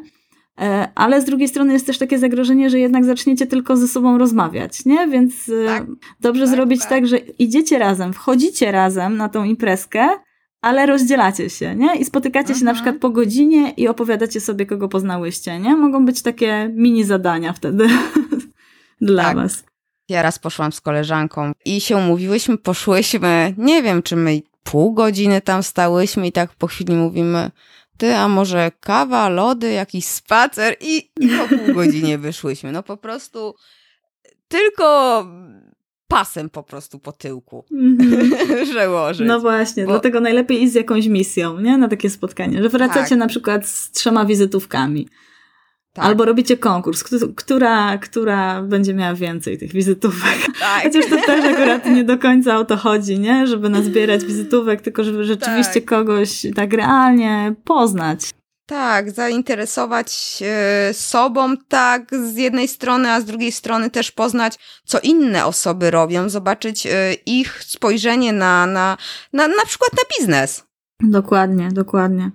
E, 0.62 0.88
ale 0.96 1.22
z 1.22 1.26
drugiej 1.26 1.48
strony 1.48 1.74
jest 1.74 1.86
też 1.86 1.98
takie 1.98 2.20
zagrożenie, 2.20 2.70
że 2.70 2.80
jednak 2.80 3.06
zaczniecie 3.06 3.48
tylko 3.48 3.78
ze 3.78 3.88
sobą 3.88 4.18
rozmawiać, 4.18 4.86
nie? 4.86 5.08
Więc 5.08 5.50
e, 5.50 5.66
tak. 5.66 5.86
dobrze 6.20 6.46
tak, 6.46 6.56
zrobić 6.56 6.80
tak. 6.80 6.90
tak, 6.90 7.08
że 7.08 7.18
idziecie 7.18 7.80
razem, 7.80 8.14
wchodzicie 8.14 8.72
razem 8.72 9.18
na 9.18 9.30
tą 9.30 9.44
imprezkę, 9.44 10.10
ale 10.62 10.86
rozdzielacie 10.86 11.50
się, 11.50 11.76
nie? 11.76 11.96
I 11.96 12.06
spotykacie 12.06 12.56
się 12.56 12.66
na 12.66 12.72
mhm. 12.72 12.76
przykład 12.76 13.02
po 13.02 13.10
godzinie 13.10 13.72
i 13.78 13.88
opowiadacie 13.88 14.42
sobie, 14.42 14.66
kogo 14.66 14.88
poznałyście, 14.88 15.60
nie? 15.60 15.76
Mogą 15.76 16.06
być 16.06 16.22
takie 16.22 16.72
mini 16.74 17.04
zadania 17.04 17.54
wtedy 17.54 17.88
dla 19.02 19.24
tak. 19.24 19.36
was. 19.36 19.64
Ja 20.10 20.22
raz 20.22 20.40
poszłam 20.40 20.72
z 20.72 20.82
koleżanką 20.82 21.52
i 21.66 21.82
się 21.82 21.98
umówiłyśmy, 21.98 22.58
poszłyśmy, 22.58 23.54
nie 23.58 23.84
wiem, 23.84 24.04
czy 24.04 24.16
my 24.16 24.42
pół 24.64 24.94
godziny 24.94 25.42
tam 25.42 25.64
stałyśmy 25.64 26.28
i 26.28 26.32
tak 26.32 26.56
po 26.56 26.68
chwili 26.68 26.96
mówimy, 26.96 27.52
ty, 27.98 28.16
a 28.16 28.28
może 28.28 28.72
kawa, 28.80 29.30
lody, 29.30 29.72
jakiś 29.72 30.06
spacer 30.06 30.76
i, 30.80 31.12
i 31.20 31.30
po 31.30 31.58
pół 31.58 31.76
godzinie 31.76 32.18
wyszłyśmy. 32.28 32.72
No 32.72 32.84
po 32.84 32.98
prostu 32.98 33.56
tylko 34.48 35.26
pasem 36.12 36.50
po 36.50 36.64
prostu 36.64 37.00
po 37.00 37.12
tyłku 37.12 37.66
mm-hmm. 37.72 39.26
No 39.26 39.40
właśnie, 39.40 39.86
Bo... 39.86 39.92
dlatego 39.92 40.20
najlepiej 40.20 40.64
iść 40.64 40.72
z 40.72 40.76
jakąś 40.76 41.08
misją, 41.08 41.60
nie? 41.60 41.78
Na 41.78 41.88
takie 41.88 42.10
spotkanie, 42.10 42.64
że 42.64 42.70
wracacie 42.70 43.10
tak. 43.10 43.20
na 43.20 43.28
przykład 43.28 43.68
z 43.68 43.92
trzema 43.92 44.26
wizytówkami. 44.26 45.08
Tak. 45.94 46.06
Albo 46.06 46.26
robicie 46.26 46.58
konkurs, 46.58 47.04
która, 47.36 47.98
która 47.98 48.62
będzie 48.62 48.94
miała 48.94 49.14
więcej 49.14 49.58
tych 49.58 49.72
wizytówek. 49.72 50.38
Tak. 50.60 50.84
Chociaż 50.84 51.06
to 51.06 51.16
też 51.26 51.46
akurat 51.46 51.86
nie 51.86 52.04
do 52.04 52.18
końca 52.18 52.58
o 52.58 52.66
to 52.66 52.78
chodzi, 52.78 53.20
nie? 53.20 53.48
Żeby 53.48 53.70
nazbierać 53.70 54.26
wizytówek, 54.26 54.82
tylko 54.82 55.04
żeby 55.04 55.24
rzeczywiście 55.24 55.74
tak. 55.74 55.86
kogoś 55.86 56.46
tak 56.56 56.74
realnie 56.74 57.56
poznać. 57.64 58.30
Tak, 58.72 59.12
zainteresować 59.12 60.40
e, 60.42 60.94
sobą, 60.94 61.58
tak, 61.58 62.16
z 62.16 62.36
jednej 62.36 62.68
strony, 62.68 63.12
a 63.12 63.22
z 63.22 63.26
drugiej 63.26 63.52
strony 63.52 63.90
też 63.90 64.12
poznać, 64.12 64.60
co 64.86 65.00
inne 65.00 65.46
osoby 65.46 65.92
robią, 65.92 66.30
zobaczyć 66.30 66.88
e, 66.88 67.14
ich 67.14 67.64
spojrzenie 67.64 68.34
na, 68.34 68.66
na, 68.66 68.98
na, 69.34 69.48
na 69.48 69.66
przykład 69.66 69.92
na 69.94 70.04
biznes. 70.18 70.64
Dokładnie, 71.00 71.70
dokładnie. 71.72 72.32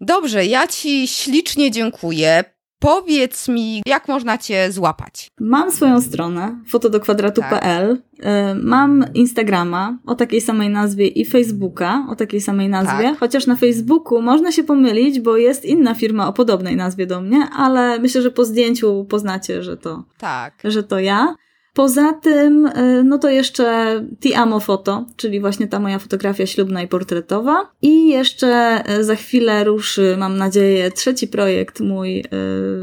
Dobrze, 0.00 0.46
ja 0.46 0.66
Ci 0.66 1.08
ślicznie 1.08 1.70
dziękuję. 1.70 2.44
Powiedz 2.78 3.48
mi, 3.48 3.82
jak 3.86 4.08
można 4.08 4.38
Cię 4.38 4.72
złapać? 4.72 5.30
Mam 5.40 5.70
swoją 5.70 6.00
stronę 6.00 6.58
fotodokwadratu.pl, 6.68 7.96
tak. 7.96 8.26
mam 8.62 9.04
Instagrama 9.14 9.98
o 10.06 10.14
takiej 10.14 10.40
samej 10.40 10.70
nazwie 10.70 11.06
i 11.06 11.24
Facebooka 11.24 12.06
o 12.10 12.16
takiej 12.16 12.40
samej 12.40 12.68
nazwie, 12.68 13.04
tak. 13.04 13.18
chociaż 13.18 13.46
na 13.46 13.56
Facebooku 13.56 14.22
można 14.22 14.52
się 14.52 14.64
pomylić, 14.64 15.20
bo 15.20 15.36
jest 15.36 15.64
inna 15.64 15.94
firma 15.94 16.28
o 16.28 16.32
podobnej 16.32 16.76
nazwie 16.76 17.06
do 17.06 17.20
mnie, 17.20 17.48
ale 17.56 17.98
myślę, 17.98 18.22
że 18.22 18.30
po 18.30 18.44
zdjęciu 18.44 19.04
poznacie, 19.04 19.62
że 19.62 19.76
to, 19.76 20.04
tak. 20.18 20.54
że 20.64 20.82
to 20.82 20.98
ja. 20.98 21.34
Poza 21.78 22.12
tym, 22.12 22.66
e, 22.66 23.02
no 23.02 23.18
to 23.18 23.30
jeszcze 23.30 23.94
Ti 24.20 24.34
Amo 24.34 24.60
Foto, 24.60 25.06
czyli 25.16 25.40
właśnie 25.40 25.68
ta 25.68 25.80
moja 25.80 25.98
fotografia 25.98 26.46
ślubna 26.46 26.82
i 26.82 26.88
portretowa. 26.88 27.72
I 27.82 28.08
jeszcze 28.08 28.82
e, 28.86 29.04
za 29.04 29.14
chwilę 29.14 29.64
ruszy, 29.64 30.16
mam 30.18 30.36
nadzieję, 30.36 30.90
trzeci 30.90 31.28
projekt 31.28 31.80
mój, 31.80 32.20
e, 32.20 32.24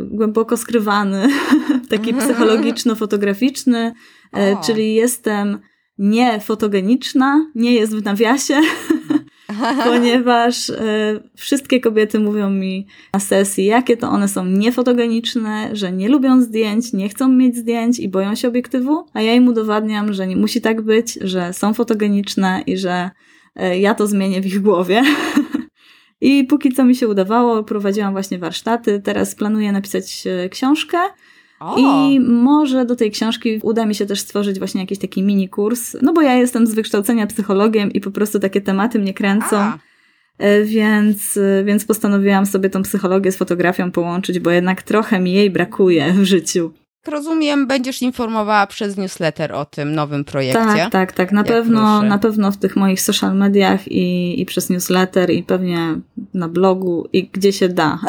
głęboko 0.03 0.57
skrywany, 0.57 1.27
taki 1.89 2.13
psychologiczno-fotograficzny, 2.13 3.93
czyli 4.65 4.95
jestem 4.95 5.59
nie 5.97 6.39
fotogeniczna, 6.39 7.51
nie 7.55 7.73
jest 7.73 7.95
w 7.95 8.03
nawiasie, 8.03 8.61
ponieważ 9.85 10.69
e, 10.69 11.19
wszystkie 11.35 11.80
kobiety 11.80 12.19
mówią 12.19 12.49
mi 12.49 12.88
na 13.13 13.19
sesji, 13.19 13.65
jakie 13.65 13.97
to 13.97 14.09
one 14.09 14.27
są 14.27 14.45
niefotogeniczne, 14.45 15.69
że 15.73 15.91
nie 15.91 16.09
lubią 16.09 16.41
zdjęć, 16.41 16.93
nie 16.93 17.09
chcą 17.09 17.30
mieć 17.30 17.55
zdjęć 17.57 17.99
i 17.99 18.09
boją 18.09 18.35
się 18.35 18.47
obiektywu, 18.47 19.05
a 19.13 19.22
ja 19.22 19.34
im 19.34 19.47
udowadniam, 19.47 20.13
że 20.13 20.27
nie 20.27 20.35
musi 20.35 20.61
tak 20.61 20.81
być, 20.81 21.19
że 21.22 21.53
są 21.53 21.73
fotogeniczne 21.73 22.63
i 22.67 22.77
że 22.77 23.09
e, 23.55 23.80
ja 23.80 23.95
to 23.95 24.07
zmienię 24.07 24.41
w 24.41 24.45
ich 24.45 24.61
głowie. 24.61 25.03
I 26.22 26.43
póki 26.43 26.72
co 26.72 26.85
mi 26.85 26.95
się 26.95 27.07
udawało, 27.07 27.63
prowadziłam 27.63 28.13
właśnie 28.13 28.39
warsztaty. 28.39 29.01
Teraz 29.03 29.35
planuję 29.35 29.72
napisać 29.72 30.23
e, 30.27 30.49
książkę 30.49 30.97
o. 31.60 31.77
I 31.77 32.19
może 32.19 32.86
do 32.86 32.95
tej 32.95 33.11
książki 33.11 33.60
uda 33.64 33.86
mi 33.86 33.95
się 33.95 34.06
też 34.06 34.19
stworzyć 34.19 34.60
właśnie 34.60 34.82
jakiś 34.82 34.99
taki 34.99 35.23
mini 35.23 35.49
kurs, 35.49 35.95
no 36.02 36.14
bo 36.14 36.22
ja 36.22 36.34
jestem 36.34 36.68
z 36.68 36.73
wykształcenia 36.73 37.27
psychologiem 37.27 37.91
i 37.91 38.02
po 38.02 38.11
prostu 38.11 38.40
takie 38.40 38.61
tematy 38.61 38.99
mnie 38.99 39.14
kręcą. 39.14 39.57
A. 39.57 39.77
E, 40.38 40.64
więc, 40.64 41.40
więc 41.65 41.86
postanowiłam 41.86 42.45
sobie 42.45 42.69
tą 42.69 42.84
psychologię 42.84 43.32
z 43.32 43.38
fotografią 43.38 43.91
połączyć, 43.91 44.40
bo 44.40 44.52
jednak 44.52 44.84
trochę 44.84 45.19
mi 45.19 45.34
jej 45.34 45.49
brakuje 45.52 46.14
w 46.14 46.23
życiu. 46.23 46.72
Rozumiem, 47.07 47.68
będziesz 47.68 48.02
informowała 48.02 48.68
przez 48.68 48.98
newsletter 48.98 49.53
o 49.53 49.65
tym 49.65 49.95
nowym 49.95 50.26
projekcie. 50.26 50.60
Tak, 50.60 50.91
tak, 50.91 51.11
tak. 51.11 51.32
Na 51.32 51.44
pewno, 51.44 52.02
na 52.02 52.18
pewno 52.18 52.52
w 52.52 52.57
tych 52.57 52.76
moich 52.76 53.02
social 53.02 53.36
mediach 53.36 53.88
i, 53.88 54.41
i 54.41 54.45
przez 54.45 54.69
newsletter 54.69 55.30
i 55.32 55.44
pewnie 55.44 55.95
na 56.34 56.48
blogu 56.48 57.07
i 57.14 57.27
gdzie 57.27 57.53
się 57.53 57.69
da. 57.69 57.99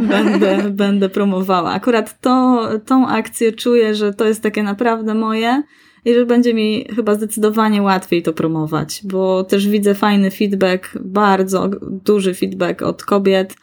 Będę, 0.00 0.70
będę 0.70 1.08
promowała. 1.08 1.72
Akurat 1.72 2.20
to, 2.20 2.68
tą 2.86 3.08
akcję 3.08 3.52
czuję, 3.52 3.94
że 3.94 4.14
to 4.14 4.24
jest 4.24 4.42
takie 4.42 4.62
naprawdę 4.62 5.14
moje 5.14 5.62
i 6.04 6.14
że 6.14 6.26
będzie 6.26 6.54
mi 6.54 6.86
chyba 6.96 7.14
zdecydowanie 7.14 7.82
łatwiej 7.82 8.22
to 8.22 8.32
promować, 8.32 9.00
bo 9.04 9.44
też 9.44 9.68
widzę 9.68 9.94
fajny 9.94 10.30
feedback, 10.30 10.98
bardzo 11.00 11.70
duży 12.04 12.34
feedback 12.34 12.82
od 12.82 13.04
kobiet, 13.04 13.56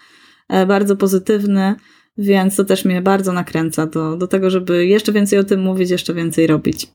e, 0.50 0.66
bardzo 0.66 0.96
pozytywny, 0.96 1.76
więc 2.18 2.56
to 2.56 2.66
też 2.66 2.86
mnie 2.86 3.02
bardzo 3.02 3.34
nakręca 3.34 3.86
do, 3.86 4.18
do 4.18 4.28
tego, 4.28 4.50
żeby 4.50 4.86
jeszcze 4.86 5.12
więcej 5.12 5.40
o 5.40 5.44
tym 5.44 5.62
mówić, 5.62 5.90
jeszcze 5.90 6.14
więcej 6.14 6.48
robić. 6.48 6.88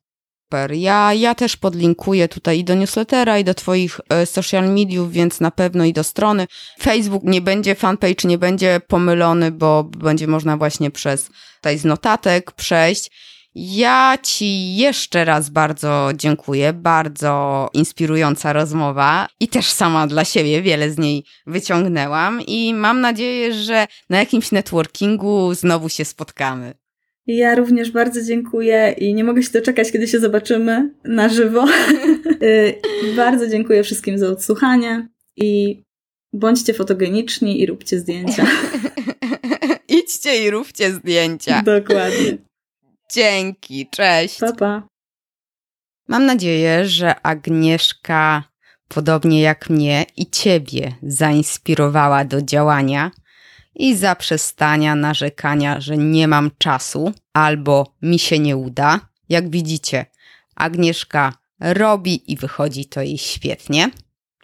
Super. 0.45 0.73
Ja, 0.73 1.15
ja 1.15 1.35
też 1.35 1.57
podlinkuję 1.57 2.29
tutaj 2.29 2.59
i 2.59 2.65
do 2.65 2.75
newslettera, 2.75 3.39
i 3.39 3.45
do 3.45 3.55
Twoich 3.55 4.01
e, 4.09 4.27
social 4.27 4.69
mediów, 4.69 5.13
więc 5.13 5.41
na 5.41 5.51
pewno 5.51 5.85
i 5.85 5.93
do 5.93 6.05
strony. 6.05 6.47
Facebook 6.81 7.23
nie 7.25 7.41
będzie, 7.41 7.75
fanpage 7.75 8.29
nie 8.29 8.39
będzie 8.39 8.81
pomylony, 8.89 9.51
bo 9.51 9.85
będzie 9.85 10.27
można 10.27 10.57
właśnie 10.57 10.91
przez 10.91 11.31
tutaj 11.57 11.79
z 11.79 11.85
notatek 11.85 12.53
przejść. 12.53 13.11
Ja 13.55 14.19
Ci 14.23 14.77
jeszcze 14.77 15.25
raz 15.25 15.51
bardzo 15.51 16.09
dziękuję. 16.15 16.73
Bardzo 16.73 17.69
inspirująca 17.73 18.53
rozmowa 18.53 19.29
i 19.41 19.49
też 19.49 19.67
sama 19.71 20.07
dla 20.07 20.25
siebie 20.25 20.63
wiele 20.63 20.91
z 20.91 20.99
niej 20.99 21.25
wyciągnęłam 21.47 22.41
i 22.47 22.75
mam 22.75 23.01
nadzieję, 23.01 23.55
że 23.55 23.87
na 24.11 24.19
jakimś 24.19 24.53
networkingu 24.53 25.55
znowu 25.55 25.89
się 25.89 26.05
spotkamy. 26.05 26.84
Ja 27.27 27.55
również 27.55 27.91
bardzo 27.91 28.23
dziękuję 28.23 28.95
i 28.99 29.15
nie 29.15 29.25
mogę 29.25 29.43
się 29.43 29.51
doczekać, 29.51 29.93
kiedy 29.93 30.09
się 30.09 30.21
zobaczymy 30.21 30.91
na 31.05 31.29
żywo. 31.29 31.67
Y, 32.43 32.81
bardzo 33.17 33.49
dziękuję 33.49 33.83
wszystkim 33.83 34.19
za 34.19 34.29
odsłuchanie 34.29 35.09
i 35.37 35.83
bądźcie 36.33 36.75
fotogeniczni 36.75 37.61
i 37.61 37.67
róbcie 37.67 37.99
zdjęcia. 37.99 38.47
Idźcie 39.99 40.45
i 40.45 40.51
róbcie 40.51 40.93
zdjęcia. 40.93 41.63
Dokładnie. 41.63 42.39
Dzięki, 43.15 43.87
cześć. 43.91 44.39
Pa, 44.39 44.53
pa. 44.53 44.89
Mam 46.09 46.27
nadzieję, 46.27 46.87
że 46.87 47.21
Agnieszka, 47.21 48.45
podobnie 48.89 49.43
jak 49.43 49.71
mnie 49.71 50.07
i 50.17 50.31
ciebie, 50.31 50.95
zainspirowała 51.03 52.25
do 52.25 52.43
działania 52.43 53.11
i 53.75 53.97
zaprzestania 53.97 54.95
narzekania, 54.95 55.81
że 55.81 55.97
nie 55.97 56.29
mam 56.29 56.51
czasu 56.59 57.13
albo 57.33 57.95
mi 58.03 58.19
się 58.19 58.39
nie 58.39 58.57
uda. 58.57 59.01
Jak 59.29 59.51
widzicie, 59.51 60.07
Agnieszka 60.55 61.33
robi 61.61 62.33
i 62.33 62.37
wychodzi 62.37 62.85
to 62.85 63.03
jej 63.03 63.19
świetnie. 63.19 63.91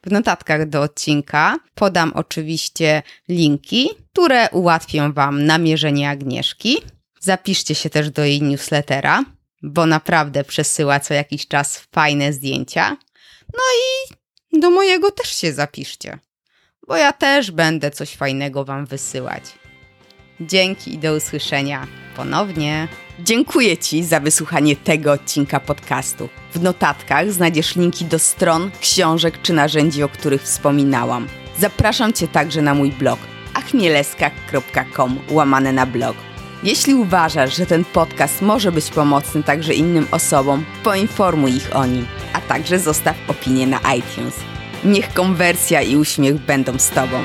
W 0.06 0.10
notatkach 0.10 0.68
do 0.68 0.82
odcinka 0.82 1.58
podam 1.74 2.12
oczywiście 2.14 3.02
linki, 3.28 3.88
które 4.12 4.50
ułatwią 4.50 5.12
Wam 5.12 5.46
namierzenie 5.46 6.10
Agnieszki. 6.10 6.76
Zapiszcie 7.20 7.74
się 7.74 7.90
też 7.90 8.10
do 8.10 8.24
jej 8.24 8.42
newslettera, 8.42 9.24
bo 9.62 9.86
naprawdę 9.86 10.44
przesyła 10.44 11.00
co 11.00 11.14
jakiś 11.14 11.48
czas 11.48 11.78
fajne 11.94 12.32
zdjęcia. 12.32 12.96
No 13.52 13.62
i 13.76 14.60
do 14.60 14.70
mojego 14.70 15.10
też 15.10 15.34
się 15.34 15.52
zapiszcie, 15.52 16.18
bo 16.90 16.96
ja 16.96 17.12
też 17.12 17.50
będę 17.50 17.90
coś 17.90 18.16
fajnego 18.16 18.64
Wam 18.64 18.86
wysyłać. 18.86 19.42
Dzięki 20.40 20.94
i 20.94 20.98
do 20.98 21.14
usłyszenia 21.14 21.86
ponownie. 22.16 22.88
Dziękuję 23.18 23.78
Ci 23.78 24.04
za 24.04 24.20
wysłuchanie 24.20 24.76
tego 24.76 25.12
odcinka 25.12 25.60
podcastu. 25.60 26.28
W 26.54 26.62
notatkach 26.62 27.32
znajdziesz 27.32 27.76
linki 27.76 28.04
do 28.04 28.18
stron, 28.18 28.70
książek 28.80 29.42
czy 29.42 29.52
narzędzi, 29.52 30.02
o 30.02 30.08
których 30.08 30.42
wspominałam. 30.42 31.28
Zapraszam 31.58 32.12
Cię 32.12 32.28
także 32.28 32.62
na 32.62 32.74
mój 32.74 32.90
blog 32.92 33.18
achmieleska.com 33.54 35.18
łamane 35.30 35.72
na 35.72 35.86
blog. 35.86 36.16
Jeśli 36.62 36.94
uważasz, 36.94 37.56
że 37.56 37.66
ten 37.66 37.84
podcast 37.84 38.42
może 38.42 38.72
być 38.72 38.90
pomocny 38.90 39.42
także 39.42 39.74
innym 39.74 40.06
osobom, 40.10 40.64
poinformuj 40.84 41.56
ich 41.56 41.76
o 41.76 41.86
nim, 41.86 42.06
a 42.32 42.40
także 42.40 42.78
zostaw 42.78 43.16
opinię 43.28 43.66
na 43.66 43.80
iTunes. 43.94 44.49
Niech 44.84 45.14
konwersja 45.14 45.82
i 45.82 45.96
uśmiech 45.96 46.38
będą 46.38 46.78
z 46.78 46.90
Tobą. 46.90 47.22